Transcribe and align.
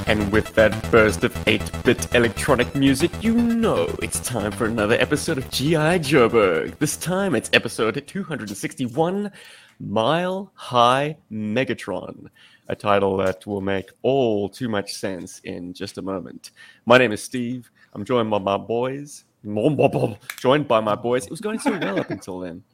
And 0.08 0.30
with 0.30 0.54
that 0.54 0.90
burst 0.92 1.24
of 1.24 1.36
8 1.48 1.60
bit 1.84 2.14
electronic 2.14 2.74
music, 2.76 3.10
you 3.22 3.34
know 3.34 3.92
it's 4.00 4.20
time 4.20 4.52
for 4.52 4.64
another 4.64 4.94
episode 4.94 5.36
of 5.36 5.50
G.I. 5.50 5.98
Joburg. 5.98 6.78
This 6.78 6.96
time 6.96 7.34
it's 7.34 7.50
episode 7.52 8.02
261 8.06 9.32
Mile 9.80 10.52
High 10.54 11.16
Megatron, 11.30 12.30
a 12.68 12.76
title 12.76 13.16
that 13.18 13.46
will 13.46 13.60
make 13.60 13.90
all 14.02 14.48
too 14.48 14.68
much 14.68 14.94
sense 14.94 15.40
in 15.44 15.72
just 15.72 15.98
a 15.98 16.02
moment. 16.02 16.50
My 16.84 16.98
name 16.98 17.12
is 17.12 17.22
Steve. 17.22 17.70
I'm 17.92 18.04
joined 18.04 18.30
by 18.30 18.38
my 18.38 18.56
boys. 18.56 19.24
Joined 19.44 20.66
by 20.66 20.80
my 20.80 20.94
boys. 20.94 21.24
It 21.24 21.30
was 21.30 21.40
going 21.40 21.58
so 21.58 21.78
well 21.78 22.00
up 22.00 22.10
until 22.10 22.40
then. 22.40 22.62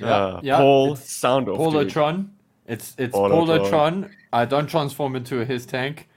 Uh, 0.00 0.40
yeah, 0.42 0.56
Paul 0.56 0.92
it's 0.92 1.02
Soundorf. 1.02 1.58
Polotron. 1.58 2.28
It's 2.66 2.94
it's 2.96 3.14
Polotron. 3.14 3.68
Polotron. 3.68 4.10
I 4.32 4.44
don't 4.44 4.68
transform 4.68 5.16
into 5.16 5.44
his 5.44 5.66
tank. 5.66 6.08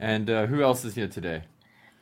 And 0.00 0.30
uh, 0.30 0.46
who 0.46 0.62
else 0.62 0.84
is 0.84 0.94
here 0.94 1.08
today? 1.08 1.42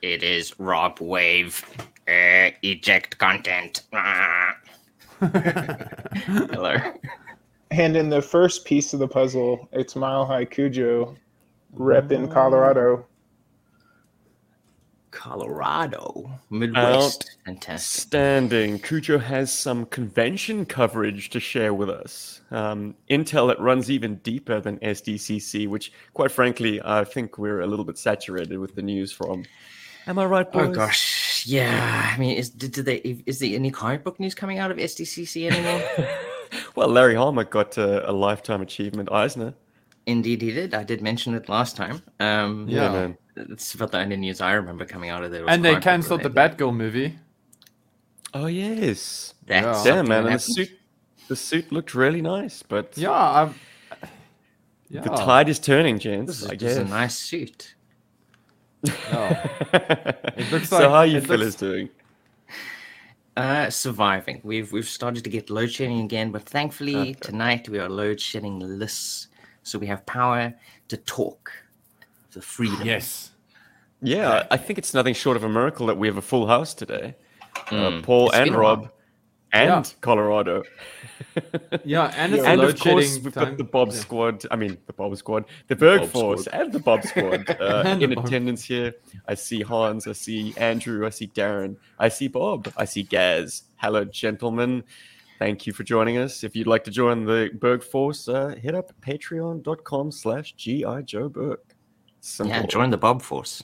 It 0.02 0.22
is 0.22 0.58
Rob 0.60 1.00
Wave. 1.00 1.64
Uh, 2.08 2.50
eject 2.62 3.18
content. 3.18 3.82
Hello. 5.20 6.76
And 7.78 7.94
in 7.94 8.08
the 8.08 8.22
first 8.22 8.64
piece 8.64 8.94
of 8.94 9.00
the 9.00 9.06
puzzle, 9.06 9.68
it's 9.70 9.94
Mile 9.94 10.24
High 10.24 10.46
Cujo, 10.46 11.14
rep 11.74 12.10
in 12.10 12.26
Colorado. 12.26 13.06
Colorado. 15.10 16.30
Midwest. 16.48 17.36
Fantastic. 17.44 18.00
Standing, 18.00 18.78
Cujo 18.78 19.18
has 19.18 19.52
some 19.52 19.84
convention 19.86 20.64
coverage 20.64 21.28
to 21.28 21.38
share 21.38 21.74
with 21.74 21.90
us. 21.90 22.40
Um, 22.50 22.94
intel 23.10 23.46
that 23.48 23.60
runs 23.60 23.90
even 23.90 24.16
deeper 24.16 24.58
than 24.58 24.78
SDCC, 24.78 25.68
which, 25.68 25.92
quite 26.14 26.32
frankly, 26.32 26.80
I 26.82 27.04
think 27.04 27.36
we're 27.36 27.60
a 27.60 27.66
little 27.66 27.84
bit 27.84 27.98
saturated 27.98 28.56
with 28.58 28.74
the 28.74 28.82
news 28.82 29.12
from. 29.12 29.44
Am 30.06 30.18
I 30.18 30.24
right, 30.24 30.50
boys? 30.50 30.68
Oh 30.68 30.72
gosh, 30.72 31.44
yeah. 31.46 32.10
I 32.14 32.18
mean, 32.18 32.38
is 32.38 32.48
did, 32.48 32.72
did 32.72 32.86
they? 32.86 32.96
Is 33.26 33.40
there 33.40 33.54
any 33.54 33.70
comic 33.70 34.02
book 34.02 34.18
news 34.18 34.34
coming 34.34 34.58
out 34.58 34.70
of 34.70 34.78
SDCC 34.78 35.50
anymore? 35.50 36.16
Well, 36.76 36.88
Larry 36.88 37.14
Hama 37.14 37.44
got 37.44 37.76
a, 37.78 38.08
a 38.08 38.12
lifetime 38.12 38.60
achievement 38.60 39.10
Eisner. 39.10 39.54
Indeed, 40.06 40.42
he 40.42 40.52
did. 40.52 40.74
I 40.74 40.84
did 40.84 41.02
mention 41.02 41.34
it 41.34 41.48
last 41.48 41.76
time. 41.76 42.02
Um, 42.20 42.66
Yeah, 42.68 42.82
Yeah. 42.84 42.92
man. 42.92 43.18
it's 43.36 43.74
about 43.74 43.90
the 43.92 43.98
only 43.98 44.16
news 44.16 44.40
I 44.40 44.52
remember 44.52 44.84
coming 44.84 45.10
out 45.10 45.24
of 45.24 45.30
there. 45.32 45.44
And 45.48 45.64
they 45.64 45.76
cancelled 45.80 46.22
the. 46.22 46.30
Batgirl 46.30 46.74
movie. 46.76 47.18
Oh 48.34 48.46
yes. 48.46 49.34
That's 49.46 49.84
Yeah. 49.86 50.02
man, 50.02 50.24
that 50.24 50.26
and 50.26 50.34
the 50.34 50.38
suit, 50.38 50.70
the 51.28 51.36
suit 51.36 51.72
looked 51.72 51.94
really 51.94 52.22
nice, 52.22 52.62
but 52.62 52.92
Yeah, 52.96 53.10
I'm, 53.12 53.54
yeah. 54.88 55.00
the 55.00 55.10
tide 55.10 55.48
is 55.48 55.58
turning, 55.58 55.98
gents. 55.98 56.26
This 56.26 56.42
is 56.42 56.46
I 56.48 56.54
just 56.56 56.78
guess. 56.78 56.86
a 56.86 56.90
nice 56.90 57.16
suit. 57.16 57.74
yeah. 58.84 59.48
it 59.72 60.52
looks 60.52 60.70
like, 60.70 60.80
so 60.80 60.80
like- 60.80 60.90
how 60.90 61.02
you 61.02 61.18
it 61.18 61.26
fellas 61.26 61.40
looks- 61.46 61.54
doing? 61.56 61.88
Uh, 63.36 63.68
surviving. 63.68 64.40
We've 64.44 64.72
we've 64.72 64.88
started 64.88 65.22
to 65.24 65.30
get 65.30 65.50
load 65.50 65.70
shedding 65.70 66.00
again, 66.00 66.32
but 66.32 66.42
thankfully 66.42 66.96
Okay. 66.96 67.12
tonight 67.20 67.68
we 67.68 67.78
are 67.78 67.88
load 67.88 68.18
shedding 68.18 68.58
less, 68.60 69.28
so 69.62 69.78
we 69.78 69.86
have 69.88 70.06
power 70.06 70.54
to 70.88 70.96
talk. 70.96 71.52
The 72.32 72.40
freedom. 72.40 72.80
Yes. 72.86 73.32
Yeah, 74.00 74.46
I 74.50 74.56
think 74.56 74.78
it's 74.78 74.94
nothing 74.94 75.14
short 75.14 75.36
of 75.36 75.44
a 75.44 75.48
miracle 75.48 75.86
that 75.86 75.98
we 75.98 76.06
have 76.06 76.16
a 76.16 76.22
full 76.22 76.46
house 76.46 76.72
today. 76.74 77.14
Uh, 77.70 77.90
Mm. 77.90 78.02
Paul 78.02 78.28
It's 78.28 78.36
and 78.38 78.54
Rob 78.54 78.80
while. 78.82 78.92
And 79.56 79.86
Yeah. 79.86 79.92
Colorado. 80.00 80.62
Yeah, 81.84 82.12
and 82.16 82.34
it's 82.34 82.44
and 82.44 82.60
of 82.60 82.78
course, 82.78 83.18
we've 83.18 83.32
time. 83.32 83.44
got 83.50 83.58
the 83.58 83.64
Bob 83.64 83.88
Yeah. 83.88 83.94
Squad. 84.04 84.46
I 84.50 84.56
mean, 84.56 84.76
the 84.86 84.92
Bob 84.92 85.16
Squad, 85.16 85.44
the 85.68 85.76
Berg 85.76 86.00
Bob 86.00 86.10
Force, 86.10 86.44
Squad. 86.44 86.60
and 86.60 86.72
the 86.72 86.78
Bob 86.78 87.02
Squad 87.04 87.50
uh, 87.60 87.96
in 88.00 88.14
Bob- 88.14 88.26
attendance 88.26 88.64
here. 88.64 88.94
I 89.26 89.34
see 89.34 89.60
Hans, 89.62 90.06
I 90.06 90.12
see 90.12 90.54
Andrew, 90.56 91.06
I 91.06 91.10
see 91.10 91.28
Darren, 91.28 91.76
I 91.98 92.08
see 92.08 92.28
Bob, 92.28 92.72
I 92.76 92.84
see 92.84 93.02
Gaz. 93.02 93.62
Hello, 93.76 94.04
gentlemen. 94.04 94.84
Thank 95.38 95.66
you 95.66 95.72
for 95.72 95.84
joining 95.84 96.16
us. 96.18 96.44
If 96.44 96.56
you'd 96.56 96.66
like 96.66 96.84
to 96.84 96.90
join 96.90 97.24
the 97.24 97.50
Berg 97.60 97.82
Force, 97.82 98.28
uh, 98.28 98.54
hit 98.60 98.74
up 98.74 98.92
patreon.com 99.02 100.10
slash 100.12 100.54
GI 100.56 101.02
Joe 101.04 101.28
Berg. 101.28 101.58
Simple. 102.20 102.54
Yeah, 102.56 102.66
join 102.66 102.90
the 102.90 102.96
Bob 102.98 103.20
Force. 103.22 103.62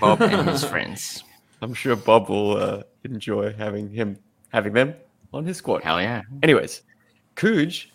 Bob 0.00 0.22
and 0.22 0.48
his 0.48 0.64
friends. 0.72 1.24
I'm 1.60 1.74
sure 1.74 1.96
Bob 1.96 2.28
will 2.28 2.56
uh, 2.56 2.82
enjoy 3.04 3.52
having 3.54 3.90
him 3.90 4.18
having 4.52 4.72
them 4.72 4.94
on 5.34 5.44
his 5.44 5.58
squad. 5.58 5.82
Hell 5.82 6.00
yeah. 6.00 6.22
Anyways, 6.42 6.82
Cooj, 7.36 7.86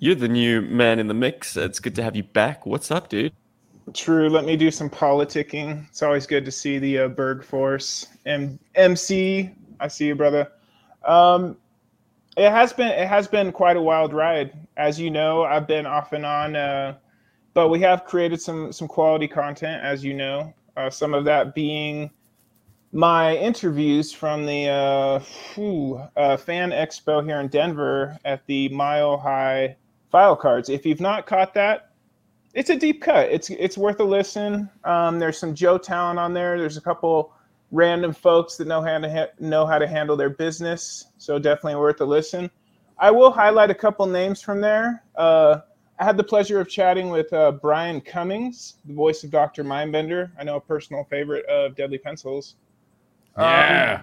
you're 0.00 0.14
the 0.14 0.28
new 0.28 0.62
man 0.62 0.98
in 0.98 1.06
the 1.06 1.14
mix. 1.14 1.56
It's 1.56 1.78
good 1.78 1.94
to 1.96 2.02
have 2.02 2.16
you 2.16 2.22
back. 2.22 2.66
What's 2.66 2.90
up, 2.90 3.08
dude? 3.08 3.32
True. 3.92 4.28
Let 4.28 4.44
me 4.44 4.56
do 4.56 4.70
some 4.70 4.90
politicking. 4.90 5.86
It's 5.88 6.02
always 6.02 6.26
good 6.26 6.44
to 6.44 6.50
see 6.50 6.78
the 6.78 6.98
uh, 7.00 7.08
Berg 7.08 7.44
Force. 7.44 8.08
M- 8.24 8.58
MC, 8.74 9.50
I 9.78 9.88
see 9.88 10.06
you, 10.06 10.14
brother. 10.14 10.50
Um, 11.04 11.56
it 12.36 12.50
has 12.50 12.72
been 12.72 12.88
it 12.88 13.06
has 13.06 13.28
been 13.28 13.52
quite 13.52 13.76
a 13.76 13.80
wild 13.80 14.12
ride, 14.12 14.52
as 14.76 14.98
you 14.98 15.10
know. 15.10 15.44
I've 15.44 15.66
been 15.68 15.86
off 15.86 16.12
and 16.12 16.26
on, 16.26 16.56
uh, 16.56 16.96
but 17.54 17.68
we 17.68 17.80
have 17.80 18.04
created 18.04 18.40
some 18.40 18.72
some 18.72 18.88
quality 18.88 19.28
content, 19.28 19.82
as 19.84 20.04
you 20.04 20.14
know. 20.14 20.52
Uh, 20.76 20.90
some 20.90 21.14
of 21.14 21.24
that 21.24 21.54
being 21.54 22.10
my 22.96 23.36
interviews 23.36 24.10
from 24.10 24.46
the 24.46 24.68
uh, 24.68 25.18
whew, 25.54 26.00
uh, 26.16 26.34
fan 26.34 26.70
expo 26.70 27.22
here 27.22 27.40
in 27.40 27.48
Denver 27.48 28.18
at 28.24 28.44
the 28.46 28.70
Mile 28.70 29.18
High 29.18 29.76
File 30.10 30.34
Cards. 30.34 30.70
If 30.70 30.86
you've 30.86 31.00
not 31.00 31.26
caught 31.26 31.52
that, 31.52 31.90
it's 32.54 32.70
a 32.70 32.76
deep 32.76 33.02
cut. 33.02 33.28
It's 33.30 33.50
it's 33.50 33.76
worth 33.76 34.00
a 34.00 34.04
listen. 34.04 34.70
Um, 34.84 35.18
there's 35.18 35.36
some 35.36 35.54
Joe 35.54 35.76
talent 35.76 36.18
on 36.18 36.32
there. 36.32 36.58
There's 36.58 36.78
a 36.78 36.80
couple 36.80 37.34
random 37.70 38.14
folks 38.14 38.56
that 38.56 38.66
know 38.66 38.80
how 38.80 38.98
to 38.98 39.10
ha- 39.10 39.32
know 39.40 39.66
how 39.66 39.78
to 39.78 39.86
handle 39.86 40.16
their 40.16 40.30
business. 40.30 41.08
So 41.18 41.38
definitely 41.38 41.76
worth 41.76 42.00
a 42.00 42.06
listen. 42.06 42.50
I 42.98 43.10
will 43.10 43.30
highlight 43.30 43.68
a 43.68 43.74
couple 43.74 44.06
names 44.06 44.40
from 44.40 44.62
there. 44.62 45.04
Uh, 45.16 45.58
I 45.98 46.04
had 46.04 46.16
the 46.16 46.24
pleasure 46.24 46.60
of 46.60 46.68
chatting 46.70 47.10
with 47.10 47.30
uh, 47.34 47.52
Brian 47.52 48.00
Cummings, 48.00 48.76
the 48.86 48.94
voice 48.94 49.22
of 49.22 49.30
Doctor 49.30 49.62
Mindbender. 49.62 50.30
I 50.38 50.44
know 50.44 50.56
a 50.56 50.60
personal 50.60 51.04
favorite 51.04 51.44
of 51.44 51.76
Deadly 51.76 51.98
Pencils. 51.98 52.54
Um, 53.36 53.44
Yeah. 53.44 54.02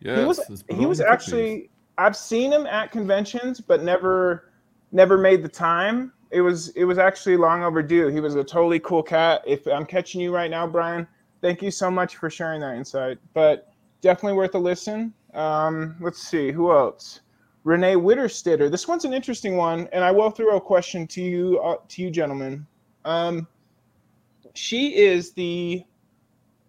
yes, 0.00 0.18
he 0.18 0.24
was 0.24 0.64
he 0.68 0.86
was 0.86 1.00
actually 1.00 1.70
I've 1.98 2.16
seen 2.16 2.52
him 2.52 2.66
at 2.66 2.92
conventions, 2.92 3.60
but 3.60 3.82
never 3.82 4.52
never 4.92 5.18
made 5.18 5.42
the 5.42 5.48
time. 5.48 6.12
It 6.30 6.40
was 6.40 6.68
it 6.70 6.84
was 6.84 6.98
actually 6.98 7.36
long 7.36 7.62
overdue. 7.62 8.08
He 8.08 8.20
was 8.20 8.34
a 8.34 8.44
totally 8.44 8.80
cool 8.80 9.02
cat. 9.02 9.42
If 9.46 9.66
I'm 9.66 9.86
catching 9.86 10.20
you 10.20 10.34
right 10.34 10.50
now, 10.50 10.66
Brian, 10.66 11.06
thank 11.40 11.62
you 11.62 11.70
so 11.70 11.90
much 11.90 12.16
for 12.16 12.28
sharing 12.28 12.60
that 12.60 12.76
insight. 12.76 13.18
But 13.32 13.72
definitely 14.00 14.36
worth 14.36 14.54
a 14.54 14.58
listen. 14.58 15.14
Um, 15.34 15.96
let's 16.00 16.22
see 16.22 16.50
who 16.50 16.72
else. 16.72 17.20
Renee 17.64 17.94
Witterstaetter. 17.94 18.70
This 18.70 18.86
one's 18.86 19.04
an 19.04 19.12
interesting 19.12 19.56
one, 19.56 19.88
and 19.92 20.04
I 20.04 20.10
will 20.12 20.30
throw 20.30 20.56
a 20.56 20.60
question 20.60 21.06
to 21.08 21.22
you 21.22 21.58
uh, 21.60 21.76
to 21.88 22.02
you 22.02 22.10
gentlemen. 22.10 22.66
Um, 23.04 23.46
she 24.54 24.96
is 24.96 25.32
the 25.32 25.84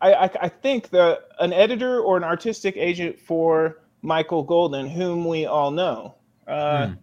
I, 0.02 0.14
I, 0.14 0.30
I 0.42 0.50
think 0.50 0.90
the 0.90 1.22
an 1.40 1.54
editor 1.54 2.00
or 2.02 2.18
an 2.18 2.24
artistic 2.24 2.76
agent 2.78 3.20
for 3.20 3.82
Michael 4.02 4.44
Golden, 4.44 4.88
whom 4.88 5.26
we 5.26 5.46
all 5.46 5.72
know. 5.72 6.16
Uh, 6.48 6.88
Hmm. 6.88 6.94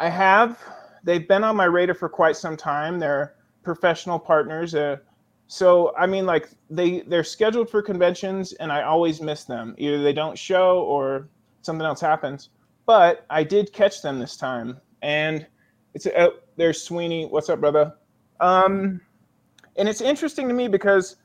I 0.00 0.08
have. 0.08 0.58
They've 1.04 1.26
been 1.26 1.44
on 1.44 1.56
my 1.56 1.64
radar 1.64 1.94
for 1.94 2.08
quite 2.08 2.36
some 2.36 2.56
time. 2.56 2.98
They're 2.98 3.34
professional 3.62 4.18
partners. 4.18 4.74
Uh, 4.74 4.96
so 5.46 5.94
I 5.96 6.06
mean, 6.06 6.26
like 6.26 6.48
they 6.70 7.00
they're 7.02 7.24
scheduled 7.24 7.70
for 7.70 7.82
conventions, 7.82 8.52
and 8.54 8.72
I 8.72 8.82
always 8.82 9.20
miss 9.20 9.44
them. 9.44 9.74
Either 9.78 10.02
they 10.02 10.12
don't 10.12 10.38
show 10.38 10.80
or 10.82 11.28
something 11.62 11.84
else 11.86 12.00
happens. 12.00 12.50
But 12.86 13.24
I 13.30 13.44
did 13.44 13.72
catch 13.72 14.02
them 14.02 14.18
this 14.18 14.36
time, 14.36 14.80
and 15.02 15.46
it's 15.94 16.06
uh, 16.06 16.30
there's 16.56 16.82
Sweeney. 16.82 17.26
What's 17.26 17.48
up, 17.50 17.60
brother? 17.60 17.94
Um, 18.40 19.00
and 19.76 19.88
it's 19.88 20.00
interesting 20.00 20.48
to 20.48 20.54
me 20.54 20.68
because 20.68 21.16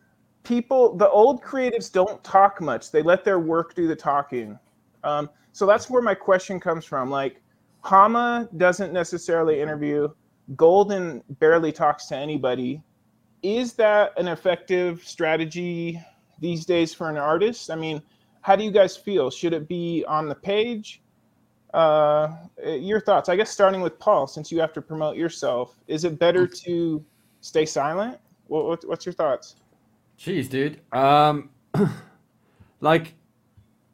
people, 0.45 0.95
the 0.95 1.09
old 1.09 1.43
creatives, 1.43 1.91
don't 1.91 2.23
talk 2.23 2.61
much. 2.61 2.91
They 2.91 3.01
let 3.01 3.23
their 3.23 3.39
work 3.39 3.75
do 3.75 3.87
the 3.87 3.95
talking. 3.95 4.57
Um, 5.03 5.29
so 5.51 5.65
that's 5.65 5.89
where 5.89 6.01
my 6.01 6.15
question 6.15 6.59
comes 6.59 6.85
from. 6.85 7.09
Like, 7.09 7.41
Hama 7.81 8.49
doesn't 8.57 8.93
necessarily 8.93 9.61
interview. 9.61 10.09
Golden 10.55 11.23
barely 11.39 11.71
talks 11.71 12.07
to 12.07 12.15
anybody. 12.15 12.81
Is 13.43 13.73
that 13.73 14.13
an 14.17 14.27
effective 14.27 15.03
strategy 15.05 16.01
these 16.39 16.65
days 16.65 16.93
for 16.93 17.09
an 17.09 17.17
artist? 17.17 17.69
I 17.69 17.75
mean, 17.75 18.01
how 18.41 18.55
do 18.55 18.63
you 18.63 18.71
guys 18.71 18.95
feel? 18.97 19.29
Should 19.29 19.53
it 19.53 19.67
be 19.67 20.03
on 20.07 20.27
the 20.27 20.35
page? 20.35 21.01
Uh, 21.73 22.35
your 22.65 23.01
thoughts, 23.01 23.27
I 23.27 23.35
guess, 23.35 23.49
starting 23.49 23.81
with 23.81 23.99
Paul, 23.99 24.27
since 24.27 24.51
you 24.51 24.59
have 24.61 24.71
to 24.73 24.81
promote 24.81 25.17
yourself. 25.17 25.75
Is 25.87 26.05
it 26.05 26.17
better 26.17 26.47
to 26.47 27.03
stay 27.41 27.65
silent? 27.65 28.17
What, 28.47 28.65
what, 28.65 28.87
what's 28.87 29.05
your 29.05 29.13
thoughts? 29.13 29.57
Jeez, 30.19 30.49
dude. 30.49 30.79
Um, 30.93 31.49
like, 32.81 33.15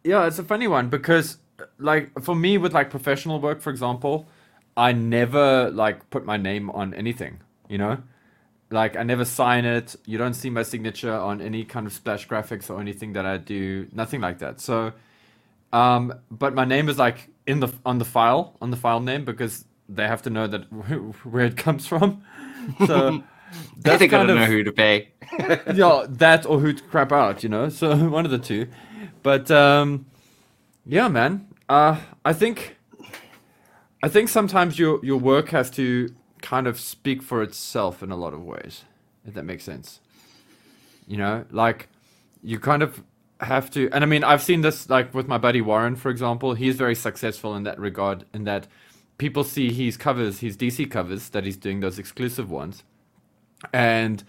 yeah, 0.03 0.27
it's 0.27 0.39
a 0.39 0.43
funny 0.43 0.67
one 0.67 0.89
because, 0.89 1.37
like, 1.79 2.11
for 2.21 2.35
me 2.35 2.57
with 2.57 2.73
like 2.73 2.89
professional 2.89 3.39
work, 3.39 3.61
for 3.61 3.69
example, 3.69 4.27
I 4.77 4.93
never 4.93 5.69
like 5.71 6.09
put 6.09 6.25
my 6.25 6.37
name 6.37 6.69
on 6.71 6.93
anything. 6.93 7.41
You 7.69 7.77
know, 7.77 7.97
like 8.69 8.95
I 8.97 9.03
never 9.03 9.25
sign 9.25 9.65
it. 9.65 9.95
You 10.05 10.17
don't 10.17 10.33
see 10.33 10.49
my 10.49 10.63
signature 10.63 11.13
on 11.13 11.41
any 11.41 11.63
kind 11.65 11.87
of 11.87 11.93
splash 11.93 12.27
graphics 12.27 12.69
or 12.69 12.79
anything 12.79 13.13
that 13.13 13.25
I 13.25 13.37
do. 13.37 13.87
Nothing 13.93 14.21
like 14.21 14.39
that. 14.39 14.59
So, 14.61 14.93
um, 15.73 16.13
but 16.29 16.53
my 16.53 16.65
name 16.65 16.89
is 16.89 16.97
like 16.97 17.29
in 17.47 17.59
the 17.59 17.73
on 17.85 17.97
the 17.99 18.05
file 18.05 18.57
on 18.61 18.71
the 18.71 18.77
file 18.77 18.99
name 18.99 19.25
because 19.25 19.65
they 19.89 20.07
have 20.07 20.21
to 20.23 20.29
know 20.29 20.47
that 20.47 20.61
where 21.23 21.45
it 21.45 21.57
comes 21.57 21.87
from. 21.87 22.23
So 22.87 23.23
That's 23.77 23.99
they 23.99 24.07
gotta 24.07 24.33
know 24.33 24.45
who 24.45 24.63
to 24.63 24.71
pay. 24.71 25.09
yeah, 25.39 26.05
that 26.09 26.45
or 26.45 26.59
who 26.59 26.73
to 26.73 26.83
crap 26.83 27.11
out, 27.11 27.43
you 27.43 27.49
know. 27.49 27.69
So 27.69 27.95
one 28.09 28.25
of 28.25 28.31
the 28.31 28.39
two. 28.39 28.67
But 29.23 29.49
um, 29.51 30.05
yeah, 30.85 31.07
man. 31.07 31.47
Uh, 31.69 31.99
I 32.25 32.33
think 32.33 32.77
I 34.03 34.09
think 34.09 34.29
sometimes 34.29 34.79
your 34.79 35.03
your 35.03 35.19
work 35.19 35.49
has 35.49 35.69
to 35.71 36.13
kind 36.41 36.67
of 36.67 36.79
speak 36.79 37.21
for 37.21 37.41
itself 37.41 38.01
in 38.01 38.11
a 38.11 38.15
lot 38.15 38.33
of 38.33 38.43
ways, 38.43 38.83
if 39.25 39.33
that 39.35 39.43
makes 39.43 39.63
sense. 39.63 39.99
You 41.07 41.17
know, 41.17 41.45
like 41.51 41.87
you 42.43 42.59
kind 42.59 42.83
of 42.83 43.03
have 43.39 43.69
to, 43.71 43.89
and 43.91 44.03
I 44.03 44.07
mean, 44.07 44.23
I've 44.23 44.41
seen 44.41 44.61
this 44.61 44.89
like 44.89 45.13
with 45.13 45.27
my 45.27 45.37
buddy 45.37 45.61
Warren, 45.61 45.95
for 45.95 46.09
example. 46.09 46.53
He's 46.53 46.75
very 46.75 46.95
successful 46.95 47.55
in 47.55 47.63
that 47.63 47.79
regard, 47.79 48.25
in 48.33 48.43
that 48.45 48.67
people 49.17 49.43
see 49.43 49.71
his 49.71 49.97
covers, 49.97 50.39
his 50.39 50.57
DC 50.57 50.89
covers 50.89 51.29
that 51.29 51.45
he's 51.45 51.57
doing 51.57 51.79
those 51.79 51.99
exclusive 51.99 52.49
ones, 52.49 52.83
and 53.73 54.23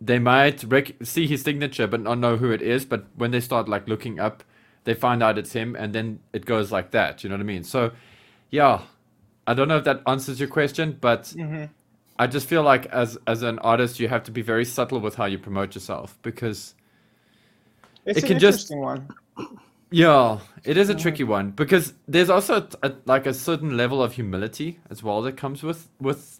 they 0.00 0.18
might 0.18 0.62
rec- 0.64 0.94
see 1.02 1.26
his 1.26 1.42
signature 1.42 1.86
but 1.86 2.00
not 2.00 2.18
know 2.18 2.36
who 2.36 2.50
it 2.50 2.62
is. 2.62 2.84
But 2.84 3.06
when 3.16 3.30
they 3.30 3.40
start 3.40 3.68
like 3.68 3.88
looking 3.88 4.20
up, 4.20 4.44
they 4.84 4.94
find 4.94 5.22
out 5.22 5.38
it's 5.38 5.52
him, 5.52 5.76
and 5.76 5.94
then 5.94 6.20
it 6.32 6.46
goes 6.46 6.72
like 6.72 6.92
that. 6.92 7.22
You 7.22 7.30
know 7.30 7.36
what 7.36 7.42
I 7.42 7.44
mean? 7.44 7.64
So, 7.64 7.92
yeah, 8.50 8.82
I 9.46 9.54
don't 9.54 9.68
know 9.68 9.76
if 9.76 9.84
that 9.84 10.02
answers 10.06 10.40
your 10.40 10.48
question, 10.48 10.96
but 11.00 11.24
mm-hmm. 11.24 11.64
I 12.18 12.26
just 12.26 12.48
feel 12.48 12.62
like 12.62 12.86
as 12.86 13.18
as 13.26 13.42
an 13.42 13.58
artist, 13.60 14.00
you 14.00 14.08
have 14.08 14.24
to 14.24 14.30
be 14.30 14.42
very 14.42 14.64
subtle 14.64 15.00
with 15.00 15.14
how 15.14 15.26
you 15.26 15.38
promote 15.38 15.74
yourself 15.74 16.18
because 16.22 16.74
it's 18.04 18.20
it 18.20 18.26
can 18.26 18.38
just 18.38 18.74
one. 18.74 19.08
Yeah, 19.90 20.40
it 20.64 20.76
is 20.76 20.90
a 20.90 20.94
tricky 20.94 21.24
one 21.24 21.50
because 21.52 21.94
there's 22.06 22.28
also 22.28 22.68
a, 22.82 22.92
like 23.06 23.26
a 23.26 23.32
certain 23.32 23.76
level 23.76 24.02
of 24.02 24.14
humility 24.14 24.80
as 24.90 25.02
well 25.02 25.22
that 25.22 25.36
comes 25.36 25.62
with 25.62 25.88
with 26.00 26.37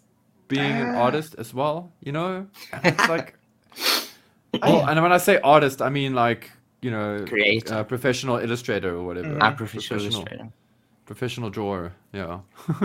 being 0.49 0.75
an 0.81 0.95
ah. 0.95 1.03
artist 1.03 1.35
as 1.37 1.53
well. 1.53 1.93
You 2.01 2.11
know, 2.11 2.47
it's 2.83 3.07
like. 3.15 3.35
Well, 4.61 4.89
and 4.89 5.01
when 5.01 5.13
I 5.13 5.17
say 5.17 5.39
artist, 5.39 5.81
I 5.81 5.89
mean 5.89 6.13
like 6.13 6.51
you 6.81 6.91
know, 6.91 7.25
Creator. 7.27 7.83
professional 7.85 8.37
illustrator 8.37 8.95
or 8.95 9.03
whatever. 9.03 9.35
Mm. 9.35 9.57
professional, 9.57 10.23
professional 10.23 10.53
professional 11.05 11.49
drawer. 11.49 11.93
Yeah. 12.13 12.39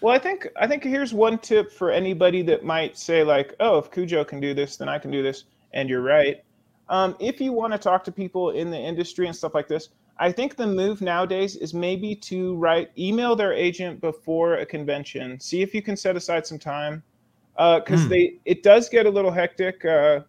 well, 0.00 0.14
I 0.14 0.18
think 0.18 0.48
I 0.56 0.66
think 0.66 0.84
here's 0.84 1.12
one 1.12 1.38
tip 1.38 1.72
for 1.72 1.90
anybody 1.90 2.42
that 2.42 2.64
might 2.64 2.96
say 2.96 3.24
like, 3.24 3.54
"Oh, 3.60 3.78
if 3.78 3.90
Cujo 3.90 4.24
can 4.24 4.40
do 4.40 4.54
this, 4.54 4.76
then 4.76 4.88
I 4.88 4.98
can 4.98 5.10
do 5.10 5.22
this." 5.22 5.44
And 5.72 5.88
you're 5.88 6.02
right. 6.02 6.42
Um, 6.88 7.16
if 7.20 7.40
you 7.40 7.52
want 7.52 7.72
to 7.72 7.78
talk 7.78 8.04
to 8.04 8.12
people 8.12 8.50
in 8.50 8.70
the 8.70 8.78
industry 8.78 9.26
and 9.26 9.34
stuff 9.34 9.54
like 9.54 9.68
this, 9.68 9.88
I 10.22 10.30
think 10.30 10.54
the 10.54 10.68
move 10.68 11.00
nowadays 11.00 11.56
is 11.56 11.74
maybe 11.74 12.14
to 12.14 12.54
write 12.54 12.92
email 12.96 13.34
their 13.34 13.52
agent 13.52 14.00
before 14.00 14.54
a 14.54 14.64
convention. 14.64 15.40
See 15.40 15.62
if 15.62 15.74
you 15.74 15.82
can 15.82 15.96
set 15.96 16.14
aside 16.14 16.46
some 16.46 16.60
time 16.60 17.02
because 17.56 18.04
uh, 18.04 18.06
mm. 18.06 18.08
they 18.08 18.38
it 18.44 18.62
does 18.62 18.88
get 18.88 19.06
a 19.06 19.10
little 19.10 19.32
hectic. 19.32 19.84
Uh, 19.84 20.20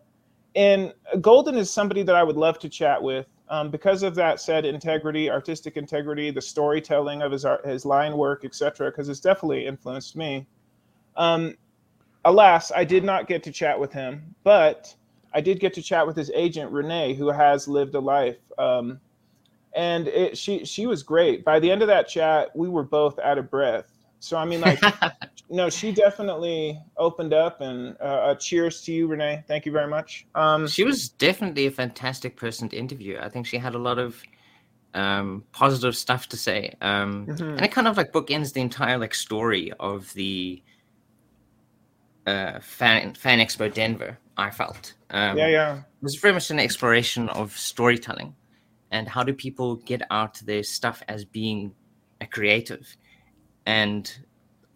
and 0.56 0.96
Golden 1.22 1.56
is 1.56 1.70
somebody 1.70 2.02
that 2.02 2.16
I 2.16 2.24
would 2.24 2.38
love 2.38 2.58
to 2.60 2.70
chat 2.70 3.04
with 3.04 3.28
um, 3.50 3.70
because 3.70 4.02
of 4.02 4.16
that 4.16 4.42
said 4.42 4.66
integrity, 4.66 5.30
artistic 5.30 5.78
integrity, 5.78 6.32
the 6.32 6.42
storytelling 6.42 7.22
of 7.22 7.32
his 7.32 7.46
art, 7.46 7.64
his 7.64 7.86
line 7.86 8.18
work, 8.18 8.46
etc. 8.46 8.90
Because 8.90 9.10
it's 9.10 9.20
definitely 9.20 9.68
influenced 9.68 10.16
me. 10.16 10.48
Um, 11.18 11.56
alas, 12.26 12.72
I 12.76 12.84
did 12.84 13.04
not 13.04 13.28
get 13.28 13.44
to 13.44 13.52
chat 13.52 13.80
with 13.80 13.94
him, 13.94 14.34
but 14.44 14.96
I 15.36 15.42
did 15.42 15.60
get 15.60 15.72
to 15.76 15.84
chat 15.84 16.08
with 16.08 16.18
his 16.18 16.32
agent 16.34 16.72
Renee, 16.72 17.14
who 17.14 17.28
has 17.28 17.68
lived 17.68 17.94
a 17.94 18.00
life. 18.00 18.40
Um, 18.58 19.00
and 19.76 20.08
it, 20.08 20.38
she 20.38 20.66
she 20.66 20.88
was 20.88 21.04
great. 21.04 21.44
By 21.44 21.60
the 21.60 21.72
end 21.72 21.82
of 21.82 21.88
that 21.88 22.08
chat, 22.08 22.56
we 22.56 22.70
were 22.70 22.84
both 22.84 23.18
out 23.20 23.38
of 23.38 23.50
breath. 23.50 23.92
So 24.20 24.38
I 24.38 24.46
mean, 24.46 24.62
like, 24.62 24.80
no, 25.50 25.70
she 25.70 25.92
definitely 25.92 26.80
opened 26.98 27.34
up, 27.34 27.62
and 27.62 27.98
uh, 28.00 28.04
uh, 28.04 28.36
cheers 28.36 28.82
to 28.84 28.94
you, 28.94 29.08
Renee. 29.08 29.44
Thank 29.48 29.66
you 29.66 29.72
very 29.72 29.88
much. 29.88 30.26
Um, 30.36 30.68
she 30.68 30.84
was 30.84 31.10
definitely 31.10 31.66
a 31.66 31.72
fantastic 31.72 32.38
person 32.38 32.70
to 32.70 32.78
interview. 32.78 33.20
I 33.20 33.30
think 33.30 33.46
she 33.46 33.58
had 33.58 33.76
a 33.76 33.80
lot 33.80 34.00
of 34.00 34.24
um, 34.94 35.44
positive 35.52 35.98
stuff 35.98 36.30
to 36.30 36.38
say, 36.38 36.74
um, 36.82 37.28
mm-hmm. 37.28 37.44
and 37.44 37.62
it 37.62 37.72
kind 37.72 37.88
of 37.88 37.98
like 37.98 38.14
bookends 38.14 38.54
the 38.54 38.62
entire 38.62 38.98
like 38.98 39.14
story 39.14 39.74
of 39.80 40.14
the 40.14 40.62
uh, 42.28 42.60
fan 42.60 43.14
fan 43.16 43.40
expo 43.40 43.74
Denver. 43.74 44.18
I 44.36 44.50
felt, 44.50 44.94
um, 45.12 45.38
yeah, 45.38 45.48
yeah, 45.48 45.78
it 45.78 45.84
was 46.02 46.16
very 46.16 46.34
much 46.34 46.50
an 46.50 46.60
exploration 46.60 47.30
of 47.30 47.56
storytelling 47.58 48.36
and 48.94 49.10
how 49.10 49.24
do 49.24 49.34
people 49.34 49.76
get 49.78 50.04
out 50.12 50.36
their 50.46 50.64
stuff 50.64 51.04
as 51.10 51.26
being 51.26 51.74
a 52.22 52.28
creative 52.28 52.96
and 53.66 54.20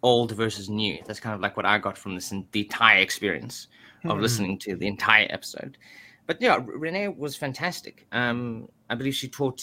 old 0.02 0.32
versus 0.32 0.68
new. 0.68 0.98
That's 1.06 1.20
kind 1.20 1.34
of 1.34 1.40
like 1.40 1.56
what 1.56 1.64
I 1.64 1.78
got 1.78 1.96
from 1.96 2.14
this 2.14 2.28
the 2.52 2.60
entire 2.60 3.00
experience 3.00 3.68
of 4.04 4.10
mm-hmm. 4.10 4.20
listening 4.20 4.58
to 4.58 4.76
the 4.76 4.86
entire 4.86 5.26
episode. 5.30 5.78
But 6.26 6.42
yeah, 6.42 6.58
Renee 6.62 7.08
was 7.08 7.36
fantastic. 7.36 8.06
Um, 8.12 8.68
I 8.90 8.96
believe 8.96 9.14
she 9.14 9.28
taught 9.28 9.60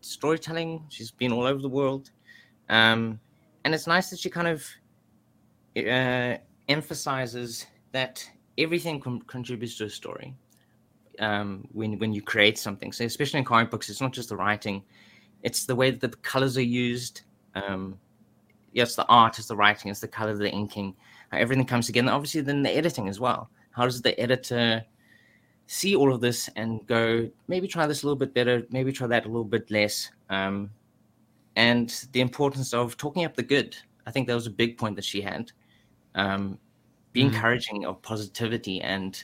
storytelling. 0.00 0.84
She's 0.88 1.10
been 1.10 1.32
all 1.32 1.44
over 1.44 1.60
the 1.60 1.68
world, 1.68 2.10
um, 2.70 3.20
and 3.64 3.74
it's 3.74 3.86
nice 3.86 4.10
that 4.10 4.20
she 4.20 4.30
kind 4.30 4.48
of 4.48 4.66
uh, 5.76 6.38
emphasizes 6.68 7.66
that 7.92 8.28
everything 8.56 9.00
com- 9.00 9.20
contributes 9.22 9.76
to 9.78 9.84
a 9.84 9.90
story. 9.90 10.34
Um, 11.20 11.66
when 11.72 11.98
when 11.98 12.12
you 12.12 12.22
create 12.22 12.58
something, 12.58 12.92
so 12.92 13.04
especially 13.04 13.38
in 13.38 13.44
comic 13.44 13.70
books, 13.70 13.88
it's 13.88 14.00
not 14.00 14.12
just 14.12 14.28
the 14.28 14.36
writing; 14.36 14.82
it's 15.42 15.66
the 15.66 15.74
way 15.74 15.90
that 15.90 16.00
the 16.00 16.16
colors 16.18 16.56
are 16.56 16.62
used. 16.62 17.22
Um, 17.54 17.98
yes, 18.72 18.94
the 18.94 19.06
art, 19.06 19.38
is 19.38 19.48
the 19.48 19.56
writing, 19.56 19.90
it's 19.90 20.00
the 20.00 20.08
color, 20.08 20.36
the 20.36 20.50
inking, 20.50 20.94
everything 21.32 21.64
comes 21.64 21.86
together. 21.86 22.10
Obviously, 22.10 22.40
then 22.40 22.62
the 22.62 22.76
editing 22.76 23.08
as 23.08 23.20
well. 23.20 23.50
How 23.70 23.84
does 23.84 24.02
the 24.02 24.18
editor 24.18 24.84
see 25.66 25.94
all 25.94 26.12
of 26.12 26.20
this 26.20 26.48
and 26.56 26.86
go, 26.86 27.30
maybe 27.46 27.68
try 27.68 27.86
this 27.86 28.02
a 28.02 28.06
little 28.06 28.18
bit 28.18 28.34
better, 28.34 28.66
maybe 28.70 28.92
try 28.92 29.06
that 29.06 29.24
a 29.24 29.28
little 29.28 29.44
bit 29.44 29.70
less? 29.70 30.10
Um, 30.30 30.70
and 31.56 32.06
the 32.12 32.20
importance 32.20 32.72
of 32.72 32.96
talking 32.96 33.24
up 33.24 33.34
the 33.34 33.42
good. 33.42 33.76
I 34.06 34.10
think 34.10 34.26
that 34.26 34.34
was 34.34 34.46
a 34.46 34.50
big 34.50 34.78
point 34.78 34.96
that 34.96 35.04
she 35.04 35.20
had. 35.20 35.52
Um, 36.14 36.58
be 37.12 37.22
mm. 37.22 37.26
encouraging 37.26 37.84
of 37.84 38.00
positivity 38.02 38.80
and 38.80 39.22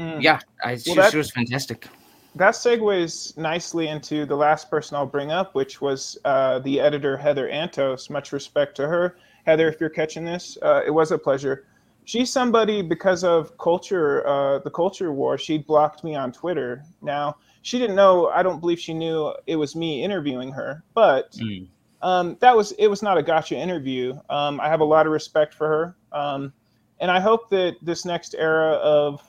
mm. 0.00 0.22
yeah, 0.22 0.40
I, 0.64 0.70
well, 0.70 0.78
she, 0.78 0.94
that, 0.94 1.10
she 1.12 1.18
was 1.18 1.30
fantastic 1.30 1.88
that 2.34 2.54
segues 2.54 3.36
nicely 3.36 3.88
into 3.88 4.24
the 4.24 4.36
last 4.36 4.70
person 4.70 4.96
I'll 4.96 5.06
bring 5.06 5.30
up, 5.30 5.54
which 5.54 5.80
was 5.80 6.18
uh, 6.24 6.60
the 6.60 6.80
editor 6.80 7.16
Heather 7.16 7.48
Antos. 7.48 8.08
Much 8.08 8.32
respect 8.32 8.76
to 8.76 8.86
her, 8.86 9.16
Heather. 9.46 9.68
If 9.68 9.80
you're 9.80 9.90
catching 9.90 10.24
this, 10.24 10.56
uh, 10.62 10.82
it 10.86 10.90
was 10.90 11.10
a 11.10 11.18
pleasure. 11.18 11.66
She's 12.04 12.32
somebody 12.32 12.82
because 12.82 13.24
of 13.24 13.56
culture, 13.58 14.26
uh, 14.26 14.58
the 14.60 14.70
culture 14.70 15.12
war. 15.12 15.38
She 15.38 15.58
blocked 15.58 16.04
me 16.04 16.14
on 16.14 16.32
Twitter. 16.32 16.84
Now 17.02 17.36
she 17.62 17.78
didn't 17.78 17.96
know. 17.96 18.28
I 18.28 18.42
don't 18.42 18.60
believe 18.60 18.78
she 18.78 18.94
knew 18.94 19.34
it 19.46 19.56
was 19.56 19.74
me 19.74 20.02
interviewing 20.02 20.52
her, 20.52 20.82
but. 20.94 21.32
Mm. 21.32 21.68
Um, 22.02 22.38
that 22.40 22.56
was 22.56 22.72
it 22.78 22.86
was 22.86 23.02
not 23.02 23.18
a 23.18 23.22
gotcha 23.22 23.54
interview. 23.54 24.18
Um, 24.30 24.58
I 24.58 24.70
have 24.70 24.80
a 24.80 24.84
lot 24.84 25.04
of 25.04 25.12
respect 25.12 25.52
for 25.52 25.68
her, 25.68 26.18
um, 26.18 26.50
and 26.98 27.10
I 27.10 27.20
hope 27.20 27.50
that 27.50 27.76
this 27.82 28.06
next 28.06 28.34
era 28.38 28.70
of 28.76 29.20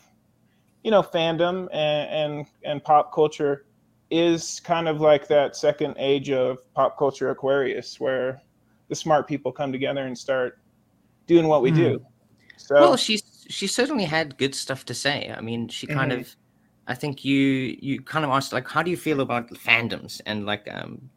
you 0.84 0.92
know, 0.92 1.04
fandom 1.04 1.68
and, 1.72 2.10
and, 2.10 2.46
and 2.64 2.84
pop 2.84 3.14
culture 3.14 3.66
is 4.10 4.60
kind 4.60 4.88
of 4.88 5.00
like 5.00 5.28
that 5.28 5.56
second 5.56 5.96
age 5.98 6.30
of 6.30 6.58
pop 6.74 6.98
culture 6.98 7.30
Aquarius, 7.30 8.00
where 8.00 8.42
the 8.90 8.96
smart 8.96 9.28
people 9.28 9.52
come 9.52 9.72
together 9.72 10.06
and 10.06 10.18
start 10.18 10.60
doing 11.28 11.48
what 11.48 11.62
we 11.62 11.72
mm. 11.72 11.76
do. 11.76 12.06
So, 12.58 12.76
well, 12.76 12.98
she's 12.98 13.46
she 13.50 13.68
certainly 13.68 14.06
had 14.06 14.38
good 14.38 14.54
stuff 14.54 14.86
to 14.86 14.94
say. 14.94 15.34
I 15.36 15.42
mean, 15.42 15.68
she 15.68 15.88
kind 15.88 16.12
mm-hmm. 16.12 16.22
of, 16.22 16.36
I 16.88 16.94
think 16.94 17.26
you 17.26 17.78
you 17.80 18.02
kind 18.02 18.26
of 18.26 18.32
asked 18.32 18.54
like, 18.54 18.68
how 18.68 18.84
do 18.84 18.92
you 18.92 18.98
feel 18.98 19.22
about 19.22 19.50
fandoms 19.50 20.22
and 20.26 20.46
like 20.46 20.68
um, 20.72 21.10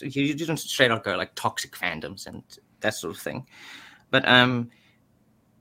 you 0.00 0.34
didn't 0.34 0.58
straight 0.58 0.90
out 0.90 1.04
go 1.04 1.16
like 1.16 1.34
toxic 1.34 1.72
fandoms 1.72 2.26
and 2.26 2.42
that 2.80 2.94
sort 2.94 3.14
of 3.14 3.20
thing, 3.20 3.46
but 4.10 4.26
um, 4.28 4.70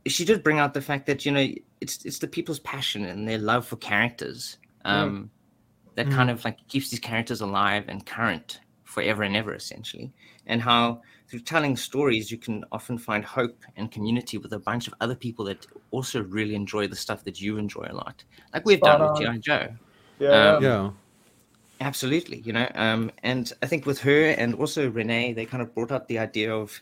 she 0.07 0.25
did 0.25 0.43
bring 0.43 0.59
out 0.59 0.73
the 0.73 0.81
fact 0.81 1.05
that 1.07 1.25
you 1.25 1.31
know 1.31 1.47
it's 1.81 2.05
it's 2.05 2.19
the 2.19 2.27
people's 2.27 2.59
passion 2.59 3.05
and 3.05 3.27
their 3.27 3.37
love 3.37 3.65
for 3.65 3.75
characters 3.77 4.57
um, 4.85 5.11
mm. 5.11 5.95
that 5.95 6.07
mm. 6.07 6.13
kind 6.13 6.29
of 6.29 6.43
like 6.45 6.65
keeps 6.67 6.89
these 6.89 6.99
characters 6.99 7.41
alive 7.41 7.85
and 7.87 8.05
current 8.05 8.59
forever 8.87 9.23
and 9.23 9.35
ever, 9.35 9.53
essentially. 9.53 10.11
And 10.47 10.61
how 10.61 11.01
through 11.27 11.41
telling 11.41 11.75
stories, 11.75 12.31
you 12.31 12.37
can 12.37 12.63
often 12.71 12.97
find 12.97 13.23
hope 13.23 13.63
and 13.75 13.91
community 13.91 14.37
with 14.37 14.53
a 14.53 14.59
bunch 14.59 14.87
of 14.87 14.93
other 15.01 15.15
people 15.15 15.45
that 15.45 15.67
also 15.91 16.23
really 16.23 16.55
enjoy 16.55 16.87
the 16.87 16.95
stuff 16.95 17.23
that 17.25 17.39
you 17.39 17.57
enjoy 17.57 17.85
a 17.89 17.93
lot, 17.93 18.23
like 18.53 18.65
we've 18.65 18.79
Spot 18.79 18.99
done 18.99 19.07
on. 19.07 19.13
with 19.13 19.33
GI 19.33 19.39
Joe. 19.39 19.67
Yeah, 20.19 20.55
um, 20.55 20.63
yeah. 20.63 20.89
Absolutely, 21.79 22.39
you 22.39 22.53
know, 22.53 22.67
um, 22.73 23.11
and 23.21 23.53
I 23.61 23.67
think 23.67 23.85
with 23.85 23.99
her 23.99 24.29
and 24.29 24.55
also 24.55 24.89
Renee, 24.89 25.33
they 25.33 25.45
kind 25.45 25.61
of 25.61 25.75
brought 25.75 25.91
up 25.91 26.07
the 26.07 26.17
idea 26.17 26.51
of 26.51 26.71
to 26.71 26.81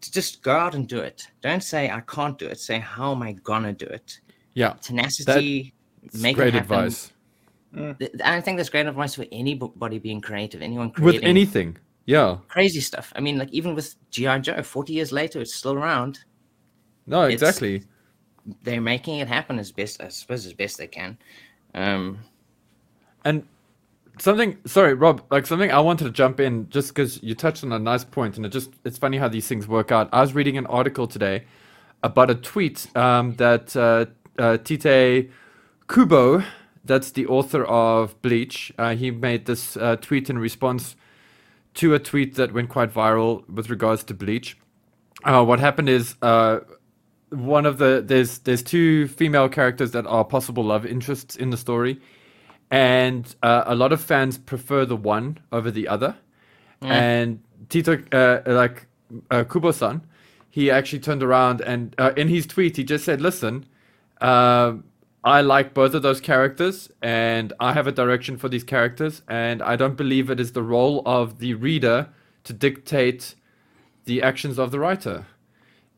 just 0.00 0.42
go 0.42 0.52
out 0.56 0.74
and 0.74 0.88
do 0.88 0.98
it. 0.98 1.26
Don't 1.42 1.62
say 1.62 1.90
I 1.90 2.00
can't 2.00 2.38
do 2.38 2.46
it. 2.46 2.58
Say 2.58 2.78
how 2.78 3.12
am 3.12 3.22
I 3.22 3.32
gonna 3.32 3.72
do 3.72 3.86
it? 3.86 4.20
Yeah, 4.54 4.74
Tenacity, 4.82 5.74
it's 6.02 6.20
make 6.20 6.36
great 6.36 6.54
it 6.54 6.58
advice 6.58 7.12
Th- 7.74 8.10
I 8.22 8.40
think 8.42 8.58
that's 8.58 8.68
great 8.68 8.86
advice 8.86 9.14
for 9.14 9.24
anybody 9.32 9.98
being 9.98 10.20
creative, 10.20 10.60
anyone 10.60 10.92
with 11.00 11.22
anything. 11.22 11.78
Yeah, 12.04 12.36
crazy 12.48 12.80
stuff. 12.80 13.12
I 13.16 13.20
mean, 13.20 13.38
like 13.38 13.50
even 13.50 13.74
with 13.74 13.94
GI 14.10 14.40
Joe, 14.40 14.62
forty 14.62 14.92
years 14.92 15.10
later, 15.12 15.40
it's 15.40 15.54
still 15.54 15.72
around. 15.74 16.18
no, 17.06 17.22
It's- 17.24 17.34
exactly. 17.34 17.84
They're 18.64 18.80
making 18.80 19.20
it 19.20 19.28
happen 19.28 19.58
as 19.60 19.70
best, 19.70 20.02
I 20.02 20.08
suppose, 20.08 20.44
as 20.46 20.52
best 20.52 20.76
they 20.76 20.88
can. 20.88 21.16
Um, 21.74 22.18
And 23.24 23.46
something, 24.18 24.58
sorry, 24.66 24.94
Rob, 24.94 25.22
like 25.30 25.46
something 25.46 25.70
I 25.70 25.80
wanted 25.80 26.04
to 26.04 26.10
jump 26.10 26.40
in 26.40 26.68
just 26.68 26.88
because 26.88 27.22
you 27.22 27.34
touched 27.34 27.64
on 27.64 27.72
a 27.72 27.78
nice 27.78 28.04
point, 28.04 28.36
and 28.36 28.46
it 28.46 28.50
just 28.50 28.70
it's 28.84 28.98
funny 28.98 29.18
how 29.18 29.28
these 29.28 29.46
things 29.46 29.66
work 29.68 29.92
out. 29.92 30.08
I 30.12 30.20
was 30.20 30.34
reading 30.34 30.56
an 30.58 30.66
article 30.66 31.06
today 31.06 31.44
about 32.02 32.30
a 32.30 32.34
tweet 32.34 32.94
um, 32.96 33.34
that 33.36 33.76
uh, 33.76 34.06
uh, 34.38 34.58
Tite 34.58 35.30
Kubo, 35.88 36.42
that's 36.84 37.12
the 37.12 37.26
author 37.26 37.64
of 37.64 38.20
Bleach, 38.22 38.72
uh, 38.78 38.94
he 38.94 39.10
made 39.10 39.46
this 39.46 39.76
uh, 39.76 39.96
tweet 39.96 40.28
in 40.28 40.38
response 40.38 40.96
to 41.74 41.94
a 41.94 41.98
tweet 41.98 42.34
that 42.34 42.52
went 42.52 42.68
quite 42.68 42.92
viral 42.92 43.48
with 43.48 43.70
regards 43.70 44.04
to 44.04 44.14
Bleach. 44.14 44.56
Uh, 45.24 45.44
what 45.44 45.60
happened 45.60 45.88
is 45.88 46.16
uh, 46.22 46.60
one 47.30 47.64
of 47.64 47.78
the 47.78 48.02
there's 48.04 48.40
there's 48.40 48.62
two 48.62 49.08
female 49.08 49.48
characters 49.48 49.92
that 49.92 50.06
are 50.06 50.24
possible 50.24 50.64
love 50.64 50.84
interests 50.84 51.36
in 51.36 51.50
the 51.50 51.56
story, 51.56 52.00
and 52.72 53.36
uh, 53.44 53.64
a 53.66 53.76
lot 53.76 53.92
of 53.92 54.00
fans 54.00 54.38
prefer 54.38 54.84
the 54.86 54.96
one 54.96 55.38
over 55.52 55.70
the 55.70 55.86
other. 55.86 56.16
And 56.88 57.40
Tito, 57.68 58.02
uh, 58.12 58.42
like 58.46 58.86
uh, 59.30 59.44
Kubo-san, 59.44 60.02
he 60.50 60.70
actually 60.72 61.00
turned 61.00 61.22
around 61.22 61.60
and 61.60 61.94
uh, 61.98 62.12
in 62.16 62.28
his 62.28 62.46
tweet 62.46 62.76
he 62.78 62.84
just 62.84 63.04
said, 63.04 63.20
"Listen, 63.20 63.66
um 64.20 64.84
I 65.24 65.40
like 65.40 65.72
both 65.74 65.94
of 65.94 66.02
those 66.02 66.20
characters, 66.20 66.90
and 67.00 67.52
I 67.60 67.74
have 67.74 67.86
a 67.86 67.92
direction 67.92 68.36
for 68.38 68.48
these 68.48 68.64
characters, 68.64 69.22
and 69.28 69.62
I 69.62 69.76
don't 69.76 69.96
believe 69.96 70.30
it 70.30 70.40
is 70.40 70.52
the 70.52 70.64
role 70.64 71.02
of 71.06 71.38
the 71.38 71.54
reader 71.54 72.08
to 72.44 72.52
dictate 72.52 73.36
the 74.04 74.22
actions 74.22 74.58
of 74.58 74.70
the 74.72 74.80
writer." 74.80 75.26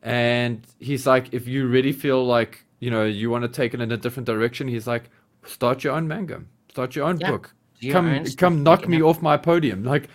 And 0.03 0.67
he's 0.79 1.07
like, 1.07 1.33
if 1.33 1.47
you 1.47 1.67
really 1.67 1.91
feel 1.91 2.23
like 2.23 2.65
you 2.79 2.91
know 2.91 3.05
you 3.05 3.31
want 3.31 3.43
to 3.43 3.49
take 3.49 3.73
it 3.73 3.81
in 3.81 3.91
a 3.91 3.97
different 3.97 4.27
direction, 4.27 4.67
he's 4.67 4.85
like, 4.85 5.09
start 5.45 5.83
your 5.83 5.93
own 5.95 6.07
manga, 6.07 6.43
start 6.75 6.93
your 6.93 7.05
own 7.07 7.19
Yeah, 7.19 7.31
book, 7.31 7.53
your 7.79 7.95
come 7.95 8.05
own 8.05 8.25
come 8.35 8.61
knock 8.61 8.87
me 8.87 9.01
off 9.01 9.21
my 9.21 9.37
podium, 9.37 9.83
like. 9.83 10.09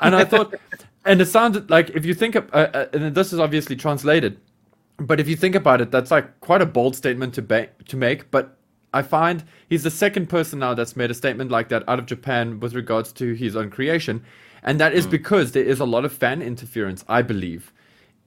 And 0.00 0.14
I 0.14 0.24
thought, 0.24 0.54
and 1.06 1.20
it 1.22 1.26
sounded 1.26 1.70
like 1.70 1.90
if 1.90 2.04
you 2.04 2.12
think, 2.12 2.34
of, 2.34 2.50
uh, 2.52 2.68
uh, 2.74 2.86
and 2.92 3.14
this 3.14 3.32
is 3.32 3.38
obviously 3.38 3.76
translated, 3.76 4.38
but 4.98 5.20
if 5.20 5.28
you 5.28 5.36
think 5.36 5.54
about 5.54 5.80
it, 5.80 5.90
that's 5.90 6.10
like 6.10 6.38
quite 6.40 6.60
a 6.60 6.66
bold 6.66 6.94
statement 6.96 7.32
to 7.34 7.42
ba- 7.42 7.70
to 7.88 7.96
make. 7.96 8.30
But 8.30 8.58
I 8.92 9.00
find 9.02 9.42
he's 9.70 9.84
the 9.84 9.90
second 9.90 10.28
person 10.28 10.58
now 10.58 10.74
that's 10.74 10.96
made 10.96 11.10
a 11.10 11.14
statement 11.14 11.50
like 11.50 11.68
that 11.70 11.82
out 11.88 11.98
of 11.98 12.06
Japan 12.06 12.60
with 12.60 12.74
regards 12.74 13.10
to 13.14 13.32
his 13.32 13.56
own 13.56 13.70
creation, 13.70 14.22
and 14.62 14.78
that 14.80 14.92
is 14.92 15.06
because 15.06 15.52
there 15.52 15.64
is 15.64 15.80
a 15.80 15.86
lot 15.86 16.04
of 16.04 16.12
fan 16.12 16.42
interference, 16.42 17.04
I 17.08 17.22
believe, 17.22 17.72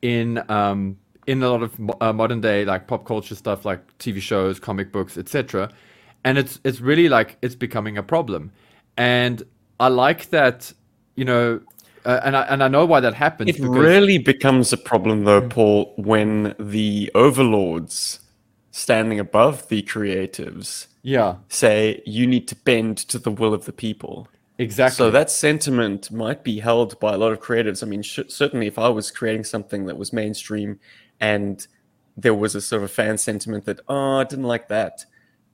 in 0.02 0.44
um 0.50 0.98
in 1.28 1.44
a 1.44 1.50
lot 1.50 1.62
of 1.62 1.80
uh, 2.02 2.14
modern 2.14 2.42
day 2.42 2.66
like 2.66 2.88
pop 2.88 3.06
culture 3.06 3.36
stuff, 3.36 3.64
like 3.64 3.82
TV 4.00 4.20
shows, 4.22 4.60
comic 4.60 4.92
books, 4.92 5.18
etc. 5.20 5.70
And 6.26 6.38
it's 6.38 6.60
it's 6.66 6.82
really 6.82 7.08
like 7.08 7.38
it's 7.42 7.56
becoming 7.56 7.98
a 7.98 8.04
problem, 8.04 8.52
and 8.98 9.42
I 9.80 9.88
like 9.88 10.30
that, 10.32 10.74
you 11.16 11.24
know. 11.24 11.62
Uh, 12.04 12.20
and 12.24 12.36
I 12.38 12.42
and 12.44 12.64
I 12.64 12.68
know 12.68 12.86
why 12.86 13.00
that 13.00 13.14
happens. 13.14 13.50
It 13.50 13.54
because- 13.62 13.70
really 13.78 14.18
becomes 14.18 14.74
a 14.74 14.78
problem, 14.78 15.24
though, 15.24 15.48
Paul, 15.48 15.94
when 15.98 16.54
the 16.60 17.10
overlords 17.16 18.20
standing 18.72 19.20
above 19.20 19.70
the 19.70 19.82
creatives 19.84 20.88
yeah, 21.02 21.36
say 21.48 22.02
you 22.06 22.28
need 22.28 22.48
to 22.50 22.56
bend 22.56 22.98
to 22.98 23.18
the 23.18 23.32
will 23.32 23.54
of 23.54 23.66
the 23.66 23.72
people. 23.72 24.28
exactly. 24.58 24.98
So 24.98 25.12
that 25.12 25.32
sentiment 25.32 26.12
might 26.12 26.44
be 26.44 26.60
held 26.60 27.00
by 27.00 27.14
a 27.14 27.18
lot 27.18 27.32
of 27.32 27.40
creatives. 27.40 27.82
I 27.84 27.86
mean, 27.86 28.02
sh- 28.02 28.28
certainly 28.28 28.68
if 28.68 28.78
I 28.78 28.90
was 28.90 29.12
creating 29.12 29.44
something 29.46 29.86
that 29.86 29.98
was 29.98 30.12
mainstream 30.12 30.80
and 31.20 31.66
there 32.18 32.34
was 32.34 32.54
a 32.56 32.62
sort 32.62 32.84
of 32.84 32.92
fan 32.92 33.18
sentiment 33.18 33.66
that, 33.66 33.80
oh, 33.88 34.18
I 34.20 34.24
didn't 34.26 34.46
like 34.46 34.68
that, 34.70 35.06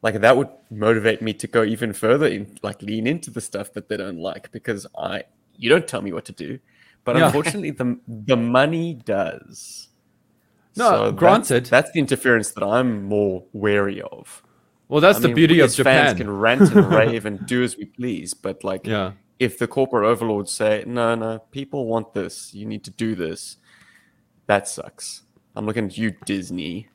like 0.01 0.19
that 0.21 0.35
would 0.37 0.49
motivate 0.69 1.21
me 1.21 1.33
to 1.33 1.47
go 1.47 1.63
even 1.63 1.93
further 1.93 2.27
in, 2.27 2.57
like 2.63 2.81
lean 2.81 3.05
into 3.07 3.29
the 3.31 3.41
stuff 3.41 3.73
that 3.73 3.87
they 3.89 3.97
don't 3.97 4.17
like 4.19 4.51
because 4.51 4.87
I, 4.97 5.23
you 5.55 5.69
don't 5.69 5.87
tell 5.87 6.01
me 6.01 6.11
what 6.13 6.25
to 6.25 6.31
do. 6.31 6.59
But 7.03 7.15
Yeah. 7.17 7.25
unfortunately, 7.27 7.71
the 7.71 7.99
the 8.07 8.37
money 8.37 8.93
does. 8.93 9.89
No, 10.75 10.89
that's- 10.91 11.19
granted. 11.19 11.65
that's, 11.65 11.91
the 11.91 11.99
interference 11.99 12.51
that 12.51 12.63
I'm 12.63 13.03
more 13.03 13.43
wary 13.53 14.01
of. 14.01 14.41
well, 14.87 15.01
that's 15.01 15.17
I 15.19 15.21
the 15.21 15.27
mean, 15.29 15.35
beauty 15.35 15.59
of 15.59 15.65
as 15.65 15.75
fans 15.77 16.11
Japan. 16.11 16.17
can 16.17 16.29
rant 16.31 16.61
and 16.73 16.91
rave 16.99 17.25
and 17.25 17.45
do 17.45 17.63
as 17.63 17.75
we 17.77 17.85
please, 17.85 18.33
but 18.33 18.63
like, 18.63 18.85
Yeah. 18.87 19.13
if 19.39 19.57
the 19.57 19.67
corporate 19.67 20.05
overlords 20.05 20.51
say, 20.51 20.83
"No, 20.87 21.15
no, 21.15 21.39
people 21.51 21.85
want 21.87 22.13
this. 22.13 22.53
You 22.53 22.65
need 22.65 22.83
to 22.85 22.91
do 22.91 23.15
this," 23.15 23.57
that 24.47 24.67
sucks. 24.67 25.23
I'm 25.55 25.65
looking 25.65 25.85
at 25.85 25.97
you, 25.97 26.11
Disney. 26.25 26.87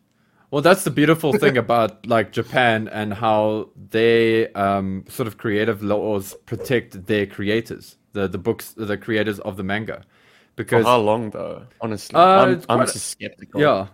Well, 0.51 0.63
that's 0.63 0.85
the 0.85 0.91
beautiful 0.91 1.33
thing 1.33 1.57
about 1.59 2.07
like 2.07 2.31
Japan 2.33 2.89
and 2.89 3.13
how 3.13 3.71
they 3.91 4.53
um, 4.53 5.05
sort 5.09 5.27
of 5.27 5.39
creative 5.39 5.83
laws 5.83 6.35
protect 6.47 7.07
their 7.07 7.27
creators, 7.27 7.97
the 8.13 8.29
the 8.29 8.39
books, 8.39 8.73
the 8.73 8.97
creators 8.97 9.41
of 9.41 9.57
the 9.57 9.65
manga, 9.65 9.99
For 10.01 10.05
because 10.65 10.85
how 10.85 10.99
long 11.01 11.31
though? 11.31 11.67
Honestly, 11.81 12.15
Uh, 12.15 12.45
I'm, 12.47 12.63
I'm 12.69 12.81
a- 12.81 12.87
just 12.87 13.07
skeptical. 13.09 13.61
yeah, 13.61 13.89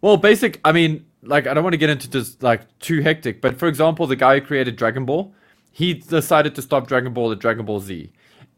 well, 0.00 0.16
basic. 0.16 0.60
I 0.64 0.72
mean, 0.72 1.04
like 1.22 1.46
I 1.46 1.54
don't 1.54 1.62
want 1.62 1.74
to 1.74 1.78
get 1.78 1.88
into 1.90 2.10
just 2.10 2.42
like 2.42 2.62
too 2.80 3.00
hectic, 3.00 3.40
but 3.40 3.56
for 3.58 3.68
example, 3.68 4.06
the 4.08 4.16
guy 4.16 4.40
who 4.40 4.44
created 4.46 4.74
Dragon 4.76 5.04
Ball, 5.04 5.32
he 5.70 5.94
decided 5.94 6.54
to 6.56 6.62
stop 6.62 6.88
Dragon 6.88 7.12
Ball 7.14 7.30
at 7.32 7.38
Dragon 7.38 7.64
Ball 7.64 7.78
Z, 7.78 8.10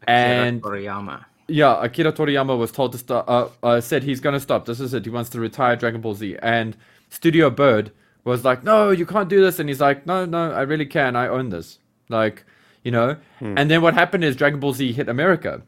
and 0.07 0.61
Toriyama. 0.63 1.23
yeah, 1.47 1.83
Akira 1.83 2.11
Toriyama 2.11 2.57
was 2.57 2.71
told 2.71 2.91
to 2.93 2.97
stop. 2.97 3.29
Uh, 3.29 3.49
uh, 3.61 3.81
said 3.81 4.01
he's 4.03 4.19
going 4.19 4.33
to 4.33 4.39
stop. 4.39 4.65
This 4.65 4.79
is 4.79 4.95
it. 4.95 5.05
He 5.05 5.11
wants 5.11 5.29
to 5.29 5.39
retire 5.39 5.75
Dragon 5.75 6.01
Ball 6.01 6.15
Z. 6.15 6.37
And 6.41 6.75
Studio 7.09 7.49
Bird 7.49 7.91
was 8.23 8.43
like, 8.43 8.63
"No, 8.63 8.91
you 8.91 9.05
can't 9.05 9.29
do 9.29 9.41
this." 9.41 9.59
And 9.59 9.69
he's 9.69 9.81
like, 9.81 10.05
"No, 10.05 10.25
no, 10.25 10.51
I 10.51 10.61
really 10.61 10.85
can. 10.85 11.15
I 11.15 11.27
own 11.27 11.49
this." 11.49 11.79
Like, 12.09 12.45
you 12.83 12.91
know. 12.91 13.17
And 13.39 13.69
then 13.69 13.81
what 13.81 13.93
happened 13.93 14.23
is 14.23 14.35
Dragon 14.35 14.59
Ball 14.59 14.73
Z 14.73 14.91
hit 14.93 15.09
America, 15.09 15.61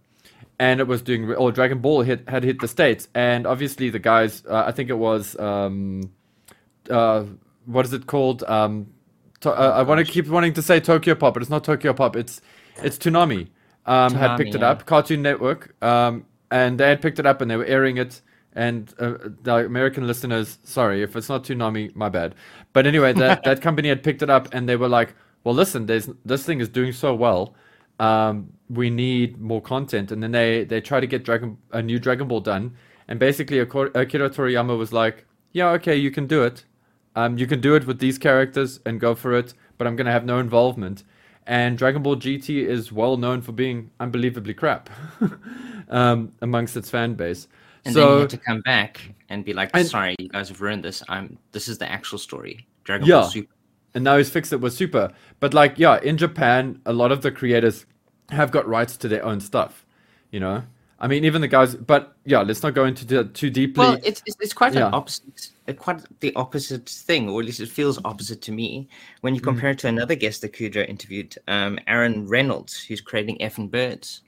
and 0.59 0.79
it 0.79 0.87
was 0.87 1.01
doing. 1.01 1.33
Or 1.33 1.51
Dragon 1.51 1.79
Ball 1.79 2.01
hit 2.01 2.27
had 2.27 2.43
hit 2.43 2.59
the 2.59 2.67
states, 2.67 3.07
and 3.13 3.45
obviously 3.45 3.89
the 3.89 3.99
guys. 3.99 4.43
Uh, 4.47 4.63
I 4.65 4.71
think 4.71 4.89
it 4.89 4.97
was. 4.97 5.37
Um, 5.39 6.11
uh, 6.89 7.25
what 7.65 7.85
is 7.85 7.93
it 7.93 8.07
called? 8.07 8.43
Um, 8.43 8.87
to, 9.41 9.51
uh, 9.51 9.73
I 9.75 9.83
want 9.83 10.05
to 10.05 10.11
keep 10.11 10.27
wanting 10.27 10.53
to 10.53 10.61
say 10.61 10.79
Tokyo 10.79 11.15
Pop, 11.15 11.33
but 11.33 11.43
it's 11.43 11.49
not 11.49 11.63
Tokyo 11.63 11.93
Pop. 11.93 12.15
It's 12.15 12.41
it's 12.81 12.97
Toonami. 12.97 13.49
Um, 13.85 14.13
had 14.13 14.31
Toonami, 14.31 14.37
picked 14.37 14.55
it 14.55 14.61
yeah. 14.61 14.69
up, 14.69 14.85
Cartoon 14.85 15.21
Network, 15.21 15.81
um, 15.83 16.25
and 16.51 16.79
they 16.79 16.89
had 16.89 17.01
picked 17.01 17.19
it 17.19 17.25
up 17.25 17.41
and 17.41 17.49
they 17.51 17.55
were 17.55 17.65
airing 17.65 17.97
it. 17.97 18.21
And 18.53 18.93
uh, 18.99 19.15
the 19.43 19.65
American 19.65 20.07
listeners, 20.07 20.57
sorry 20.63 21.03
if 21.03 21.15
it's 21.15 21.29
not 21.29 21.43
Toonami, 21.43 21.95
my 21.95 22.09
bad. 22.09 22.35
But 22.73 22.87
anyway, 22.87 23.13
that 23.13 23.43
that 23.45 23.61
company 23.61 23.89
had 23.89 24.03
picked 24.03 24.21
it 24.21 24.29
up 24.29 24.47
and 24.53 24.67
they 24.67 24.75
were 24.75 24.89
like, 24.89 25.15
"Well, 25.43 25.53
listen, 25.53 25.85
there's 25.85 26.09
this 26.25 26.43
thing 26.43 26.59
is 26.59 26.69
doing 26.69 26.91
so 26.91 27.13
well. 27.13 27.55
Um, 27.99 28.51
we 28.69 28.89
need 28.89 29.39
more 29.39 29.61
content." 29.61 30.11
And 30.11 30.23
then 30.23 30.31
they 30.31 30.63
they 30.63 30.81
try 30.81 30.99
to 30.99 31.07
get 31.07 31.23
Dragon 31.23 31.57
a 31.71 31.81
new 31.81 31.99
Dragon 31.99 32.27
Ball 32.27 32.41
done, 32.41 32.75
and 33.07 33.19
basically 33.19 33.59
Akira 33.59 33.91
Akira 33.93 34.29
Toriyama 34.29 34.77
was 34.77 34.91
like, 34.91 35.25
"Yeah, 35.51 35.69
okay, 35.71 35.95
you 35.95 36.11
can 36.11 36.25
do 36.25 36.43
it." 36.43 36.65
Um, 37.17 37.35
you 37.39 37.47
can 37.47 37.59
do 37.61 37.73
it 37.73 37.87
with 37.87 37.97
these 37.97 38.19
characters 38.19 38.79
and 38.85 38.99
go 38.99 39.15
for 39.15 39.33
it, 39.33 39.55
but 39.79 39.87
I'm 39.87 39.95
going 39.95 40.05
to 40.05 40.11
have 40.11 40.23
no 40.23 40.37
involvement. 40.37 41.03
And 41.47 41.75
Dragon 41.75 42.03
Ball 42.03 42.15
GT 42.15 42.63
is 42.67 42.91
well 42.91 43.17
known 43.17 43.41
for 43.41 43.53
being 43.53 43.89
unbelievably 43.99 44.53
crap 44.53 44.91
um, 45.89 46.31
amongst 46.41 46.77
its 46.77 46.91
fan 46.91 47.15
base. 47.15 47.47
And 47.87 47.95
then 47.95 48.03
you 48.03 48.09
so 48.09 48.19
had 48.21 48.29
to 48.31 48.37
come 48.37 48.61
back 48.61 49.01
and 49.29 49.43
be 49.45 49.53
like, 49.53 49.69
And- 49.73 49.87
"Sorry, 49.87 50.15
you 50.19 50.29
guys 50.29 50.49
have 50.49 50.61
ruined 50.61 50.83
this. 50.83 51.01
I'm. 51.09 51.37
This 51.51 51.67
is 51.67 51.77
the 51.77 51.89
actual 51.91 52.17
story. 52.17 52.67
Dragon 52.83 53.07
Yeah. 53.07 53.21
Ball 53.21 53.29
Super." 53.29 53.53
and 53.95 54.03
now 54.03 54.17
he's 54.17 54.29
fixed 54.29 54.53
it 54.53 54.57
with 54.61 54.73
Super. 54.73 55.11
But 55.39 55.53
like, 55.53 55.79
yeah, 55.79 55.99
in 56.01 56.17
Japan, 56.17 56.79
a 56.85 56.93
lot 56.93 57.11
of 57.11 57.21
the 57.21 57.31
creators 57.31 57.85
have 58.29 58.51
got 58.51 58.67
rights 58.67 58.97
to 58.97 59.07
their 59.07 59.23
own 59.25 59.39
stuff. 59.39 59.85
You 60.31 60.39
know, 60.41 60.63
I 60.99 61.07
mean, 61.07 61.23
even 61.25 61.41
the 61.41 61.47
guys. 61.47 61.75
But 61.75 62.15
yeah, 62.25 62.41
let's 62.41 62.61
not 62.61 62.73
go 62.73 62.85
into 62.85 63.05
that 63.07 63.33
too 63.33 63.49
deeply. 63.49 63.85
Well, 63.85 63.97
it's 64.03 64.21
it's, 64.25 64.35
it's 64.41 64.53
quite 64.53 64.73
Yeah. 64.73 64.87
an 64.87 64.93
opposite, 64.93 65.49
uh, 65.67 65.73
quite 65.73 66.01
the 66.19 66.33
opposite 66.35 66.87
thing, 66.89 67.29
or 67.29 67.39
at 67.39 67.45
least 67.45 67.59
it 67.61 67.69
feels 67.69 67.97
opposite 68.03 68.41
to 68.43 68.51
me 68.51 68.87
when 69.21 69.33
Mm. 69.33 69.37
you 69.37 69.41
compare 69.41 69.69
it 69.71 69.79
to 69.79 69.87
another 69.87 70.15
guest 70.15 70.41
that 70.41 70.51
Kudra 70.53 70.87
interviewed, 70.87 71.35
um, 71.47 71.79
Aaron 71.87 72.27
Reynolds, 72.27 72.77
who's 72.83 72.99
creating 73.01 73.37
Effin' 73.39 73.71
Birds, 73.71 74.21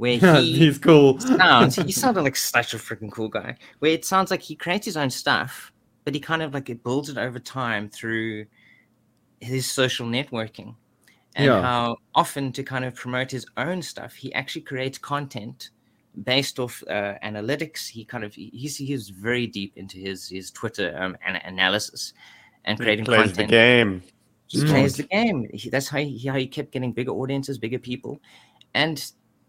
where 0.00 0.14
yeah, 0.14 0.40
he 0.40 0.56
he's 0.58 0.78
cool. 0.78 1.18
sounds 1.20 1.76
he 1.76 1.92
sounded 1.92 2.22
like 2.22 2.36
such 2.36 2.72
a 2.74 2.78
freaking 2.78 3.12
cool 3.12 3.28
guy. 3.28 3.56
Where 3.80 3.92
it 3.92 4.04
sounds 4.04 4.30
like 4.30 4.42
he 4.42 4.56
creates 4.56 4.86
his 4.86 4.96
own 4.96 5.10
stuff, 5.10 5.72
but 6.04 6.14
he 6.14 6.20
kind 6.20 6.42
of 6.42 6.54
like 6.54 6.70
it 6.70 6.82
builds 6.82 7.08
it 7.10 7.18
over 7.18 7.38
time 7.38 7.88
through 7.88 8.46
his 9.40 9.70
social 9.70 10.06
networking. 10.06 10.74
and 11.36 11.46
Yeah. 11.46 11.62
how 11.62 11.96
often 12.14 12.50
to 12.52 12.62
kind 12.62 12.84
of 12.84 12.94
promote 12.94 13.30
his 13.30 13.46
own 13.56 13.82
stuff, 13.82 14.14
he 14.14 14.32
actually 14.34 14.62
creates 14.62 14.98
content 14.98 15.70
based 16.24 16.58
off 16.58 16.82
uh, 16.88 17.14
analytics. 17.22 17.88
He 17.88 18.04
kind 18.04 18.24
of 18.24 18.34
he's 18.34 18.76
he's 18.76 19.10
very 19.10 19.46
deep 19.46 19.72
into 19.76 19.96
his 19.98 20.28
his 20.28 20.50
Twitter 20.50 20.88
um, 20.98 21.16
an- 21.26 21.40
analysis 21.44 22.14
and 22.64 22.78
He 22.78 22.84
creating 22.84 23.04
plays 23.04 23.32
the 23.34 23.44
game. 23.44 24.02
He 24.48 24.64
plays 24.64 24.96
the 24.96 25.04
game. 25.04 25.48
He, 25.54 25.70
that's 25.70 25.88
how 25.88 25.98
he, 25.98 26.26
how 26.26 26.34
he 26.36 26.46
kept 26.48 26.72
getting 26.72 26.92
bigger 26.92 27.12
audiences, 27.12 27.56
bigger 27.58 27.78
people, 27.78 28.18
and 28.74 28.96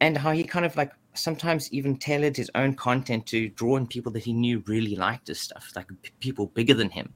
and 0.01 0.17
how 0.17 0.31
he 0.31 0.43
kind 0.43 0.65
of 0.65 0.75
like 0.75 0.91
sometimes 1.13 1.71
even 1.71 1.95
tailored 1.95 2.35
his 2.35 2.51
own 2.55 2.73
content 2.73 3.25
to 3.27 3.49
draw 3.49 3.77
in 3.77 3.87
people 3.87 4.11
that 4.11 4.23
he 4.23 4.33
knew 4.33 4.63
really 4.65 4.95
liked 4.95 5.27
his 5.27 5.39
stuff, 5.39 5.71
like 5.75 5.87
p- 6.01 6.11
people 6.19 6.47
bigger 6.47 6.73
than 6.73 6.89
him. 6.89 7.13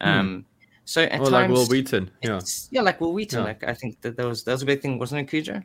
Um, 0.00 0.46
so 0.84 1.02
at 1.02 1.20
Or 1.20 1.30
times, 1.30 1.32
like 1.32 1.50
Wil 1.50 1.66
Wheaton. 1.66 2.10
Yeah. 2.22 2.40
yeah, 2.70 2.80
like 2.80 3.00
Wil 3.00 3.12
Wheaton. 3.12 3.40
Yeah. 3.40 3.44
Like 3.44 3.64
I 3.64 3.74
think 3.74 4.00
that 4.00 4.16
that 4.16 4.26
was 4.26 4.44
that 4.44 4.52
was 4.52 4.62
a 4.62 4.66
big 4.66 4.80
thing, 4.80 4.98
wasn't 4.98 5.20
it, 5.20 5.24
Cujo? 5.28 5.62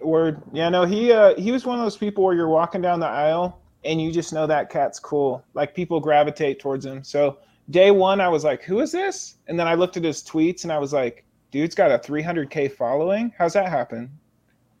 Word. 0.00 0.42
Yeah, 0.52 0.68
no, 0.68 0.84
he 0.84 1.12
uh 1.12 1.34
he 1.38 1.52
was 1.52 1.64
one 1.64 1.78
of 1.78 1.84
those 1.84 1.96
people 1.96 2.24
where 2.24 2.34
you're 2.34 2.48
walking 2.48 2.80
down 2.82 2.98
the 2.98 3.06
aisle 3.06 3.60
and 3.84 4.00
you 4.00 4.10
just 4.10 4.32
know 4.32 4.46
that 4.46 4.70
cat's 4.70 4.98
cool. 4.98 5.44
Like 5.54 5.74
people 5.74 6.00
gravitate 6.00 6.60
towards 6.60 6.84
him. 6.84 7.04
So 7.04 7.38
day 7.70 7.90
one 7.90 8.20
I 8.20 8.28
was 8.28 8.42
like, 8.42 8.62
who 8.62 8.80
is 8.80 8.92
this? 8.92 9.36
And 9.48 9.58
then 9.58 9.68
I 9.68 9.74
looked 9.74 9.96
at 9.96 10.04
his 10.04 10.22
tweets 10.22 10.64
and 10.64 10.72
I 10.72 10.78
was 10.78 10.92
like, 10.92 11.24
dude's 11.50 11.74
got 11.74 11.90
a 11.90 11.98
300k 11.98 12.72
following. 12.72 13.32
How's 13.38 13.52
that 13.52 13.68
happen? 13.68 14.10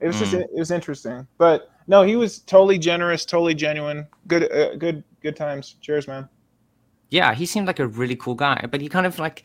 It 0.02 0.06
was 0.08 0.18
just 0.18 0.32
Mm. 0.32 0.40
it 0.42 0.48
was 0.54 0.70
interesting. 0.70 1.26
But 1.38 1.70
no, 1.86 2.02
he 2.02 2.16
was 2.16 2.40
totally 2.40 2.78
generous, 2.78 3.24
totally 3.24 3.54
genuine. 3.54 4.06
Good 4.26 4.50
uh, 4.52 4.74
good 4.76 5.04
good 5.22 5.36
times. 5.36 5.76
Cheers, 5.80 6.08
man. 6.08 6.28
yeah, 7.10 7.34
he 7.34 7.46
seemed 7.46 7.66
like 7.66 7.78
a 7.78 7.86
really 7.86 8.16
cool 8.16 8.34
guy, 8.34 8.66
but 8.70 8.80
he 8.80 8.88
kind 8.88 9.04
of 9.06 9.18
like, 9.18 9.42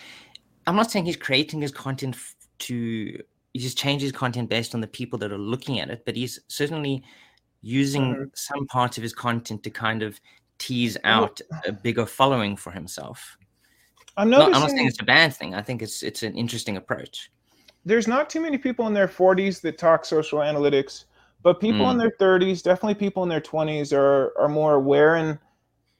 I'm 0.65 0.75
not 0.77 0.89
saying 0.89 1.05
he's 1.05 1.17
creating 1.17 1.61
his 1.61 1.71
content 1.71 2.15
to, 2.59 3.21
he 3.53 3.59
just 3.59 3.77
changes 3.77 4.11
content 4.13 4.49
based 4.49 4.73
on 4.73 4.79
the 4.81 4.87
people 4.87 5.19
that 5.19 5.33
are 5.33 5.37
looking 5.37 5.79
at 5.81 5.89
it, 5.89 6.03
but 6.05 6.15
he's 6.15 6.39
certainly 6.47 7.03
using 7.61 8.15
Mhm. 8.15 8.29
some 8.37 8.65
parts 8.67 8.97
of 8.97 9.03
his 9.03 9.13
content 9.13 9.63
to 9.63 9.69
kind 9.69 10.01
of 10.01 10.19
tease 10.59 10.97
out 11.03 11.41
a 11.65 11.71
bigger 11.73 12.05
following 12.05 12.55
for 12.55 12.71
himself. 12.71 13.37
I'm 14.15 14.29
Not, 14.29 14.37
noticing 14.39 14.55
I'm 14.55 14.61
not 14.61 14.71
saying 14.71 14.87
it's 14.87 15.01
a 15.01 15.05
bad 15.05 15.35
thing. 15.35 15.53
I 15.53 15.61
think 15.61 15.81
it's 15.81 16.01
it's 16.03 16.23
an 16.23 16.35
interesting 16.35 16.77
approach. 16.77 17.29
There's 17.86 18.07
not 18.07 18.29
too 18.29 18.41
many 18.41 18.57
people 18.57 18.88
in 18.88 18.93
their 18.93 19.07
40s 19.07 19.62
that 19.62 19.77
talk 19.77 20.05
social 20.05 20.39
analytics, 20.39 21.05
but 21.43 21.60
people 21.60 21.89
in 21.91 21.98
Mm. 21.98 22.00
their 22.00 22.12
30s, 22.19 22.62
definitely 22.62 22.96
people 22.96 23.24
in 23.24 23.29
their 23.29 23.41
20s, 23.41 23.93
are 23.93 24.38
are 24.38 24.50
more 24.50 24.75
aware. 24.75 25.15
And 25.15 25.39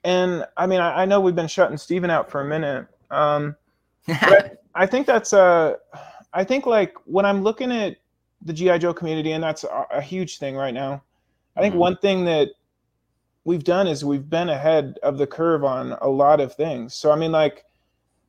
and 0.03 0.46
I 0.57 0.67
mean, 0.67 0.79
I, 0.79 1.03
I 1.03 1.05
know 1.05 1.19
we've 1.22 1.36
been 1.36 1.48
shutting 1.48 1.77
Steven 1.77 2.10
out 2.10 2.29
for 2.29 2.41
a 2.41 2.46
minute. 2.46 2.88
Um, 3.12 3.55
but 4.25 4.63
I 4.75 4.86
think 4.86 5.07
that's 5.07 5.34
uh, 5.34 5.75
I 6.34 6.43
think 6.43 6.65
like 6.65 6.93
when 7.05 7.25
I'm 7.25 7.41
looking 7.43 7.72
at 7.72 7.98
the 8.41 8.53
GI 8.53 8.79
Joe 8.79 8.93
community, 8.93 9.31
and 9.31 9.43
that's 9.43 9.63
a, 9.63 9.86
a 9.91 10.01
huge 10.01 10.38
thing 10.38 10.55
right 10.55 10.74
now. 10.74 11.03
I 11.55 11.62
think 11.62 11.74
Mhm. 11.74 11.79
one 11.79 11.98
thing 11.98 12.25
that 12.25 12.50
we've 13.46 13.63
done 13.63 13.88
is 13.88 14.03
we've 14.05 14.29
been 14.29 14.50
ahead 14.50 15.00
of 15.03 15.17
the 15.17 15.27
curve 15.27 15.63
on 15.63 15.93
a 16.01 16.07
lot 16.07 16.39
of 16.39 16.53
things. 16.53 16.93
So 16.93 17.12
I 17.12 17.15
mean, 17.15 17.31
like 17.31 17.65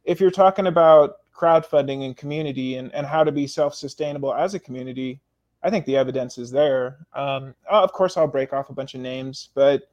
if 0.04 0.20
you're 0.20 0.30
talking 0.30 0.66
about 0.66 1.16
crowdfunding 1.38 2.04
and 2.04 2.16
community 2.16 2.76
and, 2.76 2.92
and 2.94 3.06
how 3.06 3.22
to 3.22 3.30
be 3.30 3.46
self-sustainable 3.46 4.34
as 4.34 4.54
a 4.54 4.58
community, 4.58 5.20
I 5.62 5.70
think 5.70 5.86
the 5.86 5.96
evidence 5.96 6.38
is 6.38 6.50
there. 6.50 7.06
Um, 7.14 7.54
uh, 7.70 7.82
of 7.82 7.92
course, 7.92 8.16
I'll 8.16 8.26
break 8.26 8.52
off 8.52 8.70
a 8.70 8.74
bunch 8.74 8.94
of 8.94 9.00
names, 9.00 9.50
but 9.54 9.90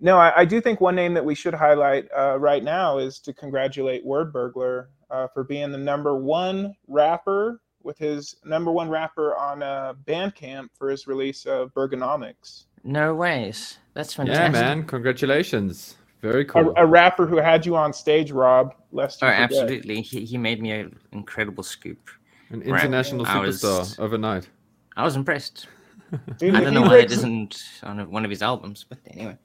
no, 0.00 0.16
I, 0.16 0.40
I 0.40 0.44
do 0.44 0.60
think 0.60 0.80
one 0.80 0.94
name 0.94 1.14
that 1.14 1.24
we 1.24 1.34
should 1.34 1.54
highlight 1.54 2.08
uh, 2.16 2.38
right 2.38 2.62
now 2.62 2.98
is 2.98 3.18
to 3.20 3.32
congratulate 3.32 4.06
Wordburglar 4.06 4.86
uh, 5.10 5.26
for 5.28 5.44
being 5.44 5.72
the 5.72 5.78
number 5.78 6.16
one 6.16 6.74
rapper 6.86 7.60
with 7.82 7.98
his 7.98 8.36
number 8.44 8.70
one 8.70 8.88
rapper 8.88 9.36
on 9.36 9.62
uh, 9.62 9.94
Bandcamp 10.06 10.68
for 10.74 10.88
his 10.88 11.06
release 11.06 11.46
of 11.46 11.72
Bergonomics. 11.74 12.64
no 12.84 13.14
ways. 13.14 13.78
That's 13.94 14.14
fantastic 14.14 14.54
Yeah, 14.54 14.60
man. 14.60 14.84
Congratulations. 14.84 15.96
Very 16.20 16.44
cool. 16.44 16.72
a 16.76 16.84
rapper 16.86 17.26
who 17.26 17.36
had 17.36 17.64
you 17.64 17.76
on 17.76 17.92
stage, 17.92 18.32
Rob. 18.32 18.74
Lest 18.92 19.22
you 19.22 19.28
Oh, 19.28 19.30
absolutely. 19.30 20.00
He, 20.02 20.24
he 20.24 20.36
made 20.36 20.60
me 20.60 20.72
an 20.72 20.98
incredible 21.12 21.62
scoop. 21.62 22.08
An 22.50 22.60
Right. 22.60 22.68
international 22.80 23.24
I 23.26 23.38
was- 23.40 23.62
superstar 23.62 24.00
overnight. 24.00 24.48
I 24.96 25.04
was 25.04 25.14
impressed. 25.16 25.66
Dude, 26.38 26.54
I 26.54 26.60
don't 26.62 26.72
know 26.74 26.80
why 26.80 26.86
it 26.86 27.08
breaks- 27.08 27.12
isn't 27.12 27.62
on 27.82 28.10
one 28.10 28.24
of 28.24 28.30
his 28.30 28.42
albums, 28.42 28.84
but 28.88 28.98
anyway. 29.10 29.36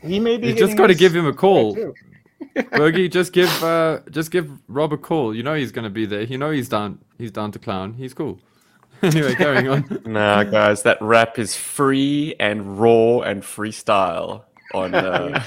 He 0.00 0.18
may 0.20 0.36
be. 0.38 0.48
You 0.48 0.54
just 0.54 0.76
got 0.76 0.86
to 0.86 0.94
give 0.94 1.14
him 1.14 1.26
a 1.26 1.32
call. 1.32 1.74
too. 1.74 1.94
Bergie, 2.56 3.10
just 3.10 3.32
give 3.34 3.50
uh, 3.62 4.00
just 4.10 4.30
give 4.30 4.50
Rob 4.68 4.92
a 4.94 4.96
call. 4.96 5.34
You 5.34 5.42
know 5.42 5.52
he's 5.54 5.70
gonna 5.72 5.90
be 5.90 6.06
there. 6.06 6.22
You 6.22 6.38
know 6.38 6.50
he's 6.50 6.68
down 6.70 6.98
he's 7.18 7.30
down 7.30 7.52
to 7.52 7.58
clown. 7.58 7.92
He's 7.94 8.14
cool. 8.14 8.40
anyway, 9.02 9.34
going 9.34 9.68
on. 9.68 10.00
Nah, 10.06 10.44
guys, 10.44 10.82
that 10.84 11.00
rap 11.02 11.38
is 11.38 11.54
free 11.54 12.34
and 12.40 12.78
raw 12.80 13.20
and 13.20 13.42
freestyle 13.42 14.44
on 14.74 14.94
uh, 14.94 15.42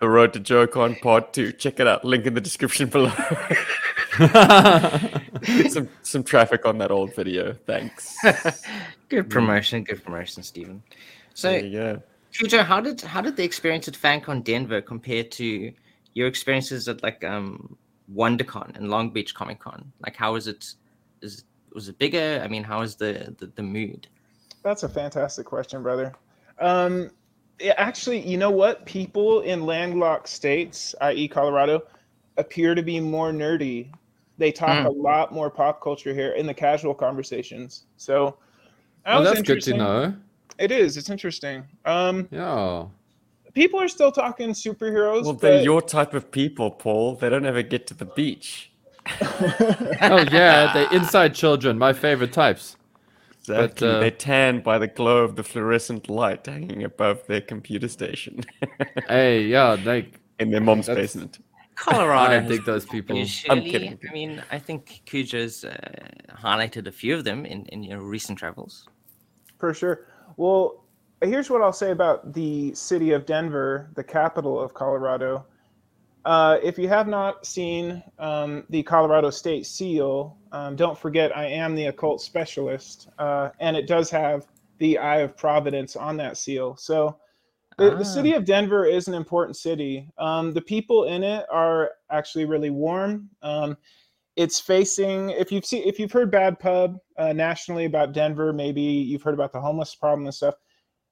the 0.00 0.08
Road 0.08 0.32
to 0.34 0.40
JoeCon 0.40 1.00
Pod 1.00 1.32
2. 1.32 1.52
Check 1.52 1.80
it 1.80 1.86
out. 1.86 2.04
Link 2.04 2.26
in 2.26 2.34
the 2.34 2.40
description 2.40 2.88
below. 2.88 3.12
some 5.68 5.88
some 6.02 6.22
traffic 6.22 6.64
on 6.66 6.78
that 6.78 6.90
old 6.90 7.14
video. 7.14 7.52
Thanks. 7.66 8.16
good 9.08 9.28
promotion, 9.30 9.84
good 9.84 10.04
promotion, 10.04 10.42
Stephen. 10.42 10.82
So, 11.34 11.50
There 11.50 11.64
you 11.64 11.72
go. 11.72 12.02
Cujo, 12.32 12.62
how 12.62 12.80
did 12.80 13.00
how 13.00 13.20
did 13.20 13.36
the 13.36 13.44
experience 13.44 13.88
at 13.88 13.94
FanCon 13.94 14.44
Denver 14.44 14.80
compare 14.80 15.24
to 15.24 15.72
your 16.14 16.26
experiences 16.28 16.88
at 16.88 17.02
like 17.02 17.24
um 17.24 17.76
WonderCon 18.14 18.76
and 18.76 18.90
Long 18.90 19.10
Beach 19.10 19.34
Comic 19.34 19.60
Con? 19.60 19.92
Like, 20.04 20.16
how 20.16 20.32
was 20.32 20.46
it? 20.46 20.74
Is 21.20 21.44
was 21.72 21.88
it 21.88 21.98
bigger? 21.98 22.40
I 22.44 22.48
mean, 22.48 22.64
how 22.64 22.80
was 22.80 22.96
the 22.96 23.34
the, 23.38 23.46
the 23.46 23.62
mood? 23.62 24.08
That's 24.62 24.82
a 24.82 24.88
fantastic 24.88 25.46
question, 25.46 25.82
brother. 25.82 26.14
Um, 26.58 27.02
yeah, 27.04 27.08
actually, 27.76 28.20
you 28.20 28.36
know 28.38 28.50
what? 28.50 28.84
People 28.86 29.40
in 29.42 29.64
landlocked 29.66 30.28
states, 30.28 30.94
i.e., 31.02 31.28
Colorado, 31.28 31.82
appear 32.36 32.74
to 32.74 32.82
be 32.82 33.00
more 33.00 33.30
nerdy. 33.32 33.90
They 34.38 34.50
talk 34.50 34.80
Hmm. 34.80 34.86
a 34.86 34.90
lot 34.90 35.32
more 35.32 35.48
pop 35.50 35.80
culture 35.80 36.12
here 36.12 36.32
in 36.32 36.46
the 36.46 36.54
casual 36.54 36.94
conversations. 36.94 37.84
So, 37.96 38.36
that 39.04 39.14
Oh, 39.16 39.20
was 39.20 39.28
that's 39.30 39.42
good 39.42 39.62
to 39.62 39.76
know. 39.76 40.14
It 40.58 40.72
is. 40.72 40.96
It's 40.96 41.10
interesting. 41.10 41.64
Um, 41.84 42.28
Yeah. 42.32 42.86
people 43.54 43.80
are 43.80 43.88
still 43.88 44.10
talking 44.10 44.50
superheroes. 44.50 45.24
Well, 45.24 45.34
they're 45.34 45.58
but- 45.58 45.64
your 45.64 45.82
type 45.82 46.14
of 46.14 46.30
people, 46.30 46.70
Paul. 46.70 47.14
They 47.16 47.28
don't 47.28 47.46
ever 47.46 47.62
get 47.62 47.86
to 47.88 47.94
the 47.94 48.06
beach. 48.06 48.70
Oh 50.00 50.24
yeah, 50.32 50.72
the 50.74 50.88
inside 50.94 51.34
children, 51.34 51.78
my 51.78 51.92
favorite 51.92 52.32
types. 52.32 52.76
Exactly. 53.48 53.88
uh, 53.88 54.00
they 54.00 54.10
tan 54.10 54.60
by 54.60 54.78
the 54.78 54.86
glow 54.86 55.18
of 55.18 55.36
the 55.36 55.42
fluorescent 55.42 56.08
light 56.08 56.46
hanging 56.46 56.82
above 56.84 57.26
their 57.26 57.40
computer 57.42 57.88
station 57.88 58.40
Hey, 59.08 59.42
yeah, 59.44 59.76
like 59.84 60.20
in 60.38 60.50
their 60.50 60.60
mom's 60.60 60.86
That's- 60.86 61.14
basement. 61.14 61.38
Colorado. 61.76 62.30
I 62.30 62.34
has 62.40 62.48
dig 62.48 62.64
those 62.64 62.86
people. 62.86 63.16
Usually, 63.16 63.68
kidding. 63.68 63.98
I 64.08 64.12
mean, 64.12 64.40
I 64.52 64.60
think 64.60 65.02
Cujo's 65.06 65.64
uh, 65.64 65.76
highlighted 66.30 66.86
a 66.86 66.92
few 66.92 67.16
of 67.16 67.24
them 67.24 67.44
in, 67.44 67.66
in 67.66 67.82
your 67.82 68.00
recent 68.00 68.38
travels. 68.38 68.86
For 69.58 69.74
sure. 69.74 70.06
Well, 70.36 70.84
here's 71.20 71.50
what 71.50 71.62
I'll 71.62 71.72
say 71.72 71.90
about 71.90 72.32
the 72.32 72.72
city 72.74 73.10
of 73.10 73.26
Denver, 73.26 73.90
the 73.96 74.04
capital 74.04 74.60
of 74.60 74.72
Colorado. 74.72 75.44
Uh, 76.24 76.58
if 76.62 76.78
you 76.78 76.88
have 76.88 77.06
not 77.06 77.44
seen 77.44 78.02
um, 78.18 78.64
the 78.70 78.82
Colorado 78.82 79.30
State 79.30 79.66
Seal, 79.66 80.38
um, 80.52 80.74
don't 80.74 80.98
forget 80.98 81.36
I 81.36 81.46
am 81.46 81.74
the 81.74 81.86
occult 81.86 82.22
specialist, 82.22 83.08
uh, 83.18 83.50
and 83.60 83.76
it 83.76 83.86
does 83.86 84.10
have 84.10 84.46
the 84.78 84.98
Eye 84.98 85.18
of 85.18 85.36
Providence 85.36 85.96
on 85.96 86.16
that 86.16 86.36
seal. 86.36 86.76
So 86.76 87.18
the, 87.76 87.90
the 87.90 88.00
Ah. 88.00 88.02
city 88.04 88.32
of 88.32 88.44
Denver 88.44 88.86
is 88.86 89.06
an 89.08 89.14
important 89.14 89.56
city. 89.56 90.08
Um, 90.16 90.52
the 90.52 90.62
people 90.62 91.04
in 91.04 91.22
it 91.22 91.44
are 91.50 91.90
actually 92.10 92.46
really 92.46 92.70
warm. 92.70 93.28
Um, 93.42 93.76
it's 94.36 94.58
facing 94.58 95.30
if 95.30 95.52
you've 95.52 95.64
seen 95.64 95.82
if 95.86 95.98
you've 95.98 96.10
heard 96.12 96.30
bad 96.30 96.58
pub 96.58 96.98
uh, 97.18 97.32
nationally 97.32 97.84
about 97.84 98.12
denver 98.12 98.52
maybe 98.52 98.82
you've 98.82 99.22
heard 99.22 99.34
about 99.34 99.52
the 99.52 99.60
homeless 99.60 99.94
problem 99.94 100.26
and 100.26 100.34
stuff 100.34 100.54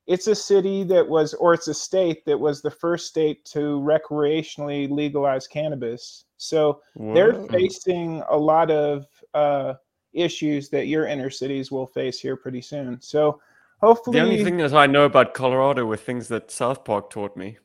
it's 0.07 0.27
a 0.27 0.35
city 0.35 0.83
that 0.85 1.09
was 1.09 1.35
or 1.35 1.55
it's 1.55 1.69
a 1.69 1.75
state 1.75 2.25
that 2.27 2.39
was 2.39 2.61
the 2.61 2.71
first 2.71 3.07
state 3.07 3.45
to 3.47 3.81
recreationally 3.81 4.91
legalize 4.91 5.47
cannabis. 5.47 6.25
So 6.39 6.81
they're 6.97 7.47
facing 7.51 8.23
a 8.29 8.37
lot 8.37 8.71
of 8.71 9.07
uh, 9.33 9.75
issues 10.13 10.69
that 10.71 10.89
your 10.89 11.07
inner 11.07 11.31
cities 11.31 11.71
will 11.71 11.87
face 11.87 12.19
here 12.19 12.37
pretty 12.37 12.63
soon. 12.63 13.01
So 13.01 13.41
hopefully 13.81 14.19
The 14.19 14.25
only 14.25 14.45
thing 14.45 14.57
that 14.57 14.75
I 14.75 14.87
know 14.87 15.05
about 15.05 15.35
Colorado 15.35 15.85
were 15.85 15.97
things 15.97 16.29
that 16.29 16.51
South 16.51 16.85
Park 16.85 17.11
taught 17.11 17.37
me. 17.37 17.59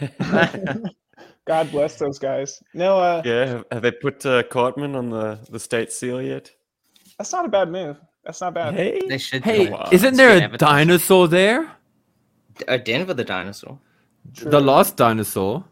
god 1.46 1.70
bless 1.70 1.96
those 1.96 2.18
guys. 2.18 2.60
No 2.74 2.98
uh, 2.98 3.22
Yeah, 3.24 3.46
have, 3.46 3.64
have 3.70 3.82
they 3.82 3.92
put 3.92 4.26
uh, 4.26 4.42
Cartman 4.42 4.96
on 4.96 5.10
the, 5.10 5.38
the 5.48 5.60
state 5.60 5.92
seal 5.92 6.20
yet? 6.20 6.50
that's 7.18 7.32
not 7.32 7.46
a 7.46 7.48
bad 7.48 7.70
move 7.70 7.98
that's 8.26 8.40
not 8.40 8.54
bad 8.54 8.74
Hey, 8.74 9.00
They 9.08 9.18
should. 9.18 9.44
Hey, 9.44 9.66
do 9.66 9.74
it. 9.74 9.92
isn't 9.92 10.16
there 10.16 10.36
a 10.36 10.58
dinosaur 10.58 11.28
there? 11.28 11.70
Uh, 12.66 12.76
Denver 12.76 13.14
the 13.14 13.24
dinosaur. 13.24 13.78
The 14.34 14.60
last 14.60 14.96
dinosaur. 14.96 15.64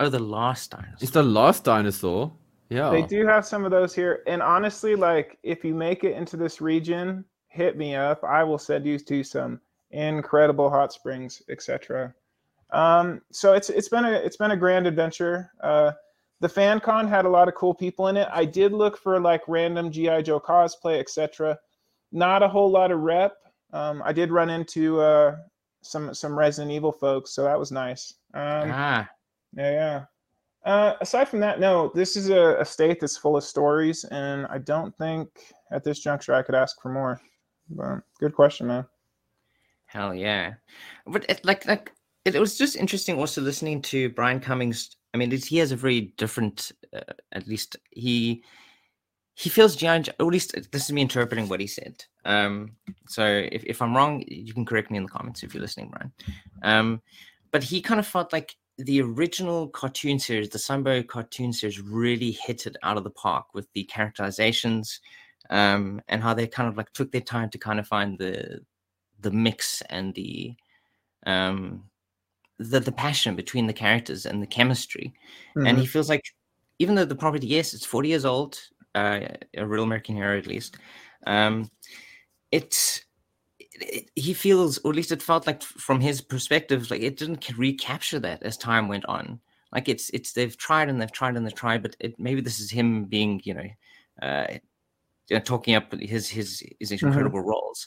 Oh, 0.00 0.08
the 0.08 0.18
last 0.18 0.72
dinosaur. 0.72 0.98
It's 1.00 1.12
the 1.12 1.22
last 1.22 1.64
dinosaur. 1.64 2.32
Yeah. 2.68 2.90
They 2.90 3.02
do 3.02 3.26
have 3.26 3.46
some 3.46 3.64
of 3.64 3.70
those 3.70 3.94
here. 3.94 4.22
And 4.26 4.42
honestly, 4.42 4.94
like 4.96 5.38
if 5.42 5.64
you 5.64 5.74
make 5.74 6.04
it 6.04 6.16
into 6.16 6.36
this 6.36 6.60
region, 6.60 7.24
hit 7.48 7.76
me 7.76 7.94
up. 7.94 8.22
I 8.24 8.42
will 8.42 8.58
send 8.58 8.86
you 8.86 8.98
to 8.98 9.22
some 9.22 9.60
incredible 9.90 10.70
hot 10.70 10.92
springs, 10.92 11.42
etc. 11.48 12.14
Um, 12.72 13.20
so 13.30 13.52
it's 13.52 13.70
it's 13.70 13.88
been 13.88 14.04
a 14.04 14.12
it's 14.12 14.36
been 14.36 14.52
a 14.52 14.56
grand 14.56 14.86
adventure. 14.86 15.50
Uh, 15.62 15.92
the 16.40 16.48
fan 16.48 16.80
con 16.80 17.06
had 17.06 17.26
a 17.26 17.28
lot 17.28 17.48
of 17.48 17.54
cool 17.54 17.74
people 17.74 18.08
in 18.08 18.16
it. 18.16 18.28
I 18.32 18.44
did 18.44 18.72
look 18.72 18.96
for 18.96 19.20
like 19.20 19.42
random 19.46 19.90
GI 19.90 20.22
Joe 20.22 20.40
cosplay, 20.40 20.98
etc. 20.98 21.58
Not 22.12 22.42
a 22.42 22.48
whole 22.48 22.70
lot 22.70 22.90
of 22.90 23.00
rep. 23.00 23.36
Um, 23.72 24.02
I 24.04 24.12
did 24.12 24.30
run 24.30 24.50
into 24.50 25.00
uh, 25.00 25.36
some 25.82 26.12
some 26.14 26.38
Resident 26.38 26.72
Evil 26.72 26.92
folks, 26.92 27.30
so 27.30 27.44
that 27.44 27.58
was 27.58 27.70
nice. 27.70 28.14
Um, 28.34 28.70
ah, 28.72 29.08
yeah, 29.56 29.70
yeah. 29.70 30.04
Uh, 30.64 30.94
aside 31.00 31.28
from 31.28 31.40
that, 31.40 31.58
no, 31.58 31.90
this 31.94 32.16
is 32.16 32.28
a, 32.28 32.56
a 32.58 32.64
state 32.64 33.00
that's 33.00 33.16
full 33.16 33.36
of 33.36 33.44
stories, 33.44 34.04
and 34.04 34.46
I 34.46 34.58
don't 34.58 34.96
think 34.98 35.28
at 35.72 35.84
this 35.84 36.00
juncture 36.00 36.34
I 36.34 36.42
could 36.42 36.54
ask 36.54 36.80
for 36.82 36.90
more. 36.90 37.20
But 37.70 38.00
good 38.18 38.34
question, 38.34 38.66
man. 38.66 38.84
hell 39.86 40.14
yeah! 40.14 40.54
But 41.06 41.24
it, 41.28 41.44
like 41.44 41.64
like 41.66 41.92
it, 42.24 42.38
was 42.38 42.58
just 42.58 42.76
interesting 42.76 43.18
also 43.18 43.40
listening 43.40 43.80
to 43.82 44.10
Brian 44.10 44.40
Cummings. 44.40 44.96
I 45.14 45.18
mean, 45.18 45.30
he 45.30 45.58
has 45.58 45.72
a 45.72 45.76
very 45.76 46.12
different, 46.18 46.72
uh, 46.94 47.00
at 47.32 47.48
least 47.48 47.76
he 47.90 48.44
he 49.40 49.48
feels 49.48 49.74
GI, 49.74 49.86
at 49.86 50.20
least 50.20 50.54
this 50.70 50.84
is 50.84 50.92
me 50.92 51.00
interpreting 51.00 51.48
what 51.48 51.60
he 51.60 51.66
said. 51.66 52.04
Um, 52.26 52.72
so 53.08 53.24
if, 53.24 53.64
if 53.64 53.80
I'm 53.80 53.96
wrong, 53.96 54.22
you 54.28 54.52
can 54.52 54.66
correct 54.66 54.90
me 54.90 54.98
in 54.98 55.04
the 55.04 55.08
comments 55.08 55.42
if 55.42 55.54
you're 55.54 55.62
listening, 55.62 55.90
Brian. 55.90 56.12
Um, 56.62 57.00
but 57.50 57.62
he 57.62 57.80
kind 57.80 57.98
of 57.98 58.06
felt 58.06 58.34
like 58.34 58.54
the 58.76 59.00
original 59.00 59.68
cartoon 59.68 60.18
series, 60.18 60.50
the 60.50 60.58
Sunbow 60.58 61.06
cartoon 61.08 61.54
series, 61.54 61.80
really 61.80 62.32
hit 62.32 62.66
it 62.66 62.76
out 62.82 62.98
of 62.98 63.04
the 63.04 63.10
park 63.10 63.46
with 63.54 63.66
the 63.72 63.84
characterizations 63.84 65.00
um, 65.48 66.02
and 66.08 66.22
how 66.22 66.34
they 66.34 66.46
kind 66.46 66.68
of 66.68 66.76
like 66.76 66.92
took 66.92 67.10
their 67.10 67.22
time 67.22 67.48
to 67.48 67.58
kind 67.58 67.80
of 67.80 67.86
find 67.86 68.18
the 68.18 68.60
the 69.22 69.30
mix 69.30 69.82
and 69.88 70.14
the 70.16 70.54
um, 71.26 71.84
the 72.58 72.78
the 72.78 72.92
passion 72.92 73.36
between 73.36 73.66
the 73.66 73.72
characters 73.72 74.26
and 74.26 74.42
the 74.42 74.46
chemistry. 74.46 75.14
Mm-hmm. 75.56 75.66
And 75.66 75.78
he 75.78 75.86
feels 75.86 76.10
like 76.10 76.24
even 76.78 76.94
though 76.94 77.06
the 77.06 77.14
property, 77.14 77.46
yes, 77.46 77.72
it's 77.72 77.86
40 77.86 78.08
years 78.10 78.26
old, 78.26 78.58
uh, 78.94 79.20
a 79.56 79.66
real 79.66 79.84
American 79.84 80.16
hero 80.16 80.38
at 80.38 80.46
least, 80.46 80.76
um, 81.26 81.70
it's 82.50 83.04
it, 83.72 84.10
he 84.14 84.34
feels, 84.34 84.78
or 84.78 84.90
at 84.90 84.96
least 84.96 85.12
it 85.12 85.22
felt 85.22 85.46
like 85.46 85.62
from 85.62 86.00
his 86.00 86.20
perspective, 86.20 86.90
like 86.90 87.02
it 87.02 87.16
didn't 87.16 87.48
recapture 87.56 88.18
that 88.20 88.42
as 88.42 88.56
time 88.56 88.88
went 88.88 89.06
on. 89.06 89.40
Like 89.72 89.88
it's 89.88 90.10
it's 90.10 90.32
they've 90.32 90.56
tried 90.56 90.88
and 90.88 91.00
they've 91.00 91.12
tried 91.12 91.36
and 91.36 91.46
they've 91.46 91.54
tried, 91.54 91.82
but 91.82 91.96
it, 92.00 92.18
maybe 92.18 92.40
this 92.40 92.60
is 92.60 92.70
him 92.70 93.04
being 93.04 93.40
you 93.44 93.54
know, 93.54 93.68
uh, 94.22 94.46
you 95.28 95.36
know 95.36 95.40
talking 95.40 95.74
up 95.74 95.92
his 95.92 96.28
his 96.28 96.62
his 96.80 96.90
mm-hmm. 96.90 97.06
incredible 97.06 97.40
mm-hmm. 97.40 97.50
roles. 97.50 97.86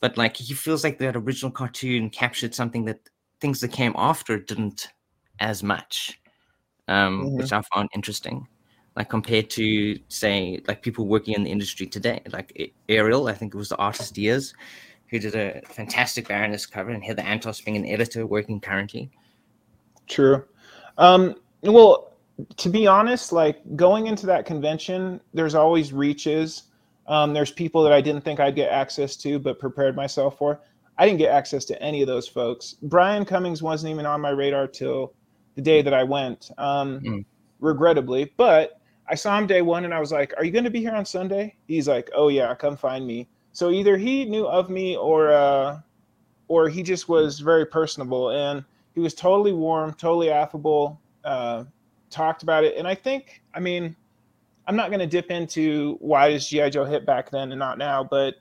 But 0.00 0.18
like 0.18 0.36
he 0.36 0.52
feels 0.52 0.84
like 0.84 0.98
that 0.98 1.16
original 1.16 1.50
cartoon 1.50 2.10
captured 2.10 2.54
something 2.54 2.84
that 2.84 3.08
things 3.40 3.60
that 3.60 3.72
came 3.72 3.94
after 3.96 4.38
didn't 4.38 4.88
as 5.40 5.62
much, 5.62 6.20
um, 6.88 7.22
mm-hmm. 7.22 7.36
which 7.36 7.52
I 7.52 7.62
found 7.72 7.88
interesting. 7.94 8.46
Like 8.96 9.08
compared 9.08 9.50
to 9.50 9.98
say 10.08 10.62
like 10.68 10.82
people 10.82 11.06
working 11.06 11.34
in 11.34 11.42
the 11.44 11.50
industry 11.50 11.86
today, 11.86 12.20
like 12.32 12.74
Ariel, 12.88 13.26
I 13.26 13.32
think 13.32 13.54
it 13.54 13.58
was 13.58 13.68
the 13.68 13.76
artist 13.76 14.14
Diaz 14.14 14.54
who 15.14 15.18
did 15.18 15.34
a 15.34 15.60
fantastic 15.68 16.28
Baroness 16.28 16.66
cover, 16.66 16.90
and 16.90 17.02
Heather 17.02 17.22
Antos 17.22 17.64
being 17.64 17.76
an 17.76 17.86
editor 17.86 18.26
working 18.26 18.60
currently. 18.60 19.10
True. 20.08 20.44
Um, 20.98 21.36
well, 21.62 22.14
to 22.56 22.68
be 22.68 22.86
honest, 22.86 23.32
like 23.32 23.60
going 23.76 24.06
into 24.06 24.26
that 24.26 24.44
convention, 24.44 25.20
there's 25.32 25.54
always 25.54 25.92
reaches. 25.92 26.64
Um, 27.06 27.32
there's 27.32 27.50
people 27.50 27.82
that 27.84 27.92
I 27.92 28.00
didn't 28.00 28.22
think 28.22 28.40
I'd 28.40 28.56
get 28.56 28.70
access 28.70 29.16
to, 29.18 29.38
but 29.38 29.58
prepared 29.58 29.94
myself 29.94 30.38
for. 30.38 30.60
I 30.98 31.06
didn't 31.06 31.18
get 31.18 31.30
access 31.30 31.64
to 31.66 31.82
any 31.82 32.02
of 32.02 32.08
those 32.08 32.26
folks. 32.26 32.76
Brian 32.82 33.24
Cummings 33.24 33.62
wasn't 33.62 33.92
even 33.92 34.06
on 34.06 34.20
my 34.20 34.30
radar 34.30 34.66
till 34.66 35.12
the 35.54 35.62
day 35.62 35.82
that 35.82 35.94
I 35.94 36.02
went, 36.02 36.50
um, 36.58 37.00
mm. 37.00 37.24
regrettably. 37.60 38.32
But 38.36 38.80
I 39.08 39.14
saw 39.14 39.38
him 39.38 39.46
day 39.46 39.62
one, 39.62 39.84
and 39.84 39.92
I 39.92 40.00
was 40.00 40.12
like, 40.12 40.32
"Are 40.36 40.44
you 40.44 40.50
going 40.50 40.64
to 40.64 40.70
be 40.70 40.80
here 40.80 40.94
on 40.94 41.04
Sunday?" 41.04 41.56
He's 41.66 41.88
like, 41.88 42.10
"Oh 42.14 42.28
yeah, 42.28 42.54
come 42.54 42.76
find 42.76 43.06
me." 43.06 43.28
So 43.52 43.70
either 43.70 43.96
he 43.96 44.24
knew 44.24 44.46
of 44.46 44.70
me 44.70 44.96
or 44.96 45.32
uh, 45.32 45.78
or 46.48 46.68
he 46.68 46.82
just 46.82 47.08
was 47.08 47.40
very 47.40 47.66
personable 47.66 48.30
and 48.30 48.64
he 48.94 49.00
was 49.00 49.14
totally 49.14 49.52
warm, 49.52 49.92
totally 49.94 50.30
affable, 50.30 51.00
uh, 51.24 51.64
talked 52.10 52.42
about 52.42 52.64
it. 52.64 52.76
And 52.76 52.86
I 52.86 52.94
think, 52.94 53.42
I 53.54 53.60
mean, 53.60 53.96
I'm 54.66 54.76
not 54.76 54.88
going 54.88 55.00
to 55.00 55.06
dip 55.06 55.30
into 55.30 55.96
why 56.00 56.30
does 56.30 56.48
GI 56.48 56.70
Joe 56.70 56.84
hit 56.84 57.04
back 57.04 57.30
then 57.30 57.52
and 57.52 57.58
not 57.58 57.76
now, 57.76 58.04
but 58.04 58.34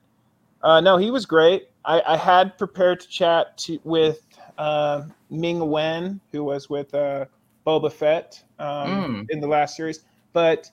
uh, 0.61 0.79
no, 0.79 0.97
he 0.97 1.11
was 1.11 1.25
great. 1.25 1.69
I, 1.85 2.01
I 2.05 2.17
had 2.17 2.57
prepared 2.57 3.01
to 3.01 3.09
chat 3.09 3.57
to, 3.59 3.79
with 3.83 4.25
uh, 4.57 5.03
Ming 5.29 5.69
Wen, 5.69 6.21
who 6.31 6.43
was 6.43 6.69
with 6.69 6.93
uh, 6.93 7.25
Boba 7.65 7.91
Fett 7.91 8.41
um, 8.59 8.67
mm. 8.67 9.25
in 9.29 9.41
the 9.41 9.47
last 9.47 9.75
series, 9.75 10.01
but 10.33 10.69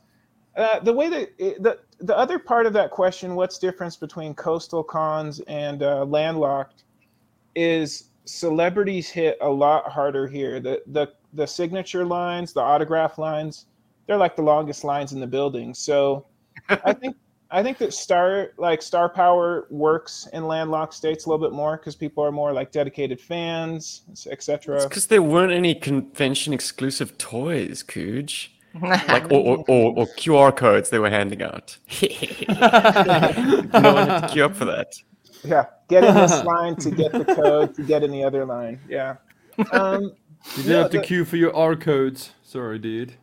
uh, 0.57 0.81
the 0.81 0.93
way 0.93 1.09
that 1.09 1.33
it, 1.39 1.63
the 1.63 1.79
the 2.01 2.17
other 2.17 2.39
part 2.39 2.67
of 2.67 2.73
that 2.73 2.91
question, 2.91 3.35
what's 3.35 3.59
difference 3.59 3.97
between 3.97 4.35
coastal 4.35 4.83
cons 4.83 5.41
and 5.47 5.83
uh, 5.83 6.05
landlocked, 6.05 6.85
is 7.55 8.11
celebrities 8.25 9.09
hit 9.09 9.39
a 9.41 9.49
lot 9.49 9.91
harder 9.91 10.27
here. 10.27 10.61
The 10.61 10.83
the 10.89 11.13
the 11.35 11.47
signature 11.47 12.05
lines, 12.05 12.53
the 12.53 12.61
autograph 12.61 13.19
lines, 13.19 13.67
they're 14.07 14.17
like 14.17 14.35
the 14.35 14.43
longest 14.43 14.83
lines 14.83 15.13
in 15.13 15.21
the 15.21 15.27
building. 15.27 15.73
So 15.73 16.27
I 16.69 16.93
think 16.93 17.17
I 17.53 17.63
think 17.63 17.79
that 17.79 17.95
star 17.95 18.53
like 18.57 18.83
star 18.83 19.09
power 19.09 19.67
works 19.71 20.29
in 20.33 20.47
landlocked 20.47 20.95
states 20.95 21.27
a 21.27 21.29
little 21.29 21.45
bit 21.47 21.55
more 21.55 21.77
because 21.77 21.95
people 21.95 22.25
are 22.25 22.33
more 22.33 22.53
like 22.53 22.73
dedicated 22.73 23.21
fans, 23.21 24.03
etc. 24.29 24.83
Because 24.83 25.07
there 25.07 25.23
weren't 25.23 25.53
any 25.53 25.75
convention 25.75 26.53
exclusive 26.53 27.19
toys, 27.19 27.83
Cooge 27.83 28.53
like 28.81 29.31
or, 29.31 29.41
or, 29.41 29.65
or, 29.69 29.99
or, 29.99 30.07
QR 30.17 30.57
codes 30.57 30.91
they 30.91 30.99
were 30.99 31.11
handing 31.11 31.43
out. 31.43 31.77
no 32.03 32.09
one 32.49 34.09
had 34.09 34.21
to 34.21 34.29
queue 34.33 34.45
up 34.45 34.55
for 34.55 34.65
that. 34.65 34.95
Yeah, 35.43 35.67
get 35.89 36.05
in 36.05 36.15
this 36.15 36.45
line 36.45 36.77
to 36.77 36.91
get 36.91 37.13
the 37.13 37.25
code 37.25 37.75
to 37.75 37.83
get 37.83 38.03
in 38.03 38.11
the 38.11 38.23
other 38.23 38.45
line. 38.45 38.81
Yeah. 38.89 39.17
Um, 39.73 40.13
you 40.57 40.63
didn't 40.63 40.83
have 40.83 40.91
to 40.93 40.99
the, 40.99 41.05
queue 41.05 41.25
for 41.25 41.37
your 41.37 41.55
R 41.55 41.77
codes. 41.77 42.31
Sorry, 42.43 42.79
dude. 42.79 43.15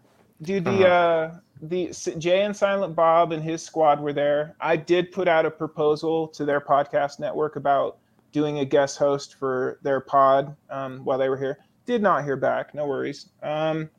Dude, 0.41 0.65
the 0.65 0.85
uh-huh. 0.85 0.85
uh, 0.85 1.39
the 1.61 1.91
Jay 2.17 2.43
and 2.43 2.55
Silent 2.55 2.95
Bob 2.95 3.31
and 3.31 3.43
his 3.43 3.63
squad 3.63 3.99
were 3.99 4.13
there. 4.13 4.55
I 4.59 4.75
did 4.75 5.11
put 5.11 5.27
out 5.27 5.45
a 5.45 5.51
proposal 5.51 6.27
to 6.29 6.45
their 6.45 6.61
podcast 6.61 7.19
network 7.19 7.55
about 7.55 7.97
doing 8.31 8.59
a 8.59 8.65
guest 8.65 8.97
host 8.97 9.35
for 9.35 9.79
their 9.81 9.99
pod 9.99 10.55
um, 10.69 10.99
while 10.99 11.17
they 11.17 11.29
were 11.29 11.37
here. 11.37 11.59
Did 11.85 12.01
not 12.01 12.23
hear 12.23 12.35
back. 12.35 12.73
No 12.75 12.85
worries. 12.85 13.29
Um, 13.41 13.89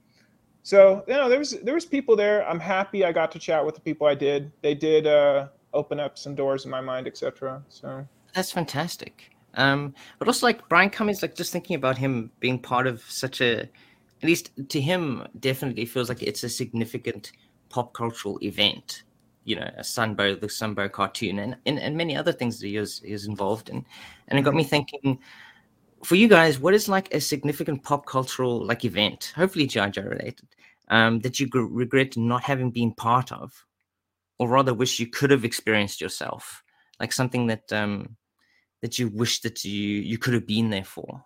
so 0.69 1.03
you 1.09 1.15
know 1.15 1.31
there 1.31 1.39
was 1.39 1.53
there 1.63 1.73
was 1.73 1.87
people 1.87 2.15
there. 2.15 2.47
I'm 2.47 2.61
happy 2.61 3.03
i 3.03 3.11
got 3.11 3.33
to 3.33 3.39
chat 3.39 3.65
with 3.65 3.75
the 3.75 3.81
people 3.81 4.07
i 4.07 4.15
did. 4.15 4.53
They 4.61 4.75
did 4.75 5.07
uh, 5.07 5.49
open 5.73 5.99
up 5.99 6.19
some 6.19 6.35
doors 6.35 6.67
in 6.67 6.71
my 6.71 6.83
mind 6.83 7.07
etc 7.07 7.63
so. 7.71 8.07
That's 8.35 8.53
fantastic. 8.53 9.31
Um 9.55 9.95
but 10.19 10.29
also 10.29 10.45
like 10.45 10.69
brian 10.69 10.91
cummings 10.91 11.23
like 11.23 11.35
just 11.35 11.53
thinking 11.53 11.75
about 11.77 11.97
him 11.97 12.31
being 12.39 12.59
part 12.59 12.87
of 12.87 13.01
such 13.09 13.41
a 13.41 13.61
at 13.61 14.25
least 14.31 14.51
to 14.69 14.79
him 14.79 15.27
definitely 15.41 15.87
feels 15.87 16.11
like 16.11 16.23
it's 16.23 16.45
a 16.45 16.51
significant 16.51 17.33
pop 17.71 17.95
cultural 17.95 18.39
event 18.43 19.05
you 19.45 19.57
know 19.57 19.71
a 19.79 19.83
sunbow 19.83 20.39
the 20.39 20.49
sunbow 20.49 20.93
cartoon 20.93 21.39
and, 21.39 21.57
and 21.65 21.79
and 21.79 21.97
many 21.97 22.15
other 22.15 22.33
things 22.33 22.61
that 22.61 22.67
he 22.67 22.77
is, 22.77 23.01
he 23.03 23.13
is 23.13 23.27
involved 23.27 23.71
in. 23.71 23.87
And 24.29 24.39
it 24.39 24.43
got 24.43 24.55
me 24.55 24.65
thinking 24.65 25.19
for 26.05 26.15
you 26.15 26.29
guys, 26.29 26.59
what 26.59 26.75
is 26.75 26.89
like 26.89 27.13
a 27.13 27.21
significant 27.21 27.83
pop 27.83 28.07
cultural 28.07 28.65
like 28.65 28.85
event, 28.85 29.33
hopefully 29.35 29.67
GI 29.67 29.91
Joe 29.91 30.03
related, 30.03 30.49
um, 30.89 31.21
that 31.21 31.41
you 31.41 31.49
regret 31.53 32.17
not 32.17 32.43
having 32.43 32.71
been 32.71 32.93
part 32.93 33.33
of, 33.33 33.53
or 34.39 34.49
rather 34.49 34.75
wish 34.75 35.01
you 35.01 35.07
could 35.07 35.31
have 35.31 35.45
experienced 35.45 36.01
yourself, 36.01 36.63
like 37.01 37.13
something 37.13 37.47
that 37.49 37.73
um, 37.73 38.17
that 38.83 38.99
you 38.99 39.09
wish 39.09 39.41
that 39.41 39.65
you 39.65 39.73
you 39.73 40.19
could 40.19 40.35
have 40.35 40.47
been 40.47 40.71
there 40.71 40.85
for, 40.85 41.25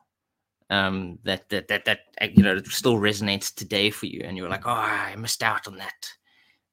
um, 0.71 1.19
that 1.25 1.49
that 1.51 1.69
that 1.69 1.85
that 1.85 2.01
uh, 2.21 2.29
you 2.33 2.43
know 2.43 2.59
still 2.65 2.97
resonates 2.97 3.55
today 3.55 3.91
for 3.91 4.07
you, 4.07 4.23
and 4.25 4.37
you're 4.37 4.49
like, 4.49 4.67
oh, 4.67 4.71
I 4.71 5.15
missed 5.17 5.43
out 5.43 5.69
on 5.69 5.77
that. 5.77 6.11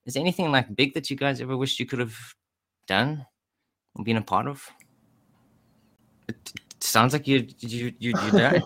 Is 0.05 0.13
there 0.13 0.21
anything 0.21 0.51
like 0.51 0.75
big 0.75 0.93
that 0.93 1.09
you 1.09 1.15
guys 1.15 1.41
ever 1.41 1.57
wished 1.57 1.79
you 1.79 1.85
could 1.85 1.99
have 1.99 2.17
done 2.87 3.25
or 3.95 4.03
been 4.03 4.17
a 4.17 4.21
part 4.21 4.47
of? 4.47 4.67
Sounds 6.83 7.13
like 7.13 7.27
you 7.27 7.47
you 7.59 7.93
you, 7.99 8.13
you 8.23 8.31
died. 8.31 8.63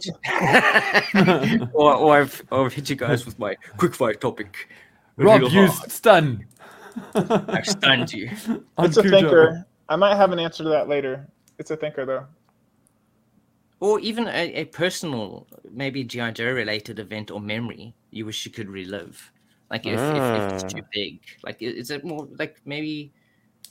or, 1.73 1.93
or 1.95 2.21
I've 2.21 2.41
or 2.52 2.65
I've 2.65 2.73
hit 2.73 2.89
you 2.89 2.95
guys 2.95 3.26
with 3.26 3.38
my 3.39 3.56
quick 3.78 3.95
fire 3.95 4.13
topic. 4.13 4.69
Rob 5.17 5.41
used 5.43 5.91
stun. 5.91 6.45
I've 7.15 7.65
stunned 7.67 8.13
you. 8.13 8.30
It's 8.80 8.97
a 8.97 9.04
thinker. 9.04 9.65
I 9.89 9.95
might 9.95 10.15
have 10.15 10.32
an 10.32 10.39
answer 10.39 10.63
to 10.63 10.69
that 10.69 10.88
later. 10.88 11.28
It's 11.60 11.71
a 11.71 11.76
thinker 11.78 12.06
though. 12.06 12.26
Or 13.80 13.99
even 13.99 14.28
a, 14.28 14.54
a 14.54 14.65
personal, 14.65 15.45
maybe 15.69 16.04
GI 16.04 16.32
Joe 16.32 16.52
related 16.52 16.99
event 16.99 17.32
or 17.32 17.41
memory 17.41 17.93
you 18.12 18.26
wish 18.26 18.45
you 18.45 18.52
could 18.52 18.69
relive. 18.69 19.32
Like 19.69 19.86
if, 19.86 19.99
if, 19.99 20.15
if 20.15 20.54
it's 20.63 20.73
too 20.73 20.82
Ah. 20.84 20.88
big, 20.93 21.19
like 21.43 21.62
is 21.62 21.89
it 21.91 22.04
more 22.06 22.28
like 22.38 22.62
maybe? 22.65 23.12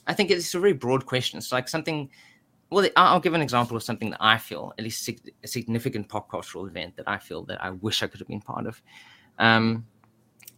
I 0.05 0.13
think 0.13 0.31
it's 0.31 0.53
a 0.53 0.59
very 0.59 0.73
broad 0.73 1.05
question. 1.05 1.37
It's 1.37 1.51
like 1.51 1.67
something. 1.69 2.09
Well, 2.73 2.89
I'll 2.95 3.19
give 3.19 3.33
an 3.33 3.41
example 3.41 3.77
of 3.77 3.83
something 3.83 4.09
that 4.09 4.17
I 4.19 4.37
feel 4.37 4.73
at 4.77 4.83
least 4.83 5.07
a 5.43 5.47
significant 5.47 6.09
pop 6.09 6.29
cultural 6.29 6.65
event 6.65 6.95
that 6.97 7.07
I 7.07 7.17
feel 7.19 7.43
that 7.43 7.63
I 7.63 7.69
wish 7.69 8.01
I 8.01 8.07
could 8.07 8.19
have 8.19 8.27
been 8.27 8.41
part 8.41 8.65
of. 8.65 8.81
Um, 9.37 9.85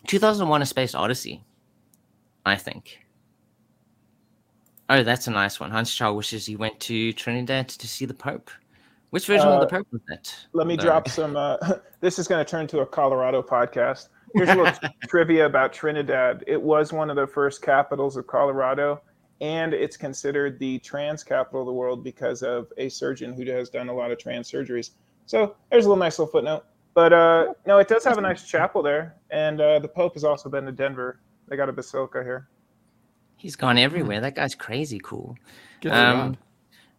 2001: 0.07 0.61
A 0.61 0.65
Space 0.65 0.95
Odyssey. 0.95 1.43
I 2.45 2.55
think. 2.55 2.99
Oh, 4.87 5.01
that's 5.03 5.27
a 5.27 5.31
nice 5.31 5.59
one. 5.59 5.71
Hans 5.71 5.93
Chow 5.93 6.13
wishes 6.13 6.45
he 6.45 6.55
went 6.55 6.79
to 6.81 7.11
Trinidad 7.13 7.67
to 7.69 7.87
see 7.87 8.05
the 8.05 8.13
Pope. 8.13 8.51
Which 9.09 9.25
version 9.25 9.47
of 9.47 9.59
the 9.61 9.65
Uh, 9.67 9.79
Pope 9.79 9.87
was 9.91 10.01
that? 10.09 10.33
Let 10.53 10.67
me 10.67 10.77
Uh, 10.77 10.81
drop 10.81 11.07
some. 11.09 11.35
Uh, 11.35 11.57
this 12.01 12.19
is 12.19 12.27
going 12.27 12.43
to 12.43 12.49
turn 12.49 12.67
to 12.67 12.79
a 12.79 12.85
Colorado 12.85 13.41
podcast. 13.41 14.09
Here's 14.35 14.49
a 14.49 14.55
little 14.55 14.73
trivia 15.07 15.45
about 15.47 15.73
Trinidad. 15.73 16.43
It 16.45 16.61
was 16.61 16.93
one 16.93 17.09
of 17.09 17.15
the 17.15 17.25
first 17.25 17.61
capitals 17.61 18.15
of 18.17 18.27
Colorado, 18.27 19.01
and 19.45 19.75
it's 19.75 19.95
considered 19.95 20.57
the 20.57 20.79
trans 20.79 21.23
capital 21.23 21.61
of 21.61 21.67
the 21.67 21.73
world 21.73 22.03
because 22.03 22.41
of 22.41 22.73
a 22.77 22.89
surgeon 22.89 23.31
who 23.31 23.45
has 23.51 23.69
done 23.69 23.89
a 23.89 23.93
lot 23.93 24.09
of 24.09 24.17
trans 24.17 24.49
surgeries. 24.51 24.91
So 25.27 25.55
there's 25.69 25.85
a 25.85 25.87
little 25.87 26.03
nice 26.03 26.17
little 26.17 26.31
footnote. 26.31 26.65
But 26.95 27.13
uh, 27.13 27.53
no, 27.67 27.77
it 27.77 27.87
does 27.87 28.03
have 28.05 28.17
a 28.17 28.21
nice 28.21 28.47
chapel 28.47 28.81
there, 28.81 29.15
and 29.29 29.61
uh, 29.61 29.79
the 29.79 29.87
Pope 29.87 30.13
has 30.13 30.23
also 30.23 30.49
been 30.49 30.65
to 30.65 30.71
Denver. 30.71 31.19
They 31.47 31.57
got 31.57 31.69
a 31.69 31.73
basilica 31.73 32.23
here. 32.23 32.47
He's 33.37 33.55
gone 33.55 33.77
everywhere. 33.77 34.21
That 34.21 34.33
guy's 34.33 34.55
crazy 34.55 34.99
cool. 35.03 35.35
Um, 35.91 36.37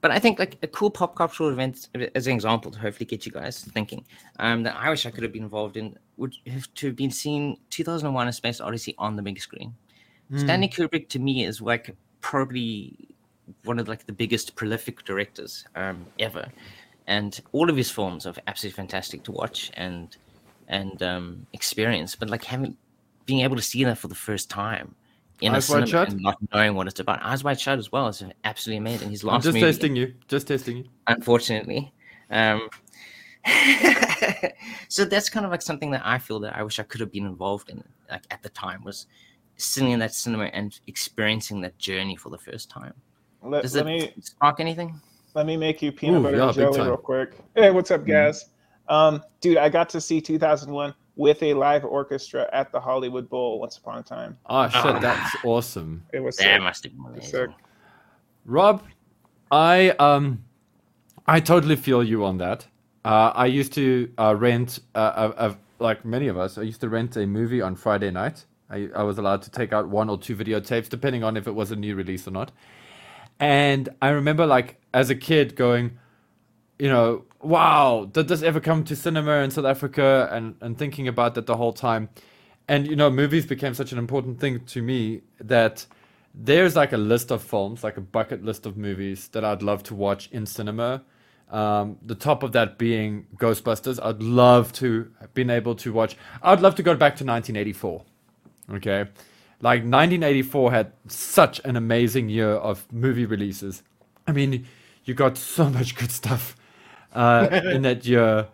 but 0.03 0.11
I 0.11 0.19
think 0.19 0.39
like 0.39 0.59
a 0.63 0.69
cool 0.69 0.91
pop 0.91 1.17
cultural 1.17 1.49
event 1.49 1.89
as 2.15 2.27
an 2.27 2.35
example 2.35 2.71
to 2.71 2.79
hopefully 2.79 3.07
get 3.07 3.27
you 3.27 3.33
guys 3.33 3.65
thinking 3.65 4.05
um, 4.39 4.63
that 4.63 4.77
I 4.77 4.91
wish 4.91 5.07
I 5.07 5.11
could 5.11 5.25
have 5.25 5.33
been 5.33 5.43
involved 5.43 5.77
in 5.77 5.99
would 6.19 6.35
have 6.47 6.73
to 6.75 6.89
have 6.89 6.97
been 6.97 7.11
seen 7.11 7.57
2001: 7.71 8.29
A 8.29 8.33
Space 8.33 8.61
Odyssey 8.61 8.95
on 8.99 9.17
the 9.17 9.23
big 9.23 9.41
screen. 9.41 9.75
Hmm. 10.31 10.39
Stanley 10.39 10.69
Kubrick 10.69 11.09
to 11.11 11.19
me 11.19 11.45
is 11.45 11.61
like 11.61 11.97
probably 12.27 12.93
one 13.63 13.79
of 13.79 13.87
like 13.87 14.05
the 14.05 14.13
biggest 14.13 14.57
prolific 14.57 15.05
directors 15.05 15.65
um, 15.77 16.05
ever, 16.19 16.49
and 17.07 17.41
all 17.53 17.71
of 17.71 17.77
his 17.77 17.89
films 17.89 18.27
are 18.27 18.35
absolutely 18.49 18.75
fantastic 18.75 19.23
to 19.23 19.31
watch 19.31 19.71
and 19.75 20.17
and 20.67 21.01
um, 21.05 21.47
experience. 21.53 22.17
But 22.17 22.29
like 22.29 22.43
having 22.43 22.77
being 23.27 23.43
able 23.43 23.55
to 23.55 23.63
see 23.63 23.85
that 23.85 23.97
for 23.97 24.09
the 24.09 24.17
first 24.17 24.51
time 24.51 24.97
in 25.41 25.55
Eyes 25.55 25.71
a 25.71 25.75
Wide 25.75 25.89
Shut? 25.89 26.09
and 26.09 26.21
not 26.21 26.37
knowing 26.53 26.75
what 26.75 26.89
it's 26.89 26.99
about, 26.99 27.23
Eyes 27.23 27.45
Wide 27.45 27.61
Shut 27.61 27.79
as 27.79 27.93
well 27.93 28.09
is 28.09 28.25
absolutely 28.43 28.79
amazing. 28.79 29.11
His 29.11 29.25
I'm 29.25 29.41
just 29.41 29.55
movie, 29.55 29.61
testing 29.61 29.95
you. 29.95 30.13
Just 30.27 30.49
testing 30.49 30.79
you. 30.79 30.85
unfortunately. 31.07 31.93
Um, 32.29 32.69
so 34.89 35.05
that's 35.05 35.31
kind 35.31 35.47
of 35.47 35.53
like 35.53 35.63
something 35.63 35.93
that 35.93 36.03
I 36.05 36.19
feel 36.19 36.41
that 36.41 36.57
I 36.57 36.65
wish 36.65 36.81
I 36.81 36.83
could 36.83 37.01
have 37.01 37.13
been 37.13 37.27
involved 37.27 37.71
in, 37.71 37.85
like 38.11 38.25
at 38.33 38.43
the 38.43 38.49
time, 38.49 38.83
was 38.83 39.07
sitting 39.57 39.91
in 39.93 39.99
that 40.01 40.15
cinema 40.15 40.45
and 40.47 40.79
experiencing 40.87 41.61
that 41.63 41.77
journey 41.79 42.17
for 42.17 42.31
the 42.31 42.39
first 42.39 42.71
time. 42.71 42.93
Let, 43.43 43.63
Does 43.63 43.75
let 43.75 43.87
it 43.87 43.87
me 43.87 44.13
spark 44.21 44.61
anything? 44.61 45.01
Let 45.35 45.47
me 45.47 45.57
make 45.57 45.83
you 45.83 45.93
peanut 45.93 46.21
Ooh, 46.21 46.25
butter 46.25 46.37
yeah, 46.39 46.47
and 46.47 46.55
jelly 46.55 46.81
real 46.81 46.97
quick. 46.97 47.37
Hey, 47.55 47.71
what's 47.71 47.91
up, 47.91 48.07
guys? 48.07 48.47
Um, 48.89 49.23
dude, 49.41 49.57
I 49.59 49.69
got 49.69 49.89
to 49.91 50.01
see 50.01 50.21
2001 50.21 50.95
with 51.17 51.43
a 51.43 51.55
live 51.55 51.85
orchestra 51.85 52.49
at 52.53 52.71
the 52.73 52.81
Hollywood 52.81 53.29
Bowl 53.29 53.59
once 53.61 53.79
upon 53.79 53.99
a 53.99 54.03
time. 54.03 54.39
Oh 54.47 54.69
shit, 54.69 54.85
Ah. 54.85 54.99
that's 54.99 55.37
awesome. 55.45 56.03
It 56.13 56.21
was 56.21 56.37
That 56.37 56.43
sick. 56.45 56.63
must 56.63 56.85
have 56.85 56.93
been 56.93 57.23
Sick. 57.23 57.35
amazing. 57.35 57.55
Rob, 58.45 58.83
I 59.51 59.91
um, 59.99 60.45
I 61.27 61.41
totally 61.41 61.77
feel 61.77 62.03
you 62.05 62.25
on 62.25 62.39
that. 62.39 62.67
Uh, 63.05 63.33
I 63.35 63.47
used 63.47 63.73
to 63.75 64.11
uh, 64.19 64.35
rent, 64.37 64.81
uh, 64.95 64.99
uh, 64.99 65.33
uh, 65.37 65.55
like 65.79 66.05
many 66.05 66.29
of 66.29 66.37
us, 66.37 66.59
I 66.59 66.63
used 66.63 66.81
to 66.81 66.89
rent 66.89 67.17
a 67.17 67.27
movie 67.27 67.61
on 67.63 67.77
Friday 67.77 68.11
night. 68.11 68.45
I, 68.71 68.89
I 68.95 69.03
was 69.03 69.19
allowed 69.19 69.43
to 69.43 69.51
take 69.51 69.73
out 69.73 69.89
one 69.89 70.09
or 70.09 70.19
two 70.19 70.37
videotapes, 70.37 70.89
depending 70.89 71.23
on 71.23 71.37
if 71.37 71.47
it 71.47 71.55
was 71.55 71.71
a 71.71 71.77
new 71.77 71.95
release 71.95 72.27
or 72.27 72.31
not. 72.31 72.53
And 73.39 73.89
I 74.01 74.09
remember, 74.09 74.47
like, 74.47 74.81
as 74.95 75.11
a 75.11 75.15
kid 75.15 75.57
going, 75.57 75.99
you 76.79 76.89
know, 76.89 77.25
wow, 77.41 78.09
did 78.11 78.29
this 78.29 78.43
ever 78.43 78.61
come 78.61 78.85
to 78.85 78.97
cinema 78.97 79.39
in 79.39 79.51
South 79.51 79.65
Africa? 79.65 80.29
And, 80.33 80.57
and 80.61 80.79
thinking 80.79 81.09
about 81.09 81.35
that 81.35 81.47
the 81.47 81.57
whole 81.57 81.73
time. 81.73 82.09
And, 82.69 82.87
you 82.87 82.97
know, 82.97 83.11
movies 83.11 83.47
became 83.47 83.75
such 83.75 83.93
an 83.93 83.99
important 83.99 84.41
thing 84.41 84.65
to 84.67 84.83
me 84.83 85.23
that 85.39 85.87
there's 86.35 86.77
like 86.77 86.93
a 86.93 86.99
list 86.99 87.31
of 87.31 87.43
films, 87.43 87.85
like 87.85 87.97
a 87.97 88.01
bucket 88.01 88.45
list 88.45 88.67
of 88.67 88.77
movies 88.77 89.29
that 89.29 89.45
I'd 89.45 89.63
love 89.63 89.83
to 89.85 89.95
watch 89.95 90.29
in 90.33 90.45
cinema. 90.47 91.03
Um, 91.51 91.99
the 92.05 92.17
top 92.17 92.43
of 92.43 92.53
that 92.53 92.77
being 92.77 93.27
Ghostbusters. 93.37 94.05
I'd 94.05 94.23
love 94.23 94.73
to 94.75 95.11
have 95.21 95.33
been 95.33 95.49
able 95.49 95.77
to 95.77 95.93
watch. 95.93 96.17
I'd 96.43 96.61
love 96.61 96.75
to 96.75 96.83
go 96.83 96.95
back 96.95 97.17
to 97.17 97.25
1984. 97.25 98.05
Okay. 98.73 99.07
Like 99.61 99.81
1984 99.81 100.73
had 100.73 100.93
such 101.09 101.61
an 101.65 101.77
amazing 101.77 102.29
year 102.29 102.51
of 102.51 102.87
movie 102.93 103.27
releases. 103.27 103.83
I 104.27 104.33
mean, 104.33 104.67
you 105.05 105.15
got 105.15 105.39
so 105.39 105.71
much 105.79 105.97
good 105.97 106.11
stuff 106.11 106.57
uh, 107.15 107.49
in 107.73 107.83
that 107.83 108.05
year. 108.05 108.49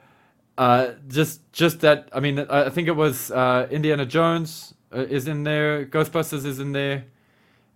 Uh, 0.56 0.92
just, 1.08 1.52
just 1.52 1.80
that. 1.80 2.08
I 2.12 2.20
mean, 2.20 2.38
I 2.38 2.68
think 2.68 2.88
it 2.88 2.96
was 2.96 3.30
uh, 3.30 3.66
Indiana 3.70 4.06
Jones 4.06 4.74
uh, 4.94 5.00
is 5.00 5.26
in 5.26 5.44
there. 5.44 5.84
Ghostbusters 5.86 6.44
is 6.44 6.60
in 6.60 6.72
there. 6.72 7.04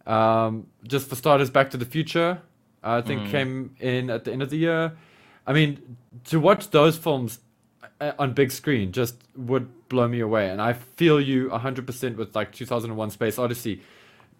Um, 0.07 0.69
just 0.87 1.09
for 1.09 1.17
starters, 1.17 1.51
Back 1.51 1.71
to 1.71 1.77
the 1.77 1.85
Future, 1.85 2.41
I 2.83 3.01
think 3.01 3.29
came 3.31 3.75
in 3.81 4.09
at 4.09 4.25
the 4.25 4.33
end 4.33 4.43
of 4.43 4.51
the 4.51 4.57
year. 4.57 4.97
I 5.47 5.53
mean, 5.53 5.97
to 6.27 6.39
watch 6.39 6.71
those 6.71 6.97
films 6.97 7.41
on 8.01 8.33
big 8.35 8.51
screen 8.53 8.93
just 8.93 9.17
would 9.37 9.89
blow 9.89 10.07
me 10.09 10.21
away. 10.21 10.51
And 10.51 10.61
I 10.61 10.73
feel 10.75 11.21
you 11.21 11.49
100% 11.49 12.17
with 12.17 12.35
like 12.35 12.53
2001 12.53 13.11
Space 13.11 13.39
Odyssey. 13.39 13.83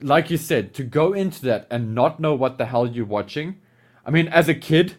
Like 0.03 0.31
you 0.31 0.37
said, 0.37 0.75
to 0.75 0.85
go 0.85 1.13
into 1.15 1.43
that 1.47 1.67
and 1.71 1.95
not 1.95 2.21
know 2.21 2.35
what 2.35 2.59
the 2.59 2.67
hell 2.67 2.87
you're 2.87 3.07
watching. 3.07 3.61
I 4.05 4.11
mean, 4.11 4.29
as 4.29 4.49
a 4.49 4.55
kid, 4.55 4.97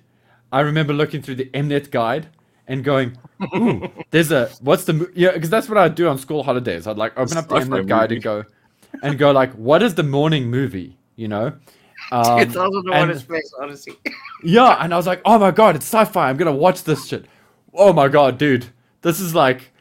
I 0.51 0.61
remember 0.61 0.93
looking 0.93 1.21
through 1.21 1.35
the 1.35 1.45
Mnet 1.53 1.91
guide 1.91 2.27
and 2.67 2.83
going, 2.83 3.17
"Ooh, 3.55 3.89
there's 4.11 4.31
a 4.31 4.49
what's 4.61 4.85
the 4.85 4.93
mo-? 4.93 5.07
yeah?" 5.13 5.31
Because 5.33 5.49
that's 5.49 5.69
what 5.69 5.77
I'd 5.77 5.93
do 5.95 6.07
on 6.07 6.17
school 6.17 6.41
holidays. 6.43 6.87
I'd 6.87 6.97
like 6.97 7.17
open 7.17 7.37
up 7.37 7.47
the 7.47 7.55
Mnet 7.55 7.87
guide 7.87 8.09
movie. 8.09 8.15
and 8.15 8.23
go, 8.23 8.43
and 9.03 9.17
go 9.19 9.31
like, 9.31 9.53
"What 9.53 9.83
is 9.83 9.95
the 9.95 10.03
morning 10.03 10.49
movie?" 10.49 10.97
You 11.15 11.27
know. 11.27 11.53
Um, 12.11 12.39
2001: 12.39 12.97
and- 12.97 13.11
A 13.11 13.19
Space 13.19 13.53
Odyssey. 13.61 13.93
yeah, 14.43 14.77
and 14.83 14.93
I 14.93 14.97
was 14.97 15.05
like, 15.07 15.21
oh 15.25 15.37
my 15.37 15.51
god, 15.51 15.75
it's 15.75 15.85
sci-fi. 15.85 16.29
I'm 16.29 16.37
gonna 16.37 16.51
watch 16.55 16.83
this 16.83 17.05
shit. 17.07 17.25
Oh 17.77 17.93
my 17.93 18.07
god, 18.07 18.37
dude, 18.37 18.67
this 19.03 19.19
is 19.19 19.35
like 19.35 19.71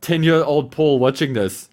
ten-year-old 0.00 0.70
Paul 0.70 0.98
watching 0.98 1.32
this, 1.32 1.68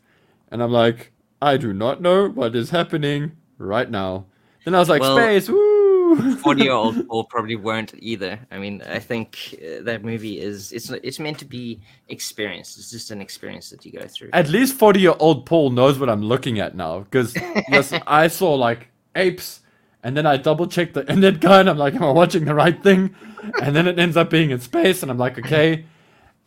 and 0.52 0.64
I'm 0.64 0.72
like, 0.72 1.12
I 1.42 1.58
do 1.58 1.74
not 1.74 2.02
know 2.02 2.28
what 2.28 2.56
is 2.56 2.72
happening 2.72 3.34
right 3.58 3.90
now. 3.90 4.26
Then 4.66 4.76
I 4.76 4.80
was 4.80 4.90
like, 4.90 5.02
Well- 5.02 5.16
space, 5.16 5.48
woo. 5.48 5.70
40 6.42 6.64
year 6.64 6.72
old 6.72 7.08
Paul 7.08 7.26
probably 7.26 7.56
weren't 7.56 7.94
either. 8.00 8.40
I 8.50 8.58
mean, 8.58 8.82
I 8.82 8.98
think 8.98 9.56
uh, 9.62 9.84
that 9.84 10.04
movie 10.04 10.40
is 10.40 10.72
it's 10.72 10.90
it's 10.90 11.20
meant 11.20 11.38
to 11.38 11.46
be 11.46 11.80
experienced. 12.08 12.80
It's 12.80 12.90
just 12.90 13.12
an 13.12 13.22
experience 13.22 13.70
that 13.70 13.86
you 13.86 13.92
go 13.92 14.08
through. 14.08 14.32
At 14.34 14.50
least 14.50 14.74
forty-year-old 14.74 15.46
Paul 15.46 15.70
knows 15.70 16.00
what 16.00 16.10
I'm 16.10 16.24
looking 16.24 16.60
at 16.60 16.76
now, 16.76 17.02
because 17.02 17.36
yes, 17.70 17.94
I 18.08 18.28
saw 18.28 18.56
like 18.56 18.90
apes, 19.16 19.62
and 20.04 20.16
then 20.16 20.26
I 20.26 20.38
double 20.38 20.68
check 20.68 20.94
the 20.94 21.02
Internet 21.02 21.40
guy, 21.42 21.60
and 21.60 21.70
I'm 21.70 21.78
like, 21.78 21.94
am 21.96 22.04
I 22.04 22.12
watching 22.12 22.46
the 22.46 22.54
right 22.56 22.82
thing? 22.82 23.16
And 23.62 23.76
then 23.76 23.88
it 23.88 24.00
ends 24.00 24.18
up 24.18 24.30
being 24.30 24.52
in 24.52 24.60
space, 24.60 25.02
and 25.02 25.12
I'm 25.12 25.18
like, 25.18 25.38
okay. 25.40 25.86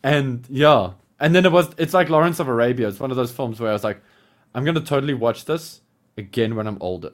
And 0.03 0.45
yeah. 0.49 0.91
And 1.19 1.33
then 1.33 1.45
it 1.45 1.51
was 1.51 1.69
it's 1.77 1.93
like 1.93 2.09
Lawrence 2.09 2.39
of 2.39 2.47
Arabia. 2.47 2.87
It's 2.87 2.99
one 2.99 3.11
of 3.11 3.17
those 3.17 3.31
films 3.31 3.59
where 3.59 3.69
I 3.69 3.73
was 3.73 3.83
like, 3.83 4.01
I'm 4.53 4.65
gonna 4.65 4.81
totally 4.81 5.13
watch 5.13 5.45
this 5.45 5.81
again 6.17 6.55
when 6.55 6.67
I'm 6.67 6.77
older. 6.81 7.13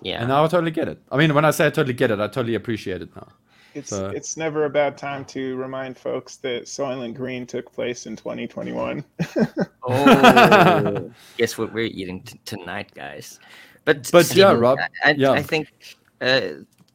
Yeah. 0.00 0.20
And 0.20 0.28
now 0.28 0.44
I 0.44 0.48
totally 0.48 0.70
get 0.70 0.86
it. 0.88 0.98
I 1.10 1.16
mean 1.16 1.34
when 1.34 1.44
I 1.44 1.50
say 1.50 1.66
I 1.66 1.70
totally 1.70 1.94
get 1.94 2.10
it, 2.12 2.20
I 2.20 2.28
totally 2.28 2.54
appreciate 2.54 3.02
it 3.02 3.14
now. 3.16 3.26
It's 3.74 3.90
So- 3.90 4.10
it's 4.10 4.36
never 4.36 4.64
a 4.64 4.70
bad 4.70 4.96
time 4.96 5.24
to 5.26 5.56
remind 5.56 5.98
folks 5.98 6.36
that 6.36 6.64
Soylent 6.64 7.14
Green 7.14 7.46
took 7.46 7.72
place 7.72 8.06
in 8.06 8.14
2021. 8.14 9.04
Oh, 9.90 11.10
guess 11.38 11.56
what 11.56 11.72
we're 11.72 11.86
eating 11.86 12.20
t- 12.22 12.38
tonight, 12.44 12.92
guys? 12.94 13.40
But 13.88 14.10
But 14.12 14.36
yeah, 14.36 14.52
Rob, 14.52 14.78
I, 15.02 15.12
yeah. 15.12 15.30
I 15.30 15.42
think 15.42 15.72
uh, 16.20 16.40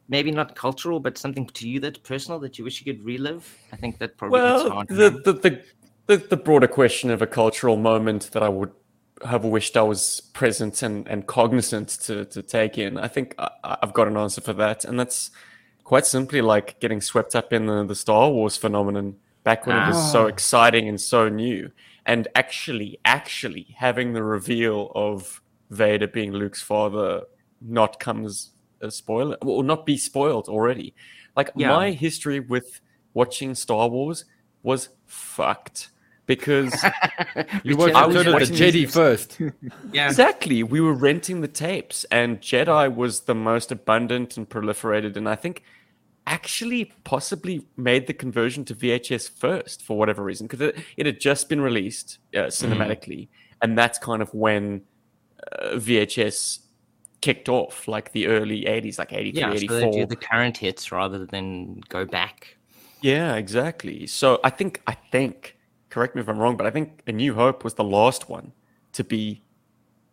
maybe 0.08 0.30
not 0.30 0.54
cultural, 0.54 1.00
but 1.00 1.18
something 1.18 1.44
to 1.48 1.68
you 1.68 1.80
that's 1.80 1.98
personal 1.98 2.38
that 2.38 2.56
you 2.56 2.62
wish 2.62 2.80
you 2.80 2.86
could 2.92 3.04
relive. 3.04 3.44
I 3.72 3.76
think 3.76 3.98
that 3.98 4.16
probably 4.16 4.38
Well, 4.38 4.84
the, 4.88 5.10
the, 5.10 5.32
the, 5.32 5.62
the, 6.06 6.16
the 6.18 6.36
broader 6.36 6.68
question 6.68 7.10
of 7.10 7.20
a 7.20 7.26
cultural 7.26 7.76
moment 7.76 8.30
that 8.30 8.44
I 8.44 8.48
would 8.48 8.70
have 9.26 9.44
wished 9.44 9.76
I 9.76 9.82
was 9.82 10.20
present 10.34 10.82
and, 10.84 11.08
and 11.08 11.26
cognizant 11.26 11.88
to, 12.02 12.26
to 12.26 12.42
take 12.42 12.78
in, 12.78 12.96
I 12.96 13.08
think 13.08 13.34
I, 13.38 13.50
I've 13.82 13.92
got 13.92 14.06
an 14.06 14.16
answer 14.16 14.40
for 14.40 14.52
that. 14.52 14.84
And 14.84 14.96
that's 15.00 15.32
quite 15.82 16.06
simply 16.06 16.42
like 16.42 16.78
getting 16.78 17.00
swept 17.00 17.34
up 17.34 17.52
in 17.52 17.66
the, 17.66 17.84
the 17.84 17.96
Star 17.96 18.30
Wars 18.30 18.56
phenomenon 18.56 19.16
back 19.42 19.66
when 19.66 19.76
it 19.76 19.88
was 19.88 20.12
so 20.12 20.24
Ah. 20.26 20.28
exciting 20.28 20.88
and 20.88 21.00
so 21.00 21.28
new. 21.28 21.72
And 22.06 22.28
actually, 22.36 23.00
actually 23.04 23.74
having 23.78 24.12
the 24.12 24.22
reveal 24.22 24.92
of 24.94 25.40
Vader 25.70 26.06
being 26.08 26.32
Luke's 26.32 26.62
father 26.62 27.22
not 27.60 27.98
come 28.00 28.24
as 28.26 28.50
a 28.80 28.90
spoiler, 28.90 29.36
or 29.42 29.64
not 29.64 29.86
be 29.86 29.96
spoiled 29.96 30.48
already. 30.48 30.94
Like 31.36 31.50
Yeah. 31.56 31.68
my 31.70 31.90
history 31.92 32.40
with 32.40 32.80
watching 33.14 33.54
Star 33.54 33.88
Wars 33.88 34.24
was 34.62 34.90
fucked. 35.06 35.90
because 36.26 36.72
You 37.64 37.76
watched 37.76 37.94
I 37.94 38.06
was 38.06 38.16
Return 38.16 38.34
of 38.34 38.40
the 38.40 38.52
watching 38.52 38.56
Jedi 38.56 38.72
these- 38.72 38.94
first. 38.94 39.38
Yeah. 39.92 40.06
Exactly. 40.08 40.62
We 40.62 40.80
were 40.80 40.94
renting 40.94 41.40
the 41.42 41.48
tapes, 41.48 42.04
and 42.10 42.40
Jedi 42.40 42.94
was 42.94 43.20
the 43.20 43.34
most 43.34 43.70
abundant 43.70 44.36
and 44.38 44.48
proliferated, 44.48 45.16
and 45.16 45.28
I 45.28 45.34
think 45.36 45.62
actually 46.26 46.90
possibly 47.04 47.66
made 47.76 48.06
the 48.06 48.14
conversion 48.14 48.64
to 48.64 48.74
VHS 48.74 49.28
first 49.28 49.82
for 49.82 49.98
whatever 49.98 50.22
reason, 50.24 50.46
because 50.46 50.62
it, 50.62 50.76
it 50.96 51.04
had 51.06 51.20
just 51.20 51.48
been 51.50 51.60
released 51.60 52.18
uh, 52.34 52.48
cinematically, 52.48 53.28
and 53.60 53.76
that's 53.76 53.98
kind 53.98 54.22
of 54.22 54.32
when 54.32 54.80
uh, 55.52 55.70
VHS 55.74 56.60
kicked 57.20 57.48
off, 57.48 57.88
like 57.88 58.12
the 58.12 58.26
early 58.26 58.64
80s, 58.64 58.98
like 58.98 59.12
83, 59.12 59.40
Yeah, 59.40 59.54
so 59.54 59.80
they 59.80 59.90
do 59.90 60.06
the 60.06 60.16
current 60.16 60.56
hits 60.56 60.92
rather 60.92 61.24
than 61.24 61.80
go 61.88 62.04
back. 62.04 62.56
Yeah, 63.00 63.36
exactly. 63.36 64.06
So 64.06 64.40
I 64.44 64.50
think 64.50 64.82
I 64.86 64.94
think 65.12 65.56
correct 65.90 66.14
me 66.14 66.22
if 66.22 66.28
I'm 66.28 66.38
wrong, 66.38 66.56
but 66.56 66.66
I 66.66 66.70
think 66.70 67.02
A 67.06 67.12
New 67.12 67.34
Hope 67.34 67.64
was 67.64 67.74
the 67.74 67.84
last 67.84 68.28
one 68.28 68.52
to 68.92 69.04
be 69.04 69.42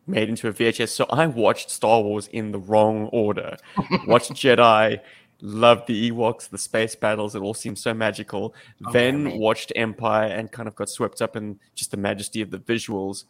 made 0.08 0.30
into 0.30 0.48
a 0.48 0.54
VHS. 0.54 0.90
So 0.90 1.06
I 1.10 1.26
watched 1.28 1.70
Star 1.70 2.02
Wars 2.02 2.28
in 2.28 2.52
the 2.52 2.60
wrong 2.60 3.08
order. 3.08 3.58
watched 4.08 4.34
Jedi, 4.34 5.00
loved 5.42 5.88
the 5.88 6.12
Ewoks, 6.12 6.50
the 6.50 6.58
space 6.58 6.96
battles, 6.96 7.36
it 7.36 7.42
all 7.42 7.54
seemed 7.54 7.80
so 7.80 7.94
magical. 7.94 8.54
then 8.94 9.24
man. 9.24 9.38
watched 9.38 9.72
Empire 9.76 10.28
and 10.28 10.52
kind 10.52 10.68
of 10.68 10.76
got 10.76 10.90
swept 10.90 11.22
up 11.22 11.36
in 11.36 11.60
just 11.76 11.92
the 11.92 11.98
majesty 11.98 12.42
of 12.42 12.52
the 12.52 12.60
visuals. 12.60 13.26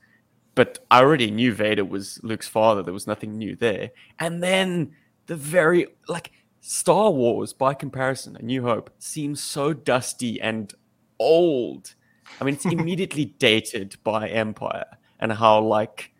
But 0.54 0.80
I 0.92 1.00
already 1.00 1.32
knew 1.32 1.54
Vader 1.54 1.86
was 1.86 2.20
Luke's 2.24 2.48
father. 2.48 2.84
There 2.84 2.94
was 2.94 3.08
nothing 3.08 3.38
new 3.38 3.56
there. 3.56 3.92
And 4.20 4.44
then 4.44 4.92
the 5.28 5.36
very 5.36 5.88
like 6.08 6.32
Star 6.60 7.10
Wars, 7.10 7.54
by 7.54 7.74
comparison, 7.74 8.36
A 8.36 8.42
New 8.44 8.64
Hope 8.64 8.92
seems 9.00 9.42
so 9.42 9.74
dusty 9.74 10.40
and 10.42 10.74
old. 11.20 11.96
I 12.40 12.44
mean, 12.44 12.56
it's 12.56 12.66
immediately 12.80 13.26
dated 13.26 13.96
by 14.04 14.28
Empire 14.30 14.98
and 15.20 15.32
how 15.32 15.62
like 15.62 16.12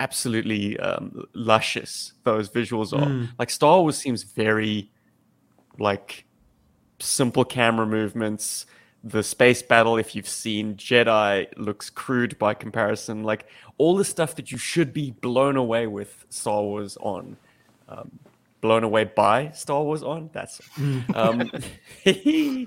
absolutely 0.00 0.78
um, 0.78 1.24
luscious 1.34 2.14
those 2.24 2.48
visuals 2.48 2.92
are. 2.92 3.28
Like 3.38 3.50
Star 3.50 3.80
Wars 3.80 3.96
seems 3.96 4.22
very 4.24 4.90
like 5.78 6.24
simple 7.00 7.44
camera 7.44 7.86
movements. 7.86 8.66
The 9.04 9.22
space 9.22 9.62
battle, 9.62 9.96
if 9.96 10.14
you've 10.16 10.28
seen 10.28 10.74
Jedi, 10.74 11.46
looks 11.56 11.88
crude 11.88 12.38
by 12.38 12.54
comparison. 12.54 13.22
Like 13.22 13.46
all 13.78 13.96
the 13.96 14.04
stuff 14.04 14.34
that 14.36 14.50
you 14.50 14.58
should 14.58 14.92
be 14.92 15.12
blown 15.12 15.56
away 15.56 15.86
with 15.86 16.26
Star 16.30 16.62
Wars 16.62 16.96
on, 17.00 17.36
um, 17.88 18.18
blown 18.60 18.82
away 18.82 19.04
by 19.04 19.50
Star 19.50 19.82
Wars 19.82 20.02
on. 20.02 20.30
That's 20.32 20.60
um, 21.14 21.50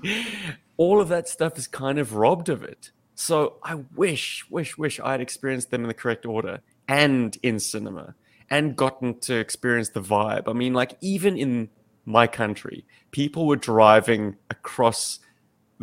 all 0.76 1.00
of 1.00 1.08
that 1.08 1.28
stuff 1.28 1.58
is 1.58 1.66
kind 1.66 1.98
of 1.98 2.14
robbed 2.14 2.48
of 2.48 2.62
it. 2.62 2.90
So 3.14 3.56
I 3.62 3.76
wish, 3.94 4.46
wish, 4.50 4.78
wish 4.78 4.98
I 4.98 5.12
had 5.12 5.20
experienced 5.20 5.70
them 5.70 5.82
in 5.82 5.88
the 5.88 5.94
correct 5.94 6.26
order 6.26 6.60
and 6.88 7.36
in 7.42 7.60
cinema 7.60 8.14
and 8.50 8.76
gotten 8.76 9.18
to 9.20 9.36
experience 9.36 9.90
the 9.90 10.00
vibe. 10.00 10.48
I 10.48 10.52
mean, 10.52 10.74
like 10.74 10.96
even 11.00 11.36
in 11.36 11.68
my 12.04 12.26
country, 12.26 12.84
people 13.10 13.46
were 13.46 13.56
driving 13.56 14.36
across 14.50 15.20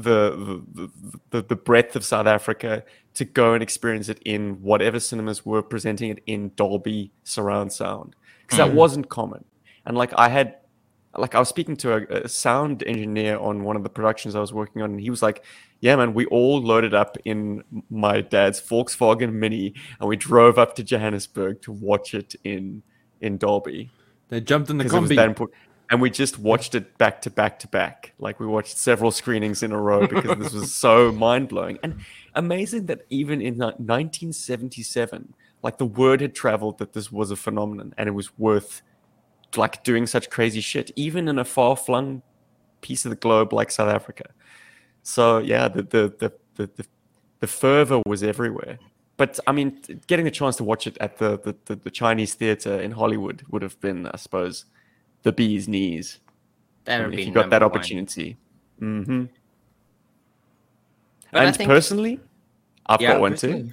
the 0.01 0.63
the, 0.73 0.89
the 1.31 1.41
the 1.41 1.55
breadth 1.55 1.95
of 1.95 2.05
South 2.05 2.27
Africa 2.27 2.83
to 3.15 3.25
go 3.25 3.53
and 3.53 3.61
experience 3.61 4.09
it 4.09 4.19
in 4.25 4.61
whatever 4.61 4.99
cinemas 4.99 5.45
were 5.45 5.61
presenting 5.61 6.11
it 6.11 6.23
in 6.25 6.51
Dolby 6.55 7.11
surround 7.23 7.73
sound 7.73 8.15
because 8.43 8.57
that 8.57 8.71
mm. 8.71 8.75
wasn't 8.75 9.09
common. 9.09 9.43
And 9.85 9.97
like 9.97 10.11
I 10.17 10.29
had, 10.29 10.57
like 11.17 11.35
I 11.35 11.39
was 11.39 11.49
speaking 11.49 11.75
to 11.77 11.93
a, 11.93 12.23
a 12.23 12.29
sound 12.29 12.83
engineer 12.83 13.37
on 13.37 13.63
one 13.63 13.75
of 13.75 13.83
the 13.83 13.89
productions 13.89 14.35
I 14.35 14.39
was 14.39 14.53
working 14.53 14.81
on, 14.81 14.91
and 14.91 15.01
he 15.01 15.09
was 15.09 15.21
like, 15.21 15.43
"Yeah, 15.79 15.95
man, 15.95 16.13
we 16.13 16.25
all 16.27 16.61
loaded 16.61 16.93
up 16.93 17.17
in 17.25 17.63
my 17.89 18.21
dad's 18.21 18.61
Volkswagen 18.61 19.33
Mini, 19.33 19.73
and 19.99 20.07
we 20.07 20.15
drove 20.15 20.57
up 20.57 20.75
to 20.75 20.83
Johannesburg 20.83 21.61
to 21.63 21.71
watch 21.71 22.13
it 22.13 22.35
in 22.43 22.83
in 23.21 23.37
Dolby." 23.37 23.89
They 24.29 24.39
jumped 24.41 24.69
in 24.69 24.77
the 24.77 24.83
because 24.83 25.11
it 25.11 25.17
was 25.17 25.35
combi. 25.35 25.47
And 25.89 26.01
we 26.01 26.09
just 26.11 26.37
watched 26.37 26.75
it 26.75 26.97
back 26.99 27.21
to 27.23 27.31
back 27.31 27.59
to 27.59 27.67
back. 27.67 28.13
Like 28.19 28.39
we 28.39 28.45
watched 28.45 28.77
several 28.77 29.09
screenings 29.11 29.63
in 29.63 29.71
a 29.71 29.81
row 29.81 30.05
because 30.05 30.37
this 30.37 30.53
was 30.53 30.73
so 30.73 31.11
mind 31.27 31.49
blowing 31.49 31.79
and 31.81 31.99
amazing 32.35 32.85
that 32.87 33.05
even 33.09 33.41
in 33.41 33.55
ni- 33.55 33.73
1977, 33.77 35.33
like 35.63 35.77
the 35.77 35.85
word 35.85 36.21
had 36.21 36.35
traveled 36.35 36.77
that 36.77 36.93
this 36.93 37.11
was 37.11 37.31
a 37.31 37.35
phenomenon 37.35 37.93
and 37.97 38.07
it 38.07 38.11
was 38.11 38.37
worth 38.37 38.81
like 39.55 39.83
doing 39.83 40.05
such 40.05 40.29
crazy 40.29 40.61
shit, 40.61 40.91
even 40.95 41.27
in 41.27 41.39
a 41.39 41.45
far 41.45 41.75
flung 41.75 42.21
piece 42.81 43.05
of 43.05 43.09
the 43.09 43.15
globe 43.15 43.51
like 43.51 43.71
South 43.71 43.89
Africa. 43.89 44.25
So 45.03 45.39
yeah, 45.39 45.67
the 45.67 45.83
the 45.83 46.13
the 46.19 46.33
the, 46.55 46.67
the, 46.75 46.85
the 47.39 47.47
fervor 47.47 48.01
was 48.05 48.21
everywhere. 48.23 48.79
But 49.17 49.39
I 49.47 49.51
mean, 49.51 49.81
getting 50.07 50.25
the 50.25 50.31
chance 50.31 50.55
to 50.57 50.63
watch 50.63 50.87
it 50.87 50.97
at 50.99 51.17
the 51.17 51.39
the, 51.39 51.55
the, 51.65 51.75
the 51.75 51.91
Chinese 51.91 52.35
theater 52.35 52.79
in 52.79 52.91
Hollywood 52.91 53.43
would 53.49 53.61
have 53.61 53.79
been, 53.81 54.07
I 54.07 54.17
suppose, 54.17 54.65
the 55.23 55.31
bee's 55.31 55.67
knees. 55.67 56.19
That 56.85 57.01
would 57.01 57.09
mean, 57.09 57.15
be 57.17 57.21
if 57.23 57.27
you 57.27 57.33
got 57.33 57.49
that 57.49 57.59
number 57.61 57.67
one. 57.67 57.77
opportunity. 57.77 58.37
hmm 58.79 59.25
But 61.31 61.43
And 61.45 61.55
think- 61.55 61.67
personally, 61.69 62.19
I've 62.87 63.01
Yeah, 63.01 63.13
got 63.13 63.21
one 63.21 63.35
too. 63.35 63.71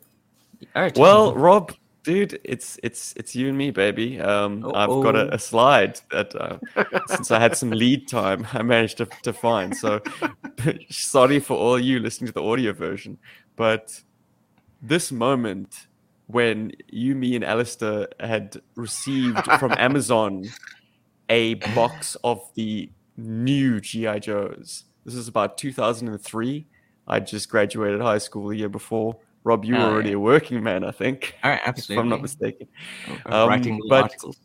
All 0.74 0.82
right. 0.82 0.96
Well, 0.98 1.34
Rob, 1.34 1.72
dude, 2.02 2.38
it's 2.44 2.78
it's 2.82 3.14
it's 3.16 3.34
you 3.34 3.48
and 3.48 3.56
me, 3.56 3.70
baby. 3.70 4.20
Um, 4.20 4.64
I've 4.74 4.88
got 4.88 5.16
a, 5.16 5.34
a 5.34 5.38
slide 5.38 6.00
that 6.10 6.34
uh, 6.34 6.58
since 7.08 7.30
I 7.30 7.38
had 7.40 7.56
some 7.56 7.70
lead 7.70 8.08
time, 8.08 8.46
I 8.52 8.62
managed 8.62 8.98
to, 8.98 9.06
to 9.22 9.32
find. 9.32 9.74
So 9.76 10.00
sorry 10.90 11.40
for 11.40 11.56
all 11.56 11.78
you 11.78 11.98
listening 12.00 12.26
to 12.28 12.32
the 12.34 12.42
audio 12.42 12.72
version, 12.72 13.18
but 13.56 14.02
this 14.82 15.10
moment 15.12 15.86
when 16.28 16.72
you, 16.88 17.14
me, 17.14 17.36
and 17.36 17.44
Alistair 17.44 18.08
had 18.20 18.60
received 18.74 19.44
from 19.60 19.72
Amazon 19.78 20.44
a 21.28 21.54
box 21.74 22.16
of 22.24 22.40
the 22.54 22.90
new 23.16 23.80
GI 23.80 24.20
Joes. 24.20 24.84
This 25.04 25.14
is 25.14 25.28
about 25.28 25.56
2003. 25.58 26.66
I 27.08 27.20
just 27.20 27.48
graduated 27.48 28.00
high 28.00 28.18
school 28.18 28.48
the 28.48 28.56
year 28.56 28.68
before. 28.68 29.16
Rob, 29.44 29.64
you 29.64 29.74
were 29.74 29.80
Oh, 29.80 29.90
already 29.92 30.10
yeah. 30.10 30.16
a 30.16 30.20
working 30.20 30.62
man, 30.62 30.82
I 30.82 30.90
think, 30.90 31.36
all 31.44 31.52
right, 31.52 31.60
if. 31.66 31.88
I'm 31.90 32.08
not 32.08 32.20
mistaken. 32.20 32.66
Um, 33.26 33.48
writing 33.48 33.80
but- 33.88 34.02
articles. 34.02 34.36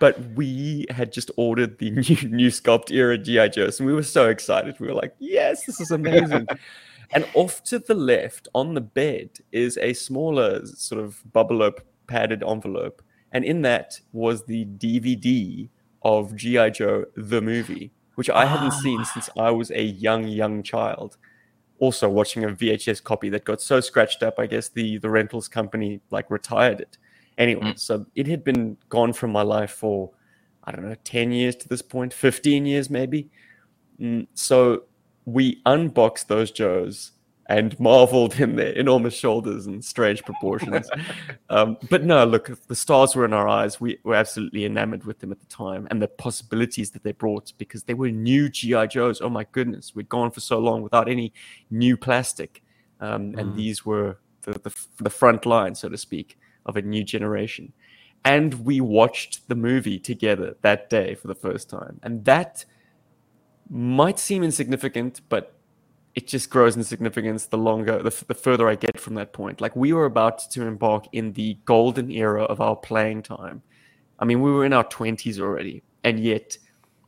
But 0.00 0.18
we 0.34 0.86
had 0.90 1.12
just 1.12 1.30
ordered 1.36 1.78
the 1.78 1.90
new, 1.90 2.28
new 2.28 2.48
sculpt 2.48 2.90
era 2.90 3.16
GI 3.16 3.48
Joes, 3.50 3.78
and 3.78 3.86
we 3.86 3.94
were 3.94 4.02
so 4.02 4.28
excited. 4.28 4.78
We 4.80 4.88
were 4.88 4.92
like, 4.94 5.14
"Yes, 5.20 5.64
this 5.66 5.80
is 5.80 5.92
amazing!" 5.92 6.46
and 7.12 7.26
off 7.34 7.62
to 7.64 7.78
the 7.78 7.94
left 7.94 8.48
on 8.54 8.74
the 8.74 8.80
bed 8.80 9.30
is 9.52 9.78
a 9.78 9.92
smaller 9.92 10.66
sort 10.66 11.00
of 11.02 11.22
bubble-up 11.32 11.80
padded 12.08 12.42
envelope, 12.42 13.02
and 13.32 13.44
in 13.44 13.62
that 13.62 14.00
was 14.12 14.44
the 14.44 14.64
DVD 14.64 15.68
of 16.04 16.34
GI 16.36 16.70
Joe 16.72 17.04
the 17.16 17.40
movie, 17.40 17.92
which 18.16 18.30
I 18.30 18.44
hadn't 18.46 18.72
seen 18.72 19.04
since 19.04 19.30
I 19.38 19.50
was 19.50 19.70
a 19.70 19.82
young, 19.82 20.26
young 20.28 20.62
child. 20.62 21.16
Also, 21.80 22.08
watching 22.08 22.44
a 22.44 22.48
VHS 22.48 23.02
copy 23.02 23.28
that 23.30 23.44
got 23.44 23.60
so 23.60 23.80
scratched 23.80 24.22
up, 24.22 24.34
I 24.38 24.46
guess 24.46 24.68
the 24.68 24.98
the 24.98 25.10
rentals 25.10 25.48
company 25.48 26.00
like 26.10 26.30
retired 26.30 26.80
it. 26.80 26.98
Anyway, 27.36 27.72
Mm. 27.72 27.78
so 27.78 28.06
it 28.14 28.26
had 28.28 28.44
been 28.44 28.76
gone 28.88 29.12
from 29.12 29.32
my 29.32 29.42
life 29.42 29.72
for 29.72 30.10
I 30.66 30.72
don't 30.72 30.88
know, 30.88 30.94
10 31.04 31.30
years 31.32 31.56
to 31.56 31.68
this 31.68 31.82
point, 31.82 32.14
15 32.14 32.64
years 32.64 32.88
maybe. 32.88 33.28
Mm, 34.00 34.26
so 34.34 34.84
we 35.26 35.60
unboxed 35.66 36.28
those 36.28 36.50
Joes 36.50 37.12
and 37.46 37.78
marveled 37.78 38.38
in 38.40 38.56
their 38.56 38.72
enormous 38.72 39.14
shoulders 39.14 39.66
and 39.66 39.84
strange 39.84 40.22
proportions. 40.24 40.88
um, 41.50 41.76
but 41.90 42.04
no, 42.04 42.24
look, 42.24 42.50
the 42.66 42.74
stars 42.74 43.14
were 43.14 43.24
in 43.24 43.32
our 43.32 43.48
eyes. 43.48 43.80
We 43.80 43.98
were 44.04 44.14
absolutely 44.14 44.64
enamored 44.64 45.04
with 45.04 45.18
them 45.18 45.32
at 45.32 45.40
the 45.40 45.46
time 45.46 45.86
and 45.90 46.00
the 46.00 46.08
possibilities 46.08 46.90
that 46.92 47.02
they 47.02 47.12
brought 47.12 47.52
because 47.58 47.84
they 47.84 47.94
were 47.94 48.10
new 48.10 48.48
G.I. 48.48 48.86
Joes. 48.86 49.20
Oh 49.20 49.28
my 49.28 49.46
goodness, 49.52 49.94
we'd 49.94 50.08
gone 50.08 50.30
for 50.30 50.40
so 50.40 50.58
long 50.58 50.82
without 50.82 51.08
any 51.08 51.32
new 51.70 51.96
plastic. 51.96 52.62
Um, 53.00 53.34
And 53.36 53.56
these 53.56 53.84
were 53.84 54.18
the, 54.42 54.52
the, 54.52 54.74
the 55.00 55.10
front 55.10 55.44
line, 55.44 55.74
so 55.74 55.88
to 55.88 55.98
speak, 55.98 56.38
of 56.66 56.76
a 56.76 56.82
new 56.82 57.04
generation 57.04 57.72
and 58.24 58.64
we 58.64 58.80
watched 58.80 59.46
the 59.48 59.54
movie 59.54 59.98
together 59.98 60.56
that 60.62 60.88
day 60.88 61.14
for 61.14 61.28
the 61.28 61.34
first 61.34 61.68
time. 61.68 62.00
And 62.02 62.24
that 62.24 62.64
might 63.68 64.18
seem 64.18 64.42
insignificant, 64.42 65.20
but 65.28 65.53
it 66.14 66.28
just 66.28 66.50
grows 66.50 66.76
in 66.76 66.84
significance 66.84 67.46
the 67.46 67.58
longer, 67.58 68.02
the, 68.02 68.10
f- 68.10 68.26
the 68.26 68.34
further 68.34 68.68
I 68.68 68.76
get 68.76 69.00
from 69.00 69.14
that 69.14 69.32
point. 69.32 69.60
Like 69.60 69.74
we 69.74 69.92
were 69.92 70.04
about 70.04 70.50
to 70.50 70.62
embark 70.62 71.06
in 71.12 71.32
the 71.32 71.58
golden 71.64 72.10
era 72.10 72.44
of 72.44 72.60
our 72.60 72.76
playing 72.76 73.22
time. 73.22 73.62
I 74.18 74.24
mean, 74.24 74.40
we 74.40 74.52
were 74.52 74.64
in 74.64 74.72
our 74.72 74.84
twenties 74.84 75.40
already, 75.40 75.82
and 76.04 76.20
yet 76.20 76.56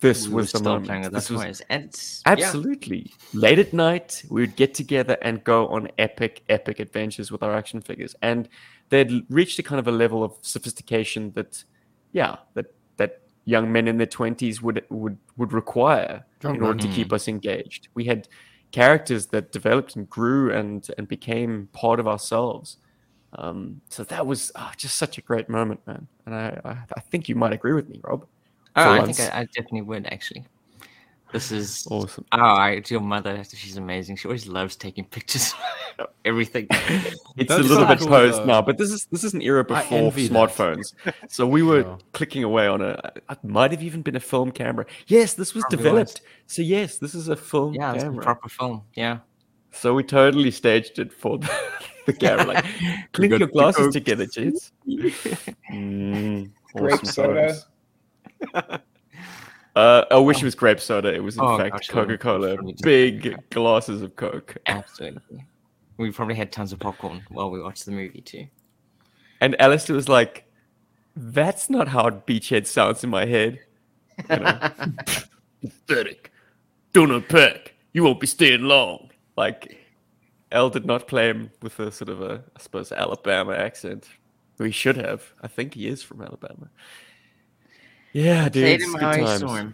this 0.00 0.28
We 0.28 0.34
was 0.34 0.52
the 0.52 0.58
still 0.58 0.72
moment. 0.72 0.86
playing 0.86 1.04
at 1.04 1.12
This 1.12 1.30
was. 1.30 1.62
And 1.70 1.84
it's, 1.84 2.22
yeah. 2.26 2.32
Absolutely. 2.32 3.12
Late 3.32 3.58
at 3.58 3.72
night, 3.72 4.24
we 4.28 4.42
would 4.42 4.56
get 4.56 4.74
together 4.74 5.16
and 5.22 5.42
go 5.42 5.68
on 5.68 5.88
epic, 5.98 6.42
epic 6.48 6.80
adventures 6.80 7.32
with 7.32 7.42
our 7.42 7.54
action 7.54 7.80
figures. 7.80 8.14
And 8.20 8.48
they'd 8.90 9.10
l- 9.10 9.22
reached 9.30 9.58
a 9.58 9.62
kind 9.62 9.78
of 9.78 9.88
a 9.88 9.92
level 9.92 10.22
of 10.22 10.34
sophistication 10.42 11.32
that, 11.32 11.64
yeah, 12.12 12.36
that 12.54 12.66
that 12.96 13.22
young 13.44 13.72
men 13.72 13.88
in 13.88 13.96
their 13.96 14.06
twenties 14.06 14.60
would 14.60 14.84
would 14.90 15.16
would 15.36 15.52
require 15.52 16.24
John 16.40 16.56
in 16.56 16.62
order 16.62 16.78
to 16.80 16.86
mm-hmm. 16.86 16.96
keep 16.96 17.12
us 17.12 17.28
engaged. 17.28 17.88
We 17.94 18.04
had 18.04 18.28
characters 18.76 19.26
that 19.28 19.52
developed 19.52 19.96
and 19.96 20.08
grew 20.10 20.52
and 20.52 20.88
and 20.98 21.08
became 21.08 21.68
part 21.72 21.98
of 21.98 22.06
ourselves. 22.06 22.76
Um, 23.32 23.80
so 23.88 24.04
that 24.04 24.26
was 24.26 24.52
oh, 24.54 24.70
just 24.76 24.96
such 24.96 25.18
a 25.18 25.22
great 25.22 25.48
moment, 25.48 25.80
man. 25.86 26.06
And 26.26 26.34
I, 26.34 26.60
I, 26.64 26.70
I 26.70 27.00
think 27.10 27.28
you 27.28 27.34
might 27.34 27.52
agree 27.52 27.72
with 27.72 27.88
me, 27.88 28.00
Rob. 28.04 28.26
Oh, 28.76 28.82
I 28.82 28.98
once. 28.98 29.16
think 29.16 29.32
I, 29.32 29.40
I 29.40 29.44
definitely 29.54 29.82
would 29.82 30.06
actually. 30.06 30.44
This 31.32 31.50
is 31.50 31.86
Awesome. 31.90 32.24
Oh, 32.32 32.38
I, 32.38 32.80
your 32.88 33.00
mother, 33.00 33.42
she's 33.52 33.76
amazing. 33.76 34.16
She 34.16 34.28
always 34.28 34.46
loves 34.46 34.76
taking 34.76 35.04
pictures 35.04 35.52
of 35.98 36.08
everything. 36.24 36.66
It's 37.38 37.48
That's 37.50 37.60
a 37.66 37.68
little 37.68 37.84
bit 37.86 37.98
cool, 37.98 38.08
posed 38.08 38.38
though. 38.38 38.44
now, 38.46 38.62
but 38.62 38.78
this 38.78 38.90
is 38.90 39.06
this 39.12 39.22
is 39.22 39.34
an 39.34 39.42
era 39.42 39.62
before 39.64 40.10
smartphones. 40.12 40.94
So 41.28 41.46
we 41.46 41.62
were 41.62 41.80
Yeah. 41.82 41.96
clicking 42.12 42.44
away 42.44 42.66
on 42.66 42.80
a. 42.80 42.98
It 43.30 43.44
might 43.44 43.72
have 43.72 43.82
even 43.82 44.00
been 44.02 44.16
a 44.16 44.20
film 44.20 44.50
camera. 44.52 44.86
Yes, 45.08 45.34
this 45.34 45.52
was 45.54 45.62
Probably 45.64 45.76
was. 45.76 45.84
developed. 45.84 46.20
So 46.46 46.62
yes, 46.62 46.98
this 46.98 47.14
is 47.14 47.28
a 47.28 47.36
film 47.36 47.74
yeah, 47.74 47.92
it's 47.94 48.04
a 48.04 48.10
proper 48.12 48.48
film. 48.48 48.82
Yeah. 48.94 49.18
So 49.72 49.92
we 49.92 50.02
totally 50.04 50.50
staged 50.50 50.98
it 50.98 51.12
for 51.12 51.36
the, 51.38 51.50
the 52.06 52.12
camera. 52.14 52.46
Like, 52.46 52.64
clink 53.12 53.32
got 53.32 53.40
your 53.40 53.48
glasses 53.48 53.86
Coke. 53.86 53.92
together, 53.92 54.24
gents. 54.26 54.72
Mm, 55.70 56.50
Grape 56.74 56.94
awesome 56.94 57.04
soda. 57.06 57.54
Uh, 59.76 60.06
I 60.10 60.16
wish 60.16 60.40
it 60.40 60.44
was 60.44 60.54
grape 60.54 60.80
soda. 60.80 61.14
It 61.14 61.22
was 61.22 61.36
in 61.36 61.42
Oh, 61.44 61.58
fact 61.58 61.88
Coca 61.90 62.16
Cola. 62.16 62.56
Big 62.82 63.36
glasses 63.50 64.00
of 64.00 64.16
Coke. 64.16 64.56
Absolutely. 64.66 65.44
We 65.98 66.10
probably 66.10 66.34
had 66.34 66.50
tons 66.50 66.72
of 66.72 66.78
popcorn 66.78 67.22
while 67.28 67.50
we 67.50 67.60
watched 67.62 67.84
the 67.84 67.92
movie 67.92 68.22
too. 68.22 68.46
And 69.42 69.58
Alistair 69.60 69.94
was 69.94 70.08
like, 70.08 70.50
"That's 71.14 71.68
not 71.68 71.88
how 71.88 72.08
Beachhead 72.08 72.66
sounds 72.66 73.04
in 73.04 73.10
my 73.10 73.26
head." 73.26 73.60
You 74.30 74.36
know? 74.36 74.70
Pathetic. 75.60 76.32
Do 76.94 77.06
not 77.06 77.16
unpack. 77.16 77.74
You 77.92 78.04
won't 78.04 78.20
be 78.20 78.26
staying 78.26 78.62
long. 78.62 79.10
Like, 79.36 79.76
L 80.52 80.70
did 80.70 80.86
not 80.86 81.06
play 81.06 81.28
him 81.28 81.50
with 81.60 81.78
a 81.80 81.92
sort 81.92 82.08
of 82.08 82.22
a, 82.22 82.42
I 82.56 82.60
suppose, 82.60 82.92
Alabama 82.92 83.52
accent. 83.52 84.08
We 84.58 84.70
should 84.70 84.96
have. 84.96 85.34
I 85.42 85.48
think 85.48 85.74
he 85.74 85.86
is 85.86 86.02
from 86.02 86.22
Alabama. 86.22 86.70
Yeah, 88.16 88.48
dude. 88.48 88.62
Played 88.62 88.80
it's 88.80 88.84
him 88.84 88.92
good 88.92 89.00
times. 89.00 89.40
saw. 89.40 89.68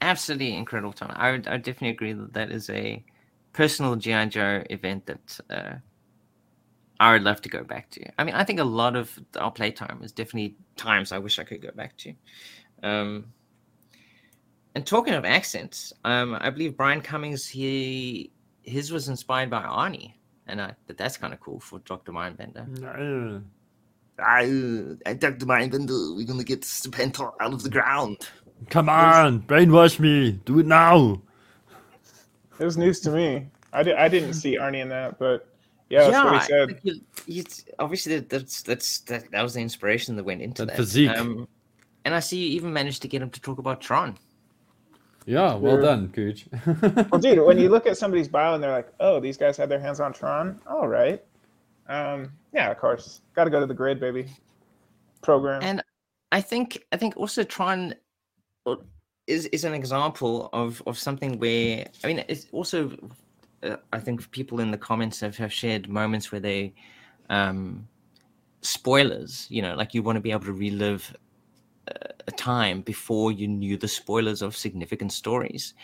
Absolutely 0.00 0.54
incredible 0.54 0.94
time. 0.94 1.12
I 1.14 1.32
would, 1.32 1.46
I 1.46 1.52
would 1.52 1.62
definitely 1.62 1.90
agree 1.90 2.14
that 2.14 2.32
that 2.32 2.50
is 2.50 2.70
a 2.70 3.04
personal 3.52 3.94
GI 3.94 4.26
Joe 4.26 4.62
event 4.70 5.04
that 5.04 5.40
uh, 5.50 5.74
I 6.98 7.12
would 7.12 7.24
love 7.24 7.42
to 7.42 7.50
go 7.50 7.62
back 7.62 7.90
to. 7.90 8.10
I 8.18 8.24
mean, 8.24 8.34
I 8.34 8.42
think 8.42 8.58
a 8.58 8.64
lot 8.64 8.96
of 8.96 9.18
our 9.38 9.50
playtime 9.50 10.00
is 10.02 10.12
definitely 10.12 10.56
times 10.76 11.12
I 11.12 11.18
wish 11.18 11.38
I 11.38 11.44
could 11.44 11.60
go 11.60 11.70
back 11.72 11.94
to. 11.98 12.14
Um, 12.82 13.26
and 14.74 14.86
talking 14.86 15.12
of 15.12 15.26
accents, 15.26 15.92
um, 16.04 16.38
I 16.40 16.48
believe 16.48 16.74
Brian 16.74 17.02
Cummings 17.02 17.46
he 17.46 18.32
his 18.62 18.90
was 18.90 19.10
inspired 19.10 19.50
by 19.50 19.62
Arnie, 19.62 20.14
and 20.46 20.62
I 20.62 20.74
but 20.86 20.96
that's 20.96 21.18
kind 21.18 21.34
of 21.34 21.40
cool 21.40 21.60
for 21.60 21.80
Doctor 21.80 22.12
Mindbender. 22.12 22.66
No. 22.80 23.42
I, 24.18 24.44
uh, 25.06 25.14
Dr. 25.14 25.46
Mindbender, 25.46 26.16
we're 26.16 26.26
gonna 26.26 26.44
get 26.44 26.62
Serpentor 26.62 27.32
out 27.40 27.52
of 27.52 27.62
the 27.62 27.70
ground. 27.70 28.28
Come 28.70 28.88
on, 28.88 29.42
brainwash 29.42 29.98
me. 30.00 30.32
Do 30.44 30.58
it 30.58 30.66
now. 30.66 31.20
It 32.58 32.64
was 32.64 32.76
news 32.76 33.00
to 33.00 33.10
me. 33.10 33.46
I, 33.72 33.82
di- 33.84 33.94
I 33.94 34.08
didn't 34.08 34.34
see 34.34 34.56
Arnie 34.58 34.80
in 34.82 34.88
that, 34.88 35.18
but 35.18 35.46
yeah, 35.90 36.10
that's 36.10 36.24
what 36.24 36.42
he 36.42 36.46
said. 36.48 36.80
think 36.82 37.02
you- 37.26 37.44
obviously 37.78 38.16
that, 38.18 38.28
that's 38.28 38.62
that's 38.62 38.98
that, 39.00 39.30
that 39.30 39.42
was 39.42 39.54
the 39.54 39.60
inspiration 39.60 40.16
that 40.16 40.24
went 40.24 40.42
into 40.42 40.62
That 40.64 40.72
that, 40.72 40.76
physique. 40.76 41.10
Um, 41.10 41.46
and 42.04 42.14
I 42.14 42.20
see 42.20 42.38
you 42.38 42.56
even 42.56 42.72
managed 42.72 43.02
to 43.02 43.08
get 43.08 43.22
him 43.22 43.30
to 43.30 43.40
talk 43.40 43.58
about 43.58 43.80
Tron. 43.80 44.18
Yeah, 45.26 45.54
well 45.54 45.74
Sure. 45.76 45.82
done, 45.82 46.08
Cooch. 46.08 46.46
Well, 47.12 47.20
dude, 47.20 47.44
when 47.46 47.58
you 47.58 47.68
look 47.68 47.86
at 47.86 47.98
somebody's 47.98 48.28
bio 48.28 48.54
and 48.54 48.62
they're 48.64 48.72
like, 48.72 48.88
"Oh, 48.98 49.20
these 49.20 49.36
guys 49.36 49.56
had 49.58 49.68
their 49.68 49.78
hands 49.78 50.00
on 50.00 50.12
Tron," 50.14 50.58
all 50.66 50.88
right. 50.88 51.22
Um, 51.88 52.32
yeah, 52.52 52.70
of 52.70 52.78
course, 52.78 53.20
got 53.34 53.44
to 53.44 53.50
go 53.50 53.60
to 53.60 53.66
the 53.66 53.74
grid, 53.74 54.00
baby. 54.00 54.26
Program. 55.22 55.62
And 55.62 55.82
I 56.32 56.40
think 56.40 56.84
I 56.92 56.96
think 56.96 57.16
also 57.16 57.42
Tron 57.42 57.94
is 59.26 59.46
is 59.46 59.64
an 59.64 59.74
example 59.74 60.48
of 60.52 60.82
of 60.86 60.98
something 60.98 61.38
where 61.38 61.86
I 62.02 62.06
mean 62.06 62.24
it's 62.28 62.46
also 62.52 62.96
uh, 63.62 63.76
I 63.92 63.98
think 63.98 64.30
people 64.30 64.60
in 64.60 64.70
the 64.70 64.78
comments 64.78 65.20
have, 65.20 65.36
have 65.36 65.52
shared 65.52 65.88
moments 65.88 66.32
where 66.32 66.40
they 66.40 66.74
um 67.30 67.86
spoilers 68.62 69.46
you 69.50 69.62
know 69.62 69.74
like 69.74 69.94
you 69.94 70.02
want 70.02 70.16
to 70.16 70.20
be 70.20 70.32
able 70.32 70.46
to 70.46 70.52
relive 70.52 71.14
uh, 71.88 72.08
a 72.26 72.32
time 72.32 72.80
before 72.80 73.30
you 73.30 73.46
knew 73.46 73.76
the 73.76 73.86
spoilers 73.86 74.42
of 74.42 74.56
significant 74.56 75.12
stories 75.12 75.74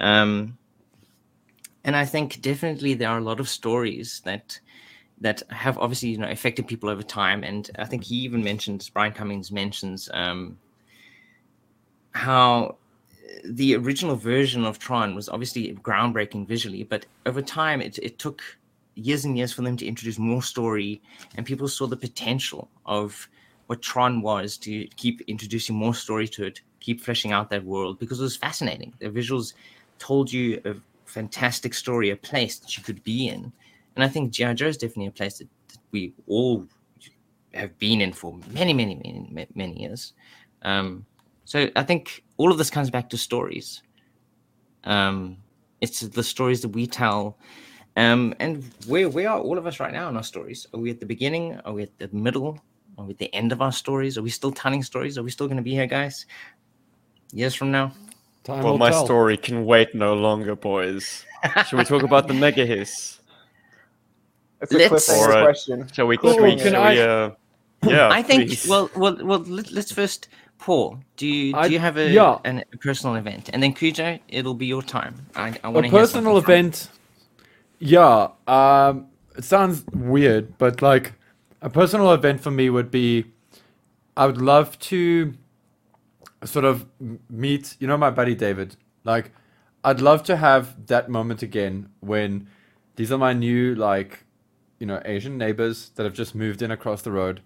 um 0.00 0.58
and 1.84 1.96
I 1.96 2.04
think 2.04 2.42
definitely 2.42 2.94
there 2.94 3.08
are 3.08 3.18
a 3.18 3.22
lot 3.24 3.40
of 3.40 3.48
stories 3.48 4.20
that 4.24 4.60
that 5.20 5.42
have 5.50 5.78
obviously 5.78 6.10
you 6.10 6.18
know 6.18 6.28
affected 6.28 6.66
people 6.66 6.88
over 6.88 7.02
time. 7.02 7.44
And 7.44 7.70
i 7.78 7.84
think 7.84 8.04
he 8.04 8.16
even 8.16 8.42
mentions 8.42 8.88
brian 8.88 9.12
cummings 9.12 9.50
mentions 9.50 10.08
um 10.12 10.58
how 12.12 12.76
the 13.44 13.76
original 13.76 14.16
version 14.16 14.64
of 14.64 14.78
tron 14.78 15.14
was 15.14 15.28
obviously 15.28 15.72
groundbreaking 15.76 16.46
visually 16.46 16.82
but 16.82 17.06
over 17.26 17.40
time 17.40 17.80
it, 17.80 17.98
it 17.98 18.18
took 18.18 18.42
years 18.96 19.24
and 19.24 19.38
years 19.38 19.52
for 19.52 19.62
them 19.62 19.76
to 19.76 19.86
introduce 19.86 20.18
more 20.18 20.42
story 20.42 21.00
and 21.36 21.46
people 21.46 21.68
saw 21.68 21.86
the 21.86 21.96
potential 21.96 22.68
of 22.86 23.28
what 23.68 23.80
tron 23.80 24.20
was 24.20 24.56
to 24.58 24.86
keep 24.96 25.20
introducing 25.28 25.76
more 25.76 25.94
story 25.94 26.26
to 26.26 26.44
it 26.44 26.60
keep 26.80 27.00
fleshing 27.00 27.32
out 27.32 27.50
that 27.50 27.64
world 27.64 27.98
because 27.98 28.18
it 28.18 28.24
was 28.24 28.36
fascinating. 28.36 28.92
The 28.98 29.10
visuals 29.10 29.52
told 29.98 30.32
you 30.32 30.60
a 30.64 30.74
fantastic 31.04 31.74
story 31.74 32.10
a 32.10 32.16
place 32.16 32.58
that 32.58 32.76
you 32.76 32.82
could 32.82 33.02
be 33.04 33.28
in 33.28 33.52
and 33.96 34.04
I 34.04 34.08
think 34.08 34.32
GI 34.32 34.54
Joe 34.54 34.66
is 34.68 34.76
definitely 34.76 35.06
a 35.06 35.12
place 35.12 35.38
that, 35.38 35.48
that 35.68 35.78
we 35.90 36.12
all 36.26 36.66
have 37.54 37.76
been 37.78 38.00
in 38.00 38.12
for 38.12 38.38
many, 38.52 38.72
many, 38.72 38.94
many, 38.94 39.48
many 39.54 39.80
years. 39.80 40.12
Um, 40.62 41.04
so 41.44 41.68
I 41.74 41.82
think 41.82 42.24
all 42.36 42.52
of 42.52 42.58
this 42.58 42.70
comes 42.70 42.90
back 42.90 43.10
to 43.10 43.18
stories. 43.18 43.82
Um, 44.84 45.36
it's 45.80 46.00
the 46.00 46.22
stories 46.22 46.60
that 46.62 46.68
we 46.68 46.86
tell, 46.86 47.38
um, 47.96 48.34
and 48.38 48.64
where 48.86 49.08
where 49.08 49.30
are 49.30 49.40
all 49.40 49.58
of 49.58 49.66
us 49.66 49.80
right 49.80 49.92
now 49.92 50.08
in 50.08 50.16
our 50.16 50.22
stories? 50.22 50.66
Are 50.72 50.80
we 50.80 50.90
at 50.90 51.00
the 51.00 51.06
beginning? 51.06 51.58
Are 51.64 51.72
we 51.72 51.82
at 51.82 51.98
the 51.98 52.08
middle? 52.12 52.60
Are 52.98 53.04
we 53.04 53.12
at 53.12 53.18
the 53.18 53.34
end 53.34 53.52
of 53.52 53.62
our 53.62 53.72
stories? 53.72 54.16
Are 54.18 54.22
we 54.22 54.30
still 54.30 54.52
telling 54.52 54.82
stories? 54.82 55.18
Are 55.18 55.22
we 55.22 55.30
still 55.30 55.46
going 55.46 55.56
to 55.56 55.62
be 55.62 55.72
here, 55.72 55.86
guys? 55.86 56.26
Years 57.32 57.54
from 57.54 57.70
now. 57.70 57.92
Time 58.44 58.62
Well, 58.62 58.78
my 58.78 58.90
tell. 58.90 59.04
story 59.04 59.36
can 59.36 59.64
wait 59.64 59.94
no 59.94 60.14
longer, 60.14 60.54
boys. 60.56 61.24
Shall 61.66 61.78
we 61.78 61.84
talk 61.84 62.02
about 62.02 62.28
the 62.28 62.34
mega 62.34 62.66
hiss? 62.66 63.19
It's 64.60 64.72
a 64.72 64.78
let's- 64.78 65.08
cliffhanger 65.08 65.22
Alright. 65.22 65.44
question. 65.44 65.88
Shall 65.92 66.06
we? 66.06 66.16
Cool. 66.16 66.34
Shall 66.34 66.42
we? 66.42 66.56
Can 66.56 66.72
Shall 66.72 66.82
I- 66.82 66.92
we 66.94 67.00
uh, 67.00 67.30
yeah. 67.84 68.08
I 68.10 68.22
think. 68.22 68.48
please. 68.48 68.68
Well, 68.68 68.90
well, 68.96 69.16
well. 69.22 69.38
Let, 69.40 69.70
let's 69.72 69.90
first, 69.92 70.28
Paul. 70.58 70.98
Do 71.16 71.26
you 71.26 71.54
I- 71.56 71.68
do 71.68 71.72
you 71.74 71.78
have 71.80 71.96
a 71.96 72.10
yeah. 72.10 72.38
an, 72.44 72.64
a 72.72 72.76
personal 72.76 73.16
event, 73.16 73.50
and 73.52 73.62
then 73.62 73.72
Cujo, 73.72 74.18
it'll 74.28 74.54
be 74.54 74.66
your 74.66 74.82
time. 74.82 75.14
I 75.34 75.50
want 75.68 75.86
to 75.86 75.90
hear 75.90 76.00
personal 76.00 76.40
from- 76.40 76.50
event 76.52 76.88
yeah 77.82 78.28
um 78.46 79.06
it 79.38 79.42
sounds 79.42 79.86
weird 79.94 80.58
but 80.58 80.82
like 80.82 81.14
a 81.62 81.70
personal 81.70 82.12
event 82.12 82.38
for 82.38 82.50
me 82.50 82.68
would 82.68 82.90
be 82.90 83.24
i 84.18 84.26
would 84.26 84.36
love 84.36 84.78
to 84.78 85.32
sort 86.44 86.66
of 86.66 86.84
meet 87.30 87.74
you 87.80 87.86
know 87.86 87.96
my 87.96 88.10
buddy 88.10 88.34
david 88.34 88.76
like 89.04 89.32
i'd 89.84 90.02
love 90.02 90.22
to 90.22 90.36
have 90.36 90.86
that 90.88 91.08
moment 91.08 91.40
again 91.42 91.88
when 92.00 92.46
these 92.96 93.10
are 93.10 93.16
my 93.16 93.32
new 93.32 93.74
like 93.74 94.24
you 94.80 94.86
know 94.86 95.00
asian 95.04 95.38
neighbors 95.38 95.90
that 95.94 96.02
have 96.02 96.14
just 96.14 96.34
moved 96.34 96.62
in 96.62 96.72
across 96.72 97.02
the 97.02 97.12
road 97.12 97.40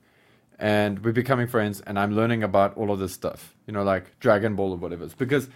and 0.59 1.05
we're 1.05 1.13
becoming 1.13 1.47
friends 1.47 1.83
and 1.83 1.99
i'm 1.99 2.15
learning 2.15 2.43
about 2.43 2.75
all 2.77 2.91
of 2.91 2.99
this 2.99 3.13
stuff 3.13 3.55
you 3.67 3.73
know 3.73 3.83
like 3.83 4.19
dragon 4.21 4.57
ball 4.57 4.73
or 4.73 4.77
whatever 4.79 5.05
it's 5.05 5.15
because 5.15 5.49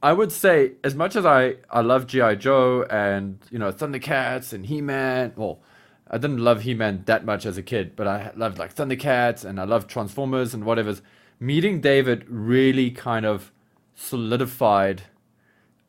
I 0.00 0.12
would 0.12 0.30
say, 0.30 0.72
as 0.84 0.94
much 0.94 1.16
as 1.16 1.26
I, 1.26 1.56
I 1.70 1.80
love 1.80 2.06
G.I. 2.06 2.36
Joe 2.36 2.84
and, 2.84 3.38
you 3.50 3.58
know, 3.58 3.72
Thundercats 3.72 4.52
and 4.52 4.64
He 4.64 4.80
Man, 4.80 5.32
well, 5.34 5.60
I 6.08 6.18
didn't 6.18 6.38
love 6.38 6.62
He 6.62 6.72
Man 6.72 7.02
that 7.06 7.24
much 7.24 7.44
as 7.44 7.58
a 7.58 7.62
kid, 7.62 7.96
but 7.96 8.06
I 8.06 8.30
loved 8.36 8.58
like 8.58 8.74
Thundercats 8.74 9.44
and 9.44 9.60
I 9.60 9.64
loved 9.64 9.90
Transformers 9.90 10.54
and 10.54 10.64
whatever. 10.64 10.96
Meeting 11.40 11.80
David 11.80 12.24
really 12.28 12.92
kind 12.92 13.26
of 13.26 13.50
solidified 13.96 15.02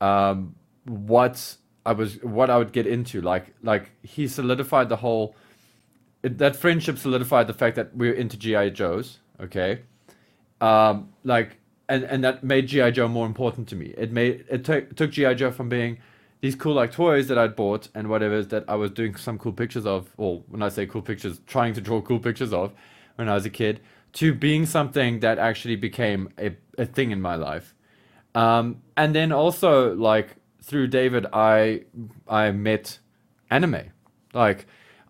um, 0.01 0.55
what 0.85 1.57
I 1.89 1.93
was, 1.93 2.21
what 2.23 2.49
I 2.49 2.57
would 2.57 2.71
get 2.71 2.87
into. 2.87 3.21
Like, 3.21 3.45
like 3.63 3.91
he 4.03 4.27
solidified 4.27 4.89
the 4.89 4.97
whole, 4.97 5.35
it, 6.23 6.37
that 6.37 6.55
friendship 6.55 6.97
solidified 6.97 7.47
the 7.47 7.53
fact 7.53 7.75
that 7.77 7.95
we're 7.95 8.13
into 8.13 8.37
G.I. 8.37 8.69
Joes, 8.69 9.19
okay? 9.39 9.71
um, 10.61 11.09
like 11.23 11.57
and 11.87 12.03
and 12.03 12.23
that 12.23 12.43
made 12.43 12.67
GI 12.67 12.91
Joe 12.91 13.07
more 13.07 13.25
important 13.25 13.67
to 13.69 13.75
me. 13.75 13.93
It 13.97 14.11
made 14.11 14.45
it 14.49 14.63
took 14.63 14.95
took 14.95 15.11
GI 15.11 15.35
Joe 15.35 15.51
from 15.51 15.69
being 15.69 15.97
these 16.41 16.55
cool 16.55 16.73
like 16.73 16.91
toys 16.91 17.27
that 17.27 17.37
I'd 17.37 17.55
bought 17.55 17.89
and 17.93 18.09
whatever 18.09 18.41
that 18.43 18.65
I 18.67 18.75
was 18.75 18.91
doing 18.91 19.15
some 19.15 19.37
cool 19.37 19.51
pictures 19.51 19.85
of, 19.85 20.09
or 20.17 20.43
when 20.47 20.61
I 20.61 20.69
say 20.69 20.85
cool 20.85 21.01
pictures, 21.01 21.41
trying 21.47 21.73
to 21.73 21.81
draw 21.81 22.01
cool 22.01 22.19
pictures 22.19 22.53
of 22.53 22.73
when 23.15 23.27
I 23.27 23.33
was 23.33 23.45
a 23.45 23.49
kid, 23.49 23.81
to 24.13 24.33
being 24.33 24.65
something 24.65 25.19
that 25.19 25.37
actually 25.37 25.75
became 25.75 26.29
a, 26.39 26.55
a 26.77 26.85
thing 26.85 27.11
in 27.11 27.21
my 27.21 27.35
life. 27.35 27.75
Um, 28.35 28.81
and 28.95 29.13
then 29.13 29.33
also 29.33 29.93
like 29.95 30.35
through 30.69 30.87
David, 30.87 31.25
I 31.33 31.81
I 32.27 32.51
met 32.51 32.99
anime. 33.49 33.91
Like, 34.33 34.67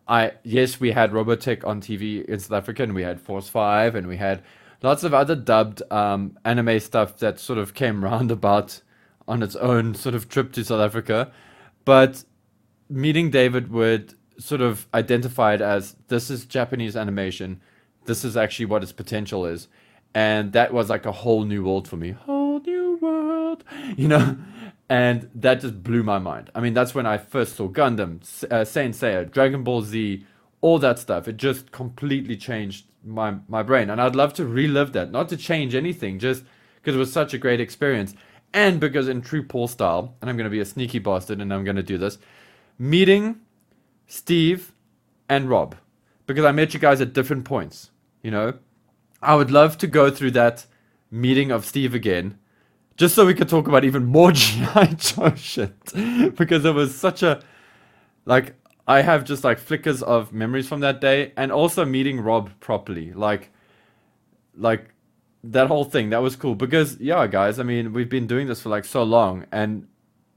I 0.08 0.32
yes, 0.44 0.80
we 0.80 0.92
had 0.92 1.12
Robotech 1.12 1.68
on 1.68 1.82
TV 1.82 2.24
in 2.26 2.40
South 2.40 2.54
Africa, 2.54 2.84
and 2.84 2.96
we 2.96 3.04
had 3.04 3.20
Force 3.20 3.50
Five, 3.50 3.94
and 3.94 4.08
we 4.08 4.18
had 4.18 4.42
lots 4.82 5.04
of 5.04 5.14
other 5.14 5.36
dubbed 5.36 5.84
um, 5.92 6.38
anime 6.46 6.80
stuff 6.80 7.18
that 7.18 7.40
sort 7.40 7.60
of 7.60 7.74
came 7.74 8.04
roundabout 8.12 8.82
on 9.28 9.44
its 9.44 9.56
own 9.58 9.94
sort 9.94 10.16
of 10.16 10.30
trip 10.30 10.54
to 10.54 10.64
South 10.64 10.82
Africa. 10.82 11.32
But 11.86 12.24
meeting 12.90 13.30
David 13.30 13.70
would 13.70 14.16
sort 14.40 14.62
of 14.62 14.88
identify 14.94 15.54
it 15.54 15.62
as 15.62 15.96
this 16.08 16.30
is 16.30 16.46
Japanese 16.46 16.96
animation. 16.96 17.62
This 18.06 18.24
is 18.24 18.38
actually 18.38 18.66
what 18.66 18.82
its 18.82 18.94
potential 18.94 19.46
is. 19.46 19.68
And 20.16 20.54
that 20.54 20.74
was 20.74 20.90
like 20.90 21.06
a 21.06 21.12
whole 21.12 21.44
new 21.44 21.64
world 21.66 21.88
for 21.88 21.98
me. 21.98 22.12
Whole 22.12 22.60
new 22.62 22.98
world, 23.02 23.64
you 23.98 24.08
know? 24.08 24.38
And 24.90 25.30
that 25.36 25.62
just 25.62 25.84
blew 25.84 26.02
my 26.02 26.18
mind. 26.18 26.50
I 26.56 26.62
mean, 26.62 26.74
that's 26.74 26.96
when 26.96 27.06
I 27.06 27.18
first 27.20 27.56
saw 27.56 27.70
Gundam, 27.70 28.22
uh, 28.52 28.66
Saint 28.66 28.96
Seiya, 28.96 29.32
Dragon 29.32 29.64
Ball 29.64 29.84
Z, 29.84 30.26
all 30.62 30.80
that 30.80 30.98
stuff. 30.98 31.28
It 31.28 31.38
just 31.38 31.72
completely 31.72 32.36
changed 32.36 32.86
my, 33.06 33.36
my 33.48 33.62
brain. 33.62 33.90
And 33.92 34.02
I'd 34.02 34.16
love 34.16 34.34
to 34.34 34.46
relive 34.46 34.94
that, 34.94 35.12
not 35.12 35.30
to 35.30 35.38
change 35.38 35.76
anything, 35.76 36.18
just 36.18 36.44
because 36.76 36.96
it 36.96 37.00
was 37.00 37.14
such 37.14 37.36
a 37.36 37.38
great 37.38 37.62
experience. 37.62 38.16
And 38.52 38.80
because 38.80 39.08
in 39.08 39.22
true 39.22 39.44
Paul 39.44 39.68
style, 39.68 40.16
and 40.22 40.30
I'm 40.30 40.38
going 40.38 40.46
to 40.46 40.50
be 40.50 40.60
a 40.60 40.66
sneaky 40.66 40.98
bastard 40.98 41.40
and 41.40 41.54
I'm 41.54 41.64
going 41.64 41.76
to 41.76 41.84
do 41.84 42.00
this, 42.00 42.18
meeting 42.80 43.42
Steve 44.08 44.74
and 45.30 45.50
Rob, 45.50 45.76
because 46.26 46.46
I 46.46 46.52
met 46.52 46.74
you 46.74 46.80
guys 46.80 47.00
at 47.00 47.14
different 47.14 47.46
points, 47.46 47.92
you 48.24 48.32
know? 48.32 48.56
I 49.22 49.36
would 49.36 49.52
love 49.52 49.78
to 49.80 49.88
go 49.88 50.10
through 50.10 50.32
that 50.32 50.66
meeting 51.12 51.52
of 51.52 51.66
Steve 51.66 51.94
again, 51.94 52.40
just 53.00 53.16
so 53.16 53.26
we 53.26 53.34
could 53.34 53.48
talk 53.48 53.70
about 53.70 53.86
even 53.86 54.06
more 54.06 54.32
GI 54.34 54.96
Joe 54.98 55.34
shit, 55.36 56.36
because 56.36 56.66
it 56.66 56.76
was 56.76 56.94
such 56.94 57.24
a 57.24 57.42
like 58.26 58.56
I 58.86 59.02
have 59.02 59.24
just 59.24 59.44
like 59.46 59.58
flickers 59.58 60.04
of 60.04 60.34
memories 60.34 60.68
from 60.68 60.82
that 60.82 61.00
day, 61.00 61.32
and 61.38 61.50
also 61.52 61.86
meeting 61.86 62.20
Rob 62.20 62.52
properly, 62.60 63.14
like 63.14 63.52
like 64.54 64.94
that 65.46 65.68
whole 65.68 65.86
thing 65.86 66.10
that 66.10 66.22
was 66.22 66.36
cool. 66.36 66.56
Because 66.56 67.00
yeah 67.00 67.26
guys 67.26 67.58
i 67.58 67.64
mean 67.64 67.94
we've 67.94 68.10
been 68.10 68.28
doing 68.28 68.48
this 68.48 68.62
for 68.62 68.68
like 68.68 68.84
so 68.84 69.04
long 69.04 69.46
and 69.54 69.88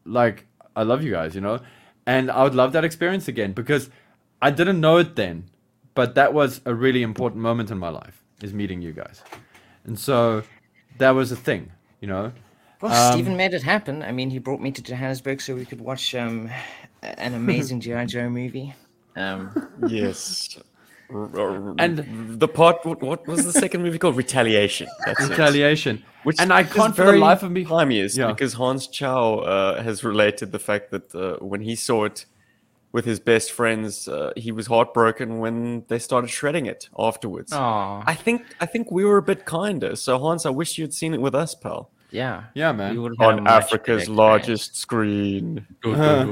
like 0.04 0.46
i 0.76 0.84
love 0.84 1.02
you 1.02 1.10
guys 1.10 1.34
you 1.34 1.40
know? 1.40 1.58
And 2.06 2.30
i 2.30 2.44
would 2.44 2.54
love 2.54 2.72
that 2.72 2.84
experience 2.84 3.26
again 3.26 3.52
because 3.52 3.90
i 4.40 4.50
didn't 4.50 4.80
know 4.80 4.98
it 4.98 5.16
then 5.16 5.50
but 5.94 6.14
that 6.14 6.32
was 6.32 6.60
a 6.64 6.74
really 6.74 7.02
important 7.02 7.42
moment 7.42 7.70
in 7.72 7.78
my 7.78 7.88
life 7.88 8.22
is 8.42 8.52
meeting 8.54 8.80
you 8.80 8.92
guys. 8.92 9.22
And 9.84 9.98
so 9.98 10.44
that 10.98 11.10
was 11.10 11.32
a 11.32 11.36
thing 11.36 11.72
you 12.00 12.06
know 12.06 12.32
Well, 12.83 12.93
Um, 12.93 13.12
Stephen 13.12 13.37
made 13.37 13.55
it 13.55 13.62
happen. 13.62 14.03
I 14.03 14.12
mean, 14.12 14.30
he 14.30 14.39
brought 14.39 14.61
me 14.61 14.70
to 14.72 14.83
Johannesburg 14.83 15.41
so 15.41 15.55
we 15.55 15.64
could 15.64 15.80
watch 15.80 16.14
um, 16.14 16.51
an 17.03 17.35
amazing 17.35 17.80
GI 17.85 18.07
Joe 18.07 18.28
movie. 18.28 18.74
Um, 19.16 19.51
Yes. 19.89 20.59
And- 21.11 21.78
And 21.78 22.41
the 22.41 22.49
part, 22.49 22.85
what, 22.87 23.03
what 23.03 23.26
was 23.26 23.45
the 23.45 23.53
second 23.53 23.83
movie 23.83 23.99
called? 23.99 24.16
Retaliation. 24.16 24.89
That's 25.05 25.22
it. 25.24 25.28
retaliation 25.30 26.03
Which 26.22 26.41
and 26.41 26.51
i 26.53 26.62
can't 26.62 26.97
for 26.97 27.05
the 27.05 27.18
life 27.18 27.43
of 27.43 27.51
me 27.51 27.64
Timeous 27.66 28.16
Yeah. 28.16 28.28
because 28.33 28.55
Hans 28.55 28.87
Chow 28.87 29.41
uh, 29.41 29.83
has 29.83 30.03
related 30.05 30.53
the 30.53 30.59
fact 30.59 30.91
that 30.91 31.14
uh, 31.14 31.37
when 31.45 31.61
he 31.61 31.74
saw 31.76 32.05
it 32.05 32.24
with 32.93 33.05
his 33.07 33.20
best 33.20 33.53
friends, 33.53 34.07
uh, 34.09 34.33
he 34.37 34.53
was 34.53 34.66
heartbroken 34.68 35.39
when 35.39 35.85
they 35.89 35.99
started 35.99 36.28
shredding 36.28 36.66
it 36.66 36.89
afterwards. 36.99 37.51
Aw. 37.53 38.03
I 38.07 38.14
think 38.14 38.43
I 38.61 38.66
think 38.66 38.91
we 38.91 39.05
were 39.05 39.18
a 39.18 39.22
bit 39.33 39.45
kinder. 39.45 39.97
So 39.97 40.18
Hans, 40.18 40.45
I 40.47 40.51
wish 40.51 40.78
you 40.78 40.85
had 40.85 40.95
seen 40.95 41.12
it 41.14 41.20
with 41.20 41.35
us, 41.35 41.55
pal, 41.55 41.91
yeah. 42.12 42.44
yeah 42.54 42.72
man 42.72 42.94
We 42.94 43.00
would 43.00 43.12
have 43.18 43.30
had 43.30 43.38
a 43.38 43.42
on 43.42 43.46
Africa's 43.48 44.02
better 44.02 44.12
largest 44.12 44.76
screen. 44.76 45.66
yeah 45.84 46.24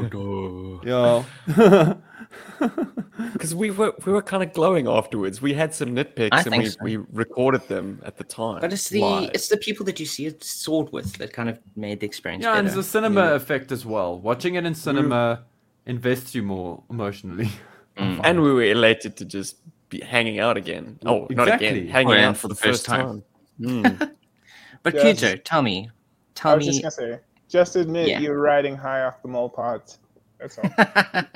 Because 3.33 3.55
we 3.63 3.71
were 3.71 3.93
we 4.07 4.13
were 4.13 4.23
kind 4.23 4.43
of 4.43 4.53
glowing 4.53 4.87
afterwards. 4.87 5.43
We 5.43 5.55
had 5.55 5.75
some 5.75 5.95
nitpicks 5.95 6.29
I 6.33 6.43
and 6.43 6.57
we, 6.59 6.67
so. 6.67 6.77
we 6.83 6.97
recorded 7.13 7.67
them 7.69 8.01
at 8.05 8.17
the 8.17 8.25
time. 8.25 8.61
But 8.61 8.73
it's 8.73 8.89
the 8.89 9.01
live. 9.01 9.31
it's 9.35 9.49
the 9.49 9.57
people 9.57 9.85
that 9.87 9.99
you 9.99 10.07
see 10.07 10.27
it 10.27 10.43
soared 10.45 10.93
with 10.93 11.15
that 11.15 11.33
kind 11.33 11.49
of 11.49 11.59
made 11.77 12.01
the 12.01 12.07
experience 12.07 12.45
yeah 12.45 12.57
and 12.57 12.67
better. 12.67 12.75
there's 12.77 12.87
a 12.87 12.89
cinema 12.89 13.35
effect 13.35 13.73
as 13.73 13.85
well 13.85 14.19
watching 14.21 14.55
it 14.55 14.65
in 14.67 14.75
cinema 14.75 15.43
invests 15.87 16.35
you 16.35 16.43
more 16.43 16.83
emotionally 16.91 17.49
and 17.97 18.43
we 18.43 18.53
were 18.53 18.63
elated 18.63 19.17
to 19.17 19.25
just 19.25 19.57
be 19.89 20.01
hanging 20.01 20.39
out 20.39 20.57
again. 20.57 20.99
Oh, 21.05 21.27
not 21.31 21.49
again, 21.53 21.89
hanging 21.89 22.13
Oh, 22.13 22.15
yeah, 22.15 22.29
out 22.29 22.37
for 22.37 22.47
the 22.49 22.55
first 22.55 22.85
time. 22.87 23.25
Mm. 23.61 24.13
But 24.83 24.95
Yes. 24.95 25.21
Kujo, 25.21 25.41
tell 25.45 25.63
me, 25.63 25.89
I 25.89 25.93
tell 26.35 26.57
was 26.57 26.65
just 26.67 26.79
me. 26.79 26.83
gonna 26.83 26.91
say, 26.91 27.19
just 27.49 27.77
admit 27.77 28.09
Yeah. 28.09 28.21
you're 28.21 28.41
riding 28.41 28.77
high 28.77 29.03
off 29.03 29.21
the 29.23 29.29
mole 29.29 29.49
pods. 29.49 29.99
That's 30.39 30.59
all. 30.59 30.71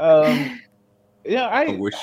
um, 0.00 0.60
yeah, 1.24 1.46
I, 1.46 1.68
wish. 1.76 1.94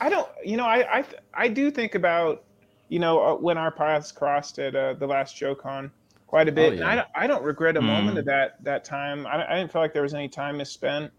I 0.00 0.08
don't, 0.08 0.28
you 0.44 0.56
know, 0.56 0.66
I, 0.66 0.98
I, 0.98 1.04
I 1.34 1.48
do 1.48 1.70
think 1.70 1.94
about, 1.94 2.44
you 2.88 2.98
know, 2.98 3.20
uh, 3.22 3.34
when 3.36 3.56
our 3.56 3.70
paths 3.70 4.12
crossed 4.12 4.58
at 4.58 4.74
uh, 4.76 4.94
the 4.94 5.06
last 5.06 5.36
JoeCon 5.36 5.90
quite 6.26 6.48
a 6.48 6.52
bit, 6.52 6.72
Oh 6.74 6.76
and 6.76 6.84
I 6.84 6.94
don't, 6.96 7.08
I 7.14 7.26
don't 7.26 7.42
regret 7.42 7.76
a 7.76 7.80
moment 7.82 8.16
Mm. 8.16 8.20
of 8.20 8.24
that 8.26 8.62
that 8.64 8.84
time. 8.84 9.26
I, 9.26 9.50
I 9.50 9.56
didn't 9.58 9.72
feel 9.72 9.80
like 9.82 9.92
there 9.94 10.02
was 10.02 10.14
any 10.14 10.28
time 10.28 10.58
misspent. 10.58 11.10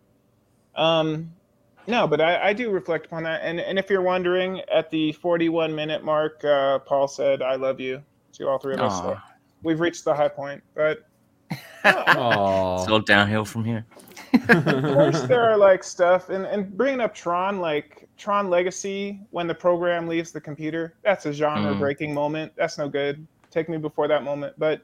Um, 0.75 1.31
no, 1.87 2.07
but 2.07 2.21
I, 2.21 2.49
I 2.49 2.53
do 2.53 2.71
reflect 2.71 3.05
upon 3.05 3.23
that, 3.23 3.41
and 3.43 3.59
and 3.59 3.77
if 3.77 3.89
you're 3.89 4.01
wondering, 4.01 4.61
at 4.71 4.89
the 4.89 5.11
41 5.13 5.73
minute 5.73 6.03
mark, 6.03 6.43
uh, 6.43 6.79
Paul 6.79 7.07
said, 7.07 7.41
"I 7.41 7.55
love 7.55 7.79
you" 7.79 8.01
to 8.33 8.47
all 8.47 8.57
three 8.59 8.73
of 8.73 8.81
us. 8.81 8.99
So 8.99 9.17
we've 9.63 9.79
reached 9.79 10.05
the 10.05 10.13
high 10.13 10.29
point, 10.29 10.63
but. 10.75 10.99
It's 11.85 11.97
Aww. 11.97 12.89
all 12.89 12.99
downhill 13.01 13.43
from 13.43 13.65
here. 13.65 13.85
of 14.49 14.65
course 14.65 15.21
there 15.23 15.43
are 15.43 15.57
like 15.57 15.83
stuff 15.83 16.29
and, 16.29 16.45
and 16.45 16.75
bringing 16.75 17.01
up 17.01 17.13
tron 17.13 17.59
like 17.59 18.07
tron 18.17 18.49
legacy 18.49 19.19
when 19.29 19.47
the 19.47 19.53
program 19.53 20.07
leaves 20.07 20.31
the 20.31 20.41
computer 20.41 20.95
that's 21.03 21.25
a 21.25 21.33
genre 21.33 21.75
breaking 21.75 22.13
moment 22.13 22.51
that's 22.55 22.77
no 22.77 22.89
good 22.89 23.27
take 23.51 23.69
me 23.69 23.77
before 23.77 24.07
that 24.07 24.23
moment 24.23 24.53
but 24.57 24.81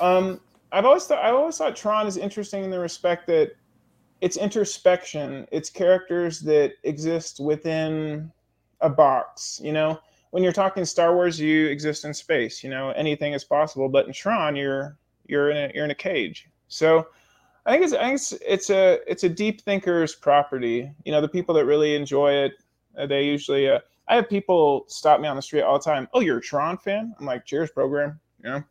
um 0.00 0.40
i've 0.72 0.84
always 0.84 1.04
thought 1.04 1.22
i've 1.24 1.34
always 1.34 1.56
thought 1.56 1.76
tron 1.76 2.06
is 2.06 2.16
interesting 2.16 2.64
in 2.64 2.70
the 2.70 2.78
respect 2.78 3.26
that 3.26 3.52
it's 4.22 4.38
introspection 4.38 5.46
it's 5.52 5.68
characters 5.68 6.40
that 6.40 6.72
exist 6.84 7.40
within 7.40 8.32
a 8.80 8.88
box 8.88 9.60
you 9.62 9.72
know 9.72 10.00
when 10.30 10.42
you're 10.42 10.52
talking 10.52 10.84
star 10.84 11.14
wars 11.14 11.38
you 11.38 11.66
exist 11.66 12.04
in 12.06 12.14
space 12.14 12.64
you 12.64 12.70
know 12.70 12.90
anything 12.92 13.34
is 13.34 13.44
possible 13.44 13.88
but 13.88 14.06
in 14.06 14.12
tron 14.12 14.56
you're 14.56 14.96
you're 15.26 15.50
in 15.50 15.56
a 15.56 15.72
you're 15.74 15.84
in 15.84 15.90
a 15.90 15.94
cage 15.94 16.48
so 16.68 17.06
I 17.64 17.72
think 17.72 17.84
it's 17.84 17.92
I 17.92 18.02
think 18.02 18.14
it's 18.14 18.32
it's 18.44 18.70
a 18.70 18.98
it's 19.06 19.24
a 19.24 19.28
deep 19.28 19.60
thinker's 19.60 20.14
property. 20.14 20.90
You 21.04 21.12
know, 21.12 21.20
the 21.20 21.28
people 21.28 21.54
that 21.54 21.64
really 21.64 21.94
enjoy 21.94 22.32
it, 22.32 22.54
uh, 22.98 23.06
they 23.06 23.24
usually. 23.24 23.68
Uh, 23.68 23.78
I 24.08 24.16
have 24.16 24.28
people 24.28 24.84
stop 24.88 25.20
me 25.20 25.28
on 25.28 25.36
the 25.36 25.42
street 25.42 25.62
all 25.62 25.78
the 25.78 25.84
time. 25.84 26.08
Oh, 26.12 26.18
you're 26.18 26.38
a 26.38 26.42
Tron 26.42 26.76
fan? 26.76 27.14
I'm 27.20 27.24
like, 27.24 27.44
cheers, 27.44 27.70
program. 27.70 28.18
You 28.42 28.50
know, 28.50 28.64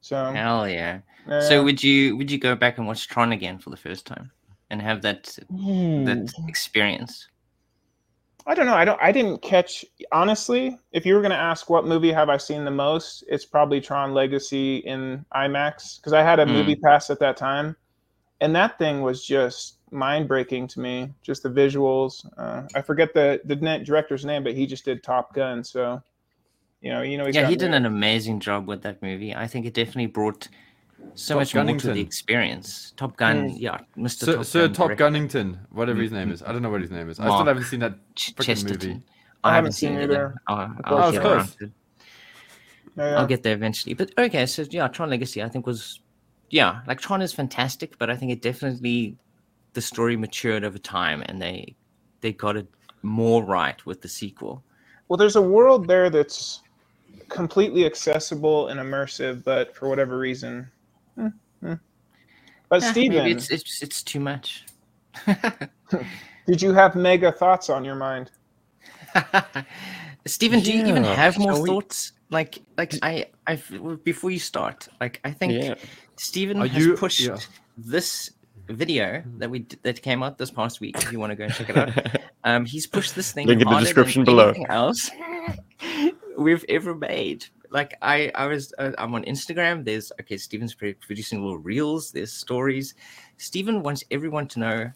so 0.00 0.32
Hell 0.32 0.68
yeah. 0.68 1.00
uh, 1.28 1.40
So 1.40 1.64
would 1.64 1.82
you 1.82 2.16
would 2.18 2.30
you 2.30 2.38
go 2.38 2.54
back 2.54 2.78
and 2.78 2.86
watch 2.86 3.08
Tron 3.08 3.32
again 3.32 3.58
for 3.58 3.70
the 3.70 3.76
first 3.76 4.06
time 4.06 4.30
and 4.70 4.80
have 4.82 5.02
that 5.02 5.36
hmm, 5.50 6.04
that 6.04 6.32
experience? 6.48 7.28
I 8.46 8.54
don't 8.54 8.66
know. 8.66 8.74
I 8.74 8.84
don't. 8.84 9.00
I 9.02 9.12
didn't 9.12 9.42
catch. 9.42 9.84
Honestly, 10.12 10.76
if 10.92 11.04
you 11.04 11.14
were 11.14 11.20
going 11.20 11.30
to 11.30 11.36
ask 11.36 11.68
what 11.68 11.86
movie 11.86 12.12
have 12.12 12.28
I 12.28 12.38
seen 12.38 12.64
the 12.64 12.70
most, 12.70 13.22
it's 13.28 13.44
probably 13.44 13.80
Tron 13.80 14.14
Legacy 14.14 14.78
in 14.78 15.24
IMAX 15.34 15.98
because 16.00 16.14
I 16.14 16.22
had 16.22 16.40
a 16.40 16.46
Hmm. 16.46 16.52
movie 16.52 16.76
pass 16.76 17.10
at 17.10 17.20
that 17.20 17.36
time, 17.36 17.76
and 18.40 18.54
that 18.56 18.78
thing 18.78 19.02
was 19.02 19.24
just 19.24 19.78
mind 19.90 20.26
breaking 20.26 20.68
to 20.68 20.80
me. 20.80 21.12
Just 21.22 21.42
the 21.42 21.50
visuals. 21.50 22.24
Uh, 22.38 22.62
I 22.74 22.80
forget 22.82 23.12
the 23.14 23.40
the 23.44 23.56
net 23.56 23.84
director's 23.84 24.24
name, 24.24 24.42
but 24.42 24.54
he 24.54 24.66
just 24.66 24.84
did 24.86 25.02
Top 25.02 25.34
Gun. 25.34 25.62
So, 25.62 26.02
you 26.80 26.90
know, 26.90 27.02
you 27.02 27.18
know, 27.18 27.26
yeah, 27.26 27.46
he 27.46 27.56
did 27.56 27.74
an 27.74 27.84
amazing 27.86 28.40
job 28.40 28.66
with 28.66 28.82
that 28.82 29.02
movie. 29.02 29.34
I 29.34 29.46
think 29.46 29.66
it 29.66 29.74
definitely 29.74 30.06
brought 30.06 30.48
so 31.14 31.34
Top 31.34 31.40
much 31.40 31.54
more 31.54 31.78
to 31.78 31.92
the 31.92 32.00
experience. 32.00 32.92
Top 32.96 33.16
Gun, 33.16 33.50
Mm. 33.50 33.56
yeah, 33.60 33.78
Mr. 33.96 34.24
Sir, 34.24 34.34
Top 34.36 34.44
Sir 34.44 34.60
Gun 34.68 34.72
Top 34.74 34.86
director, 34.88 35.04
Gunnington, 35.04 35.58
whatever 35.70 36.00
his 36.00 36.12
name 36.12 36.30
is. 36.30 36.42
I 36.42 36.52
don't 36.52 36.62
know 36.62 36.70
what 36.70 36.80
his 36.80 36.90
name 36.90 37.08
is. 37.10 37.18
I 37.20 37.24
still 37.24 37.44
haven't 37.44 37.64
seen 37.64 37.80
that 37.80 37.94
freaking 38.16 38.68
movie. 38.68 39.02
I 39.42 39.50
I 39.50 39.54
haven't 39.54 39.56
haven't 39.56 39.72
seen 39.72 39.88
seen 39.90 39.98
it 39.98 40.02
it. 40.02 40.10
either. 40.10 40.34
I'll, 40.48 40.74
Oh, 40.84 40.96
I'll 40.96 41.12
get 41.12 41.20
close. 41.20 41.34
around 41.36 41.48
to 41.58 41.64
it. 41.64 41.72
Yeah, 42.96 43.10
yeah. 43.10 43.18
I'll 43.18 43.26
get 43.26 43.42
there 43.42 43.54
eventually. 43.54 43.94
But 43.94 44.12
okay, 44.18 44.46
so 44.46 44.64
yeah, 44.70 44.88
Tron 44.88 45.10
Legacy 45.10 45.42
I 45.42 45.48
think 45.48 45.66
was 45.66 46.00
yeah, 46.50 46.80
like 46.86 47.00
Tron 47.00 47.22
is 47.22 47.32
fantastic, 47.32 47.96
but 47.98 48.10
I 48.10 48.16
think 48.16 48.32
it 48.32 48.42
definitely 48.42 49.16
the 49.72 49.80
story 49.80 50.16
matured 50.16 50.64
over 50.64 50.78
time 50.78 51.22
and 51.26 51.40
they 51.40 51.76
they 52.20 52.32
got 52.32 52.56
it 52.56 52.66
more 53.02 53.42
right 53.44 53.84
with 53.86 54.02
the 54.02 54.08
sequel. 54.08 54.62
Well, 55.08 55.16
there's 55.16 55.36
a 55.36 55.42
world 55.42 55.86
there 55.88 56.10
that's 56.10 56.60
completely 57.28 57.86
accessible 57.86 58.68
and 58.68 58.78
immersive, 58.80 59.42
but 59.44 59.74
for 59.74 59.88
whatever 59.88 60.18
reason. 60.18 60.70
But 61.16 62.82
Eh, 62.84 62.90
Steven, 62.92 63.16
maybe 63.18 63.32
it's 63.32 63.50
it's 63.50 63.82
it's 63.82 64.02
too 64.02 64.20
much. 64.20 64.64
did 66.46 66.62
you 66.62 66.72
have 66.72 66.94
mega 66.94 67.32
thoughts 67.32 67.68
on 67.68 67.84
your 67.84 67.96
mind? 67.96 68.30
Stephen, 70.26 70.60
do 70.60 70.72
you 70.72 70.86
even 70.86 71.02
have 71.04 71.36
more 71.38 71.52
shall 71.54 71.62
we- 71.62 71.68
thoughts 71.68 72.12
like 72.30 72.62
like 72.78 72.94
I 73.02 73.26
I 73.46 73.56
before 74.04 74.30
you 74.30 74.38
start, 74.38 74.86
like 75.00 75.20
I 75.24 75.32
think 75.32 75.52
Yeah. 75.52 75.74
Stephen 76.16 76.58
Are 76.62 76.66
has 76.68 76.84
you- 76.86 76.96
pushed 76.96 77.20
yeah. 77.20 77.36
this 77.76 78.30
video 78.68 79.22
that 79.38 79.50
we 79.50 79.66
that 79.82 80.00
came 80.00 80.22
out 80.22 80.38
this 80.38 80.50
past 80.52 80.80
week. 80.80 80.96
If 81.02 81.10
you 81.10 81.18
want 81.18 81.30
to 81.30 81.36
go 81.36 81.44
and 81.44 81.52
check 81.52 81.70
it 81.70 81.76
out, 81.76 82.20
um, 82.44 82.64
he's 82.64 82.86
pushed 82.86 83.16
this 83.16 83.32
thing 83.32 83.48
Link 83.48 83.62
in 83.62 83.68
the 83.68 83.78
description 83.80 84.22
below. 84.24 84.50
anything 84.50 84.66
else 84.68 85.10
we've 86.38 86.64
ever 86.68 86.94
made. 86.94 87.46
Like 87.70 87.96
I, 88.02 88.30
I 88.34 88.46
was, 88.46 88.74
uh, 88.78 88.92
I'm 88.98 89.14
on 89.14 89.24
Instagram. 89.24 89.84
There's 89.84 90.12
okay. 90.20 90.36
Stephen's 90.36 90.74
producing 90.74 91.40
little 91.40 91.58
reels. 91.58 92.10
There's 92.10 92.32
stories. 92.32 92.94
Stephen 93.36 93.82
wants 93.82 94.04
everyone 94.10 94.48
to 94.48 94.58
know 94.58 94.92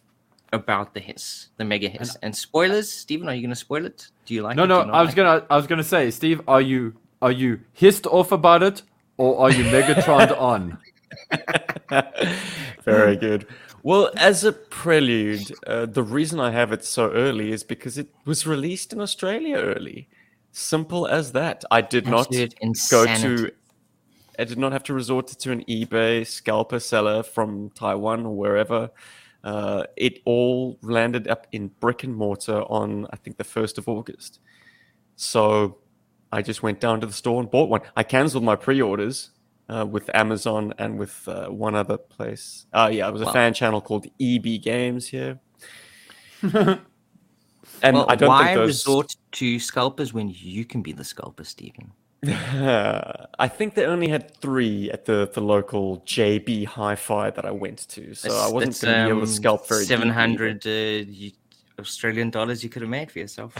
about 0.52 0.94
the 0.94 1.00
hiss, 1.00 1.48
the 1.56 1.64
mega 1.64 1.88
hiss, 1.88 2.16
and, 2.22 2.34
spoilers. 2.34 2.90
Stephen, 2.90 3.28
are 3.28 3.34
you 3.34 3.42
going 3.42 3.50
to 3.50 3.56
spoil 3.56 3.84
it? 3.84 4.08
Do 4.24 4.34
you 4.34 4.42
like? 4.42 4.56
No, 4.56 4.64
it? 4.64 4.68
Do 4.68 4.86
no. 4.86 4.92
I 4.92 5.00
was 5.00 5.08
like 5.08 5.16
gonna, 5.16 5.46
I 5.50 5.56
was 5.56 5.66
gonna 5.66 5.84
say, 5.84 6.10
Steve, 6.10 6.40
are 6.48 6.60
you, 6.60 6.94
are 7.20 7.32
you 7.32 7.60
hissed 7.72 8.06
off 8.06 8.32
about 8.32 8.62
it, 8.62 8.82
or 9.16 9.38
are 9.40 9.50
you 9.50 9.64
Megatron 9.64 10.38
on? 10.40 10.78
Very 12.84 13.16
good. 13.16 13.46
Well, 13.82 14.10
as 14.16 14.44
a 14.44 14.52
prelude, 14.52 15.52
uh, 15.66 15.86
the 15.86 16.02
reason 16.02 16.40
I 16.40 16.52
have 16.52 16.72
it 16.72 16.84
so 16.84 17.10
early 17.10 17.52
is 17.52 17.62
because 17.62 17.98
it 17.98 18.08
was 18.24 18.46
released 18.46 18.94
in 18.94 19.00
Australia 19.00 19.56
early. 19.56 20.08
Simple 20.56 21.08
as 21.08 21.32
that. 21.32 21.64
I 21.72 21.80
did 21.80 22.06
not 22.06 22.28
Absolute 22.28 22.54
go 22.60 22.66
insanity. 22.68 23.42
to. 23.48 23.52
I 24.38 24.44
did 24.44 24.56
not 24.56 24.70
have 24.70 24.84
to 24.84 24.94
resort 24.94 25.26
to 25.26 25.50
an 25.50 25.64
eBay 25.64 26.24
scalper 26.24 26.78
seller 26.78 27.24
from 27.24 27.70
Taiwan 27.70 28.24
or 28.24 28.36
wherever. 28.36 28.90
Uh, 29.42 29.82
it 29.96 30.20
all 30.24 30.78
landed 30.80 31.26
up 31.26 31.48
in 31.50 31.68
brick 31.80 32.04
and 32.04 32.14
mortar 32.14 32.62
on, 32.62 33.06
I 33.12 33.16
think, 33.16 33.36
the 33.36 33.44
1st 33.44 33.78
of 33.78 33.88
August. 33.88 34.38
So 35.16 35.78
I 36.32 36.40
just 36.40 36.62
went 36.62 36.78
down 36.80 37.00
to 37.00 37.06
the 37.06 37.12
store 37.12 37.40
and 37.40 37.50
bought 37.50 37.68
one. 37.68 37.80
I 37.96 38.04
cancelled 38.04 38.44
my 38.44 38.54
pre 38.56 38.80
orders 38.80 39.30
uh, 39.68 39.84
with 39.88 40.08
Amazon 40.14 40.72
and 40.78 40.98
with 41.00 41.26
uh, 41.26 41.48
one 41.48 41.74
other 41.74 41.98
place. 41.98 42.66
Uh, 42.72 42.90
yeah, 42.92 43.08
it 43.08 43.12
was 43.12 43.22
a 43.22 43.26
Wow. 43.26 43.32
fan 43.32 43.54
channel 43.54 43.80
called 43.80 44.06
EB 44.20 44.62
Games 44.62 45.08
here. 45.08 45.40
and 47.82 47.96
well, 47.96 48.06
I 48.08 48.16
don't 48.16 48.28
why 48.28 48.44
think 48.44 48.56
those. 48.58 48.68
resort 48.68 49.16
to 49.32 49.58
scalpers 49.58 50.12
when 50.12 50.32
you 50.36 50.64
can 50.64 50.82
be 50.82 50.92
the 50.92 51.04
scalper, 51.04 51.44
Stephen? 51.44 51.92
I 52.26 53.48
think 53.48 53.74
they 53.74 53.84
only 53.84 54.08
had 54.08 54.34
three 54.36 54.90
at 54.90 55.04
the, 55.04 55.28
the 55.32 55.42
local 55.42 56.00
JB 56.06 56.66
Hi-Fi 56.66 57.30
that 57.30 57.44
I 57.44 57.50
went 57.50 57.86
to, 57.90 58.14
so 58.14 58.30
I 58.34 58.50
wasn't 58.50 58.80
going 58.80 58.94
to 58.94 59.04
be 59.04 59.10
able 59.10 59.20
to 59.20 59.26
scalp 59.26 59.68
very 59.68 59.82
deeply, 59.84 59.94
um, 59.96 60.00
Seven 60.00 60.08
but- 60.08 60.14
hundred 60.14 60.66
uh, 60.66 61.80
Australian 61.82 62.30
dollars 62.30 62.62
you 62.62 62.70
could 62.70 62.82
have 62.82 62.88
made 62.90 63.10
for 63.10 63.18
yourself. 63.18 63.54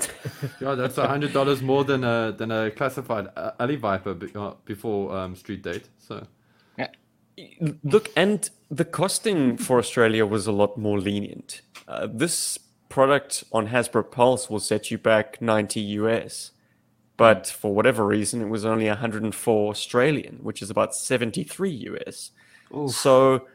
Yeah, 0.60 0.74
that's 0.76 0.98
a 0.98 1.06
hundred 1.06 1.32
dollars 1.32 1.60
more 1.62 1.84
than 1.84 2.04
a 2.04 2.32
than 2.36 2.50
a 2.50 2.70
classified 2.70 3.28
uh, 3.36 3.50
Alley 3.58 3.76
Viper 3.76 4.16
uh, 4.34 4.52
before 4.64 5.14
um, 5.16 5.34
Street 5.36 5.62
Date. 5.62 5.88
So 5.98 6.26
Look, 7.82 8.10
and 8.16 8.48
the 8.70 8.84
costing 8.84 9.56
for 9.56 9.78
Australia 9.78 10.24
was 10.24 10.46
a 10.46 10.52
lot 10.52 10.78
more 10.78 11.00
lenient. 11.00 11.62
Uh, 11.88 12.06
this 12.08 12.58
product 12.94 13.42
on 13.50 13.66
Hasbro 13.70 14.08
Pulse 14.08 14.48
will 14.48 14.60
set 14.60 14.88
you 14.88 14.98
back 14.98 15.42
90 15.42 15.80
US, 15.98 16.52
but 17.16 17.44
for 17.48 17.74
whatever 17.74 18.06
reason, 18.06 18.40
it 18.40 18.48
was 18.48 18.64
only 18.64 18.86
104 18.86 19.70
Australian, 19.70 20.38
which 20.44 20.62
is 20.62 20.70
about 20.70 20.94
73 20.94 21.70
US. 21.70 22.30
So, 22.86 23.48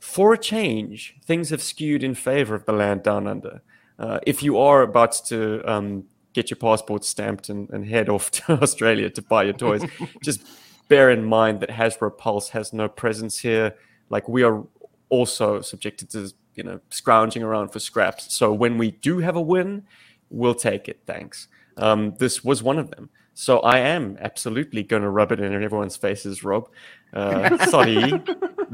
for 0.00 0.34
a 0.34 0.38
change, 0.38 1.14
things 1.24 1.50
have 1.50 1.62
skewed 1.62 2.02
in 2.02 2.16
favor 2.16 2.56
of 2.56 2.64
the 2.64 2.72
land 2.72 3.04
down 3.04 3.28
under. 3.28 3.62
Uh, 3.96 4.18
if 4.26 4.42
you 4.42 4.58
are 4.58 4.82
about 4.82 5.12
to 5.26 5.62
um, 5.72 6.06
get 6.32 6.50
your 6.50 6.56
passport 6.56 7.04
stamped 7.04 7.48
and, 7.48 7.70
and 7.70 7.86
head 7.86 8.08
off 8.08 8.30
to 8.38 8.60
Australia 8.60 9.08
to 9.08 9.22
buy 9.22 9.44
your 9.44 9.52
toys, 9.52 9.84
just 10.24 10.42
bear 10.88 11.10
in 11.10 11.24
mind 11.24 11.60
that 11.60 11.70
Hasbro 11.70 12.18
Pulse 12.18 12.48
has 12.48 12.72
no 12.72 12.88
presence 12.88 13.38
here. 13.38 13.76
Like 14.08 14.28
we 14.28 14.42
are 14.42 14.64
also 15.10 15.60
subjected 15.60 16.10
to 16.10 16.32
you 16.54 16.62
know 16.62 16.80
scrounging 16.90 17.42
around 17.42 17.68
for 17.68 17.80
scraps. 17.80 18.34
So 18.34 18.52
when 18.52 18.78
we 18.78 18.92
do 18.92 19.18
have 19.18 19.36
a 19.36 19.40
win, 19.40 19.84
we'll 20.30 20.54
take 20.54 20.88
it. 20.88 21.00
Thanks. 21.06 21.48
Um, 21.76 22.14
this 22.18 22.44
was 22.44 22.62
one 22.62 22.78
of 22.78 22.90
them. 22.90 23.10
So 23.34 23.60
I 23.60 23.78
am 23.78 24.18
absolutely 24.20 24.82
going 24.82 25.00
to 25.00 25.08
rub 25.08 25.32
it 25.32 25.40
in 25.40 25.54
everyone's 25.54 25.96
faces, 25.96 26.44
Rob. 26.44 26.68
Uh, 27.14 27.56
sorry, 27.70 28.12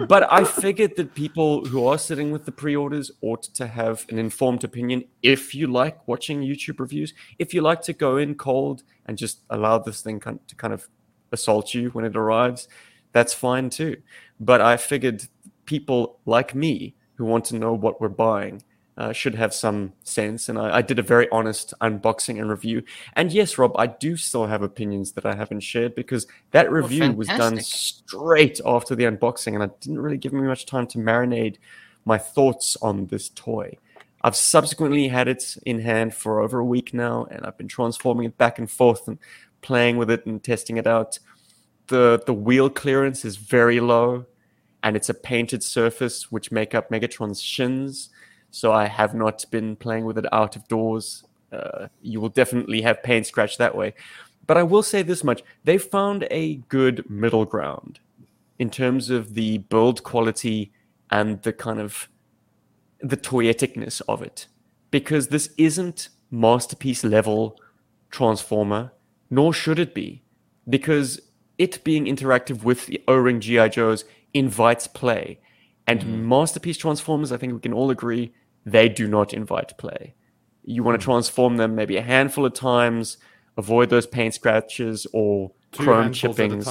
but 0.08 0.30
I 0.32 0.42
figured 0.42 0.96
that 0.96 1.14
people 1.14 1.64
who 1.64 1.86
are 1.86 1.98
sitting 1.98 2.32
with 2.32 2.46
the 2.46 2.52
pre-orders 2.52 3.12
ought 3.20 3.44
to 3.44 3.68
have 3.68 4.04
an 4.08 4.18
informed 4.18 4.64
opinion. 4.64 5.04
If 5.22 5.54
you 5.54 5.68
like 5.68 6.08
watching 6.08 6.40
YouTube 6.40 6.80
reviews, 6.80 7.14
if 7.38 7.54
you 7.54 7.60
like 7.60 7.80
to 7.82 7.92
go 7.92 8.16
in 8.16 8.34
cold 8.34 8.82
and 9.06 9.16
just 9.16 9.42
allow 9.50 9.78
this 9.78 10.00
thing 10.00 10.18
to 10.18 10.56
kind 10.56 10.74
of 10.74 10.88
assault 11.30 11.72
you 11.72 11.90
when 11.90 12.04
it 12.04 12.16
arrives, 12.16 12.66
that's 13.12 13.32
fine 13.32 13.70
too. 13.70 13.98
But 14.40 14.60
I 14.60 14.78
figured 14.78 15.28
people 15.64 16.18
like 16.26 16.56
me 16.56 16.95
who 17.16 17.24
want 17.24 17.44
to 17.46 17.56
know 17.56 17.74
what 17.74 18.00
we're 18.00 18.08
buying 18.08 18.62
uh, 18.98 19.12
should 19.12 19.34
have 19.34 19.52
some 19.52 19.92
sense. 20.04 20.48
And 20.48 20.58
I, 20.58 20.78
I 20.78 20.82
did 20.82 20.98
a 20.98 21.02
very 21.02 21.28
honest 21.30 21.74
unboxing 21.80 22.40
and 22.40 22.48
review. 22.48 22.82
And 23.14 23.30
yes, 23.30 23.58
Rob, 23.58 23.72
I 23.76 23.86
do 23.86 24.16
still 24.16 24.46
have 24.46 24.62
opinions 24.62 25.12
that 25.12 25.26
I 25.26 25.34
haven't 25.34 25.60
shared 25.60 25.94
because 25.94 26.26
that 26.52 26.70
review 26.70 27.12
was 27.12 27.28
done 27.28 27.60
straight 27.60 28.60
after 28.64 28.94
the 28.94 29.04
unboxing, 29.04 29.54
and 29.54 29.62
I 29.62 29.68
didn't 29.80 30.00
really 30.00 30.16
give 30.16 30.32
me 30.32 30.42
much 30.42 30.66
time 30.66 30.86
to 30.88 30.98
marinate 30.98 31.56
my 32.04 32.16
thoughts 32.18 32.76
on 32.80 33.06
this 33.06 33.28
toy. 33.30 33.76
I've 34.22 34.36
subsequently 34.36 35.08
had 35.08 35.28
it 35.28 35.56
in 35.66 35.80
hand 35.80 36.14
for 36.14 36.40
over 36.40 36.58
a 36.58 36.64
week 36.64 36.94
now, 36.94 37.26
and 37.30 37.44
I've 37.44 37.58
been 37.58 37.68
transforming 37.68 38.26
it 38.26 38.38
back 38.38 38.58
and 38.58 38.70
forth 38.70 39.06
and 39.08 39.18
playing 39.60 39.98
with 39.98 40.10
it 40.10 40.24
and 40.26 40.42
testing 40.42 40.78
it 40.78 40.86
out. 40.86 41.18
The 41.88 42.22
the 42.26 42.32
wheel 42.32 42.70
clearance 42.70 43.24
is 43.24 43.36
very 43.36 43.78
low, 43.78 44.26
and 44.86 44.94
it's 44.94 45.08
a 45.08 45.14
painted 45.14 45.64
surface 45.64 46.30
which 46.30 46.52
make 46.52 46.72
up 46.72 46.90
Megatron's 46.90 47.42
shins. 47.42 48.08
So 48.52 48.70
I 48.72 48.86
have 48.86 49.16
not 49.16 49.44
been 49.50 49.74
playing 49.74 50.04
with 50.04 50.16
it 50.16 50.32
out 50.32 50.54
of 50.54 50.68
doors. 50.68 51.24
Uh, 51.52 51.88
you 52.02 52.20
will 52.20 52.28
definitely 52.28 52.82
have 52.82 53.02
paint 53.02 53.26
scratch 53.26 53.58
that 53.58 53.74
way. 53.74 53.94
But 54.46 54.56
I 54.56 54.62
will 54.62 54.84
say 54.84 55.02
this 55.02 55.24
much: 55.24 55.42
they 55.64 55.76
found 55.76 56.28
a 56.30 56.58
good 56.68 57.10
middle 57.10 57.44
ground 57.44 57.98
in 58.60 58.70
terms 58.70 59.10
of 59.10 59.34
the 59.34 59.58
build 59.58 60.04
quality 60.04 60.70
and 61.10 61.42
the 61.42 61.52
kind 61.52 61.80
of 61.80 62.08
the 63.00 63.16
toyeticness 63.16 64.00
of 64.06 64.22
it 64.22 64.46
because 64.92 65.28
this 65.28 65.50
isn't 65.58 66.10
masterpiece 66.30 67.02
level 67.02 67.58
transformer 68.10 68.92
nor 69.30 69.52
should 69.52 69.78
it 69.78 69.94
be 69.94 70.22
because 70.68 71.20
it 71.58 71.84
being 71.84 72.06
interactive 72.06 72.62
with 72.64 72.86
the 72.86 73.02
o-ring 73.06 73.40
gi 73.40 73.68
joes 73.68 74.04
invites 74.36 74.86
play. 74.86 75.40
And 75.88 76.28
masterpiece 76.28 76.76
transformers 76.76 77.30
i 77.30 77.36
think 77.36 77.52
we 77.52 77.60
can 77.60 77.72
all 77.72 77.90
agree 77.90 78.32
they 78.64 78.88
do 78.88 79.06
not 79.06 79.32
invite 79.32 79.78
play. 79.78 80.14
You 80.64 80.82
want 80.82 81.00
to 81.00 81.04
transform 81.04 81.56
them 81.56 81.76
maybe 81.76 81.96
a 81.96 82.02
handful 82.02 82.44
of 82.44 82.54
times 82.54 83.18
avoid 83.56 83.88
those 83.88 84.06
paint 84.06 84.34
scratches 84.34 85.06
or 85.12 85.52
two 85.72 85.84
chrome 85.84 86.12
chippings. 86.12 86.68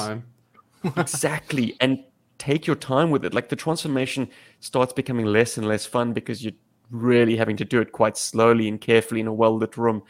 exactly 0.97 1.76
and 1.80 2.03
take 2.38 2.68
your 2.68 2.76
time 2.76 3.09
with 3.09 3.26
it. 3.26 3.34
Like 3.34 3.49
the 3.49 3.55
transformation 3.55 4.30
starts 4.59 4.93
becoming 4.93 5.26
less 5.26 5.57
and 5.57 5.68
less 5.68 5.86
fun 5.86 6.13
because 6.13 6.43
you're 6.43 6.53
really 6.91 7.38
having 7.38 7.57
to 7.57 7.66
do 7.66 7.82
it 7.82 7.91
quite 7.91 8.18
slowly 8.18 8.68
and 8.68 8.80
carefully 8.80 9.22
in 9.22 9.28
a 9.28 9.34
well 9.34 9.57
lit 9.57 9.78
room. 9.78 10.03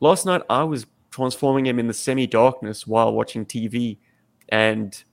Last 0.00 0.24
night 0.24 0.42
i 0.48 0.62
was 0.62 0.86
transforming 1.10 1.66
him 1.66 1.78
in 1.78 1.88
the 1.88 1.94
semi 1.94 2.26
darkness 2.26 2.86
while 2.86 3.12
watching 3.12 3.44
tv 3.44 3.98
and 4.48 5.04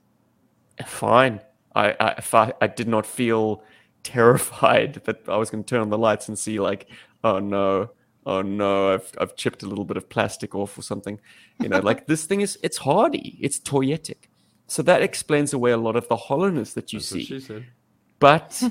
fine 0.86 1.40
I, 1.74 1.96
I 2.00 2.22
I, 2.32 2.52
I 2.60 2.66
did 2.66 2.88
not 2.88 3.06
feel 3.06 3.62
terrified 4.02 4.94
that 5.04 5.28
i 5.28 5.36
was 5.36 5.50
going 5.50 5.62
to 5.62 5.68
turn 5.68 5.80
on 5.82 5.90
the 5.90 5.98
lights 5.98 6.28
and 6.28 6.38
see 6.38 6.58
like 6.60 6.88
oh 7.24 7.38
no. 7.38 7.90
Oh 8.26 8.42
no. 8.42 8.94
I've, 8.94 9.10
I've 9.18 9.36
chipped 9.36 9.62
a 9.62 9.66
little 9.66 9.84
bit 9.84 9.96
of 9.96 10.08
plastic 10.08 10.54
off 10.54 10.76
or 10.78 10.82
something. 10.82 11.20
You 11.60 11.68
know 11.68 11.80
like 11.80 12.06
this 12.06 12.24
thing 12.26 12.40
is 12.40 12.58
it's 12.62 12.78
hardy. 12.78 13.38
It's 13.40 13.58
toyetic. 13.58 14.28
So 14.66 14.82
that 14.82 15.02
explains 15.02 15.52
away 15.52 15.72
a 15.72 15.76
lot 15.76 15.96
of 15.96 16.06
the 16.08 16.16
hollowness 16.16 16.74
that 16.74 16.92
you 16.92 17.00
That's 17.00 17.08
see. 17.08 17.66
but 18.18 18.62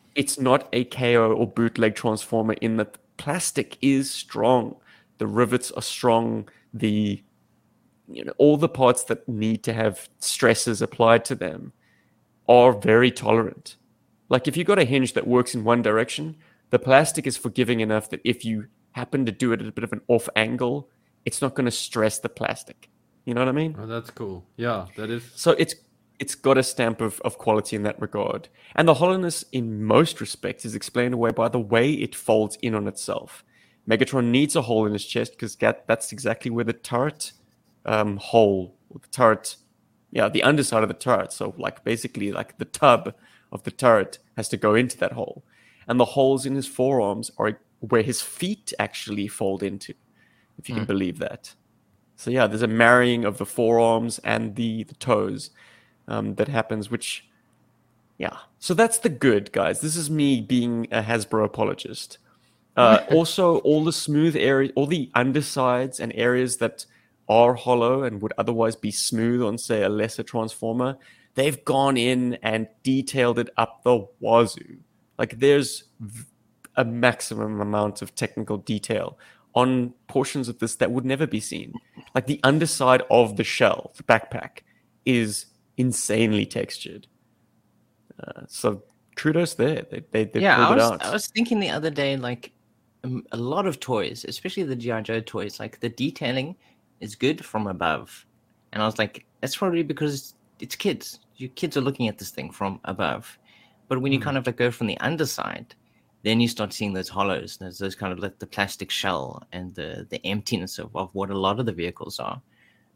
it's 0.14 0.38
not 0.38 0.68
a 0.72 0.84
KO 0.84 1.32
or 1.32 1.46
bootleg 1.46 1.94
transformer 1.94 2.54
in 2.54 2.76
that 2.78 2.94
the 2.94 2.98
plastic 3.16 3.78
is 3.80 4.10
strong. 4.10 4.76
The 5.18 5.26
rivets 5.26 5.70
are 5.72 5.82
strong. 5.82 6.48
The 6.74 7.22
you 8.08 8.24
know 8.24 8.32
all 8.38 8.56
the 8.56 8.68
parts 8.68 9.04
that 9.04 9.28
need 9.28 9.62
to 9.64 9.72
have 9.72 10.08
stresses 10.18 10.82
applied 10.82 11.24
to 11.26 11.34
them 11.34 11.72
are 12.50 12.72
very 12.72 13.10
tolerant. 13.12 13.76
Like 14.28 14.48
if 14.48 14.56
you 14.56 14.64
got 14.64 14.78
a 14.78 14.84
hinge 14.84 15.12
that 15.14 15.26
works 15.26 15.54
in 15.54 15.64
one 15.64 15.82
direction, 15.82 16.36
the 16.70 16.78
plastic 16.78 17.26
is 17.26 17.36
forgiving 17.36 17.80
enough 17.80 18.10
that 18.10 18.20
if 18.24 18.44
you 18.44 18.66
happen 18.92 19.24
to 19.24 19.32
do 19.32 19.52
it 19.52 19.62
at 19.62 19.68
a 19.68 19.72
bit 19.72 19.84
of 19.84 19.92
an 19.92 20.00
off 20.08 20.28
angle, 20.34 20.90
it's 21.24 21.40
not 21.40 21.54
going 21.54 21.66
to 21.66 21.70
stress 21.70 22.18
the 22.18 22.28
plastic. 22.28 22.90
You 23.24 23.34
know 23.34 23.40
what 23.40 23.48
I 23.48 23.52
mean? 23.52 23.76
Oh, 23.78 23.86
that's 23.86 24.10
cool. 24.10 24.44
Yeah, 24.56 24.86
that 24.96 25.10
is. 25.10 25.30
So 25.36 25.52
it's 25.52 25.76
it's 26.18 26.34
got 26.34 26.58
a 26.58 26.62
stamp 26.62 27.00
of, 27.00 27.20
of 27.22 27.38
quality 27.38 27.76
in 27.76 27.82
that 27.84 28.00
regard. 28.00 28.48
And 28.74 28.86
the 28.86 28.94
hollowness 28.94 29.42
in 29.52 29.82
most 29.82 30.20
respects 30.20 30.66
is 30.66 30.74
explained 30.74 31.14
away 31.14 31.30
by 31.30 31.48
the 31.48 31.58
way 31.58 31.92
it 31.92 32.14
folds 32.14 32.58
in 32.60 32.74
on 32.74 32.86
itself. 32.88 33.42
Megatron 33.88 34.26
needs 34.26 34.54
a 34.54 34.62
hole 34.62 34.84
in 34.84 34.92
his 34.92 35.06
chest 35.06 35.32
because 35.32 35.56
that's 35.56 36.12
exactly 36.12 36.50
where 36.50 36.64
the 36.64 36.74
turret 36.74 37.32
um, 37.86 38.18
hole 38.18 38.76
the 38.98 39.08
turret, 39.08 39.56
yeah, 40.10 40.28
the 40.28 40.42
underside 40.42 40.82
of 40.82 40.88
the 40.88 40.94
turret. 40.94 41.32
So 41.32 41.54
like 41.56 41.84
basically 41.84 42.32
like 42.32 42.58
the 42.58 42.64
tub 42.64 43.14
of 43.52 43.62
the 43.62 43.70
turret 43.70 44.18
has 44.36 44.48
to 44.50 44.56
go 44.56 44.74
into 44.74 44.96
that 44.98 45.12
hole, 45.12 45.44
and 45.86 45.98
the 45.98 46.04
holes 46.04 46.46
in 46.46 46.54
his 46.54 46.66
forearms 46.66 47.30
are 47.38 47.60
where 47.80 48.02
his 48.02 48.20
feet 48.20 48.72
actually 48.78 49.26
fold 49.26 49.62
into, 49.62 49.94
if 50.58 50.68
you 50.68 50.74
can 50.74 50.84
believe 50.84 51.18
that. 51.18 51.54
So 52.16 52.30
yeah, 52.30 52.46
there's 52.46 52.62
a 52.62 52.68
marrying 52.68 53.24
of 53.24 53.38
the 53.38 53.46
forearms 53.46 54.18
and 54.20 54.54
the 54.56 54.84
the 54.84 54.94
toes 54.94 55.50
um, 56.06 56.34
that 56.34 56.48
happens, 56.48 56.90
which 56.90 57.26
yeah. 58.18 58.36
So 58.58 58.74
that's 58.74 58.98
the 58.98 59.08
good, 59.08 59.50
guys. 59.52 59.80
This 59.80 59.96
is 59.96 60.10
me 60.10 60.42
being 60.42 60.86
a 60.90 61.02
Hasbro 61.02 61.44
apologist. 61.44 62.18
Uh, 62.76 63.04
also, 63.10 63.58
all 63.58 63.84
the 63.84 63.92
smooth 63.92 64.36
areas, 64.36 64.72
all 64.76 64.86
the 64.86 65.10
undersides 65.14 65.98
and 65.98 66.12
areas 66.14 66.58
that 66.58 66.86
are 67.30 67.54
hollow 67.54 68.02
and 68.02 68.20
would 68.20 68.32
otherwise 68.36 68.74
be 68.74 68.90
smooth 68.90 69.40
on, 69.40 69.56
say, 69.56 69.84
a 69.84 69.88
lesser 69.88 70.24
transformer, 70.24 70.98
they've 71.34 71.64
gone 71.64 71.96
in 71.96 72.34
and 72.42 72.66
detailed 72.82 73.38
it 73.38 73.48
up 73.56 73.84
the 73.84 74.04
wazoo. 74.18 74.78
Like 75.16 75.38
there's 75.38 75.84
a 76.76 76.84
maximum 76.84 77.60
amount 77.60 78.02
of 78.02 78.16
technical 78.16 78.56
detail 78.58 79.16
on 79.54 79.94
portions 80.08 80.48
of 80.48 80.58
this 80.58 80.74
that 80.76 80.90
would 80.90 81.04
never 81.04 81.26
be 81.26 81.38
seen. 81.38 81.72
Like 82.16 82.26
the 82.26 82.40
underside 82.42 83.02
of 83.10 83.36
the 83.36 83.44
shell, 83.44 83.92
the 83.96 84.02
backpack, 84.02 84.62
is 85.06 85.46
insanely 85.76 86.46
textured. 86.46 87.06
Uh, 88.22 88.42
so 88.48 88.82
kudos 89.14 89.54
there. 89.54 89.86
They 89.88 90.02
they, 90.10 90.24
they 90.24 90.40
yeah, 90.40 90.56
pulled 90.56 90.68
I 90.68 90.72
it 90.72 90.76
was, 90.76 90.90
out. 90.90 91.04
I 91.04 91.12
was 91.12 91.28
thinking 91.28 91.60
the 91.60 91.70
other 91.70 91.90
day, 91.90 92.16
like 92.16 92.52
um, 93.04 93.24
a 93.30 93.36
lot 93.36 93.66
of 93.66 93.78
toys, 93.78 94.24
especially 94.26 94.64
the 94.64 94.76
GI 94.76 95.02
Joe 95.02 95.20
toys, 95.20 95.60
like 95.60 95.78
the 95.78 95.88
detailing 95.88 96.56
is 97.00 97.14
good 97.14 97.44
from 97.44 97.66
above, 97.66 98.26
and 98.72 98.82
I 98.82 98.86
was 98.86 98.98
like, 98.98 99.26
that's 99.40 99.56
probably 99.56 99.82
because 99.82 100.34
it's 100.58 100.76
kids. 100.76 101.20
Your 101.36 101.50
kids 101.50 101.76
are 101.76 101.82
looking 101.82 102.08
at 102.08 102.18
this 102.18 102.30
thing 102.30 102.50
from 102.50 102.80
above, 102.84 103.38
but 103.88 104.00
when 104.00 104.12
you 104.12 104.20
kind 104.20 104.36
of 104.36 104.46
like 104.46 104.56
go 104.56 104.70
from 104.70 104.86
the 104.86 104.98
underside, 105.00 105.74
then 106.22 106.40
you 106.40 106.48
start 106.48 106.72
seeing 106.72 106.92
those 106.92 107.08
hollows. 107.08 107.56
There's 107.56 107.78
those 107.78 107.94
kind 107.94 108.12
of 108.12 108.18
like 108.18 108.38
the 108.38 108.46
plastic 108.46 108.90
shell 108.90 109.42
and 109.52 109.74
the 109.74 110.06
the 110.10 110.24
emptiness 110.26 110.78
of, 110.78 110.94
of 110.94 111.14
what 111.14 111.30
a 111.30 111.38
lot 111.38 111.58
of 111.58 111.66
the 111.66 111.72
vehicles 111.72 112.20
are, 112.20 112.40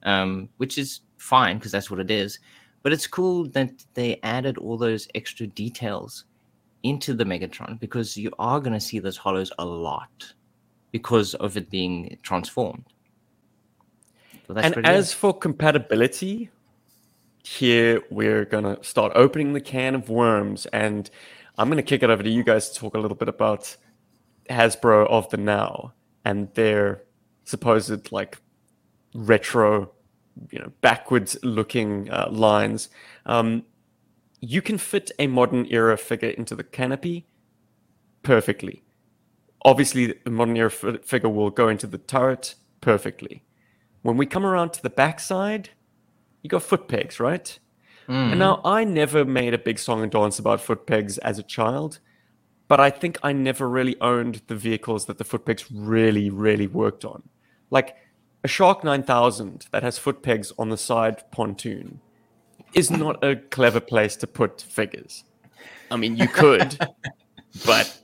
um, 0.03 0.49
which 0.59 0.79
is 0.79 1.01
fine 1.19 1.59
because 1.59 1.73
that's 1.73 1.91
what 1.91 2.01
it 2.01 2.11
is. 2.11 2.39
But 2.83 2.93
it's 2.93 3.07
cool 3.07 3.49
that 3.51 3.85
they 3.95 4.21
added 4.23 4.59
all 4.59 4.77
those 4.77 5.09
extra 5.15 5.47
details 5.47 6.27
into 6.83 7.15
the 7.15 7.25
Megatron 7.25 7.81
because 7.81 8.17
you 8.17 8.31
are 8.39 8.61
going 8.61 8.75
to 8.75 8.81
see 8.81 8.99
those 8.99 9.17
hollows 9.17 9.51
a 9.59 9.65
lot 9.65 10.35
because 10.93 11.35
of 11.37 11.57
it 11.57 11.71
being 11.71 12.17
transformed. 12.23 12.85
That's 14.49 14.67
and 14.67 14.75
good. 14.77 14.87
as 14.87 15.13
for 15.13 15.33
compatibility, 15.33 16.51
here 17.43 18.03
we're 18.11 18.45
gonna 18.45 18.83
start 18.83 19.13
opening 19.15 19.53
the 19.53 19.61
can 19.61 19.95
of 19.95 20.09
worms, 20.09 20.67
and 20.67 21.09
I'm 21.57 21.69
gonna 21.69 21.83
kick 21.83 22.03
it 22.03 22.11
over 22.11 22.23
to 22.23 22.31
you 22.31 22.43
guys 22.43 22.71
to 22.71 22.81
talk 22.81 22.95
a 22.95 22.99
little 22.99 23.17
bit 23.17 23.29
about 23.29 23.77
Hasbro 24.51 25.09
of 25.09 25.29
the 25.31 25.37
now 25.37 25.93
and 26.25 26.53
their 26.55 27.05
supposed 27.45 28.13
like 28.13 28.39
retro, 29.15 29.93
you 30.51 30.59
know, 30.59 30.73
backwards 30.81 31.37
looking 31.43 32.11
uh, 32.11 32.29
lines. 32.31 32.89
Um, 33.27 33.65
you 34.41 34.61
can 34.61 34.79
fit 34.79 35.11
a 35.19 35.27
modern 35.27 35.67
era 35.71 35.97
figure 35.97 36.31
into 36.31 36.55
the 36.55 36.65
canopy 36.65 37.27
perfectly. 38.23 38.83
Obviously, 39.65 40.15
the 40.25 40.31
modern 40.31 40.57
era 40.57 40.71
fi- 40.71 40.99
figure 40.99 41.31
will 41.31 41.51
go 41.51 41.69
into 41.69 41.87
the 41.87 41.99
turret 41.99 42.55
perfectly. 42.81 43.43
When 44.05 44.19
we 44.19 44.27
come 44.27 44.45
around 44.45 44.75
to 44.75 44.83
the 44.83 44.91
backside, 44.91 45.71
you 46.43 46.51
got 46.51 46.63
foot 46.63 46.89
pegs, 46.89 47.19
right? 47.19 47.59
Hmm. 48.07 48.13
And 48.33 48.39
now 48.39 48.61
I 48.63 48.85
never 48.85 49.25
made 49.25 49.55
a 49.55 49.59
big 49.59 49.79
song 49.79 50.03
and 50.03 50.13
dance 50.13 50.39
about 50.39 50.61
foot 50.61 50.87
pegs 50.87 51.17
as 51.19 51.39
a 51.39 51.43
child, 51.43 52.01
but 52.69 52.81
I 52.81 52.91
think 52.91 53.19
I 53.23 53.33
never 53.33 53.67
really 53.67 53.99
owned 54.03 54.43
the 54.47 54.57
vehicles 54.57 55.07
that 55.07 55.17
the 55.17 55.25
foot 55.25 55.47
pegs 55.47 55.73
really, 55.73 56.29
really 56.29 56.67
worked 56.67 57.07
on. 57.07 57.23
Like 57.71 57.97
a 58.45 58.49
Shark 58.49 58.85
9000 58.85 59.69
that 59.71 59.83
has 59.83 59.97
foot 59.97 60.23
pegs 60.23 60.53
on 60.59 60.69
the 60.69 60.77
side 60.77 61.23
pontoon 61.31 62.03
is 62.75 62.91
not 62.91 63.25
a 63.25 63.37
clever 63.37 63.81
place 63.81 64.17
to 64.17 64.27
put 64.27 64.61
figures. 64.61 65.25
I 65.91 65.97
mean, 65.97 66.19
you 66.19 66.29
could, 66.29 66.77
but 67.65 67.99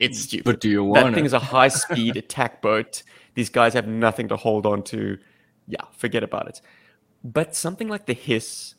it's 0.00 0.18
stupid. 0.22 0.44
But 0.44 0.60
do 0.60 0.68
you 0.68 0.82
want 0.82 0.94
That 0.96 1.02
want 1.04 1.14
thing 1.14 1.24
it? 1.24 1.28
is 1.28 1.32
a 1.34 1.38
high 1.38 1.68
speed 1.68 2.16
attack 2.16 2.62
boat. 2.62 3.04
These 3.34 3.50
guys 3.50 3.74
have 3.74 3.86
nothing 3.86 4.26
to 4.26 4.36
hold 4.36 4.66
on 4.66 4.82
to. 4.84 5.18
Yeah, 5.68 5.84
forget 5.92 6.22
about 6.22 6.48
it. 6.48 6.60
But 7.24 7.54
something 7.54 7.88
like 7.88 8.06
the 8.06 8.14
Hiss 8.14 8.74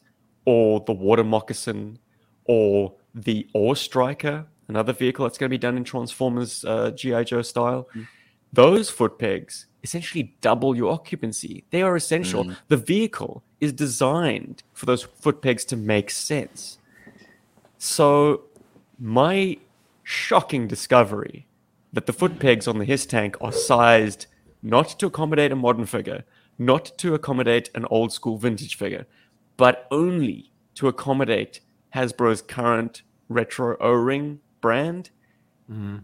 or 0.46 0.80
the 0.82 0.94
Water 0.94 1.24
Moccasin 1.24 2.00
or 2.46 2.94
the 3.14 3.48
Ore 3.54 3.76
Striker, 3.76 4.46
another 4.68 4.94
vehicle 4.94 5.26
that's 5.26 5.38
going 5.38 5.50
to 5.50 5.54
be 5.54 5.58
done 5.58 5.76
in 5.76 5.84
Transformers 5.84 6.64
uh, 6.66 6.92
G.I. 6.92 7.24
Joe 7.26 7.42
style, 7.42 7.90
those 8.54 8.90
foot 8.90 9.20
pegs 9.20 9.66
essentially 9.84 10.36
double 10.42 10.76
your 10.76 10.92
occupancy. 10.92 11.64
They 11.70 11.82
are 11.82 11.96
essential. 11.96 12.44
The 12.68 12.78
vehicle 12.78 13.44
is 13.60 13.74
designed 13.74 14.64
for 14.74 14.86
those 14.86 15.04
foot 15.04 15.42
pegs 15.42 15.66
to 15.66 15.78
make 15.78 16.10
sense. 16.10 16.78
So, 17.78 18.44
my 19.00 19.58
shocking 20.04 20.68
discovery 20.68 21.48
that 21.94 22.06
the 22.06 22.14
foot 22.14 22.40
pegs 22.40 22.68
on 22.68 22.80
the 22.80 22.86
Hiss 22.86 23.06
tank 23.06 23.38
are 23.42 23.52
sized 23.52 24.28
not 24.62 25.00
to 25.00 25.06
accommodate 25.08 25.52
a 25.52 25.56
modern 25.56 25.86
figure, 25.86 26.24
not 26.58 26.98
to 26.98 27.14
accommodate 27.14 27.70
an 27.76 27.86
old 27.90 28.12
school 28.12 28.38
vintage 28.38 28.76
figure, 28.78 29.06
but 29.58 29.88
only 29.92 30.52
to 30.76 30.88
accommodate 30.88 31.62
Hasbro's 31.96 32.42
current 32.42 33.02
retro 33.30 33.78
O 33.80 33.92
ring 33.92 34.40
brand. 34.62 35.10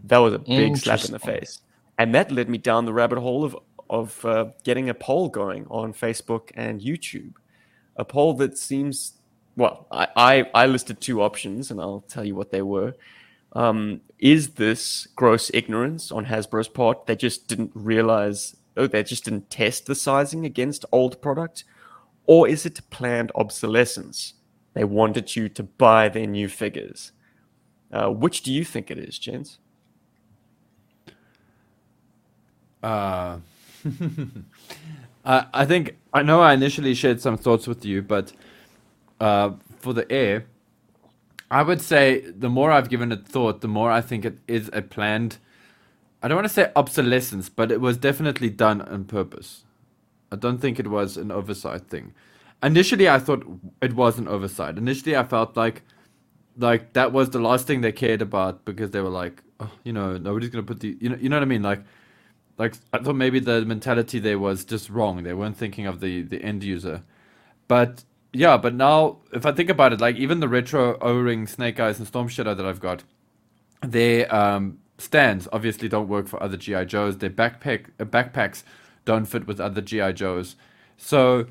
That 0.04 0.18
was 0.18 0.34
a 0.34 0.38
big 0.38 0.76
slap 0.76 1.04
in 1.04 1.12
the 1.12 1.18
face. 1.18 1.60
And 1.98 2.14
that 2.14 2.30
led 2.30 2.48
me 2.48 2.58
down 2.58 2.84
the 2.84 2.92
rabbit 2.92 3.18
hole 3.18 3.44
of, 3.44 3.56
of 3.88 4.24
uh, 4.24 4.46
getting 4.64 4.88
a 4.90 4.94
poll 4.94 5.28
going 5.28 5.66
on 5.70 5.92
Facebook 5.92 6.50
and 6.54 6.80
YouTube. 6.80 7.34
A 7.96 8.04
poll 8.04 8.34
that 8.34 8.58
seems, 8.58 9.14
well, 9.56 9.86
I, 9.90 10.08
I, 10.16 10.50
I 10.54 10.66
listed 10.66 11.00
two 11.00 11.22
options 11.22 11.70
and 11.70 11.80
I'll 11.80 12.04
tell 12.08 12.24
you 12.24 12.34
what 12.34 12.50
they 12.50 12.62
were. 12.62 12.94
Um, 13.52 14.00
is 14.18 14.54
this 14.54 15.06
gross 15.14 15.50
ignorance 15.54 16.10
on 16.10 16.26
Hasbro's 16.26 16.68
part? 16.68 17.06
They 17.06 17.14
just 17.14 17.46
didn't 17.46 17.70
realize, 17.74 18.56
oh, 18.76 18.86
they 18.86 19.02
just 19.02 19.24
didn't 19.24 19.50
test 19.50 19.86
the 19.86 19.94
sizing 19.94 20.44
against 20.44 20.84
old 20.92 21.20
product? 21.22 21.64
Or 22.26 22.48
is 22.48 22.64
it 22.64 22.80
planned 22.90 23.30
obsolescence? 23.34 24.34
They 24.72 24.84
wanted 24.84 25.36
you 25.36 25.48
to 25.50 25.62
buy 25.62 26.08
their 26.08 26.26
new 26.26 26.48
figures. 26.48 27.12
Uh, 27.92 28.08
which 28.08 28.42
do 28.42 28.52
you 28.52 28.64
think 28.64 28.90
it 28.90 28.98
is, 28.98 29.18
gents? 29.18 29.58
Uh, 32.82 33.38
I 35.24 35.46
I 35.54 35.64
think 35.64 35.96
I 36.12 36.22
know 36.22 36.40
I 36.40 36.52
initially 36.54 36.94
shared 36.94 37.20
some 37.20 37.38
thoughts 37.38 37.66
with 37.66 37.84
you, 37.84 38.02
but 38.02 38.32
uh, 39.20 39.52
for 39.78 39.92
the 39.92 40.10
air, 40.10 40.46
I 41.50 41.62
would 41.62 41.80
say 41.80 42.20
the 42.20 42.50
more 42.50 42.72
I've 42.72 42.90
given 42.90 43.12
it 43.12 43.26
thought, 43.26 43.60
the 43.60 43.68
more 43.68 43.90
I 43.90 44.00
think 44.00 44.24
it 44.24 44.38
is 44.48 44.68
a 44.72 44.82
planned. 44.82 45.38
I 46.24 46.28
don't 46.28 46.36
want 46.36 46.48
to 46.48 46.54
say 46.54 46.72
obsolescence, 46.74 47.50
but 47.50 47.70
it 47.70 47.82
was 47.82 47.98
definitely 47.98 48.48
done 48.48 48.80
on 48.80 49.04
purpose. 49.04 49.64
I 50.32 50.36
don't 50.36 50.56
think 50.56 50.80
it 50.80 50.86
was 50.86 51.18
an 51.18 51.30
oversight 51.30 51.88
thing. 51.88 52.14
Initially, 52.62 53.10
I 53.10 53.18
thought 53.18 53.44
it 53.82 53.92
was 53.92 54.18
an 54.18 54.26
oversight. 54.26 54.78
Initially, 54.78 55.14
I 55.18 55.24
felt 55.24 55.54
like 55.54 55.82
like 56.56 56.94
that 56.94 57.12
was 57.12 57.28
the 57.28 57.40
last 57.40 57.66
thing 57.66 57.82
they 57.82 57.92
cared 57.92 58.22
about 58.22 58.64
because 58.64 58.90
they 58.92 59.02
were 59.02 59.10
like, 59.10 59.42
oh, 59.60 59.70
you 59.82 59.92
know, 59.92 60.16
nobody's 60.16 60.48
gonna 60.48 60.62
put 60.62 60.80
the, 60.80 60.96
you 60.98 61.10
know, 61.10 61.18
you 61.20 61.28
know 61.28 61.36
what 61.36 61.42
I 61.42 61.46
mean, 61.46 61.62
like 61.62 61.82
like 62.56 62.72
I 62.94 63.00
thought 63.00 63.16
maybe 63.16 63.38
the 63.38 63.62
mentality 63.66 64.18
there 64.18 64.38
was 64.38 64.64
just 64.64 64.88
wrong. 64.88 65.24
They 65.24 65.34
weren't 65.34 65.58
thinking 65.58 65.86
of 65.86 66.00
the 66.00 66.22
the 66.22 66.40
end 66.42 66.64
user. 66.64 67.02
But 67.68 68.02
yeah, 68.32 68.56
but 68.56 68.74
now 68.74 69.18
if 69.34 69.44
I 69.44 69.52
think 69.52 69.68
about 69.68 69.92
it, 69.92 70.00
like 70.00 70.16
even 70.16 70.40
the 70.40 70.48
retro 70.48 70.96
O-ring 71.02 71.46
Snake 71.46 71.78
Eyes 71.78 71.98
and 71.98 72.08
Storm 72.08 72.28
Shadow 72.28 72.54
that 72.54 72.64
I've 72.64 72.80
got, 72.80 73.04
their 73.82 74.34
um, 74.34 74.78
stands 74.98 75.48
obviously 75.52 75.88
don't 75.88 76.08
work 76.08 76.28
for 76.28 76.42
other 76.42 76.56
GI 76.56 76.86
Joes. 76.86 77.18
Their 77.18 77.30
backpack 77.30 77.86
uh, 77.98 78.04
backpacks 78.04 78.62
don't 79.04 79.26
fit 79.26 79.46
with 79.46 79.60
other 79.60 79.80
GI 79.80 80.12
Joes. 80.14 80.56
So 80.96 81.46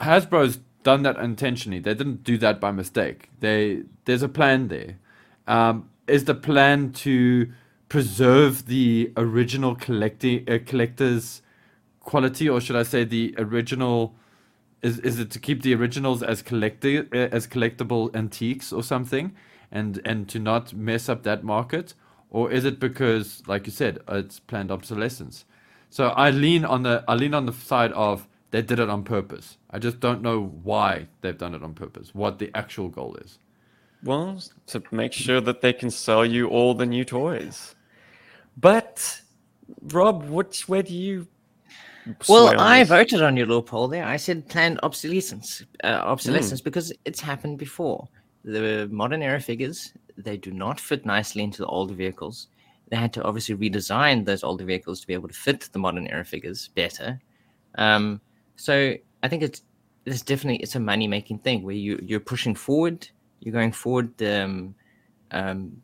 Hasbro's 0.00 0.60
done 0.82 1.02
that 1.02 1.16
intentionally. 1.18 1.78
They 1.78 1.94
didn't 1.94 2.24
do 2.24 2.38
that 2.38 2.60
by 2.60 2.70
mistake. 2.70 3.30
They 3.40 3.82
there's 4.04 4.22
a 4.22 4.28
plan 4.28 4.68
there. 4.68 4.98
Um, 5.46 5.90
is 6.06 6.24
the 6.24 6.34
plan 6.34 6.92
to 6.92 7.50
preserve 7.88 8.66
the 8.66 9.12
original 9.16 9.74
collecting 9.74 10.48
uh, 10.48 10.58
collector's 10.64 11.42
quality, 12.00 12.48
or 12.48 12.60
should 12.60 12.76
I 12.76 12.82
say 12.82 13.04
the 13.04 13.34
original? 13.38 14.14
Is 14.82 14.98
is 15.00 15.18
it 15.18 15.30
to 15.32 15.38
keep 15.38 15.62
the 15.62 15.74
originals 15.74 16.22
as 16.22 16.42
collecti- 16.42 17.06
uh, 17.14 17.28
as 17.30 17.46
collectible 17.46 18.14
antiques 18.14 18.72
or 18.72 18.82
something, 18.82 19.32
and 19.70 20.00
and 20.04 20.28
to 20.30 20.38
not 20.38 20.72
mess 20.72 21.08
up 21.08 21.22
that 21.24 21.44
market, 21.44 21.94
or 22.30 22.50
is 22.50 22.64
it 22.64 22.78
because, 22.80 23.42
like 23.46 23.66
you 23.66 23.72
said, 23.72 23.98
it's 24.08 24.40
planned 24.40 24.70
obsolescence? 24.70 25.44
So 25.90 26.08
I 26.08 26.30
lean 26.30 26.64
on 26.64 26.84
the 26.84 27.04
I 27.08 27.14
lean 27.14 27.34
on 27.34 27.46
the 27.46 27.52
side 27.52 27.92
of 27.92 28.28
they 28.52 28.62
did 28.62 28.78
it 28.78 28.88
on 28.88 29.04
purpose. 29.04 29.58
I 29.70 29.78
just 29.78 30.00
don't 30.00 30.22
know 30.22 30.52
why 30.62 31.08
they've 31.20 31.36
done 31.36 31.54
it 31.54 31.62
on 31.62 31.74
purpose. 31.74 32.14
What 32.14 32.38
the 32.38 32.50
actual 32.54 32.88
goal 32.88 33.16
is. 33.16 33.38
Well, 34.02 34.40
to 34.68 34.82
make 34.90 35.12
sure 35.12 35.40
that 35.42 35.60
they 35.60 35.72
can 35.72 35.90
sell 35.90 36.24
you 36.24 36.48
all 36.48 36.74
the 36.74 36.86
new 36.86 37.04
toys. 37.04 37.74
But 38.56 39.20
Rob, 39.92 40.28
which 40.28 40.68
way 40.68 40.82
do 40.82 40.94
you? 40.94 41.26
Well, 42.28 42.58
I 42.58 42.82
voted 42.84 43.22
on 43.22 43.36
your 43.36 43.46
little 43.46 43.62
poll 43.62 43.88
there. 43.88 44.04
I 44.04 44.16
said 44.16 44.48
planned 44.48 44.80
obsolescence, 44.82 45.64
uh, 45.84 46.00
obsolescence 46.02 46.60
because 46.60 46.92
it's 47.04 47.20
happened 47.20 47.58
before. 47.58 48.08
The 48.44 48.88
modern 48.90 49.22
era 49.22 49.40
figures 49.40 49.92
they 50.16 50.36
do 50.36 50.50
not 50.50 50.78
fit 50.78 51.06
nicely 51.06 51.42
into 51.42 51.62
the 51.62 51.66
older 51.66 51.94
vehicles. 51.94 52.48
They 52.90 52.96
had 52.96 53.12
to 53.14 53.22
obviously 53.22 53.56
redesign 53.56 54.24
those 54.24 54.42
older 54.42 54.64
vehicles 54.64 55.00
to 55.00 55.06
be 55.06 55.14
able 55.14 55.28
to 55.28 55.34
fit 55.34 55.68
the 55.72 55.78
modern 55.78 56.06
era 56.06 56.24
figures 56.24 56.68
better. 56.68 57.20
Um, 57.76 58.20
so 58.56 58.94
I 59.22 59.28
think 59.28 59.42
it's 59.42 59.62
it's 60.04 60.22
definitely 60.22 60.62
it's 60.62 60.74
a 60.74 60.80
money 60.80 61.06
making 61.06 61.38
thing 61.38 61.62
where 61.62 61.74
you 61.74 62.00
you're 62.02 62.20
pushing 62.20 62.54
forward, 62.54 63.08
you're 63.40 63.52
going 63.52 63.72
forward. 63.72 64.20
Um, 64.22 64.74
um, 65.30 65.82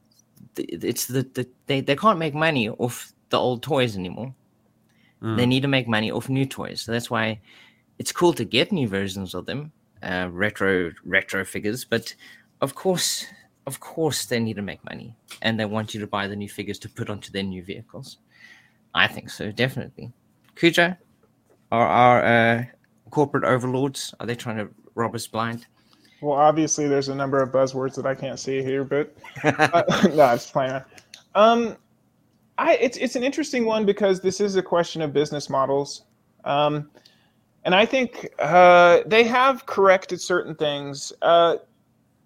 it's 0.57 1.07
the, 1.07 1.23
the 1.23 1.49
they 1.67 1.81
they 1.81 1.97
can't 1.97 2.19
make 2.19 2.35
money 2.35 2.69
off 2.69 3.13
the 3.31 3.39
old 3.39 3.63
toys 3.63 3.97
anymore. 3.97 4.35
They 5.37 5.47
need 5.47 5.63
to 5.63 5.69
make 5.69 5.89
money 5.89 6.11
off 6.11 6.29
new 6.29 6.47
toys. 6.47 6.83
So 6.83 6.93
that's 6.93 7.11
why 7.11 7.41
it's 7.99 8.13
cool 8.13 8.33
to 8.35 8.45
get 8.45 8.71
new 8.71 8.87
versions 8.87 9.35
of 9.35 9.47
them, 9.47 9.73
uh, 10.03 10.29
retro 10.31 10.93
retro 11.05 11.45
figures. 11.45 11.85
But 11.85 12.15
of 12.61 12.75
course, 12.75 13.27
of 13.67 13.81
course, 13.81 14.27
they 14.27 14.39
need 14.41 14.57
to 14.57 14.63
make 14.63 14.85
money, 14.85 15.17
and 15.43 15.59
they 15.59 15.65
want 15.65 15.95
you 15.95 16.01
to 16.01 16.07
buy 16.07 16.27
the 16.27 16.37
new 16.37 16.49
figures 16.49 16.79
to 16.81 16.89
put 16.89 17.11
onto 17.11 17.31
their 17.31 17.43
new 17.43 17.63
vehicles. 17.63 18.19
I 18.95 19.07
think 19.07 19.31
so, 19.31 19.51
definitely. 19.51 20.13
Kuja, 20.55 20.97
are 21.71 21.87
our 21.87 22.25
uh, 22.25 22.65
corporate 23.11 23.45
overlords 23.45 24.15
are 24.21 24.27
they 24.27 24.35
trying 24.35 24.57
to 24.57 24.69
rob 24.95 25.15
us 25.15 25.27
blind? 25.27 25.67
Well, 26.23 26.39
obviously, 26.39 26.89
there's 26.89 27.09
a 27.09 27.15
number 27.15 27.43
of 27.43 27.51
buzzwords 27.51 27.95
that 27.97 28.07
I 28.07 28.15
can't 28.15 28.39
see 28.39 28.63
here, 28.63 28.85
but 28.85 29.15
uh, 29.45 29.83
no, 30.15 30.25
I'm 30.25 30.37
just 30.39 30.53
playing. 30.53 30.81
Um, 31.35 31.77
I 32.59 32.77
it's 32.77 32.97
it's 32.97 33.17
an 33.17 33.23
interesting 33.23 33.67
one 33.67 33.85
because 33.85 34.21
this 34.21 34.41
is 34.41 34.57
a 34.57 34.63
question 34.63 35.03
of 35.03 35.13
business 35.13 35.51
models, 35.51 36.05
um, 36.45 36.91
and 37.65 37.75
I 37.75 37.85
think 37.85 38.29
uh, 38.39 39.01
they 39.05 39.25
have 39.25 39.67
corrected 39.67 40.21
certain 40.21 40.55
things. 40.55 41.13
Uh, 41.21 41.57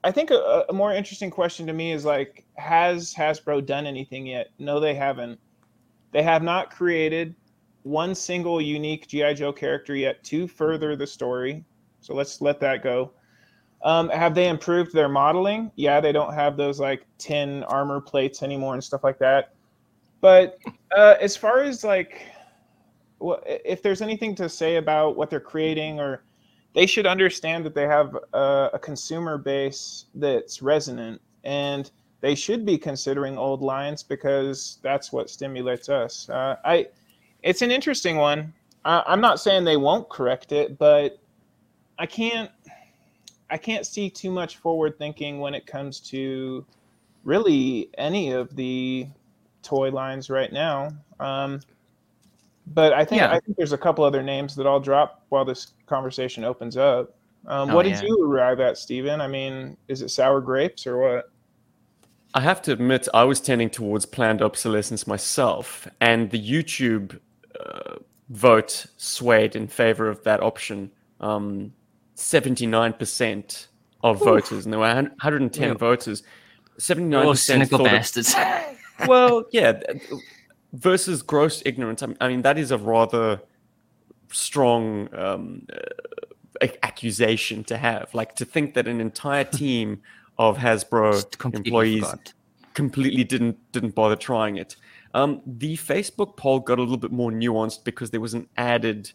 I 0.03 0.11
think 0.11 0.31
a, 0.31 0.65
a 0.69 0.73
more 0.73 0.93
interesting 0.93 1.31
question 1.31 1.67
to 1.67 1.73
me 1.73 1.93
is 1.93 2.05
like, 2.05 2.45
has 2.57 3.13
Hasbro 3.15 3.67
done 3.67 3.87
anything 3.87 4.27
yet? 4.27 4.49
No, 4.59 4.81
they 4.81 4.95
haven't. 4.95 5.39
They 6.13 6.23
have 6.23 6.43
not 6.43 6.71
created 6.71 7.35
one 7.83 8.15
single 8.15 8.61
unique 8.61 9.07
GI 9.09 9.35
Joe 9.35 9.53
character 9.53 9.95
yet 9.95 10.23
to 10.25 10.49
further 10.49 10.97
the 10.97 11.07
story. 11.07 11.65
So 12.01 12.15
let's 12.15 12.41
let 12.41 12.61
that 12.61 12.83
go. 12.83 13.13
Um, 13.83 14.09
have 14.11 14.35
they 14.35 14.49
improved 14.49 14.93
their 14.93 15.09
modeling? 15.09 15.71
Yeah, 15.77 16.01
they 16.01 16.13
don't 16.13 16.35
have 16.35 16.57
those 16.57 16.81
like 16.81 17.07
tin 17.19 17.63
armor 17.65 18.01
plates 18.01 18.43
anymore 18.43 18.75
and 18.75 18.85
stuff 18.85 19.05
like 19.05 19.19
that. 19.19 19.55
But 20.21 20.59
uh, 20.95 21.17
as 21.21 21.37
far 21.37 21.63
as 21.63 21.83
like, 21.83 22.27
well, 23.19 23.43
if 23.47 23.83
there's 23.83 24.03
anything 24.03 24.35
to 24.37 24.49
say 24.49 24.77
about 24.77 25.17
what 25.17 25.31
they're 25.31 25.41
creating, 25.41 25.99
or 25.99 26.25
they 26.75 26.87
should 26.87 27.07
understand 27.07 27.65
that 27.67 27.75
they 27.75 27.87
have 27.87 28.17
a, 28.33 28.71
a 28.75 28.79
consumer 28.79 29.39
base 29.39 30.07
that's 30.15 30.63
resonant, 30.63 31.21
and 31.45 31.91
they 32.21 32.35
should 32.35 32.65
be 32.65 32.79
considering 32.79 33.37
old 33.39 33.63
lines 33.63 34.03
because 34.03 34.79
that's 34.83 35.13
what 35.13 35.31
stimulates 35.31 35.89
us. 35.89 36.29
Uh, 36.29 36.57
I, 36.65 36.89
it's 37.43 37.63
an 37.63 37.71
interesting 37.71 38.17
one. 38.17 38.53
I, 38.85 39.03
I'm 39.07 39.21
not 39.21 39.41
saying 39.41 39.65
they 39.65 39.77
won't 39.77 40.09
correct 40.09 40.53
it, 40.53 40.79
but 40.79 41.19
I 41.99 42.07
can't 42.07 42.51
I 43.51 43.57
can't 43.59 43.85
see 43.85 44.09
too 44.09 44.31
much 44.31 44.59
forward 44.59 44.97
thinking 44.97 45.41
when 45.41 45.55
it 45.55 45.67
comes 45.67 45.99
to 46.01 46.65
really 47.25 47.91
any 47.99 48.31
of 48.31 48.55
the 48.55 49.09
toy 49.63 49.91
lines 49.91 50.31
right 50.31 50.53
now. 50.53 50.91
Um, 51.19 51.61
but 52.71 52.93
I 52.93 53.05
think 53.05 53.21
Yeah. 53.21 53.33
I 53.33 53.41
think 53.41 53.57
there's 53.57 53.73
a 53.73 53.79
couple 53.79 54.05
other 54.05 54.23
names 54.23 54.55
that 54.57 54.67
I'll 54.67 54.81
drop 54.81 55.25
while 55.29 55.45
this 55.45 55.73
conversation 55.87 56.45
opens 56.45 56.77
up. 56.77 57.15
Um, 57.47 57.71
Oh, 57.71 57.77
what 57.77 57.83
did 57.85 57.93
yeah. 57.95 58.03
you 58.05 58.23
arrive 58.25 58.61
at, 58.61 58.77
Steven? 58.79 59.21
I 59.21 59.27
mean, 59.27 59.77
is 59.89 60.03
it 60.03 60.11
sour 60.11 60.41
grapes 60.41 60.87
or 60.87 60.99
what? 60.99 61.31
I 62.35 62.41
have 62.41 62.63
to 62.63 62.73
admit, 62.73 63.09
I 63.13 63.25
was 63.25 63.41
tending 63.41 63.71
towards 63.71 64.07
planned 64.07 64.41
obsolescence 64.41 65.07
myself, 65.07 65.89
and 66.01 66.31
the 66.31 66.39
YouTube 66.39 67.19
uh, 67.59 67.97
vote 68.29 68.87
swayed 68.97 69.57
in 69.57 69.67
favor 69.67 70.09
of 70.09 70.23
that 70.25 70.41
option. 70.41 70.93
Um, 71.21 71.73
79% 72.17 73.67
of 74.05 74.19
voters, 74.21 74.65
and 74.65 74.73
there 74.73 74.79
were 74.81 74.87
110 74.87 75.69
Yeah. 75.69 75.75
voters. 75.75 76.23
79% 76.79 77.27
Oh, 77.27 77.35
cynical 77.35 77.79
thought 77.79 77.87
it- 77.89 77.91
bastards. 77.91 78.35
well, 79.09 79.45
yeah, 79.51 79.73
th- 79.73 80.03
versus 80.73 81.23
gross 81.23 81.63
ignorance. 81.67 82.03
I 82.21 82.29
mean, 82.29 82.43
that 82.43 82.59
is 82.59 82.71
a 82.71 82.79
rather 82.79 83.41
strong 84.33 85.09
um, 85.15 85.67
uh, 85.73 86.67
accusation 86.83 87.65
to 87.65 87.77
have. 87.77 88.13
Like 88.15 88.35
to 88.37 88.45
think 88.45 88.75
that 88.75 88.87
an 88.87 89.01
entire 89.01 89.45
team 89.63 90.03
of 90.39 90.57
Hasbro 90.57 91.39
completely 91.39 91.69
employees 91.69 92.11
forgot. 92.11 92.33
completely 92.75 93.25
didn't 93.25 93.73
didn't 93.73 93.95
bother 93.95 94.17
trying 94.17 94.57
it. 94.57 94.77
Um, 95.13 95.43
the 95.45 95.77
Facebook 95.77 96.37
poll 96.37 96.61
got 96.61 96.79
a 96.79 96.83
little 96.83 96.97
bit 96.97 97.13
more 97.13 97.33
nuanced 97.33 97.85
because 97.85 98.11
there 98.11 98.21
was 98.21 98.35
an 98.35 98.49
added 98.57 99.11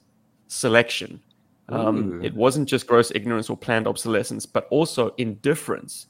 selection. 0.47 1.21
Um, 1.69 2.23
it 2.23 2.35
wasn't 2.35 2.69
just 2.69 2.85
gross 2.85 3.11
ignorance 3.15 3.49
or 3.49 3.57
planned 3.57 3.87
obsolescence, 3.87 4.45
but 4.45 4.67
also 4.69 5.15
indifference. 5.17 6.07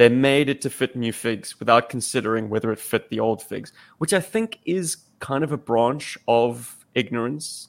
They 0.00 0.08
made 0.08 0.48
it 0.48 0.60
to 0.62 0.70
fit 0.70 0.96
new 0.96 1.12
figs 1.12 1.58
without 1.60 1.90
considering 1.90 2.48
whether 2.48 2.72
it 2.72 2.78
fit 2.78 3.10
the 3.10 3.20
old 3.20 3.42
figs, 3.42 3.72
which 3.98 4.14
I 4.14 4.20
think 4.20 4.58
is 4.64 4.86
kind 5.18 5.44
of 5.44 5.52
a 5.52 5.58
branch 5.58 6.16
of 6.26 6.86
ignorance. 6.94 7.68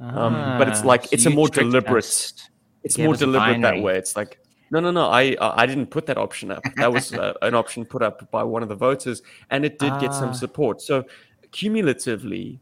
Um, 0.00 0.34
but 0.58 0.68
it's 0.68 0.82
Ah, 0.82 0.92
like 0.92 1.12
it's 1.12 1.26
a 1.26 1.30
more 1.30 1.48
deliberate. 1.48 2.04
us. 2.04 2.50
It's 2.84 2.98
more 2.98 3.16
deliberate 3.16 3.60
that 3.62 3.82
way. 3.82 3.98
It's 3.98 4.14
like 4.20 4.38
no, 4.70 4.78
no, 4.78 4.90
no. 4.92 5.06
I 5.20 5.34
uh, 5.44 5.54
I 5.62 5.66
didn't 5.66 5.90
put 5.96 6.06
that 6.06 6.18
option 6.26 6.52
up. 6.52 6.62
That 6.76 6.92
was 6.92 7.12
uh, 7.12 7.32
an 7.42 7.54
option 7.62 7.84
put 7.84 8.02
up 8.08 8.30
by 8.30 8.44
one 8.44 8.62
of 8.62 8.68
the 8.68 8.76
voters, 8.88 9.22
and 9.50 9.64
it 9.64 9.74
did 9.80 9.92
get 10.04 10.10
Ah. 10.10 10.20
some 10.22 10.34
support. 10.34 10.80
So 10.80 11.04
cumulatively, 11.50 12.60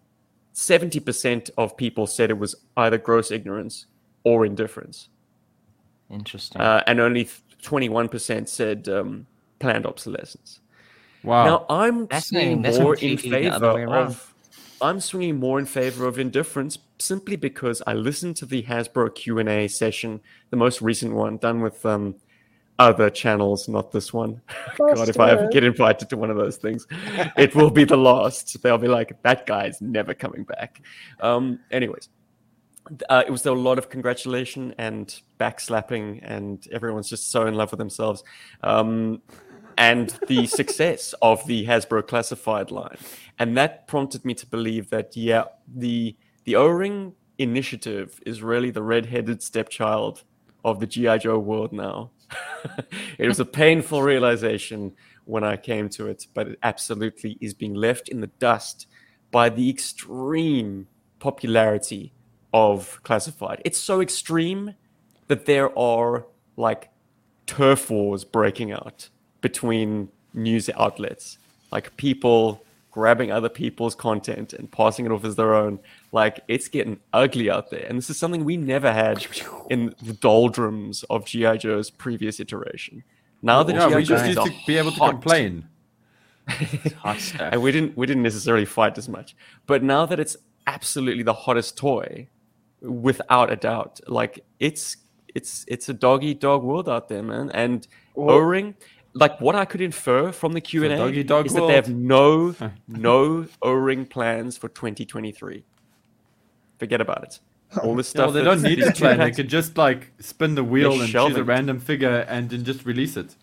seventy 0.52 1.00
percent 1.00 1.50
of 1.58 1.76
people 1.76 2.06
said 2.06 2.30
it 2.30 2.38
was 2.38 2.54
either 2.84 2.96
gross 2.98 3.30
ignorance 3.30 3.86
or 4.22 4.46
indifference, 4.46 5.08
Interesting. 6.10 6.60
uh, 6.62 6.82
and 6.86 7.00
only 7.00 7.28
twenty-one 7.64 8.08
percent 8.08 8.48
said 8.48 8.88
um, 8.88 9.26
planned 9.58 9.86
obsolescence. 9.86 10.60
Wow. 11.24 11.44
Now 11.44 11.66
I'm 11.68 12.08
swinging 12.20 12.62
more 12.62 12.94
in 12.94 13.16
completely 13.16 13.48
the 13.48 13.54
other 13.54 13.74
favor 13.74 13.96
of. 13.96 14.34
I'm 14.80 15.00
swinging 15.00 15.40
more 15.40 15.58
in 15.58 15.66
favor 15.66 16.06
of 16.06 16.18
indifference 16.18 16.78
simply 16.98 17.36
because 17.36 17.82
I 17.86 17.94
listened 17.94 18.36
to 18.36 18.46
the 18.46 18.62
Hasbro 18.64 19.14
Q 19.14 19.38
and 19.38 19.48
A 19.48 19.66
session, 19.66 20.20
the 20.50 20.56
most 20.56 20.82
recent 20.82 21.14
one, 21.14 21.38
done 21.38 21.62
with 21.62 21.84
um, 21.86 22.16
other 22.78 23.08
channels, 23.08 23.68
not 23.68 23.92
this 23.92 24.12
one. 24.12 24.42
God, 24.76 25.08
if 25.08 25.18
I 25.18 25.30
ever 25.30 25.48
get 25.48 25.64
invited 25.64 26.10
to 26.10 26.16
one 26.16 26.30
of 26.30 26.36
those 26.36 26.58
things, 26.58 26.86
it 27.36 27.54
will 27.54 27.70
be 27.70 27.84
the 27.84 27.96
last. 27.96 28.62
They'll 28.62 28.76
be 28.78 28.88
like, 28.88 29.22
"That 29.22 29.46
guy's 29.46 29.80
never 29.80 30.12
coming 30.12 30.44
back." 30.44 30.82
Um, 31.20 31.60
anyways, 31.70 32.10
uh, 33.08 33.22
it 33.26 33.30
was 33.30 33.46
a 33.46 33.52
lot 33.52 33.78
of 33.78 33.88
congratulation 33.88 34.74
and 34.78 35.20
backslapping, 35.38 36.20
and 36.22 36.66
everyone's 36.70 37.08
just 37.08 37.30
so 37.30 37.46
in 37.46 37.54
love 37.54 37.70
with 37.70 37.78
themselves. 37.78 38.22
Um, 38.62 39.22
and 39.76 40.10
the 40.28 40.46
success 40.60 41.14
of 41.22 41.46
the 41.46 41.66
Hasbro 41.66 42.06
classified 42.06 42.70
line, 42.70 42.96
and 43.38 43.56
that 43.56 43.86
prompted 43.86 44.24
me 44.24 44.34
to 44.34 44.46
believe 44.46 44.90
that 44.90 45.16
yeah, 45.16 45.44
the 45.74 46.16
the 46.44 46.56
O-ring 46.56 47.14
initiative 47.38 48.20
is 48.26 48.42
really 48.42 48.70
the 48.70 48.82
red-headed 48.82 49.42
stepchild 49.42 50.22
of 50.64 50.78
the 50.78 50.86
GI 50.86 51.18
Joe 51.18 51.38
world 51.38 51.72
now. 51.72 52.10
it 53.18 53.26
was 53.26 53.40
a 53.40 53.44
painful 53.44 54.02
realization 54.02 54.92
when 55.24 55.42
I 55.42 55.56
came 55.56 55.88
to 55.90 56.06
it, 56.06 56.26
but 56.34 56.48
it 56.48 56.58
absolutely 56.62 57.38
is 57.40 57.54
being 57.54 57.74
left 57.74 58.08
in 58.08 58.20
the 58.20 58.28
dust 58.38 58.86
by 59.30 59.48
the 59.48 59.68
extreme 59.68 60.86
popularity 61.18 62.13
of 62.54 63.00
classified. 63.02 63.60
It's 63.64 63.76
so 63.76 64.00
extreme 64.00 64.74
that 65.26 65.44
there 65.44 65.76
are 65.76 66.24
like 66.56 66.88
turf 67.46 67.90
wars 67.90 68.24
breaking 68.24 68.70
out 68.72 69.08
between 69.40 70.08
news 70.32 70.70
outlets, 70.70 71.38
like 71.72 71.96
people 71.96 72.64
grabbing 72.92 73.32
other 73.32 73.48
people's 73.48 73.96
content 73.96 74.52
and 74.52 74.70
passing 74.70 75.04
it 75.04 75.10
off 75.10 75.24
as 75.24 75.34
their 75.34 75.52
own. 75.52 75.80
Like 76.12 76.40
it's 76.46 76.68
getting 76.68 77.00
ugly 77.12 77.50
out 77.50 77.70
there, 77.70 77.84
and 77.88 77.98
this 77.98 78.08
is 78.08 78.16
something 78.16 78.44
we 78.44 78.56
never 78.56 78.92
had 78.92 79.26
in 79.68 79.92
the 80.00 80.12
doldrums 80.12 81.02
of 81.10 81.26
GI 81.26 81.58
Joe's 81.58 81.90
previous 81.90 82.38
iteration. 82.38 83.02
Now 83.42 83.64
that 83.64 83.74
yeah, 83.74 83.88
GI 83.88 83.94
we 83.96 84.04
just 84.04 84.24
need 84.24 84.36
to 84.36 84.52
be 84.64 84.78
able 84.78 84.92
to 84.92 84.98
hot- 84.98 85.10
complain. 85.10 85.68
And 87.40 87.62
we 87.62 87.72
didn't 87.72 87.96
we 87.96 88.06
didn't 88.06 88.22
necessarily 88.22 88.66
fight 88.66 88.96
as 88.96 89.08
much. 89.08 89.34
But 89.66 89.82
now 89.82 90.06
that 90.06 90.20
it's 90.20 90.36
absolutely 90.66 91.22
the 91.22 91.32
hottest 91.32 91.76
toy, 91.76 92.28
without 92.84 93.50
a 93.52 93.56
doubt. 93.56 94.00
Like 94.06 94.44
it's 94.60 94.96
it's 95.34 95.64
it's 95.68 95.88
a 95.88 95.94
dog 95.94 96.22
eat 96.24 96.40
dog 96.40 96.62
world 96.62 96.88
out 96.88 97.08
there, 97.08 97.22
man. 97.22 97.50
And 97.52 97.86
Well- 98.14 98.36
O-ring, 98.36 98.74
like 99.14 99.40
what 99.40 99.54
I 99.54 99.64
could 99.64 99.80
infer 99.80 100.30
from 100.32 100.52
the 100.52 100.60
Q 100.60 100.84
and 100.84 100.92
A 100.92 100.96
dog 100.98 101.16
eat 101.16 101.26
dog 101.26 101.46
is 101.46 101.54
that 101.54 101.66
they 101.66 101.74
have 101.74 101.88
no 101.88 102.54
no 102.88 103.46
O-ring 103.62 104.06
plans 104.06 104.56
for 104.56 104.68
2023. 104.68 105.64
Forget 106.78 107.00
about 107.00 107.22
it. 107.24 107.40
All 107.82 107.94
this 107.96 108.14
Yeah, 108.14 108.22
well, 108.22 108.30
stuff. 108.30 108.34
they 108.34 108.42
don't 108.44 108.62
need 108.62 108.80
to 108.80 108.92
plan. 108.92 109.18
They 109.18 109.30
could 109.32 109.48
just 109.48 109.76
like 109.76 110.12
spin 110.20 110.54
the 110.54 110.62
wheel 110.64 110.92
and 110.92 111.00
choose 111.02 111.10
shelve 111.10 111.36
a 111.36 111.42
random 111.44 111.80
figure 111.80 112.24
and 112.28 112.48
then 112.50 112.64
just 112.64 112.84
release 112.84 113.16
it. 113.16 113.34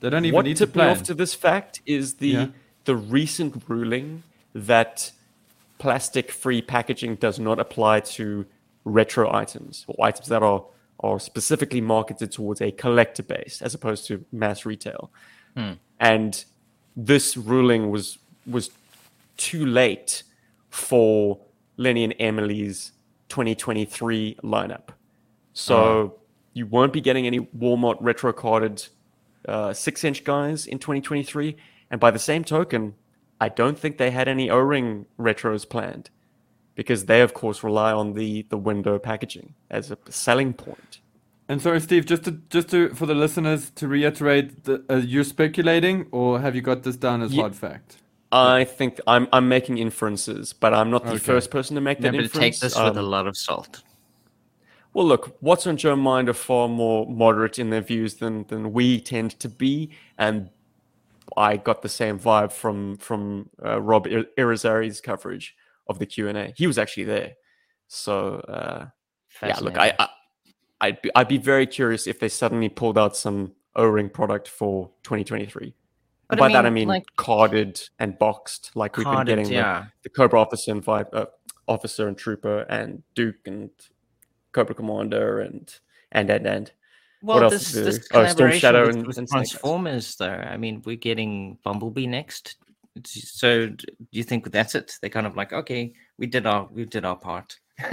They 0.00 0.10
don't 0.10 0.24
even 0.24 0.34
what 0.34 0.44
need 0.46 0.56
to 0.56 0.66
plan. 0.66 0.90
off 0.90 1.02
to 1.04 1.14
this 1.14 1.34
fact 1.34 1.80
is 1.86 2.14
the 2.14 2.28
Yeah. 2.28 2.46
the 2.84 2.96
recent 2.96 3.62
ruling 3.68 4.22
that 4.54 5.12
plastic 5.78 6.30
free 6.30 6.60
packaging 6.62 7.14
does 7.16 7.38
not 7.38 7.58
apply 7.60 8.00
to 8.00 8.46
retro 8.84 9.32
items 9.32 9.84
or 9.88 10.04
items 10.04 10.28
that 10.28 10.42
are 10.42 10.64
are 11.02 11.18
specifically 11.18 11.80
marketed 11.80 12.30
towards 12.30 12.60
a 12.60 12.70
collector 12.72 13.22
base 13.22 13.62
as 13.62 13.74
opposed 13.74 14.06
to 14.06 14.24
mass 14.32 14.66
retail. 14.66 15.10
And 15.98 16.44
this 16.96 17.36
ruling 17.36 17.90
was 17.90 18.18
was 18.46 18.70
too 19.36 19.64
late 19.64 20.22
for 20.68 21.38
Lenny 21.76 22.04
and 22.04 22.14
Emily's 22.18 22.92
2023 23.30 24.36
lineup. 24.42 24.88
So 25.52 26.16
you 26.52 26.66
won't 26.66 26.92
be 26.92 27.00
getting 27.00 27.26
any 27.26 27.40
Walmart 27.40 27.96
retro 28.00 28.32
carded 28.32 28.86
uh, 29.48 29.72
six 29.72 30.04
inch 30.04 30.24
guys 30.24 30.66
in 30.66 30.78
2023. 30.78 31.56
And 31.90 31.98
by 31.98 32.10
the 32.10 32.18
same 32.18 32.44
token, 32.44 32.94
I 33.40 33.48
don't 33.48 33.78
think 33.78 33.96
they 33.96 34.10
had 34.10 34.28
any 34.28 34.50
O 34.50 34.58
ring 34.58 35.06
retros 35.18 35.68
planned 35.68 36.10
because 36.80 37.04
they, 37.04 37.20
of 37.20 37.34
course, 37.34 37.62
rely 37.62 37.92
on 37.92 38.14
the, 38.14 38.46
the 38.48 38.56
window 38.56 38.98
packaging 38.98 39.54
as 39.70 39.90
a 39.90 39.98
selling 40.08 40.54
point. 40.54 41.00
And 41.46 41.60
sorry, 41.60 41.78
Steve, 41.78 42.06
just 42.06 42.24
to 42.24 42.30
just 42.48 42.70
to 42.70 42.94
for 42.94 43.04
the 43.04 43.14
listeners 43.14 43.70
to 43.72 43.86
reiterate, 43.86 44.64
the, 44.64 44.82
uh, 44.88 44.96
you're 44.96 45.24
speculating, 45.24 46.06
or 46.10 46.40
have 46.40 46.56
you 46.56 46.62
got 46.62 46.82
this 46.84 46.96
down 46.96 47.20
as 47.20 47.32
Ye- 47.32 47.40
hard 47.42 47.54
fact? 47.54 47.98
I 48.32 48.64
think 48.64 48.98
I'm, 49.06 49.28
I'm 49.30 49.46
making 49.46 49.76
inferences, 49.76 50.54
but 50.54 50.72
I'm 50.72 50.90
not 50.90 51.04
the 51.04 51.16
Okay. 51.16 51.18
first 51.18 51.50
person 51.50 51.74
to 51.74 51.82
make 51.82 51.98
Yeah, 51.98 52.12
that 52.12 52.16
but 52.16 52.24
inference. 52.24 52.56
take 52.56 52.60
this 52.60 52.82
with 52.82 52.96
a 52.96 53.02
Um, 53.02 53.10
lot 53.10 53.26
of 53.26 53.36
salt. 53.36 53.82
Well, 54.94 55.06
look, 55.06 55.36
what's 55.40 55.66
on 55.66 55.76
Joe 55.76 55.96
Mind 55.96 56.30
are 56.30 56.34
far 56.34 56.66
more 56.66 57.06
moderate 57.06 57.58
in 57.58 57.68
their 57.68 57.82
views 57.82 58.14
than 58.14 58.46
than 58.48 58.72
we 58.72 59.00
tend 59.02 59.38
to 59.40 59.50
be, 59.50 59.90
and 60.16 60.48
I 61.36 61.58
got 61.58 61.82
the 61.82 61.88
same 61.90 62.18
vibe 62.18 62.52
from 62.52 62.96
from 62.96 63.50
uh, 63.64 63.82
Rob 63.82 64.06
Irizarry's 64.38 65.00
coverage 65.02 65.56
of 65.90 65.98
the 65.98 66.06
Q 66.06 66.28
and 66.28 66.38
A. 66.38 66.52
He 66.56 66.66
was 66.66 66.78
actually 66.78 67.04
there, 67.04 67.32
so 67.88 68.36
uh, 68.48 68.86
yeah. 69.42 69.58
Look, 69.60 69.76
I, 69.76 69.92
I 69.98 70.08
I'd 70.80 71.02
be, 71.02 71.10
I'd 71.14 71.28
be 71.28 71.36
very 71.38 71.66
curious 71.66 72.06
if 72.06 72.18
they 72.20 72.28
suddenly 72.28 72.68
pulled 72.70 72.96
out 72.96 73.16
some 73.16 73.52
O-ring 73.76 74.08
product 74.08 74.48
for 74.48 74.90
2023. 75.02 75.74
But 76.28 76.38
By 76.38 76.46
I 76.46 76.52
that 76.52 76.64
I 76.64 76.70
mean, 76.70 76.74
mean 76.74 76.88
like- 76.88 77.16
carded 77.16 77.80
and 77.98 78.18
boxed, 78.18 78.70
like 78.74 78.96
we've 78.96 79.04
been 79.04 79.26
getting 79.26 79.48
the- 79.48 79.54
yeah. 79.54 79.86
the, 80.04 80.08
Cobra 80.08 80.40
officer 80.40 80.70
and 80.72 80.88
uh, 80.88 81.26
officer 81.66 82.06
and 82.08 82.16
trooper 82.16 82.60
and 82.68 83.02
Duke 83.14 83.46
and 83.46 83.70
Cobra 84.52 84.74
Commander 84.74 85.40
and 85.40 85.74
and 86.12 86.30
and 86.30 86.46
and. 86.46 86.72
Well, 87.22 87.42
else 87.42 87.52
this, 87.52 87.74
is 87.74 87.84
this? 87.84 87.96
Oh, 87.98 88.00
Storm 88.00 88.24
collaboration 88.26 88.60
Shadow 88.60 88.86
with, 88.86 88.96
and- 88.96 89.06
with 89.06 89.18
and 89.18 89.28
Snake. 89.28 89.38
Transformers, 89.48 90.16
though. 90.16 90.26
I 90.28 90.56
mean, 90.56 90.82
we're 90.86 90.96
getting 90.96 91.58
Bumblebee 91.64 92.06
next. 92.06 92.56
It's- 93.00 93.30
So, 93.32 93.66
do 93.68 93.84
you 94.12 94.22
think 94.22 94.50
that's 94.50 94.74
it? 94.74 94.96
They're 95.00 95.10
kind 95.10 95.26
of 95.26 95.36
like, 95.36 95.52
okay, 95.52 95.92
we 96.18 96.26
did 96.26 96.46
our 96.46 96.68
we 96.72 96.84
did 96.84 97.04
our 97.04 97.16
part. 97.16 97.58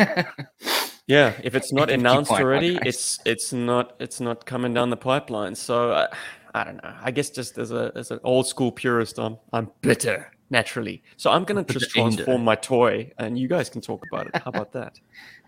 Yeah, 1.07 1.31
if 1.41 1.55
it's 1.55 1.71
not 1.71 1.87
Keep 1.87 1.99
announced 1.99 2.27
quiet, 2.27 2.43
already, 2.43 2.73
guys. 2.73 2.83
it's 2.85 3.19
it's 3.25 3.53
not 3.53 3.95
it's 4.01 4.19
not 4.19 4.45
coming 4.45 4.73
down 4.73 4.89
the 4.89 4.97
pipeline. 4.97 5.55
So 5.55 5.91
uh, 5.91 6.07
I 6.53 6.65
don't 6.65 6.83
know. 6.83 6.93
I 7.01 7.11
guess 7.11 7.29
just 7.29 7.57
as 7.57 7.71
a 7.71 7.93
as 7.95 8.11
an 8.11 8.19
old 8.25 8.45
school 8.45 8.73
purist, 8.73 9.17
I'm 9.17 9.37
I'm 9.53 9.71
bitter 9.79 10.29
naturally. 10.49 11.03
So 11.15 11.31
I'm 11.31 11.45
gonna 11.45 11.63
just 11.77 11.91
transform 11.91 12.43
my 12.43 12.55
toy, 12.55 13.09
and 13.19 13.39
you 13.39 13.47
guys 13.47 13.69
can 13.69 13.79
talk 13.79 14.03
about 14.11 14.27
it. 14.27 14.35
How 14.35 14.49
about 14.49 14.73
that? 14.73 14.99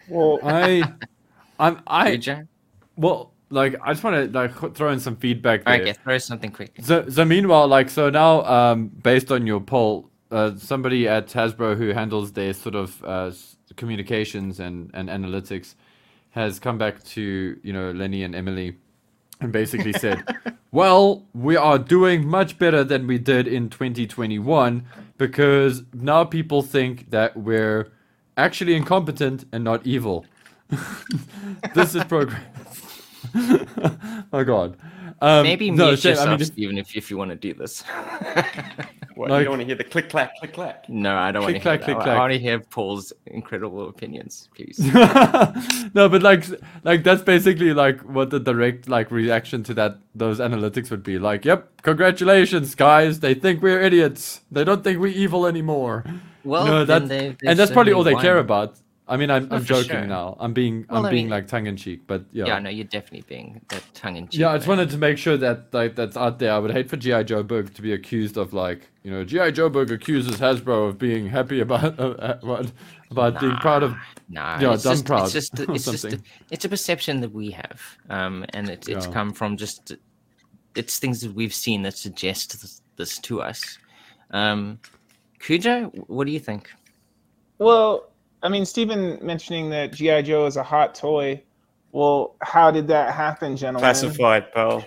Well, 0.07 0.39
I, 0.43 0.81
I'm 1.59 1.81
I 1.87 2.15
Did 2.15 2.47
well 2.95 3.33
like 3.49 3.75
I 3.81 3.93
just 3.93 4.03
want 4.03 4.31
to 4.31 4.39
like 4.39 4.75
throw 4.75 4.91
in 4.91 4.99
some 4.99 5.15
feedback 5.15 5.65
there. 5.65 5.81
Okay, 5.81 5.93
throw 5.93 6.17
something 6.17 6.51
quick. 6.51 6.77
So, 6.81 7.09
so 7.09 7.25
meanwhile, 7.25 7.67
like, 7.67 7.89
so 7.89 8.09
now, 8.09 8.43
um, 8.43 8.87
based 8.87 9.31
on 9.31 9.47
your 9.47 9.59
poll, 9.59 10.09
uh, 10.31 10.51
somebody 10.57 11.07
at 11.07 11.27
Hasbro 11.27 11.77
who 11.77 11.89
handles 11.89 12.33
their 12.33 12.53
sort 12.53 12.75
of 12.75 13.03
uh, 13.03 13.31
communications 13.75 14.59
and, 14.59 14.91
and 14.93 15.09
analytics 15.09 15.75
has 16.31 16.59
come 16.59 16.77
back 16.77 17.03
to, 17.03 17.59
you 17.63 17.73
know, 17.73 17.91
Lenny 17.91 18.23
and 18.23 18.35
Emily 18.35 18.77
and 19.41 19.51
basically 19.51 19.93
said, 19.93 20.23
well, 20.71 21.25
we 21.33 21.55
are 21.55 21.79
doing 21.79 22.27
much 22.27 22.59
better 22.59 22.83
than 22.83 23.07
we 23.07 23.17
did 23.17 23.47
in 23.47 23.69
2021 23.69 24.85
because 25.17 25.83
now 25.93 26.23
people 26.23 26.61
think 26.61 27.09
that 27.09 27.35
we're 27.35 27.91
actually 28.37 28.75
incompetent 28.75 29.45
and 29.51 29.63
not 29.63 29.85
evil. 29.85 30.25
this 31.73 31.95
is 31.95 32.03
progress. 32.03 32.85
oh, 34.33 34.43
God. 34.43 34.77
Um, 35.21 35.43
Maybe 35.43 35.69
no, 35.69 35.87
mute 35.87 35.99
shame- 35.99 36.11
yourself, 36.11 36.27
I 36.27 36.31
mean, 36.31 36.41
if- 36.41 36.47
Stephen, 36.47 36.77
if, 36.77 36.95
if 36.95 37.11
you 37.11 37.17
want 37.17 37.31
to 37.31 37.35
do 37.35 37.53
this. 37.53 37.83
What, 39.15 39.31
Like- 39.31 39.39
you 39.39 39.43
don't 39.45 39.51
want 39.57 39.61
to 39.63 39.65
hear 39.65 39.75
the 39.75 39.83
click 39.83 40.09
clack 40.09 40.37
click 40.39 40.53
clack? 40.53 40.87
no, 40.87 41.13
I 41.17 41.33
don't 41.33 41.43
want 41.43 41.53
to 41.55 41.59
Click, 41.59 41.63
hear 41.63 41.77
clack, 41.77 41.79
that. 41.81 41.85
click, 41.85 41.97
I- 41.97 42.03
clack. 42.03 42.15
I 42.15 42.19
want 42.19 42.31
to 42.31 42.39
hear 42.39 42.59
Paul's 42.61 43.11
incredible 43.25 43.89
opinions, 43.89 44.47
please. 44.55 44.79
no, 45.93 46.07
but 46.07 46.23
like, 46.23 46.45
like 46.85 47.03
that's 47.03 47.21
basically 47.21 47.73
like 47.73 47.99
what 48.01 48.29
the 48.29 48.39
direct 48.39 48.87
like 48.87 49.11
reaction 49.11 49.61
to 49.63 49.73
that 49.73 49.97
those 50.15 50.39
analytics 50.39 50.89
would 50.89 51.03
be. 51.03 51.19
Like, 51.19 51.43
yep, 51.43 51.81
congratulations, 51.81 52.75
guys. 52.75 53.19
They 53.19 53.33
think 53.33 53.61
we're 53.61 53.81
idiots. 53.81 54.39
They 54.51 54.63
don't 54.63 54.85
think 54.85 54.99
we're 54.99 55.07
evil 55.07 55.45
anymore. 55.47 56.05
Well, 56.45 56.65
no, 56.65 56.85
then 56.85 57.07
that's 57.07 57.09
they- 57.09 57.27
they've 57.27 57.37
and 57.49 57.59
that's 57.59 57.71
probably 57.71 57.91
all 57.91 58.03
they 58.03 58.11
certainly 58.11 58.23
care 58.25 58.37
about. 58.37 58.77
I 59.09 59.17
mean, 59.17 59.31
I'm, 59.31 59.51
I'm 59.51 59.65
joking 59.65 59.89
sure. 59.91 60.05
now. 60.07 60.37
I'm 60.39 60.53
being 60.53 60.85
Well, 60.89 60.99
I'm 60.99 61.05
I 61.07 61.09
being 61.09 61.25
mean- 61.25 61.31
like 61.31 61.47
tongue 61.47 61.65
in 61.67 61.75
cheek, 61.75 62.01
but 62.07 62.23
yeah. 62.31 62.45
Yeah, 62.45 62.59
no, 62.59 62.69
you're 62.69 62.85
definitely 62.85 63.25
being 63.27 63.59
that 63.69 63.83
tongue 63.93 64.15
in 64.17 64.27
cheek. 64.27 64.39
Yeah, 64.39 64.51
I 64.51 64.57
just 64.57 64.67
wanted 64.67 64.89
to 64.91 64.97
make 64.97 65.17
sure 65.17 65.35
that 65.37 65.73
like 65.73 65.95
that's 65.95 66.15
out 66.15 66.39
there. 66.39 66.53
I 66.53 66.59
would 66.59 66.71
hate 66.71 66.89
for 66.89 66.95
GI 66.97 67.23
Joe 67.25 67.43
Berg 67.43 67.73
to 67.73 67.81
be 67.81 67.91
accused 67.91 68.37
of 68.37 68.53
like 68.53 68.89
you 69.03 69.11
know 69.11 69.23
GI 69.25 69.51
Joe 69.53 69.67
Berg 69.69 69.91
accuses 69.91 70.37
Hasbro 70.37 70.89
of 70.89 70.97
being 70.99 71.27
happy 71.27 71.59
about 71.59 71.99
uh, 71.99 72.03
uh, 72.03 72.39
what 72.41 72.71
about 73.11 73.39
being 73.39 73.55
proud 73.57 73.83
of 73.83 73.95
Nah, 74.29 74.59
Yeah, 74.59 74.73
it's 74.75 74.83
just, 74.83 75.05
proud 75.05 75.23
It's 75.23 75.33
just, 75.33 75.59
it's 75.59 75.85
just, 75.85 76.01
something. 76.01 76.23
it's 76.51 76.63
a 76.65 76.69
perception 76.69 77.19
that 77.21 77.31
we 77.33 77.49
have, 77.49 77.81
um, 78.11 78.45
and 78.53 78.69
it, 78.69 78.87
it's 78.87 79.07
Yeah. 79.07 79.11
come 79.11 79.33
from 79.33 79.57
just, 79.57 79.93
it's 80.75 80.99
things 80.99 81.21
that 81.21 81.33
we've 81.33 81.53
seen 81.53 81.81
that 81.81 81.97
suggest 81.97 82.61
this, 82.61 82.81
this 82.97 83.17
to 83.21 83.41
us. 83.41 83.79
Um, 84.29 84.77
Cujo, 85.39 85.85
what 86.05 86.25
do 86.27 86.31
you 86.31 86.39
think? 86.39 86.69
well, 87.57 88.11
I 88.41 88.49
mean, 88.49 88.65
Stephen 88.65 89.19
mentioning 89.21 89.69
that 89.71 89.93
GI 89.93 90.23
Joe 90.23 90.45
is 90.45 90.55
a 90.57 90.63
hot 90.63 90.95
toy. 90.95 91.41
Well, 91.91 92.35
how 92.41 92.71
did 92.71 92.87
that 92.87 93.13
happen, 93.13 93.57
gentlemen? 93.57 93.81
Classified, 93.81 94.51
pal. 94.53 94.85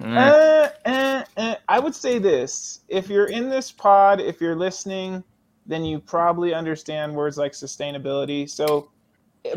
Mm, 0.00 0.16
Uh, 0.16 0.88
uh, 0.88 1.24
uh, 1.36 1.54
I 1.68 1.78
would 1.78 1.94
say 1.94 2.18
this: 2.18 2.80
if 2.88 3.08
you're 3.08 3.26
in 3.26 3.48
this 3.48 3.70
pod, 3.70 4.20
if 4.20 4.40
you're 4.40 4.56
listening, 4.56 5.22
then 5.66 5.84
you 5.84 5.98
probably 5.98 6.52
understand 6.54 7.14
words 7.14 7.36
like 7.38 7.52
sustainability. 7.52 8.48
So, 8.48 8.88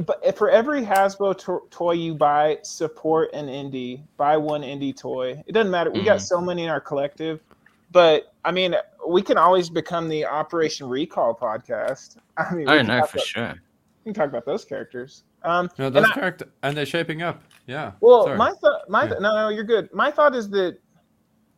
but 0.06 0.38
for 0.38 0.50
every 0.50 0.82
Hasbro 0.82 1.38
to- 1.40 1.64
toy 1.70 1.94
you 1.94 2.14
buy, 2.14 2.60
support 2.64 3.32
an 3.34 3.48
indie. 3.48 4.02
Buy 4.18 4.36
one 4.38 4.62
indie 4.62 4.96
toy. 4.96 5.42
It 5.48 5.54
doesn't 5.54 5.72
matter. 5.72 5.92
We 5.92 6.04
got 6.04 6.18
Mhm. 6.18 6.28
so 6.28 6.42
many 6.42 6.64
in 6.64 6.70
our 6.70 6.82
collective, 6.82 7.40
but 7.92 8.34
I 8.48 8.52
mean, 8.52 8.76
we 9.06 9.22
can 9.22 9.38
always 9.38 9.70
become 9.70 10.08
the 10.08 10.26
Operation 10.26 10.88
Recall 10.88 11.36
podcast. 11.36 12.16
I 12.38 12.50
mean, 12.56 12.66
we 12.66 12.72
oh 12.72 12.78
can 12.78 12.88
no, 12.88 13.04
for 13.06 13.18
about- 13.18 13.26
sure. 13.28 13.56
We 14.06 14.14
can 14.14 14.22
talk 14.22 14.30
about 14.30 14.46
those 14.46 14.64
characters. 14.64 15.24
Um, 15.44 15.70
no 15.78 15.88
and 15.88 15.96
those 15.98 16.06
I- 16.16 16.34
and 16.64 16.78
they're 16.78 16.86
shaping 16.86 17.22
up. 17.22 17.44
Yeah. 17.68 17.92
well, 18.00 18.24
sorry. 18.24 18.38
my 18.38 18.52
thought, 18.62 18.90
my 18.90 19.04
Yeah. 19.04 19.10
th- 19.10 19.22
no, 19.22 19.36
no, 19.36 19.50
you're 19.50 19.66
good. 19.66 19.94
My 19.94 20.10
thought 20.12 20.34
is 20.34 20.50
that 20.52 20.78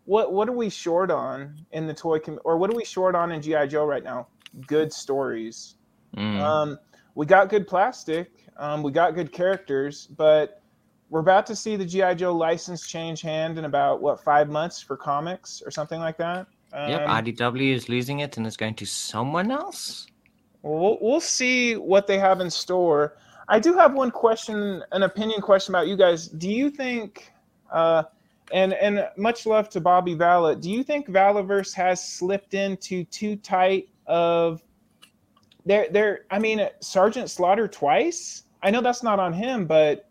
what 0.06 0.34
what 0.34 0.50
are 0.50 0.54
we 0.54 0.70
short 0.70 1.12
on 1.12 1.64
in 1.74 1.86
the 1.86 1.94
toy 1.94 2.18
com- 2.20 2.40
or 2.44 2.58
what 2.58 2.72
are 2.72 2.76
we 2.76 2.84
short 2.84 3.14
on 3.16 3.32
in 3.32 3.40
GI 3.42 3.68
Joe 3.68 3.86
right 3.86 4.04
now? 4.04 4.28
Good 4.66 4.92
stories. 4.92 5.76
Mm. 6.18 6.40
Um, 6.42 6.80
we 7.14 7.28
got 7.28 7.50
good 7.50 7.68
plastic. 7.68 8.32
Um, 8.58 8.82
we 8.82 8.92
got 8.92 9.14
good 9.14 9.32
characters, 9.32 10.08
but 10.08 10.64
we're 11.12 11.20
about 11.20 11.46
to 11.48 11.56
see 11.56 11.76
the 11.76 11.86
GI 11.86 12.16
Joe 12.16 12.34
license 12.36 12.88
change 12.88 13.22
hand 13.22 13.60
in 13.60 13.66
about 13.66 14.02
what 14.02 14.24
five 14.24 14.50
months 14.50 14.82
for 14.82 14.98
comics 14.98 15.62
or 15.64 15.70
something 15.70 16.00
like 16.00 16.18
that. 16.18 16.48
Um, 16.74 16.89
yep, 16.91 17.07
IDW 17.07 17.74
is 17.74 17.89
losing 17.89 18.20
it 18.20 18.38
and 18.38 18.45
it's 18.45 18.57
going 18.57 18.76
to 18.76 18.86
someone 18.86 19.51
else. 19.51 20.07
We'll, 20.61 20.97
we'll 21.01 21.22
see 21.22 21.76
what 21.76 22.05
they 22.07 22.20
have 22.20 22.41
in 22.41 22.49
store. 22.49 23.17
I 23.47 23.59
do 23.59 23.74
have 23.76 23.93
one 23.93 24.11
question, 24.11 24.84
an 24.91 25.03
opinion 25.03 25.41
question 25.41 25.74
about 25.74 25.88
you 25.88 25.97
guys. 25.97 26.28
Do 26.28 26.49
you 26.49 26.70
think, 26.70 27.32
uh, 27.72 28.03
and 28.51 28.74
and 28.74 29.07
much 29.17 29.45
love 29.45 29.70
to 29.70 29.82
Bobby 29.82 30.13
Vala, 30.15 30.55
do 30.55 30.70
you 30.70 30.84
think 30.84 31.07
Valaverse 31.07 31.74
has 31.74 32.03
slipped 32.03 32.53
into 32.53 33.03
too 33.05 33.36
tight 33.36 33.89
of 34.07 34.61
They're 35.65 35.88
they're. 35.91 36.26
I 36.32 36.39
mean, 36.39 36.67
Sergeant 36.80 37.30
Slaughter 37.30 37.67
twice. 37.67 38.43
I 38.63 38.72
know 38.72 38.82
that's 38.82 39.03
not 39.03 39.20
on 39.20 39.34
him, 39.34 39.65
but 39.65 40.09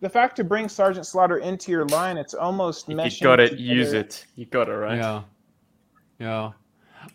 the 0.00 0.08
fact 0.08 0.36
to 0.36 0.44
bring 0.44 0.68
Sergeant 0.68 1.06
Slaughter 1.06 1.38
into 1.38 1.70
your 1.70 1.86
line, 1.86 2.16
it's 2.16 2.34
almost 2.34 2.88
If 2.88 2.96
meshing 2.96 3.20
you 3.20 3.26
got 3.26 3.40
it, 3.40 3.58
use 3.58 3.92
it. 3.92 4.26
You 4.36 4.46
got 4.46 4.68
it 4.68 4.74
right. 4.74 4.96
Yeah, 4.96 5.22
yeah. 6.20 6.52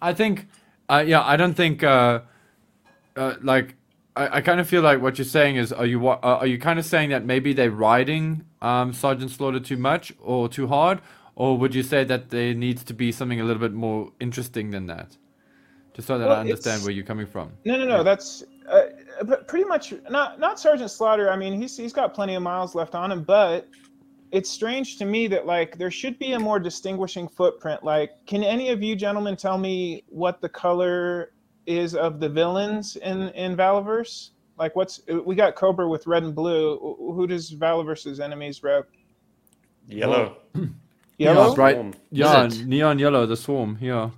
I 0.01 0.13
think, 0.13 0.47
uh, 0.89 1.03
yeah, 1.05 1.23
I 1.23 1.37
don't 1.37 1.53
think, 1.53 1.83
uh, 1.83 2.21
uh, 3.15 3.35
like, 3.41 3.75
I, 4.15 4.37
I 4.37 4.41
kind 4.41 4.59
of 4.59 4.67
feel 4.67 4.81
like 4.81 5.01
what 5.01 5.17
you're 5.17 5.25
saying 5.25 5.57
is, 5.57 5.71
are 5.71 5.85
you 5.85 6.07
uh, 6.07 6.17
are 6.21 6.47
you 6.47 6.57
kind 6.57 6.79
of 6.79 6.85
saying 6.85 7.09
that 7.09 7.25
maybe 7.25 7.53
they're 7.53 7.71
riding 7.71 8.45
um, 8.61 8.93
Sergeant 8.93 9.31
Slaughter 9.31 9.59
too 9.59 9.77
much 9.77 10.13
or 10.21 10.49
too 10.49 10.67
hard, 10.67 11.01
or 11.35 11.57
would 11.57 11.75
you 11.75 11.83
say 11.83 12.03
that 12.05 12.29
there 12.29 12.53
needs 12.53 12.83
to 12.85 12.93
be 12.93 13.11
something 13.11 13.39
a 13.41 13.43
little 13.43 13.61
bit 13.61 13.73
more 13.73 14.11
interesting 14.19 14.71
than 14.71 14.87
that? 14.87 15.17
Just 15.93 16.07
so 16.07 16.17
that 16.17 16.27
Well, 16.27 16.37
I 16.37 16.41
understand 16.41 16.83
where 16.83 16.91
you're 16.91 17.05
coming 17.05 17.25
from. 17.25 17.51
No, 17.63 17.77
no, 17.77 17.85
no. 17.85 18.03
That's 18.03 18.43
uh, 18.69 18.83
but 19.25 19.47
pretty 19.47 19.65
much 19.65 19.93
not 20.09 20.39
not 20.39 20.59
Sergeant 20.59 20.91
Slaughter. 20.91 21.29
I 21.29 21.37
mean, 21.37 21.59
he's 21.59 21.75
he's 21.77 21.93
got 21.93 22.13
plenty 22.13 22.35
of 22.35 22.43
miles 22.43 22.75
left 22.75 22.95
on 22.95 23.11
him, 23.11 23.23
but 23.23 23.67
it's 24.31 24.49
strange 24.49 24.97
to 24.97 25.05
me 25.05 25.27
that 25.27 25.45
like 25.45 25.77
there 25.77 25.91
should 25.91 26.17
be 26.19 26.33
a 26.33 26.39
more 26.39 26.59
distinguishing 26.59 27.27
footprint. 27.27 27.83
Like, 27.83 28.11
can 28.25 28.43
any 28.43 28.69
of 28.69 28.81
you 28.83 28.95
gentlemen 28.95 29.35
tell 29.35 29.57
me 29.57 30.03
what 30.09 30.41
the 30.41 30.49
color 30.49 31.31
is 31.65 31.95
of 31.95 32.19
the 32.19 32.29
villains 32.29 32.95
in 32.97 33.29
in 33.29 33.55
Valaverse? 33.55 34.31
Like, 34.57 34.75
what's 34.75 35.01
we 35.25 35.35
got 35.35 35.55
Cobra 35.55 35.87
with 35.87 36.07
red 36.07 36.23
and 36.23 36.33
blue. 36.35 36.77
Who 37.15 37.27
does 37.27 37.51
Valaverse's 37.51 38.19
enemies 38.19 38.63
rep? 38.63 38.89
Yellow. 39.87 40.37
Yellow. 41.17 41.49
Yeah, 41.49 41.55
bright. 41.55 41.95
Yeah, 42.11 42.49
neon 42.65 42.99
yellow, 42.99 43.25
the 43.25 43.37
swarm. 43.37 43.77
Yeah, 43.79 43.95
All 43.95 44.11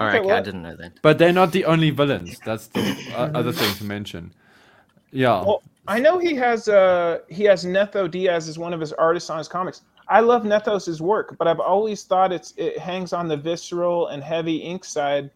right, 0.00 0.08
Okay, 0.08 0.18
right, 0.20 0.26
well- 0.26 0.36
I 0.36 0.40
didn't 0.40 0.62
know 0.62 0.76
that. 0.76 0.92
but 1.02 1.18
they're 1.18 1.32
not 1.32 1.52
the 1.52 1.64
only 1.66 1.90
villains. 1.90 2.38
That's 2.44 2.68
the 2.68 2.80
uh, 3.14 3.30
other 3.34 3.52
thing 3.52 3.74
to 3.76 3.84
mention. 3.84 4.32
Yeah. 5.10 5.42
Well, 5.44 5.62
I 5.88 5.98
know 5.98 6.18
he 6.18 6.34
has 6.36 6.68
uh 6.68 7.18
he 7.28 7.44
has 7.44 7.64
Netho 7.64 8.10
Diaz 8.10 8.48
as 8.48 8.58
one 8.58 8.74
of 8.74 8.80
his 8.80 8.92
artists 8.92 9.30
on 9.30 9.38
his 9.38 9.48
comics. 9.48 9.82
I 10.08 10.20
love 10.20 10.42
Nethos's 10.44 11.02
work, 11.02 11.36
but 11.38 11.48
I've 11.48 11.60
always 11.60 12.04
thought 12.04 12.32
it's 12.32 12.52
it 12.56 12.78
hangs 12.78 13.12
on 13.12 13.26
the 13.26 13.36
visceral 13.36 14.08
and 14.08 14.22
heavy 14.22 14.56
ink 14.58 14.84
side. 14.84 15.30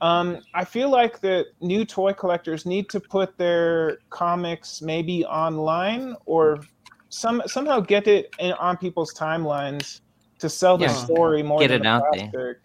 Um, 0.00 0.42
I 0.54 0.64
feel 0.64 0.90
like 0.90 1.20
that 1.20 1.46
new 1.60 1.84
toy 1.84 2.12
collectors 2.12 2.66
need 2.66 2.90
to 2.90 3.00
put 3.00 3.38
their 3.38 3.98
comics 4.10 4.82
maybe 4.82 5.24
online 5.24 6.14
or 6.26 6.60
some 7.08 7.42
somehow 7.46 7.80
get 7.80 8.06
it 8.08 8.26
in, 8.40 8.52
on 8.54 8.76
people's 8.76 9.14
timelines 9.14 10.00
to 10.40 10.48
sell 10.48 10.76
the 10.76 10.84
Yeah. 10.84 11.04
story 11.04 11.42
more 11.42 11.60
Get 11.60 11.70
it 11.70 11.82
the 11.82 11.88
out 11.88 12.18
there. 12.32 12.58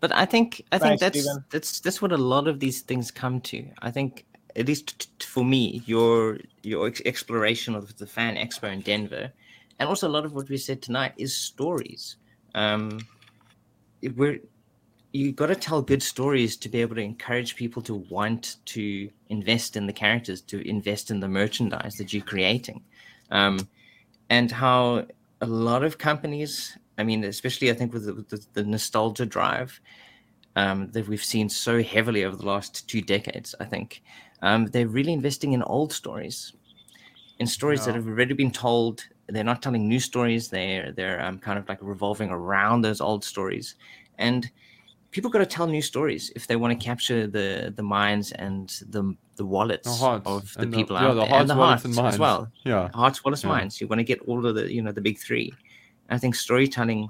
But 0.00 0.12
I 0.12 0.24
think 0.24 0.62
I 0.72 0.78
think 0.78 1.00
that's 1.00 1.18
Steven. 1.20 1.44
that's 1.50 1.80
that's 1.80 2.00
what 2.00 2.12
a 2.12 2.16
lot 2.16 2.48
of 2.48 2.60
these 2.60 2.80
things 2.82 3.10
come 3.10 3.40
to. 3.42 3.68
I 3.82 3.90
think 3.90 4.24
at 4.56 4.66
least 4.66 5.08
for 5.22 5.44
me, 5.44 5.82
your 5.86 6.38
your 6.62 6.86
ex- 6.88 7.02
exploration 7.04 7.74
of 7.74 7.96
the 7.98 8.06
fan 8.06 8.36
expo 8.36 8.72
in 8.72 8.80
Denver, 8.80 9.32
and 9.78 9.88
also 9.88 10.08
a 10.08 10.10
lot 10.10 10.24
of 10.24 10.34
what 10.34 10.48
we 10.48 10.56
said 10.56 10.82
tonight 10.82 11.12
is 11.16 11.36
stories. 11.36 12.16
Um, 12.54 13.00
we're 14.16 14.40
you 15.12 15.32
got 15.32 15.46
to 15.46 15.56
tell 15.56 15.82
good 15.82 16.02
stories 16.02 16.56
to 16.56 16.68
be 16.68 16.80
able 16.80 16.94
to 16.94 17.02
encourage 17.02 17.56
people 17.56 17.82
to 17.82 17.96
want 18.10 18.56
to 18.64 19.10
invest 19.28 19.76
in 19.76 19.86
the 19.86 19.92
characters, 19.92 20.40
to 20.40 20.66
invest 20.68 21.10
in 21.10 21.18
the 21.18 21.28
merchandise 21.28 21.96
that 21.96 22.12
you're 22.12 22.22
creating, 22.22 22.80
um, 23.30 23.68
and 24.28 24.50
how 24.50 25.06
a 25.40 25.46
lot 25.46 25.82
of 25.82 25.98
companies. 25.98 26.76
I 26.98 27.02
mean, 27.02 27.24
especially 27.24 27.70
I 27.70 27.74
think 27.74 27.94
with 27.94 28.04
the, 28.04 28.36
the, 28.36 28.46
the 28.52 28.62
nostalgia 28.62 29.24
drive 29.24 29.80
um, 30.56 30.90
that 30.92 31.08
we've 31.08 31.24
seen 31.24 31.48
so 31.48 31.82
heavily 31.82 32.24
over 32.24 32.36
the 32.36 32.46
last 32.46 32.88
two 32.88 33.00
decades. 33.00 33.54
I 33.60 33.64
think 33.64 34.02
um, 34.42 34.66
they're 34.66 34.88
really 34.88 35.12
investing 35.12 35.52
in 35.52 35.62
old 35.62 35.92
stories, 35.92 36.52
in 37.38 37.46
stories 37.46 37.84
that 37.84 37.94
have 37.94 38.06
already 38.06 38.34
been 38.34 38.50
told. 38.50 39.02
They're 39.28 39.44
not 39.44 39.62
telling 39.62 39.86
new 39.88 40.00
stories. 40.00 40.48
They're 40.48 40.92
they're 40.92 41.20
um, 41.20 41.38
kind 41.38 41.58
of 41.58 41.68
like 41.68 41.78
revolving 41.80 42.30
around 42.30 42.82
those 42.82 43.00
old 43.00 43.24
stories, 43.24 43.76
and 44.18 44.50
people 45.10 45.30
got 45.30 45.38
to 45.38 45.46
tell 45.46 45.66
new 45.66 45.82
stories 45.82 46.30
if 46.36 46.46
they 46.46 46.56
want 46.56 46.78
to 46.78 46.84
capture 46.84 47.26
the 47.26 47.72
the 47.76 47.82
minds 47.82 48.32
and 48.32 48.68
the 48.88 49.14
the 49.36 49.46
wallets 49.46 49.84
The 49.84 49.94
hearts 49.94 50.26
of 50.26 50.52
the 50.54 50.60
and 50.60 50.74
people 50.74 50.96
yeah, 50.96 51.08
out 51.08 51.14
the 51.14 51.20
there 51.20 51.28
hearts, 51.28 51.40
and 51.40 51.50
the 51.50 51.54
wallets, 51.54 51.84
hearts 51.84 51.96
and 51.98 52.14
as 52.14 52.18
well 52.18 52.52
Yeah. 52.64 52.90
hearts, 52.94 53.24
Wallace, 53.24 53.44
Yeah. 53.44 53.50
minds. 53.50 53.80
You 53.80 53.88
want 53.88 54.00
to 54.00 54.04
get 54.04 54.20
all 54.22 54.44
of 54.44 54.54
the, 54.54 54.72
you 54.72 54.82
know, 54.82 54.92
the 54.92 55.00
big 55.00 55.18
three. 55.18 55.52
I 56.08 56.18
think 56.18 56.34
storytelling, 56.34 57.08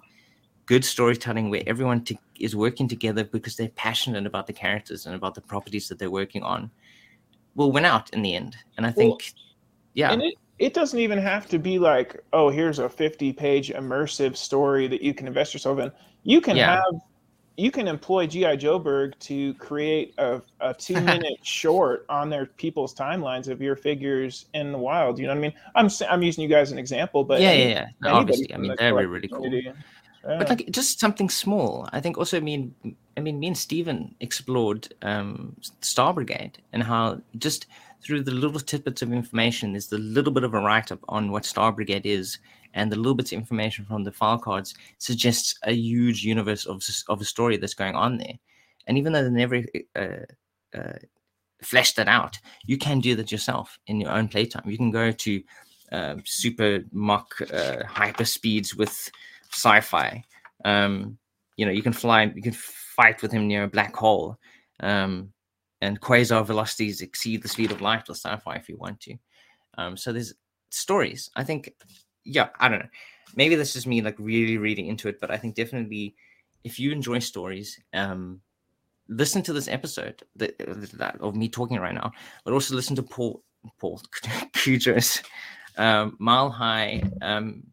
good 0.66 0.84
storytelling, 0.84 1.50
where 1.50 1.62
everyone 1.66 2.04
to, 2.04 2.16
is 2.38 2.54
working 2.54 2.86
together 2.88 3.24
because 3.24 3.56
they're 3.56 3.70
passionate 3.70 4.26
about 4.26 4.46
the 4.46 4.52
characters 4.52 5.06
and 5.06 5.14
about 5.14 5.34
the 5.34 5.40
properties 5.40 5.88
that 5.88 5.98
they're 5.98 6.10
working 6.10 6.42
on, 6.42 6.70
will 7.55 7.72
win 7.72 7.84
out 7.84 8.11
in 8.11 8.22
the 8.22 8.34
end. 8.34 8.57
And 8.76 8.86
I 8.86 8.90
think, 8.90 9.32
yeah, 9.94 10.12
And 10.12 10.22
it, 10.22 10.34
it 10.59 10.74
doesn't 10.74 10.98
even 10.98 11.18
have 11.18 11.48
to 11.48 11.59
be 11.59 11.78
like, 11.78 12.22
oh, 12.32 12.48
here's 12.51 12.78
a 12.78 12.88
50 12.88 13.32
page 13.32 13.70
immersive 13.70 14.36
story 14.36 14.86
that 14.88 15.03
you 15.03 15.14
can 15.14 15.26
invest 15.26 15.55
yourself 15.55 15.78
in. 15.78 15.90
You 16.22 16.40
can 16.40 16.57
Yeah. 16.57 16.76
have, 16.76 17.01
you 17.57 17.70
can 17.70 17.88
employ 17.88 18.26
G.I. 18.26 18.57
Joeberg 18.57 19.18
to 19.20 19.55
create 19.55 20.14
a, 20.18 20.40
a 20.61 20.72
two 20.78 21.01
minute 21.01 21.38
short 21.42 22.07
on 22.09 22.30
their 22.30 22.46
people's 22.46 22.94
timelines 22.94 23.48
of 23.48 23.61
your 23.61 23.76
figures 23.76 24.46
in 24.55 24.72
the 24.72 24.78
wild. 24.78 25.18
You 25.18 25.26
know 25.26 25.32
what 25.32 25.38
I 25.38 25.40
mean? 25.40 25.53
I'm, 25.74 25.88
I'm 26.09 26.22
using 26.22 26.42
you 26.42 26.48
guys 26.48 26.68
as 26.68 26.72
an 26.72 26.78
example, 26.78 27.24
but 27.24 27.40
yeah, 27.40 27.53
yeah, 27.53 27.68
yeah. 27.68 27.86
No, 28.01 28.14
obviously, 28.14 28.55
I 28.55 28.59
mean, 28.59 28.70
the 28.70 28.76
they're 28.76 28.94
really, 28.94 29.28
cool. 29.28 29.42
community. 29.44 29.72
But 30.22 30.51
like 30.51 30.68
just 30.70 31.01
something 31.01 31.30
small. 31.30 31.88
I 31.92 32.01
think 32.01 32.18
also, 32.18 32.36
I 32.36 32.40
mean, 32.40 32.74
I 33.20 33.22
mean, 33.22 33.38
me 33.38 33.48
and 33.48 33.58
Steven 33.58 34.14
explored 34.20 34.88
um, 35.02 35.54
Star 35.82 36.14
Brigade 36.14 36.56
and 36.72 36.82
how 36.82 37.20
just 37.36 37.66
through 38.02 38.22
the 38.22 38.30
little 38.30 38.58
tidbits 38.58 39.02
of 39.02 39.12
information, 39.12 39.72
there's 39.72 39.88
the 39.88 39.98
little 39.98 40.32
bit 40.32 40.42
of 40.42 40.54
a 40.54 40.58
write 40.58 40.90
up 40.90 41.00
on 41.06 41.30
what 41.30 41.44
Star 41.44 41.70
Brigade 41.70 42.06
is, 42.06 42.38
and 42.72 42.90
the 42.90 42.96
little 42.96 43.14
bits 43.14 43.30
of 43.32 43.38
information 43.38 43.84
from 43.84 44.04
the 44.04 44.10
file 44.10 44.38
cards 44.38 44.74
suggests 44.96 45.54
a 45.64 45.72
huge 45.72 46.24
universe 46.24 46.64
of 46.64 46.82
of 47.10 47.20
a 47.20 47.26
story 47.26 47.58
that's 47.58 47.74
going 47.74 47.94
on 47.94 48.16
there. 48.16 48.38
And 48.86 48.96
even 48.96 49.12
though 49.12 49.22
they 49.22 49.28
never 49.28 49.62
uh, 49.94 50.24
uh, 50.74 50.98
fleshed 51.62 51.96
that 51.96 52.08
out, 52.08 52.38
you 52.64 52.78
can 52.78 53.00
do 53.00 53.14
that 53.16 53.30
yourself 53.30 53.78
in 53.86 54.00
your 54.00 54.12
own 54.12 54.28
playtime. 54.28 54.62
You 54.64 54.78
can 54.78 54.90
go 54.90 55.12
to 55.12 55.42
um, 55.92 56.22
super 56.24 56.84
Mach 56.90 57.38
uh, 57.52 57.84
hyper 57.84 58.24
speeds 58.24 58.74
with 58.74 59.10
sci-fi. 59.52 60.24
Um, 60.64 61.18
you 61.61 61.66
know, 61.66 61.72
you 61.72 61.82
can 61.82 61.92
fly, 61.92 62.22
you 62.34 62.40
can 62.40 62.54
fight 62.54 63.20
with 63.20 63.30
him 63.30 63.46
near 63.46 63.64
a 63.64 63.68
black 63.68 63.94
hole, 63.94 64.38
um, 64.80 65.30
and 65.82 66.00
quasar 66.00 66.42
velocities 66.42 67.02
exceed 67.02 67.42
the 67.42 67.48
speed 67.48 67.70
of 67.70 67.82
light 67.82 68.08
with 68.08 68.16
sci-fi 68.16 68.54
if 68.54 68.66
you 68.66 68.78
want 68.78 68.98
to. 69.00 69.14
Um, 69.76 69.94
so 69.94 70.11
there's 70.11 70.32
stories. 70.70 71.28
I 71.36 71.44
think, 71.44 71.74
yeah, 72.24 72.48
I 72.58 72.70
don't 72.70 72.78
know. 72.78 72.88
Maybe 73.36 73.56
this 73.56 73.76
is 73.76 73.86
me 73.86 74.00
like 74.00 74.16
really 74.18 74.56
reading 74.56 74.86
into 74.86 75.06
it, 75.06 75.20
but 75.20 75.30
I 75.30 75.36
think 75.36 75.54
definitely 75.54 76.14
if 76.64 76.80
you 76.80 76.92
enjoy 76.92 77.18
stories, 77.18 77.78
um, 77.92 78.41
listen 79.11 79.42
to 79.42 79.53
this 79.53 79.68
episode 79.68 80.22
that, 80.37 80.57
that 80.95 81.20
of 81.20 81.37
me 81.37 81.50
talking 81.50 81.78
right 81.78 81.95
now, 81.95 82.11
but 82.42 82.54
also 82.54 82.74
listen 82.74 82.96
to 82.96 83.03
Paul 83.03 83.42
Paul 83.78 84.00
Cujo's 84.54 85.22
um, 85.76 86.16
Mile 86.18 86.49
High 86.49 87.03
um, 87.20 87.64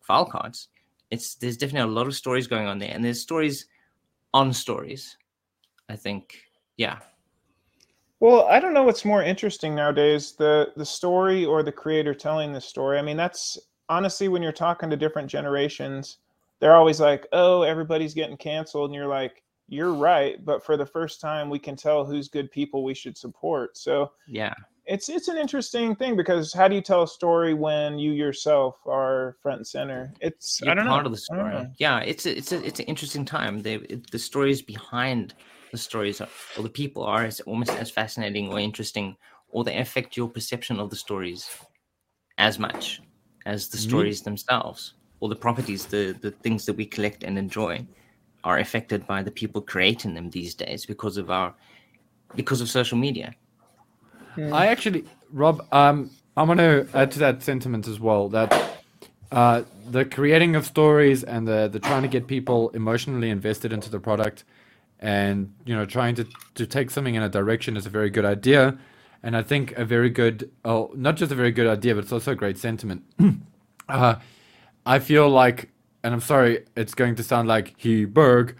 file 0.00 0.24
cards. 0.24 0.68
It's 1.10 1.36
there's 1.36 1.56
definitely 1.56 1.90
a 1.90 1.94
lot 1.94 2.06
of 2.06 2.14
stories 2.14 2.46
going 2.46 2.66
on 2.66 2.78
there, 2.78 2.90
and 2.92 3.04
there's 3.04 3.20
stories 3.20 3.66
on 4.34 4.52
stories. 4.52 5.16
I 5.88 5.96
think, 5.96 6.36
yeah, 6.76 6.98
Well, 8.20 8.46
I 8.46 8.60
don't 8.60 8.72
know 8.74 8.82
what's 8.84 9.04
more 9.04 9.22
interesting 9.22 9.74
nowadays, 9.74 10.32
the 10.32 10.72
the 10.76 10.86
story 10.86 11.44
or 11.44 11.62
the 11.62 11.72
creator 11.72 12.14
telling 12.14 12.52
the 12.52 12.60
story. 12.60 12.98
I 12.98 13.02
mean, 13.02 13.16
that's 13.16 13.58
honestly 13.88 14.28
when 14.28 14.42
you're 14.42 14.52
talking 14.52 14.90
to 14.90 14.96
different 14.96 15.30
generations, 15.30 16.18
they're 16.60 16.74
always 16.74 17.00
like, 17.00 17.26
"Oh, 17.32 17.62
everybody's 17.62 18.14
getting 18.14 18.36
canceled." 18.36 18.90
And 18.90 18.94
you're 18.94 19.06
like, 19.06 19.42
"You're 19.68 19.92
right, 19.92 20.42
but 20.44 20.64
for 20.64 20.76
the 20.76 20.86
first 20.86 21.20
time 21.20 21.50
we 21.50 21.58
can 21.58 21.76
tell 21.76 22.04
who's 22.06 22.28
good 22.28 22.50
people 22.50 22.84
we 22.84 22.94
should 22.94 23.18
support." 23.18 23.76
So, 23.76 24.12
yeah, 24.26 24.54
it's 24.86 25.08
it's 25.08 25.28
an 25.28 25.36
interesting 25.36 25.96
thing 25.96 26.16
because 26.16 26.52
how 26.52 26.68
do 26.68 26.74
you 26.74 26.80
tell 26.80 27.02
a 27.02 27.08
story 27.08 27.54
when 27.54 27.98
you 27.98 28.12
yourself 28.12 28.76
are 28.86 29.36
front 29.42 29.58
and 29.58 29.66
center? 29.66 30.12
It's 30.20 30.60
you're 30.62 30.72
I 30.72 30.74
don't 30.74 30.86
part 30.86 31.00
know. 31.00 31.06
of 31.06 31.12
the 31.12 31.18
story. 31.18 31.66
Yeah, 31.78 32.00
it's 32.00 32.26
a, 32.26 32.36
it's 32.36 32.52
a, 32.52 32.64
it's 32.64 32.80
an 32.80 32.86
interesting 32.86 33.24
time. 33.24 33.62
They 33.62 33.74
it, 33.76 34.10
the 34.10 34.18
stories 34.18 34.62
behind 34.62 35.34
the 35.72 35.78
stories 35.78 36.20
or 36.20 36.62
the 36.62 36.68
people 36.68 37.02
are 37.02 37.24
as, 37.24 37.40
almost 37.40 37.72
as 37.72 37.90
fascinating 37.90 38.48
or 38.48 38.60
interesting, 38.60 39.16
or 39.50 39.64
they 39.64 39.78
affect 39.78 40.16
your 40.16 40.28
perception 40.28 40.78
of 40.78 40.90
the 40.90 40.96
stories 40.96 41.50
as 42.38 42.58
much 42.58 43.02
as 43.44 43.68
the 43.68 43.76
Me- 43.76 43.82
stories 43.82 44.22
themselves, 44.22 44.94
or 45.20 45.28
the 45.28 45.36
properties, 45.36 45.86
the 45.86 46.16
the 46.20 46.30
things 46.30 46.64
that 46.66 46.76
we 46.76 46.86
collect 46.86 47.24
and 47.24 47.38
enjoy, 47.38 47.84
are 48.44 48.58
affected 48.58 49.04
by 49.06 49.22
the 49.22 49.32
people 49.32 49.60
creating 49.60 50.14
them 50.14 50.30
these 50.30 50.54
days 50.54 50.86
because 50.86 51.16
of 51.16 51.30
our 51.30 51.54
because 52.36 52.60
of 52.60 52.68
social 52.68 52.98
media. 52.98 53.34
I 54.38 54.66
actually, 54.66 55.04
Rob, 55.32 55.66
um, 55.72 56.10
I 56.36 56.42
want 56.42 56.60
to 56.60 56.86
add 56.94 57.10
to 57.12 57.18
that 57.20 57.42
sentiment 57.42 57.88
as 57.88 57.98
well 57.98 58.28
that 58.30 58.76
uh, 59.32 59.62
the 59.90 60.04
creating 60.04 60.54
of 60.56 60.66
stories 60.66 61.24
and 61.24 61.48
the 61.48 61.68
the 61.68 61.80
trying 61.80 62.02
to 62.02 62.08
get 62.08 62.26
people 62.26 62.70
emotionally 62.70 63.30
invested 63.30 63.72
into 63.72 63.90
the 63.90 63.98
product 63.98 64.44
and 65.00 65.52
you 65.64 65.74
know 65.74 65.84
trying 65.84 66.14
to 66.14 66.26
to 66.54 66.66
take 66.66 66.90
something 66.90 67.14
in 67.14 67.22
a 67.22 67.28
direction 67.28 67.76
is 67.76 67.86
a 67.86 67.90
very 67.90 68.10
good 68.10 68.24
idea, 68.24 68.78
and 69.22 69.36
I 69.36 69.42
think 69.42 69.72
a 69.72 69.84
very 69.84 70.10
good 70.10 70.50
oh 70.64 70.90
not 70.94 71.16
just 71.16 71.32
a 71.32 71.34
very 71.34 71.52
good 71.52 71.66
idea, 71.66 71.94
but 71.94 72.04
it's 72.04 72.12
also 72.12 72.32
a 72.32 72.36
great 72.36 72.58
sentiment. 72.58 73.02
uh, 73.88 74.16
I 74.84 74.98
feel 74.98 75.28
like, 75.28 75.70
and 76.02 76.14
I'm 76.14 76.20
sorry, 76.20 76.64
it's 76.76 76.94
going 76.94 77.16
to 77.16 77.22
sound 77.22 77.48
like 77.48 77.74
he 77.76 78.04
Berg, 78.04 78.56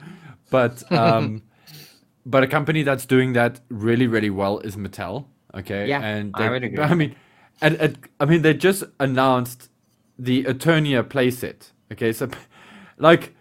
but 0.51 0.91
um, 0.93 1.43
but 2.27 2.43
a 2.43 2.47
company 2.47 2.83
that's 2.83 3.07
doing 3.07 3.35
that 3.35 3.61
really 3.69 4.07
really 4.07 4.31
well 4.31 4.59
is 4.61 4.77
Mattel. 4.77 5.27
Okay, 5.57 5.89
Yeah, 5.89 6.01
and 6.03 6.33
I 6.35 6.43
they- 6.43 6.49
would 6.51 6.65
agree. 6.65 6.85
I 6.85 6.95
mean, 6.95 7.17
and, 7.61 7.77
and 7.77 7.99
I 8.21 8.25
mean 8.27 8.43
they 8.43 8.55
just 8.55 8.85
announced 9.01 9.71
the 10.19 10.45
Eternia 10.45 11.03
playset. 11.03 11.71
Okay, 11.93 12.13
so 12.13 12.29
like 12.99 13.35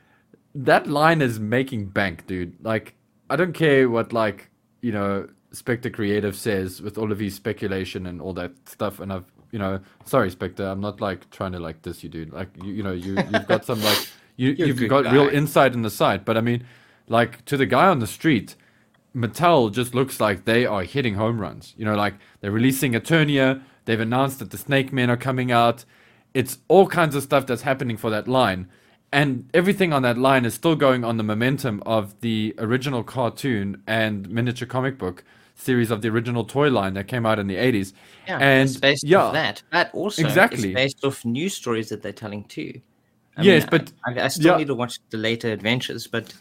that 0.54 0.88
line 0.88 1.22
is 1.22 1.40
making 1.40 1.88
bank, 1.88 2.26
dude. 2.28 2.56
Like 2.64 2.96
I 3.30 3.36
don't 3.36 3.54
care 3.54 3.90
what 3.90 4.14
like 4.14 4.50
you 4.82 4.92
know 4.92 5.28
Spectre 5.52 5.90
Creative 5.90 6.36
says 6.36 6.82
with 6.82 6.98
all 6.98 7.12
of 7.12 7.20
his 7.20 7.36
speculation 7.36 8.06
and 8.06 8.22
all 8.22 8.34
that 8.34 8.52
stuff, 8.68 9.00
and 9.00 9.12
I've 9.12 9.30
you 9.52 9.60
know 9.60 9.80
sorry 10.06 10.30
Spectre, 10.30 10.66
I'm 10.66 10.82
not 10.82 11.02
like 11.02 11.30
trying 11.32 11.52
to 11.54 11.60
like 11.60 11.82
this 11.82 12.04
you 12.04 12.10
dude. 12.10 12.32
Like 12.32 12.50
you 12.64 12.72
you 12.72 12.84
know 12.84 12.94
you 12.94 13.16
you've 13.16 13.48
got 13.48 13.66
some 13.66 13.82
like 13.82 14.08
you 14.38 14.52
you've 14.58 14.88
got 14.90 15.12
real 15.12 15.28
insight 15.28 15.74
in 15.74 15.82
the 15.82 15.90
site, 15.90 16.24
but 16.24 16.38
I 16.38 16.42
mean 16.42 16.66
like 17.10 17.44
to 17.46 17.58
the 17.58 17.66
guy 17.66 17.88
on 17.88 18.00
the 18.00 18.08
street. 18.08 18.56
Mattel 19.16 19.72
just 19.72 19.96
looks 19.96 20.20
like 20.20 20.46
they 20.46 20.66
are 20.66 20.84
hitting 20.84 21.16
home 21.16 21.40
runs. 21.40 21.74
You 21.78 21.86
know, 21.86 21.96
like 21.96 22.16
they're 22.42 22.52
releasing 22.52 22.94
Eternia. 22.94 23.62
They've 23.86 24.00
announced 24.00 24.40
that 24.40 24.52
the 24.52 24.58
Snake 24.58 24.92
Men 24.92 25.10
are 25.10 25.18
coming 25.18 25.52
out. 25.52 25.86
It's 26.34 26.58
all 26.68 26.88
kinds 26.88 27.16
of 27.16 27.24
stuff 27.24 27.46
that's 27.46 27.62
happening 27.62 27.98
for 27.98 28.10
that 28.10 28.28
line. 28.28 28.68
And 29.14 29.50
everything 29.54 29.94
on 29.94 30.02
that 30.02 30.18
line 30.18 30.44
is 30.44 30.54
still 30.54 30.76
going 30.76 31.06
on 31.06 31.16
the 31.18 31.24
momentum 31.24 31.82
of 31.86 32.20
the 32.20 32.54
original 32.58 33.04
cartoon 33.04 33.82
and 33.88 34.30
miniature 34.30 34.68
comic 34.68 34.98
book 34.98 35.24
series 35.56 35.90
of 35.90 36.02
the 36.02 36.10
original 36.10 36.44
toy 36.44 36.70
line 36.70 36.96
that 36.96 37.08
came 37.08 37.26
out 37.26 37.40
in 37.40 37.48
the 37.48 37.56
80s. 37.56 37.94
Yeah, 38.28 38.40
and 38.40 38.68
it's 38.70 38.78
based 38.78 39.06
yeah, 39.06 39.20
off 39.24 39.34
that. 39.34 39.64
But 39.72 39.90
also, 39.94 40.22
Exactly. 40.26 40.72
it's 40.72 40.76
based 40.76 41.06
off 41.06 41.24
news 41.24 41.54
stories 41.54 41.88
that 41.90 42.02
they're 42.02 42.12
telling 42.12 42.44
too. 42.46 42.82
I 43.38 43.44
Yes, 43.44 43.64
mean, 43.64 43.70
but- 43.70 43.94
I, 44.06 44.26
I 44.26 44.28
still 44.28 44.52
yeah. 44.52 44.58
need 44.58 44.68
to 44.68 44.76
watch 44.76 45.00
the 45.12 45.18
later 45.18 45.50
adventures. 45.54 46.08
But 46.08 46.34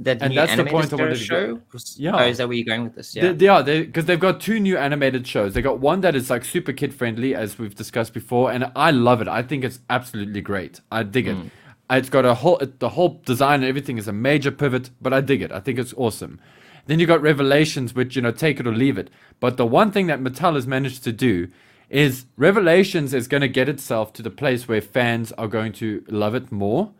that 0.00 0.20
And 0.22 0.30
new 0.30 0.36
that's 0.40 0.56
the 0.56 0.64
point 0.64 0.86
I 0.86 0.88
show- 0.88 0.96
wanted 0.96 1.10
to 1.18 1.24
show. 1.24 1.54
go- 1.56 1.78
Yeah. 1.96 2.16
Oh, 2.16 2.26
is 2.26 2.38
that 2.38 2.48
where 2.48 2.56
you're 2.56 2.64
going 2.66 2.84
with 2.84 2.94
this? 2.96 3.14
Yeah. 3.14 3.28
They, 3.28 3.32
they 3.34 3.48
are 3.48 3.62
because 3.62 4.06
they've 4.06 4.18
got 4.18 4.40
two 4.40 4.58
new 4.58 4.76
animated 4.76 5.26
shows. 5.26 5.54
They 5.54 5.62
got 5.62 5.78
one 5.78 6.00
that 6.00 6.14
is 6.16 6.30
like 6.30 6.44
super 6.44 6.72
kid 6.72 6.92
friendly, 6.94 7.34
as 7.34 7.58
we've 7.58 7.74
discussed 7.74 8.12
before, 8.12 8.50
and 8.50 8.70
I 8.74 8.90
love 8.90 9.20
it. 9.20 9.28
I 9.28 9.42
think 9.42 9.62
it's 9.64 9.80
absolutely 9.88 10.40
great. 10.40 10.80
I 10.90 11.02
dig 11.04 11.28
it. 11.28 11.36
Hmm. 11.36 11.48
It's 11.90 12.08
got 12.08 12.24
a 12.24 12.34
whole 12.34 12.58
it, 12.58 12.80
the 12.80 12.88
whole 12.90 13.20
design 13.24 13.60
and 13.60 13.68
everything 13.68 13.98
is 13.98 14.08
a 14.08 14.12
major 14.12 14.50
pivot, 14.50 14.90
but 15.00 15.12
I 15.12 15.20
dig 15.20 15.42
it. 15.42 15.52
I 15.52 15.60
think 15.60 15.78
it's 15.78 15.94
awesome. 15.96 16.40
Then 16.86 16.98
you 16.98 17.06
got 17.06 17.22
Revelations, 17.22 17.94
which 17.94 18.16
you 18.16 18.22
know 18.22 18.32
take 18.32 18.58
it 18.58 18.66
or 18.66 18.74
leave 18.74 18.98
it. 18.98 19.10
But 19.38 19.56
the 19.58 19.66
one 19.66 19.92
thing 19.92 20.06
that 20.08 20.20
Mattel 20.20 20.54
has 20.54 20.66
managed 20.66 21.04
to 21.04 21.12
do 21.12 21.48
is 21.88 22.26
Revelations 22.36 23.14
is 23.14 23.28
going 23.28 23.42
to 23.42 23.48
get 23.48 23.68
itself 23.68 24.12
to 24.14 24.22
the 24.22 24.30
place 24.30 24.66
where 24.66 24.80
fans 24.80 25.30
are 25.32 25.46
going 25.46 25.72
to 25.74 26.02
love 26.08 26.34
it 26.34 26.50
more. 26.50 26.90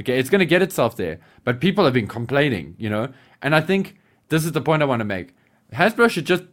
Okay, 0.00 0.18
it's 0.18 0.30
going 0.30 0.40
to 0.40 0.46
get 0.46 0.62
itself 0.62 0.96
there. 0.96 1.18
But 1.44 1.60
people 1.60 1.84
have 1.84 1.94
been 1.94 2.06
complaining, 2.08 2.74
you 2.78 2.90
know, 2.90 3.08
and 3.42 3.54
I 3.54 3.60
think 3.60 3.96
this 4.28 4.44
is 4.44 4.52
the 4.52 4.60
point 4.60 4.82
I 4.82 4.86
want 4.86 5.00
to 5.00 5.04
make. 5.04 5.34
Hasbro 5.72 6.10
should 6.10 6.26
just, 6.26 6.44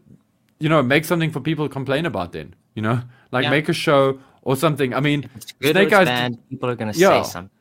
you 0.60 0.70
know, 0.70 0.82
make 0.84 1.06
something 1.06 1.32
for 1.32 1.40
people 1.40 1.68
to 1.68 1.74
complain 1.74 2.06
about. 2.06 2.32
Then, 2.34 2.56
you 2.76 2.82
know, 2.82 3.02
like 3.32 3.44
Yeah. 3.44 3.50
make 3.52 3.70
a 3.70 3.74
show 3.74 4.20
or 4.42 4.56
something. 4.56 4.94
I 4.94 5.00
mean, 5.00 5.30
it's 5.36 5.52
good 5.54 5.72
Snake 5.74 5.92
or 5.92 5.98
Eyes, 5.98 6.06
bad. 6.08 6.50
People 6.50 6.70
are 6.70 6.76
going 6.76 6.92
to 6.94 7.00
Yeah. 7.00 7.22
say 7.24 7.30
something. 7.32 7.52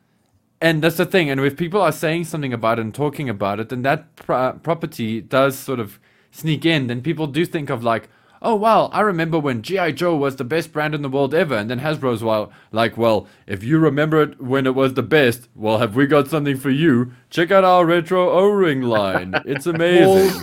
and 0.63 0.81
that's 0.83 0.97
the 0.97 1.05
thing. 1.05 1.29
And 1.31 1.39
if 1.41 1.55
people 1.57 1.83
are 1.83 1.93
saying 1.93 2.25
something 2.25 2.53
about 2.53 2.79
it 2.79 2.83
and 2.83 2.95
talking 2.95 3.29
about 3.29 3.61
it, 3.61 3.69
then 3.69 3.83
that 3.83 4.17
pro- 4.17 4.55
property 4.55 5.21
does 5.21 5.57
sort 5.59 5.79
of 5.81 6.01
sneak 6.31 6.65
in. 6.65 6.87
Then 6.87 7.03
people 7.03 7.27
do 7.27 7.45
think 7.45 7.69
of 7.69 7.85
like, 7.85 8.09
oh 8.43 8.55
wow, 8.55 8.87
I 8.87 9.01
remember 9.01 9.39
when 9.39 9.63
GI 9.63 9.93
Joe 9.93 10.17
was 10.17 10.37
the 10.37 10.45
best 10.45 10.73
brand 10.73 10.95
in 10.95 11.03
the 11.03 11.09
world 11.09 11.35
ever. 11.35 11.55
And 11.57 11.69
then 11.71 11.81
Hasbro's 11.81 12.23
well, 12.23 12.53
like, 12.73 12.97
well, 12.97 13.27
if 13.47 13.63
you 13.63 13.79
remember 13.79 14.23
it 14.23 14.41
when 14.41 14.67
it 14.67 14.75
was 14.75 14.95
the 14.95 15.03
best, 15.03 15.49
well, 15.55 15.79
have 15.79 15.97
we 15.97 16.07
got 16.07 16.29
something 16.29 16.57
for 16.57 16.71
you? 16.71 17.13
Check 17.31 17.51
out 17.51 17.65
our 17.65 17.85
retro 17.87 18.31
O-ring 18.31 18.83
line. 18.83 19.35
It's 19.45 19.67
amazing. 19.67 20.43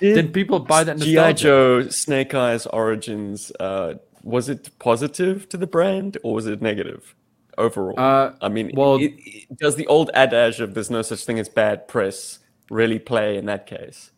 then 0.00 0.32
people 0.32 0.60
buy 0.60 0.84
that 0.84 0.98
GI. 0.98 1.34
Joe 1.34 1.88
Snake 1.88 2.34
Eyes 2.34 2.66
Origins. 2.66 3.52
Uh, 3.58 3.94
was 4.22 4.48
it 4.48 4.70
positive 4.78 5.48
to 5.48 5.56
the 5.56 5.66
brand 5.66 6.18
or 6.22 6.34
was 6.34 6.46
it 6.46 6.60
negative 6.60 7.14
overall? 7.56 7.98
Uh, 7.98 8.32
I 8.40 8.48
mean, 8.48 8.70
well- 8.74 8.96
it, 8.96 9.14
it- 9.18 9.58
does 9.58 9.76
the 9.76 9.86
old 9.86 10.10
adage 10.14 10.60
of 10.60 10.74
"there's 10.74 10.90
no 10.90 11.02
such 11.02 11.24
thing 11.24 11.38
as 11.38 11.48
bad 11.48 11.88
press" 11.88 12.38
really 12.70 12.98
play 12.98 13.36
in 13.38 13.46
that 13.46 13.66
case? 13.66 14.10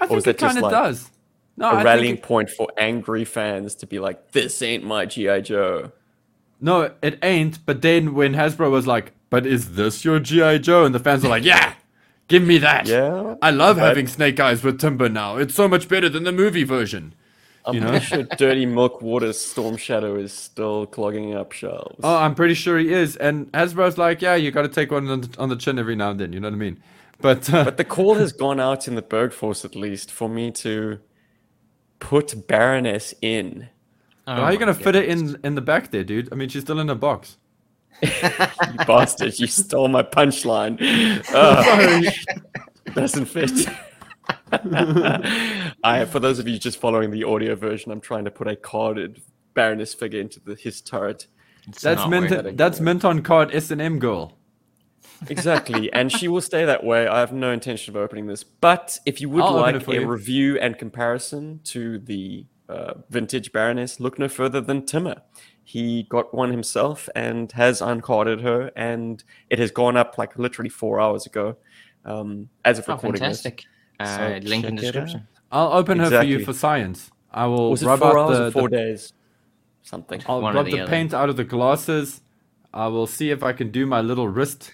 I 0.00 0.06
think 0.06 0.26
it 0.26 0.38
kind 0.38 0.56
of 0.56 0.62
like 0.64 0.72
does. 0.72 1.10
No, 1.58 1.66
A 1.66 1.68
I 1.70 1.74
think 1.76 1.84
rallying 1.84 2.14
it- 2.14 2.22
point 2.22 2.50
for 2.50 2.68
angry 2.78 3.24
fans 3.24 3.74
to 3.76 3.86
be 3.86 3.98
like, 3.98 4.32
"This 4.32 4.62
ain't 4.62 4.84
my 4.84 5.06
GI 5.06 5.40
Joe." 5.42 5.92
No, 6.60 6.90
it 7.02 7.18
ain't. 7.22 7.64
But 7.66 7.82
then 7.82 8.14
when 8.14 8.34
Hasbro 8.34 8.70
was 8.70 8.86
like, 8.86 9.12
"But 9.30 9.46
is 9.46 9.74
this 9.74 10.04
your 10.04 10.18
GI 10.20 10.58
Joe?" 10.60 10.84
and 10.84 10.94
the 10.94 10.98
fans 10.98 11.24
are 11.24 11.28
like, 11.28 11.44
"Yeah, 11.44 11.74
give 12.28 12.42
me 12.42 12.58
that." 12.58 12.86
Yeah, 12.86 13.34
I 13.42 13.50
love 13.50 13.76
but- 13.76 13.84
having 13.86 14.06
Snake 14.06 14.38
Eyes 14.40 14.62
with 14.62 14.78
Timber 14.80 15.08
now. 15.08 15.36
It's 15.36 15.54
so 15.54 15.68
much 15.68 15.88
better 15.88 16.08
than 16.08 16.24
the 16.24 16.32
movie 16.32 16.64
version. 16.64 17.14
I'm 17.66 17.74
You 17.74 17.80
know? 17.80 17.90
pretty 17.90 18.04
sure 18.06 18.22
Dirty 18.38 18.64
Milk 18.66 19.02
Water's 19.02 19.38
Storm 19.38 19.76
Shadow 19.76 20.14
is 20.16 20.32
still 20.32 20.86
clogging 20.86 21.34
up 21.34 21.52
shelves. 21.52 22.00
Oh, 22.02 22.16
I'm 22.16 22.34
pretty 22.34 22.54
sure 22.54 22.78
he 22.78 22.92
is. 22.92 23.16
And 23.16 23.52
Hasbro's 23.52 23.98
like, 23.98 24.22
"Yeah, 24.22 24.36
you 24.36 24.50
got 24.50 24.62
to 24.62 24.68
take 24.68 24.90
one 24.90 25.06
on 25.08 25.20
the, 25.22 25.28
on 25.38 25.48
the 25.50 25.56
chin 25.56 25.78
every 25.78 25.94
now 25.96 26.10
and 26.12 26.20
then." 26.20 26.32
You 26.32 26.40
know 26.40 26.48
what 26.48 26.54
I 26.54 26.58
mean? 26.58 26.78
But, 27.20 27.52
uh, 27.52 27.64
But 27.64 27.76
the 27.76 27.84
call 27.84 28.14
has 28.14 28.32
gone 28.32 28.60
out 28.60 28.86
in 28.88 28.94
the 28.94 29.02
Berg 29.02 29.32
Force 29.32 29.64
at 29.64 29.74
least 29.74 30.10
for 30.10 30.28
me 30.28 30.50
to 30.52 31.00
put 31.98 32.46
Baroness 32.46 33.14
in. 33.20 33.68
Oh 34.26 34.34
how 34.34 34.42
are 34.44 34.52
you 34.52 34.58
gonna 34.58 34.74
fit 34.74 34.94
it 34.94 35.08
in 35.08 35.38
in 35.44 35.54
the 35.54 35.60
back 35.60 35.90
there, 35.90 36.04
dude? 36.04 36.32
I 36.32 36.34
mean, 36.34 36.48
she's 36.48 36.62
still 36.62 36.80
in 36.80 36.90
a 36.90 36.94
box. 36.94 37.36
You 38.02 38.84
bastard, 38.86 39.38
you 39.38 39.46
stole 39.46 39.88
my 39.88 40.02
punchline. 40.02 40.78
Ugh. 41.32 42.14
Doesn't 42.94 43.26
fit. 43.26 43.68
I, 45.84 46.04
for 46.04 46.20
those 46.20 46.38
of 46.38 46.48
you 46.48 46.58
just 46.58 46.78
following 46.78 47.10
the 47.10 47.24
audio 47.24 47.54
version, 47.54 47.92
I'm 47.92 48.00
trying 48.00 48.24
to 48.24 48.30
put 48.30 48.46
a 48.46 48.56
carded 48.56 49.22
Baroness 49.54 49.94
figure 49.94 50.20
into 50.20 50.40
the, 50.40 50.54
his 50.54 50.80
turret. 50.80 51.26
It's 51.66 51.82
That's 51.82 52.00
not 52.00 52.10
mint. 52.10 52.56
That's 52.56 52.80
mint 52.80 53.04
on 53.04 53.22
card 53.22 53.54
S 53.54 53.70
and 53.70 53.80
M 53.80 53.98
girl. 53.98 54.37
Exactly, 55.28 55.92
and 55.92 56.12
she 56.12 56.28
will 56.28 56.40
stay 56.40 56.64
that 56.64 56.84
way. 56.84 57.06
I 57.06 57.20
have 57.20 57.32
no 57.32 57.50
intention 57.50 57.96
of 57.96 58.00
opening 58.00 58.26
this. 58.26 58.44
But 58.44 58.98
if 59.04 59.20
you 59.20 59.28
would 59.30 59.42
I'll 59.42 59.54
like 59.54 59.86
a 59.88 59.94
you. 59.94 60.06
review 60.06 60.58
and 60.58 60.78
comparison 60.78 61.60
to 61.64 61.98
the 61.98 62.46
uh, 62.68 62.94
vintage 63.10 63.52
Baroness, 63.52 63.98
look 64.00 64.18
no 64.18 64.28
further 64.28 64.60
than 64.60 64.86
Timmer. 64.86 65.22
He 65.64 66.04
got 66.04 66.32
one 66.32 66.50
himself 66.50 67.08
and 67.14 67.50
has 67.52 67.82
uncarded 67.82 68.42
her, 68.42 68.70
and 68.76 69.22
it 69.50 69.58
has 69.58 69.70
gone 69.70 69.96
up 69.96 70.16
like 70.18 70.38
literally 70.38 70.70
four 70.70 71.00
hours 71.00 71.26
ago. 71.26 71.56
Um, 72.04 72.48
as 72.64 72.78
of 72.78 72.88
Oh, 72.88 72.94
recording 72.94 73.20
fantastic. 73.20 73.64
Uh, 74.00 74.06
So 74.16 74.48
link 74.48 74.64
in 74.64 74.76
check 74.76 74.78
it 74.78 74.92
description. 74.92 75.28
I'll 75.50 75.72
open 75.72 75.98
her 75.98 76.10
for 76.10 76.22
you 76.22 76.44
for 76.44 76.52
science. 76.52 77.10
I 77.32 77.46
will 77.46 77.70
this. 77.70 77.80
Was 77.80 77.82
it 77.82 77.86
rub 77.86 77.98
four 77.98 78.08
out 78.08 78.16
hours 78.16 78.38
the, 78.38 78.46
or 78.46 78.50
four 78.50 78.68
the 78.68 78.76
days? 78.76 79.12
Something. 79.82 80.22
I'll 80.26 80.40
One 80.40 80.54
rub 80.54 80.66
the 80.66 80.78
the 80.78 80.86
paint 80.86 81.12
out 81.12 81.28
of 81.28 81.36
the 81.36 81.44
glasses. 81.44 82.20
I 82.72 82.86
will 82.88 83.06
see 83.06 83.30
if 83.30 83.42
I 83.42 83.52
can 83.52 83.70
do 83.70 83.86
my 83.86 84.00
little 84.00 84.28
wrist 84.28 84.72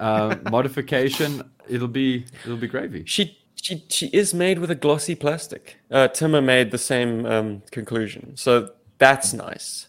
uh, 0.00 0.36
modification. 0.50 1.42
It'll 1.68 1.88
be 1.88 2.26
it'll 2.44 2.56
be 2.56 2.66
gravy. 2.66 3.04
She 3.06 3.38
she 3.54 3.84
she 3.88 4.06
is 4.08 4.34
made 4.34 4.58
with 4.58 4.70
a 4.70 4.74
glossy 4.74 5.14
plastic. 5.14 5.76
Uh, 5.90 6.08
Timmer 6.08 6.42
made 6.42 6.70
the 6.70 6.78
same 6.78 7.26
um, 7.26 7.62
conclusion, 7.70 8.36
so 8.36 8.70
that's 8.98 9.32
nice. 9.32 9.88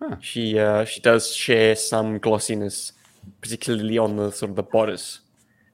Huh. 0.00 0.16
She 0.20 0.58
uh, 0.58 0.84
she 0.84 1.00
does 1.00 1.34
share 1.34 1.76
some 1.76 2.18
glossiness, 2.18 2.92
particularly 3.40 3.98
on 3.98 4.16
the 4.16 4.32
sort 4.32 4.50
of 4.50 4.56
the 4.56 4.62
bodice. 4.62 5.20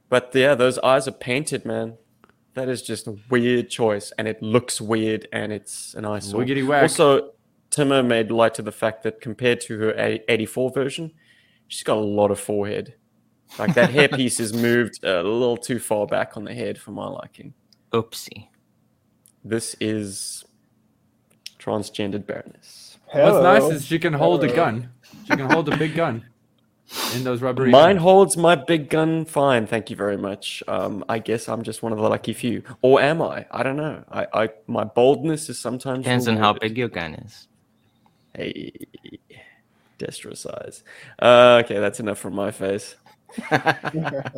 But 0.09 0.33
yeah, 0.35 0.55
those 0.55 0.79
eyes 0.81 1.09
are 1.09 1.13
painted, 1.13 1.65
man. 1.65 1.95
That 2.55 2.69
is 2.69 2.83
just 2.83 3.07
a 3.07 3.17
weird 3.31 3.71
choice, 3.71 4.13
and 4.19 4.27
it 4.27 4.43
looks 4.43 4.81
weird, 4.81 5.29
and 5.33 5.53
it's 5.53 5.95
an 5.95 6.05
eyesore. 6.05 6.43
Wiggity 6.43 6.67
whack. 6.67 6.83
Also, 6.83 7.33
Timmer 7.71 8.03
made 8.03 8.31
light 8.31 8.55
to 8.55 8.63
the 8.63 8.73
fact 8.73 9.03
that 9.03 9.21
compared 9.21 9.61
to 9.63 9.79
her 9.79 10.21
84 10.29 10.71
version, 10.71 11.13
she's 11.69 11.83
got 11.83 11.99
a 11.99 12.01
lot 12.01 12.31
of 12.31 12.41
forehead. 12.41 12.95
Like 13.59 13.75
that 13.75 13.91
hairpiece 13.91 14.41
is 14.41 14.53
moved 14.53 15.05
a 15.05 15.23
little 15.23 15.57
too 15.57 15.79
far 15.79 16.07
back 16.07 16.37
on 16.37 16.45
the 16.45 16.55
head 16.55 16.79
for 16.79 16.91
my 16.91 17.07
liking. 17.07 17.55
Oopsie. 17.93 18.49
This 19.45 19.77
is 19.81 20.45
transgendered 21.59 22.27
Baroness. 22.27 22.99
What's 23.13 23.43
nice 23.43 23.73
is 23.73 23.87
she 23.87 23.99
can 23.99 24.13
hold 24.13 24.45
a 24.45 24.53
gun. 24.53 24.91
She 25.27 25.37
can 25.37 25.49
hold 25.49 25.69
a 25.69 25.77
big 25.77 25.95
gun 25.95 26.25
in 27.15 27.25
those 27.25 27.43
rubbery. 27.43 27.71
Mine 27.71 27.97
things. 27.97 28.03
holds 28.03 28.37
my 28.37 28.55
big 28.55 28.91
gun 28.91 29.25
fine, 29.25 29.67
thank 29.67 29.91
you 29.91 29.97
very 29.97 30.17
much. 30.17 30.63
Um, 30.69 31.05
I 31.09 31.19
guess 31.19 31.49
I'm 31.49 31.63
just 31.63 31.83
one 31.83 31.93
of 31.93 31.99
the 31.99 32.09
lucky 32.09 32.33
few. 32.33 32.63
Or 32.83 33.01
am 33.01 33.23
I? 33.23 33.47
I 33.51 33.63
don't 33.63 33.77
know. 33.77 34.05
I, 34.11 34.27
I 34.33 34.49
my 34.67 34.85
boldness 34.85 35.49
is 35.49 35.59
sometimes 35.59 36.05
Depends 36.05 36.29
on 36.29 36.37
how 36.37 36.55
big 36.55 36.77
your 36.77 36.89
gun 36.89 37.15
is. 37.15 37.49
Hey, 38.35 38.73
Destro 39.99 40.37
size. 40.37 40.85
Uh, 41.21 41.63
okay, 41.65 41.79
that's 41.79 42.01
enough 42.01 42.19
from 42.19 42.35
my 42.35 42.51
face. 42.51 42.97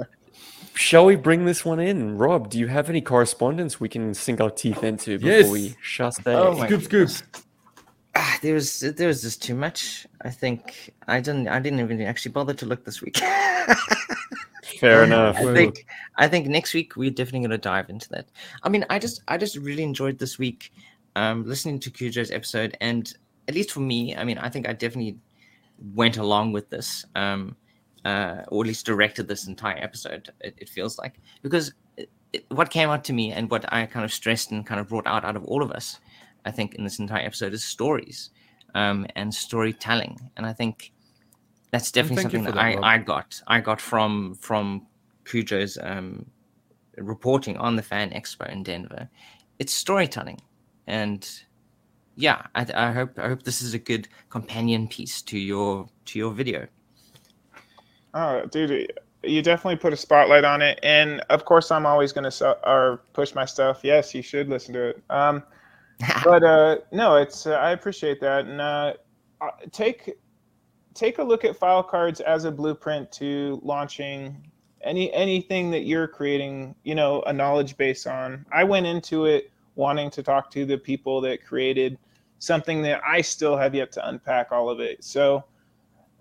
Shall 0.75 1.05
we 1.07 1.17
bring 1.17 1.45
this 1.45 1.65
one 1.65 1.81
in? 1.81 2.17
Rob, 2.19 2.51
do 2.51 2.59
you 2.59 2.69
have 2.69 2.89
any 2.89 3.01
correspondence 3.01 3.81
we 3.81 3.89
can 3.89 4.15
sink 4.15 4.41
our 4.41 4.51
teeth 4.51 4.85
into 4.85 5.19
before 5.19 5.31
Yes. 5.33 5.51
we 5.51 5.77
shut 5.83 6.15
that? 6.25 6.35
Oh 6.39 6.51
down? 6.51 6.59
my 6.59 6.67
Scoop, 6.67 6.83
scoop. 6.83 7.11
Ah, 8.15 8.39
there 8.43 8.55
was 8.55 8.81
there 8.81 9.09
was 9.09 9.23
just 9.23 9.43
too 9.43 9.55
much. 9.55 10.07
I 10.23 10.31
think 10.31 10.95
I 11.09 11.21
didn't 11.21 11.49
I 11.49 11.59
didn't 11.59 11.81
even 11.81 12.01
actually 12.03 12.33
bother 12.33 12.55
to 12.55 12.67
look 12.67 12.85
this 12.85 13.03
week. 13.03 13.19
Fair 14.81 15.03
enough. 15.05 15.37
I 15.37 15.53
think 15.55 15.87
I 16.17 16.29
think 16.29 16.47
next 16.47 16.75
week 16.75 16.95
we're 16.97 17.11
definitely 17.11 17.41
going 17.41 17.51
to 17.51 17.59
dive 17.59 17.91
into 17.91 18.09
that. 18.11 18.29
I 18.63 18.69
mean, 18.69 18.85
I 18.91 18.99
just 19.01 19.23
I 19.29 19.37
just 19.37 19.57
really 19.57 19.83
enjoyed 19.83 20.19
this 20.19 20.39
week 20.39 20.73
um, 21.17 21.45
listening 21.45 21.81
to 21.81 21.91
Cujo's 21.91 22.31
episode, 22.31 22.77
and 22.81 23.13
at 23.49 23.55
least 23.55 23.73
for 23.73 23.81
me, 23.81 24.15
I 24.15 24.23
mean, 24.25 24.39
I 24.39 24.49
think 24.49 24.69
I 24.69 24.73
definitely 24.73 25.17
went 25.95 26.17
along 26.19 26.53
with 26.53 26.71
this, 26.71 27.05
um, 27.17 27.57
uh, 28.09 28.43
or 28.49 28.65
at 28.65 28.69
least 28.69 28.87
directed 28.87 29.29
this 29.29 29.47
entire 29.47 29.77
episode. 29.77 30.31
It, 30.41 30.55
it 30.57 30.69
feels 30.69 30.99
like 30.99 31.21
because 31.43 31.73
it, 31.97 32.11
it, 32.33 32.45
what 32.49 32.71
came 32.71 32.89
out 32.89 33.05
to 33.05 33.13
me 33.13 33.33
and 33.33 33.51
what 33.51 33.71
I 33.73 33.87
kind 33.87 34.05
of 34.05 34.13
stressed 34.13 34.51
and 34.51 34.67
kind 34.67 34.81
of 34.81 34.89
brought 34.89 35.07
out 35.07 35.25
out 35.25 35.37
of 35.37 35.45
all 35.45 35.63
of 35.63 35.71
us, 35.71 36.01
I 36.45 36.51
think 36.51 36.75
in 36.75 36.85
this 36.85 36.99
entire 36.99 37.25
episode 37.25 37.53
is 37.53 37.65
stories 37.65 38.31
um, 38.75 39.07
and 39.15 39.35
storytelling, 39.35 40.31
and 40.37 40.47
I 40.47 40.55
think 40.55 40.93
that's 41.71 41.91
definitely 41.93 42.23
something 42.23 42.45
that, 42.45 42.55
that, 42.55 42.83
I, 42.83 42.95
I 42.95 42.99
got. 42.99 43.43
I 43.47 43.61
got 43.61 43.81
from 43.81 44.35
from 44.37 44.87
Cujo's 45.27 45.77
um, 45.83 46.25
reporting 46.97 47.59
on 47.59 47.77
the 47.77 47.83
Fan 47.83 48.11
Expo 48.11 48.51
in 48.51 48.63
Denver. 48.63 49.09
It's 49.59 49.75
storytelling, 49.75 50.41
and 50.87 51.29
yeah, 52.17 52.47
I, 52.55 52.67
I 52.75 52.93
hope 52.93 53.19
I 53.19 53.29
hope 53.29 53.43
this 53.43 53.61
is 53.61 53.75
a 53.75 53.79
good 53.79 54.09
companion 54.31 54.89
piece 54.89 55.21
to 55.23 55.39
your 55.39 55.89
to 56.07 56.19
your 56.19 56.33
video. 56.33 56.69
Oh, 58.15 58.45
dude, 58.47 58.93
you 59.23 59.43
definitely 59.43 59.77
put 59.77 59.93
a 59.93 59.97
spotlight 59.97 60.45
on 60.45 60.63
it, 60.63 60.79
and 60.83 61.21
of 61.31 61.45
course, 61.45 61.71
I'm 61.71 61.87
always 61.87 62.13
gonna 62.13 62.31
sell 62.31 62.59
or 62.65 63.03
push 63.13 63.35
my 63.35 63.45
stuff. 63.45 63.81
Yes, 63.83 64.15
you 64.15 64.23
should 64.23 64.49
listen 64.49 64.75
to 64.75 64.89
it. 64.89 65.03
Um, 65.11 65.43
but 66.25 66.45
uh, 66.45 66.79
no, 66.93 67.17
it's 67.17 67.47
uh, 67.47 67.55
I 67.55 67.73
appreciate 67.73 68.21
that, 68.21 68.47
and 68.47 68.61
uh, 68.61 68.95
uh, 69.41 69.51
take 69.73 70.17
take 70.95 71.19
a 71.19 71.23
look 71.23 71.45
at 71.45 71.57
file 71.57 71.83
cards 71.83 72.21
as 72.21 72.45
a 72.45 72.51
blueprint 72.51 73.11
to 73.13 73.61
launching 73.63 74.37
any 74.83 75.13
anything 75.13 75.71
that 75.73 75.83
you're 75.83 76.09
creating. 76.09 76.75
You 76.85 76.95
know, 76.95 77.23
a 77.23 77.33
knowledge 77.33 77.77
base 77.77 78.07
on. 78.07 78.47
I 78.53 78.65
went 78.65 78.87
into 78.87 79.27
it 79.27 79.51
wanting 79.75 80.11
to 80.11 80.23
talk 80.23 80.51
to 80.51 80.65
the 80.65 80.77
people 80.77 81.21
that 81.21 81.45
created 81.45 81.99
something 82.41 82.83
that 82.83 83.01
I 83.07 83.21
still 83.21 83.57
have 83.57 83.75
yet 83.75 83.93
to 83.93 84.09
unpack 84.09 84.53
all 84.53 84.69
of 84.69 84.81
it. 84.81 85.03
So 85.03 85.45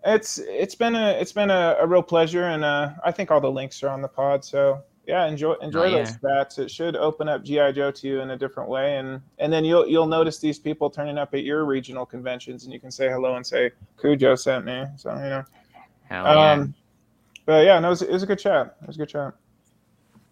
it's 0.08 0.40
it's 0.40 0.76
been 0.76 0.96
a 0.96 1.12
it's 1.12 1.34
been 1.34 1.50
a, 1.52 1.78
a 1.80 1.86
real 1.86 2.02
pleasure, 2.02 2.46
and 2.46 2.64
uh, 2.64 2.92
I 3.04 3.12
think 3.12 3.30
all 3.30 3.42
the 3.42 3.52
links 3.52 3.84
are 3.84 3.90
on 3.90 4.02
the 4.02 4.08
pod. 4.08 4.44
So 4.44 4.82
yeah, 5.06 5.26
enjoy 5.28 5.54
enjoy 5.62 5.88
Oh, 5.88 5.92
those 5.92 6.18
stats. 6.18 6.60
It 6.60 6.72
should 6.72 6.96
open 6.96 7.28
up 7.28 7.44
GI 7.44 7.74
Joe 7.74 7.92
to 7.92 8.08
you 8.08 8.22
in 8.22 8.32
a 8.32 8.38
different 8.38 8.70
way, 8.70 8.98
and 8.98 9.22
and 9.40 9.52
then 9.52 9.66
you'll 9.66 9.88
you'll 9.88 10.08
notice 10.08 10.40
these 10.40 10.60
people 10.60 10.90
turning 10.90 11.18
up 11.18 11.34
at 11.34 11.44
your 11.44 11.66
regional 11.66 12.06
conventions, 12.06 12.64
and 12.64 12.74
you 12.74 12.80
can 12.80 12.92
say 12.92 13.10
hello 13.10 13.36
and 13.36 13.46
say 13.46 13.72
Cujo 14.00 14.36
sent 14.36 14.66
me. 14.66 14.86
So 14.96 15.14
you 15.14 15.20
know, 15.20 15.44
Hell 16.04 16.24
yeah. 16.26 16.52
um, 16.52 16.74
but 17.46 17.66
yeah, 17.66 17.80
no, 17.80 17.88
it 17.88 17.92
was, 17.92 18.02
it 18.02 18.12
was 18.12 18.24
a 18.24 18.28
good 18.28 18.40
chat. 18.40 18.78
It 18.82 18.88
was 18.88 18.96
a 18.96 19.00
good 19.00 19.10
chat. 19.10 19.34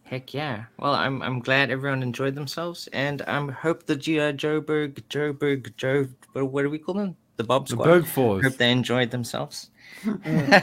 Heck 0.04 0.34
yeah. 0.34 0.66
Well, 0.80 0.94
I'm 0.94 1.22
I'm 1.22 1.40
glad 1.40 1.70
everyone 1.70 2.04
enjoyed 2.04 2.36
themselves, 2.36 2.88
and 2.94 3.22
I 3.24 3.38
um, 3.38 3.50
hope 3.50 3.86
the 3.86 3.96
GI 3.96 4.34
Joeberg, 4.34 5.02
Joeberg, 5.10 5.76
Joe, 5.78 6.08
what 6.34 6.62
do 6.62 6.70
we 6.70 6.80
call 6.80 6.96
them? 6.96 7.18
The 7.38 7.44
Bob 7.44 7.68
The 7.68 7.74
Squad. 7.74 7.86
Berg 7.86 8.06
Force. 8.06 8.44
Hope 8.44 8.58
they 8.58 8.72
enjoyed 8.72 9.12
themselves. 9.12 9.70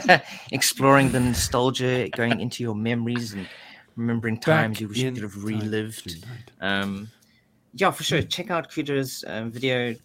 Exploring 0.51 1.11
the 1.11 1.19
nostalgia, 1.19 2.09
going 2.09 2.39
into 2.39 2.63
your 2.63 2.75
memories 2.75 3.33
and 3.33 3.47
remembering 3.95 4.37
times 4.39 4.75
Back 4.77 4.81
you 4.81 4.87
wish 4.87 4.97
you 4.97 5.11
could 5.11 5.23
have 5.23 5.43
relived. 5.43 6.25
Um, 6.61 7.09
yeah, 7.73 7.91
for 7.91 8.03
sure. 8.03 8.21
Check 8.21 8.51
out 8.51 8.69
Cujo's 8.71 9.23
um, 9.27 9.51
video 9.51 9.95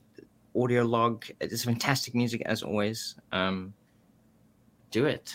audio 0.56 0.84
log. 0.84 1.24
It's 1.40 1.64
fantastic 1.64 2.14
music 2.14 2.42
as 2.46 2.62
always. 2.62 3.14
Um, 3.32 3.72
do 4.90 5.06
it. 5.06 5.34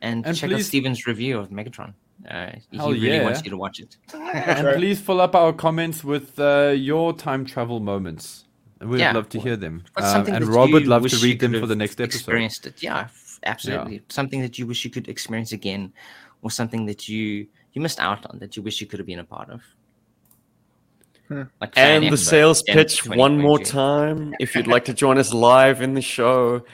And, 0.00 0.26
And 0.26 0.36
check 0.36 0.50
out 0.50 0.56
please- 0.56 0.66
Steven's 0.68 1.06
review 1.06 1.38
of 1.38 1.50
Megatron. 1.50 1.94
Uh, 2.30 2.52
he 2.70 2.76
Hell 2.76 2.92
really 2.92 3.08
yeah. 3.08 3.24
wants 3.24 3.42
you 3.44 3.50
to 3.50 3.56
watch 3.56 3.80
it. 3.80 3.96
And 4.14 4.76
please 4.76 5.00
fill 5.00 5.20
up 5.20 5.34
our 5.34 5.52
comments 5.52 6.04
with 6.04 6.38
uh, 6.38 6.72
your 6.74 7.12
time 7.12 7.44
travel 7.44 7.80
moments. 7.80 8.44
And 8.82 8.90
We'd 8.90 8.98
Yeah. 9.00 9.12
love 9.12 9.28
to 9.30 9.40
hear 9.40 9.56
them. 9.56 9.84
Um, 9.96 10.26
and 10.26 10.44
that 10.44 10.44
Rob 10.44 10.72
would 10.72 10.88
love 10.88 11.06
to 11.08 11.16
read 11.18 11.38
them 11.38 11.52
for 11.52 11.66
the 11.66 11.76
next 11.76 12.00
episode. 12.00 12.16
Experienced 12.18 12.66
it, 12.66 12.82
yeah, 12.82 13.02
f- 13.02 13.38
absolutely. 13.44 14.02
Something 14.08 14.42
that 14.42 14.58
you 14.58 14.66
wish 14.66 14.84
you 14.84 14.90
could 14.90 15.08
experience 15.08 15.52
again, 15.52 15.92
or 16.42 16.50
something 16.50 16.84
that 16.86 17.08
you 17.08 17.46
you 17.74 17.80
missed 17.80 18.00
out 18.00 18.26
on 18.26 18.38
that 18.40 18.56
you 18.56 18.62
wish 18.62 18.80
you 18.80 18.86
could 18.88 18.98
have 18.98 19.06
been 19.06 19.20
a 19.20 19.24
part 19.24 19.48
of. 19.50 19.62
Hmm. 21.28 21.42
Like 21.60 21.72
And 21.78 22.12
the 22.12 22.16
sales 22.18 22.62
pitch 22.64 23.06
one 23.06 23.38
more 23.38 23.58
time. 23.58 24.34
If 24.40 24.54
you'd 24.56 24.66
like 24.66 24.84
to 24.86 24.92
join 24.92 25.16
us 25.16 25.32
live 25.32 25.80
in 25.80 25.94
the 25.94 26.02
show, 26.02 26.64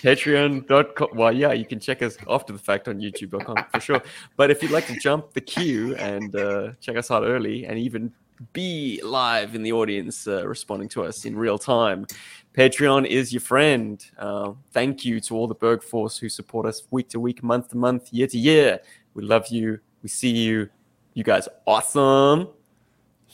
Patreon.com. 0.00 1.08
Well, 1.14 1.32
yeah, 1.32 1.52
you 1.52 1.64
can 1.66 1.80
check 1.80 2.02
us 2.02 2.16
after 2.28 2.52
the 2.52 2.58
fact 2.58 2.88
on 2.88 2.98
youtube.com 2.98 3.56
for 3.72 3.80
sure. 3.80 4.02
But 4.36 4.50
if 4.50 4.62
you'd 4.62 4.70
like 4.72 4.86
to 4.86 4.98
jump 4.98 5.32
the 5.32 5.40
queue 5.40 5.94
and 5.96 6.34
uh, 6.34 6.72
check 6.80 6.96
us 6.96 7.10
out 7.10 7.24
early 7.24 7.66
and 7.66 7.78
even 7.78 8.12
be 8.52 9.00
live 9.02 9.54
in 9.56 9.62
the 9.64 9.72
audience 9.72 10.28
uh, 10.28 10.46
responding 10.46 10.88
to 10.90 11.04
us 11.04 11.24
in 11.24 11.36
real 11.36 11.58
time, 11.58 12.06
Patreon 12.54 13.06
is 13.06 13.32
your 13.32 13.40
friend. 13.40 14.04
Uh, 14.18 14.52
thank 14.72 15.04
you 15.04 15.20
to 15.20 15.34
all 15.36 15.46
the 15.46 15.54
Berg 15.54 15.82
Force 15.82 16.16
who 16.18 16.28
support 16.28 16.66
us 16.66 16.82
week 16.90 17.08
to 17.10 17.20
week, 17.20 17.42
month 17.42 17.70
to 17.70 17.76
month, 17.76 18.12
year 18.12 18.28
to 18.28 18.38
year. 18.38 18.80
We 19.14 19.24
love 19.24 19.48
you. 19.48 19.80
We 20.02 20.08
see 20.08 20.30
you. 20.30 20.68
You 21.14 21.24
guys 21.24 21.48
awesome. 21.66 22.48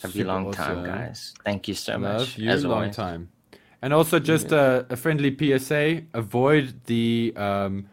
Have 0.03 0.17
you 0.17 0.25
long 0.25 0.51
time, 0.53 0.85
guys. 0.85 1.35
Thank 1.45 1.69
you 1.69 1.75
so 1.75 1.93
Love 1.93 2.21
much. 2.21 2.39
you 2.39 2.49
as 2.51 2.65
long 2.65 2.73
always. 2.73 2.97
time. 2.97 3.29
And 3.85 3.93
also 3.93 4.19
just 4.19 4.51
a, 4.51 4.87
a 4.89 4.97
friendly 4.97 5.37
PSA: 5.37 6.05
avoid 6.15 6.87
the 6.87 7.35
um, 7.37 7.87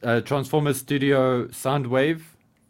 uh, 0.00 0.20
Transformers 0.20 0.76
Studio 0.76 1.48
Soundwave, 1.48 2.22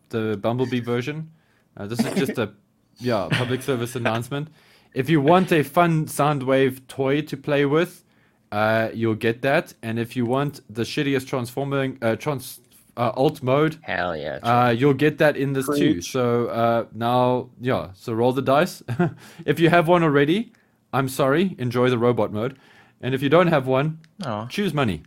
the 0.09 0.39
Bumblebee 0.41 0.81
version. 0.81 1.31
Uh, 1.77 1.87
this 1.87 2.01
is 2.01 2.15
just 2.15 2.39
a 2.39 2.55
yeah 3.01 3.29
public 3.31 3.61
service 3.61 3.95
announcement. 3.97 4.49
If 4.95 5.11
you 5.11 5.21
want 5.21 5.53
a 5.53 5.63
fun 5.63 6.07
Soundwave 6.07 6.87
toy 6.89 7.21
to 7.21 7.37
play 7.37 7.67
with, 7.67 8.03
uh, 8.51 8.89
you'll 8.95 9.17
get 9.17 9.43
that. 9.43 9.75
And 9.83 9.99
if 9.99 10.17
you 10.17 10.25
want 10.25 10.63
the 10.71 10.85
shittiest 10.85 11.27
transforming 11.27 11.99
uh, 12.01 12.17
trans 12.17 12.61
uh, 12.97 13.13
alt 13.15 13.43
mode, 13.43 13.77
Hell 13.83 14.17
yeah. 14.17 14.39
uh, 14.43 14.71
you'll 14.71 14.95
get 14.95 15.19
that 15.19 15.37
in 15.37 15.53
this 15.53 15.69
too. 15.69 16.01
So 16.01 16.47
uh, 16.47 16.87
now, 16.95 17.51
yeah. 17.61 17.91
So 17.93 18.15
roll 18.15 18.33
the 18.33 18.41
dice. 18.41 18.83
if 19.45 19.61
you 19.61 19.69
have 19.69 19.87
one 19.87 20.03
already, 20.03 20.55
I'm 20.95 21.09
sorry. 21.09 21.55
Enjoy 21.59 21.91
the 21.91 21.99
robot 21.99 22.33
mode. 22.33 22.59
And 23.01 23.15
if 23.15 23.23
you 23.23 23.29
don't 23.29 23.49
have 23.49 23.67
one, 23.67 23.99
Aw. 24.25 24.47
choose 24.47 24.73
money. 24.73 25.03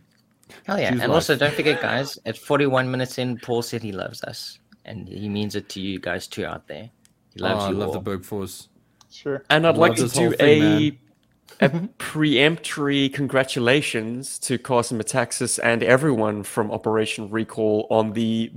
Hell 0.64 0.78
yeah. 0.78 0.90
choose 0.90 1.00
And 1.00 1.12
also, 1.12 1.34
don't 1.34 1.54
forget, 1.54 1.80
guys, 1.80 2.18
at 2.26 2.36
41 2.36 2.90
minutes 2.90 3.18
in, 3.18 3.38
Paul 3.38 3.62
said 3.62 3.82
he 3.82 3.92
loves 3.92 4.22
us. 4.24 4.58
And 4.84 5.08
he 5.08 5.28
means 5.28 5.54
it 5.54 5.68
to 5.70 5.80
you 5.80 5.98
guys 5.98 6.26
too 6.26 6.44
out 6.44 6.68
there. 6.68 6.90
He 7.34 7.40
loves 7.40 7.64
oh, 7.64 7.66
I 7.66 7.70
you 7.70 7.76
love 7.76 7.88
all. 7.88 7.94
the 7.94 8.00
Berg 8.00 8.24
Force. 8.24 8.68
Sure. 9.10 9.44
And 9.50 9.66
I'd 9.66 9.70
Love 9.76 9.78
like 9.78 9.96
to 9.96 10.08
do 10.08 10.32
thing, 10.32 10.98
a, 11.60 11.64
a 11.64 11.70
preemptory 11.98 13.12
congratulations 13.12 14.38
to 14.40 14.58
Carson 14.58 14.98
Metaxas 14.98 15.58
and 15.62 15.82
everyone 15.82 16.42
from 16.42 16.70
Operation 16.70 17.30
Recall 17.30 17.86
on 17.90 18.12
the 18.12 18.52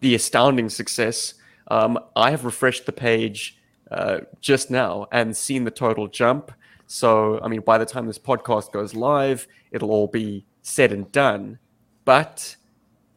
the 0.00 0.14
astounding 0.14 0.68
success. 0.68 1.34
Um, 1.68 1.98
I 2.14 2.30
have 2.30 2.44
refreshed 2.44 2.86
the 2.86 2.92
page 2.92 3.58
uh, 3.90 4.20
just 4.40 4.70
now 4.70 5.06
and 5.10 5.36
seen 5.36 5.64
the 5.64 5.70
total 5.70 6.06
jump. 6.06 6.52
So, 6.86 7.40
I 7.42 7.48
mean, 7.48 7.60
by 7.60 7.78
the 7.78 7.86
time 7.86 8.06
this 8.06 8.18
podcast 8.18 8.72
goes 8.72 8.94
live, 8.94 9.46
it'll 9.72 9.90
all 9.90 10.06
be 10.06 10.44
said 10.62 10.92
and 10.92 11.10
done. 11.12 11.58
But, 12.04 12.56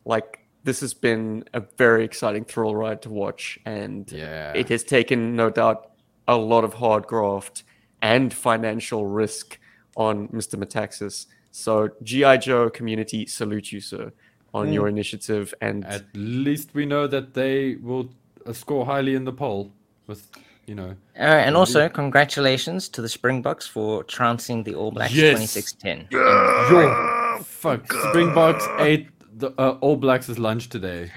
like, 0.05 0.39
this 0.63 0.79
has 0.81 0.93
been 0.93 1.43
a 1.53 1.61
very 1.77 2.03
exciting 2.03 2.45
thrill 2.45 2.75
ride 2.75 3.01
to 3.03 3.09
watch, 3.09 3.59
and 3.65 4.11
Yeah. 4.11 4.51
it 4.53 4.69
has 4.69 4.83
taken, 4.83 5.35
no 5.35 5.49
doubt, 5.49 5.91
a 6.27 6.35
lot 6.35 6.63
of 6.63 6.73
hard 6.75 7.05
graft 7.07 7.63
and 8.01 8.33
financial 8.33 9.05
risk 9.05 9.59
on 9.95 10.27
Mr. 10.29 10.55
Metaxas. 10.57 11.27
So, 11.51 11.89
GI 12.03 12.37
Joe 12.39 12.69
community 12.69 13.25
salute 13.25 13.71
you, 13.71 13.81
sir, 13.81 14.11
on 14.53 14.73
your 14.73 14.87
initiative. 14.87 15.53
And 15.61 15.85
At 15.85 16.05
least 16.13 16.73
we 16.73 16.85
know 16.85 17.07
that 17.07 17.33
they 17.33 17.75
will 17.75 18.09
uh, 18.45 18.53
score 18.53 18.85
highly 18.85 19.15
in 19.15 19.25
the 19.25 19.33
poll. 19.33 19.71
With 20.07 20.29
you 20.69 20.75
know, 20.75 20.95
Uh, 21.17 21.45
and 21.45 21.57
also, 21.57 21.89
congratulations 21.89 22.87
to 22.89 23.01
the 23.01 23.09
Springboks 23.09 23.65
for 23.67 24.03
trouncing 24.03 24.63
the 24.63 24.75
All 24.75 24.91
Blacks 24.91 25.13
Yes. 25.13 25.53
2610. 25.53 26.07
yo, 26.11 27.39
fuck, 27.43 27.91
Springboks 28.09 28.65
ate 28.77 29.07
the 29.39 29.49
uh, 29.57 29.77
All 29.81 29.95
Blacks' 29.97 30.37
lunch 30.37 30.69
today. 30.69 31.11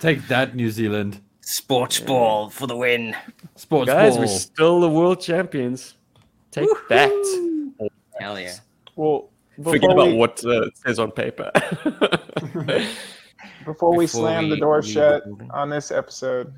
Take 0.00 0.26
that, 0.28 0.54
New 0.54 0.70
Zealand. 0.70 1.20
Sports 1.42 2.00
ball 2.00 2.48
for 2.50 2.66
the 2.66 2.76
win. 2.76 3.14
Sports 3.56 3.88
guys, 3.90 4.12
ball. 4.14 4.20
we're 4.20 4.26
still 4.28 4.80
the 4.80 4.88
world 4.88 5.20
champions. 5.20 5.94
Take 6.50 6.68
that. 6.88 7.10
Hell 8.18 8.40
yeah. 8.40 8.54
Well, 8.96 9.28
Forget 9.62 9.80
before 9.80 9.92
about 9.92 10.06
we, 10.08 10.14
what 10.14 10.44
uh, 10.44 10.62
it 10.62 10.78
says 10.78 10.98
on 10.98 11.10
paper. 11.10 11.50
before 13.64 13.90
we 13.96 14.04
Before 14.04 14.06
slam 14.06 14.48
the 14.48 14.56
door 14.56 14.80
leave 14.80 14.90
shut 14.92 15.24
the 15.24 15.46
on 15.50 15.68
this 15.68 15.90
episode, 15.90 16.52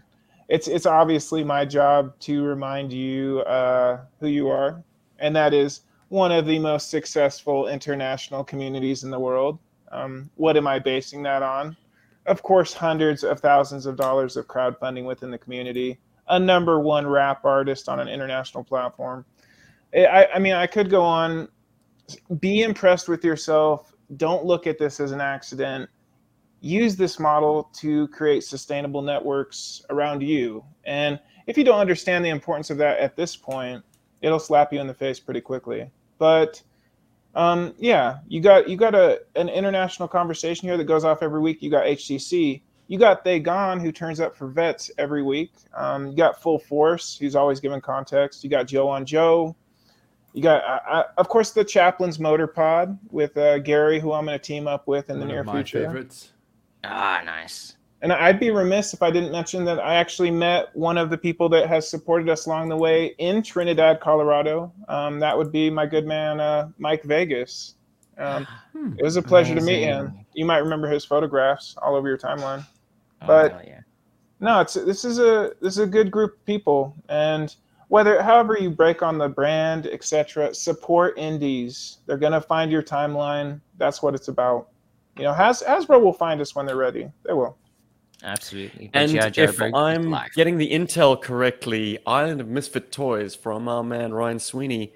it's 0.51 0.67
it's 0.67 0.85
obviously 0.85 1.45
my 1.45 1.65
job 1.65 2.19
to 2.21 2.43
remind 2.43 2.93
you 2.93 3.41
uh, 3.43 4.01
who 4.19 4.27
you 4.27 4.49
are, 4.49 4.83
and 5.21 5.35
that 5.37 5.55
is 5.55 5.83
one 6.09 6.33
of 6.33 6.45
the 6.45 6.59
most 6.59 6.91
successful 6.91 7.69
international 7.69 8.43
communities 8.43 9.05
in 9.05 9.11
the 9.11 9.19
world. 9.19 9.61
Um, 9.93 10.29
what 10.35 10.57
am 10.57 10.67
I 10.67 10.81
basing 10.81 11.23
that 11.23 11.43
on? 11.45 11.77
Of 12.27 12.43
course, 12.43 12.75
hundreds 12.75 13.23
of 13.23 13.39
thousands 13.39 13.87
of 13.87 13.97
dollars 13.97 14.37
of 14.37 14.49
crowdfunding 14.49 15.05
within 15.07 15.31
the 15.31 15.39
community, 15.39 16.01
a 16.29 16.39
number 16.39 16.81
one 16.81 17.07
rap 17.07 17.45
artist 17.45 17.89
on 17.89 18.01
an 18.01 18.09
international 18.09 18.65
platform. 18.65 19.25
I- 19.95 20.07
I, 20.07 20.35
I 20.35 20.39
mean, 20.41 20.53
I 20.55 20.67
could 20.67 20.91
go 20.91 21.03
on. 21.03 21.49
Be 22.41 22.63
impressed 22.63 23.09
with 23.09 23.25
yourself. 23.25 23.95
Don't 24.17 24.45
look 24.45 24.67
at 24.67 24.79
this 24.79 24.99
as 24.99 25.13
an 25.13 25.21
accident 25.21 25.89
use 26.61 26.97
this 26.97 27.19
model 27.19 27.71
to 27.75 28.09
create 28.09 28.45
sustainable 28.45 29.03
networks 29.03 29.83
around 29.91 30.23
you. 30.23 30.65
And 30.85 31.19
if 31.47 31.57
you 31.57 31.65
don't 31.65 31.81
understand 31.81 32.25
the 32.25 32.29
importance 32.29 32.71
of 32.71 32.79
that 32.79 32.99
at 32.99 33.17
this 33.17 33.35
point, 33.37 33.83
it'll 34.21 34.39
slap 34.39 34.73
you 34.73 34.81
in 34.81 34.87
the 34.87 34.95
face 34.95 35.19
pretty 35.19 35.41
quickly. 35.41 35.91
But 36.19 36.63
um, 37.35 37.75
yeah, 37.79 38.19
you 38.29 38.41
got 38.41 38.69
you 38.69 38.77
got 38.77 38.95
a 38.95 39.21
an 39.37 39.49
international 39.49 40.09
conversation 40.09 40.69
here 40.69 40.77
that 40.77 40.85
goes 40.85 41.05
off 41.05 41.23
every 41.23 41.41
week. 41.41 41.63
You 41.63 41.71
got 41.71 41.87
HTC, 41.87 42.61
You 42.89 42.99
got 42.99 43.25
They 43.25 43.39
Gone, 43.39 43.81
who 43.81 43.93
turns 43.93 44.21
up 44.21 44.37
for 44.37 44.49
vets 44.49 44.91
every 44.99 45.23
week. 45.23 45.53
Um, 45.75 46.09
you 46.09 46.17
got 46.17 46.43
Full 46.43 46.59
Force, 46.59 47.17
who's 47.17 47.37
always 47.37 47.61
giving 47.61 47.81
context. 47.81 48.45
You 48.45 48.51
got 48.51 48.67
Joe 48.67 48.89
on 48.89 49.07
Joe. 49.07 49.57
You 50.33 50.43
got, 50.43 50.63
uh, 50.63 50.89
uh, 50.89 51.03
of 51.19 51.29
course, 51.29 51.51
the 51.51 51.65
Chaplain's 51.65 52.21
Motor 52.21 52.47
Pod 52.47 52.97
with 53.11 53.37
uh, 53.37 53.59
Gary, 53.59 53.99
who 53.99 54.13
I'm 54.13 54.27
going 54.27 54.39
to 54.39 54.45
team 54.45 54.69
up 54.69 54.87
with 54.87 55.11
in 55.11 55.19
the 55.19 55.27
near 55.27 55.41
of 55.41 55.47
my 55.47 55.55
future. 55.55 55.87
favorites. 55.87 56.31
Ah, 56.85 57.23
nice. 57.25 57.77
And 58.03 58.13
I'd 58.13 58.41
be 58.41 58.51
remiss 58.51 58.95
if 58.95 59.03
I 59.03 59.11
didn't 59.11 59.31
mention 59.31 59.65
that 59.67 59.79
I 59.79 59.97
actually 59.97 60.31
met 60.31 60.75
one 60.75 60.97
of 60.97 61.11
the 61.11 61.19
people 61.19 61.51
that 61.51 61.69
has 61.69 61.89
supported 61.89 62.31
us 62.31 62.47
along 62.47 62.71
the 62.71 62.77
way 62.77 63.15
in 63.19 63.43
Trinidad, 63.43 64.01
Colorado. 64.01 64.73
Um, 64.89 65.21
that 65.21 65.37
would 65.37 65.53
be 65.53 65.69
my 65.69 65.85
good 65.85 66.07
man, 66.07 66.41
uh, 66.41 66.71
Mike 66.79 67.03
Vegas. 67.05 67.75
Um, 68.17 68.47
Hmm. 68.73 68.95
it 68.99 69.03
was 69.03 69.17
a 69.17 69.23
pleasure 69.23 69.55
to 69.55 69.61
meet 69.61 69.83
him. 69.83 70.25
You 70.35 70.45
might 70.47 70.59
remember 70.59 70.89
his 70.89 71.05
photographs 71.05 71.75
all 71.83 71.95
over 71.95 72.09
your 72.09 72.19
timeline. 72.19 72.65
Oh, 73.23 73.27
But- 73.27 73.53
hell 73.53 73.63
yeah. 73.67 73.81
No, 74.43 74.61
it's 74.61 74.73
this 74.73 75.05
is 75.05 75.19
a 75.19 75.53
this 75.61 75.75
is 75.75 75.81
a 75.81 75.87
good 75.87 76.11
group 76.11 76.33
of 76.37 76.45
people, 76.47 76.95
and 77.11 77.55
whether 77.89 78.23
however 78.23 78.57
you 78.59 78.71
break 78.71 79.03
on 79.03 79.19
the 79.19 79.29
brand, 79.29 79.87
etc., 79.87 80.55
support 80.55 81.19
indies. 81.19 81.99
They're 82.07 82.17
gonna 82.17 82.41
find 82.41 82.71
your 82.73 82.83
timeline. 82.83 83.61
That's 83.77 84.03
what 84.03 84.15
it's 84.15 84.29
about. 84.29 84.69
You 85.17 85.25
know, 85.25 85.33
Has, 85.35 85.63
Hasbro 85.67 86.01
will 86.01 86.13
find 86.13 86.41
us 86.41 86.55
when 86.55 86.67
they're 86.67 86.77
ready. 86.77 87.11
They 87.25 87.33
will. 87.33 87.57
Absolutely. 88.23 88.91
But 88.93 89.03
and 89.03 89.11
G.I. 89.13 89.27
if 89.27 89.33
Joe 89.33 89.47
Bird 89.47 89.69
is 89.69 89.73
I'm 89.75 90.11
live. 90.11 90.33
getting 90.35 90.59
the 90.59 90.71
intel 90.71 91.21
correctly, 91.21 91.99
Island 92.07 92.41
of 92.41 92.49
Misfit 92.49 92.93
Toys 92.93 93.35
from 93.35 93.69
our 93.69 93.83
man 93.83 94.13
Ryan 94.13 94.39
Sweeney 94.39 94.93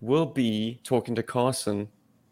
will 0.00 0.26
be 0.26 0.80
talking 0.82 1.14
to 1.14 1.22
Carson. 1.22 1.88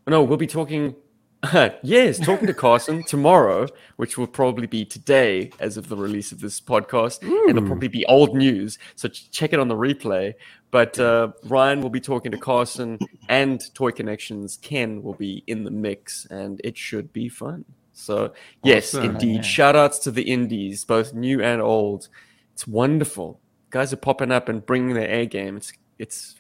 Oh, 0.07 0.11
no, 0.11 0.23
we'll 0.23 0.39
be 0.39 0.47
talking. 0.47 0.94
yes, 1.82 2.19
talking 2.19 2.47
to 2.47 2.55
Carson 2.55 3.02
tomorrow, 3.09 3.66
which 3.97 4.19
will 4.19 4.27
probably 4.27 4.66
be 4.66 4.85
today 4.85 5.51
as 5.59 5.78
of 5.78 5.89
the 5.89 5.97
release 5.97 6.32
of 6.32 6.40
this 6.40 6.61
podcast. 6.61 7.23
And 7.23 7.51
it'll 7.51 7.66
probably 7.66 7.89
be 7.89 8.05
old 8.07 8.35
news. 8.36 8.78
So 8.94 9.09
check 9.09 9.52
it 9.55 9.59
on 9.59 9.69
the 9.69 9.77
replay. 9.77 10.35
But 10.71 10.99
uh, 11.01 11.33
Ryan 11.45 11.81
will 11.81 11.91
be 11.91 12.01
talking 12.01 12.31
to 12.33 12.39
Carson 12.39 12.99
and 13.29 13.61
Toy 13.75 13.91
Connections. 13.91 14.59
Ken 14.63 15.03
will 15.03 15.15
be 15.15 15.43
in 15.47 15.65
the 15.65 15.71
mix, 15.71 16.27
and 16.31 16.61
it 16.63 16.79
should 16.79 17.13
be 17.13 17.29
fun. 17.29 17.65
So, 17.93 18.33
yes, 18.63 18.95
Awesome. 18.95 19.11
indeed. 19.11 19.37
Yeah. 19.37 19.43
Shout 19.43 19.77
outs 19.77 19.99
to 20.01 20.11
the 20.11 20.23
indies, 20.23 20.85
both 20.85 21.13
new 21.13 21.43
and 21.43 21.61
old. 21.61 22.09
It's 22.55 22.67
wonderful. 22.69 23.41
Guys 23.71 23.93
are 23.93 23.97
popping 23.97 24.31
up 24.31 24.49
and 24.49 24.65
bringing 24.65 24.95
their 24.95 25.11
A 25.11 25.27
game. 25.27 25.57
It's 25.57 25.73
it's 25.99 26.37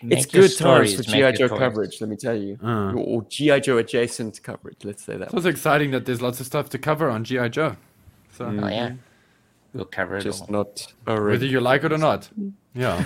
it's 0.00 0.26
Make 0.26 0.32
your 0.32 0.42
good 0.48 0.56
times 0.58 0.94
for 0.96 1.02
GI 1.02 1.32
Joe 1.32 1.48
toys. 1.48 1.58
coverage. 1.58 2.00
Let 2.00 2.10
me 2.10 2.16
tell 2.16 2.36
you, 2.36 2.58
Uh. 2.62 2.92
or, 2.92 2.96
or 2.98 3.22
GI 3.28 3.60
Joe 3.60 3.78
adjacent 3.78 4.42
coverage. 4.42 4.78
Let's 4.84 5.02
say 5.04 5.16
that. 5.16 5.30
So 5.30 5.36
it's 5.36 5.46
exciting 5.46 5.90
that 5.92 6.06
there's 6.06 6.20
lots 6.22 6.40
of 6.40 6.46
stuff 6.46 6.68
to 6.70 6.78
cover 6.78 7.08
on 7.10 7.24
GI 7.24 7.48
Joe. 7.50 7.76
So 8.32 8.46
Oh, 8.46 8.68
yeah. 8.68 8.92
We'll 9.74 9.86
cover 9.86 10.18
it 10.18 10.22
Just 10.22 10.42
all. 10.42 10.48
not 10.50 10.86
whether 11.04 11.20
already. 11.20 11.48
you 11.48 11.60
like 11.60 11.82
it 11.84 11.92
or 11.92 11.98
not, 11.98 12.28
yeah. 12.74 13.02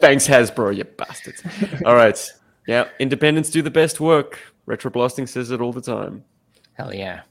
Thanks, 0.00 0.26
Hasbro, 0.26 0.74
you 0.74 0.84
bastards. 0.84 1.42
all 1.84 1.94
right, 1.94 2.18
yeah. 2.66 2.88
Independents 2.98 3.50
do 3.50 3.60
the 3.62 3.70
best 3.70 4.00
work. 4.00 4.38
Retro 4.66 4.90
Blasting 4.90 5.26
says 5.26 5.50
it 5.50 5.60
all 5.60 5.72
the 5.72 5.80
time. 5.82 6.24
Hell 6.74 6.94
yeah. 6.94 7.22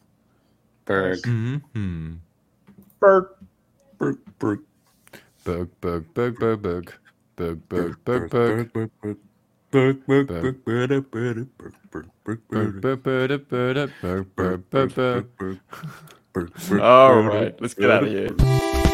Berg. 0.86 1.20
mm-hmm. 1.24 2.16
Bert. 3.00 3.36
Bug, 4.00 4.18
bug, 5.82 6.06
bug, 6.14 6.14
bug, 6.14 6.40
bug, 6.40 6.62
bug, 6.62 6.94
bug, 7.70 7.70
bug, 7.70 8.04
bug, 8.04 8.30
bug. 8.32 9.18
Bug, 9.72 10.00
bug, 14.70 14.96
bug, 14.96 15.26
all 16.82 17.22
right, 17.22 17.60
let's 17.62 17.74
get 17.74 17.90
out 17.90 18.04
of 18.04 18.10
here. 18.10 18.89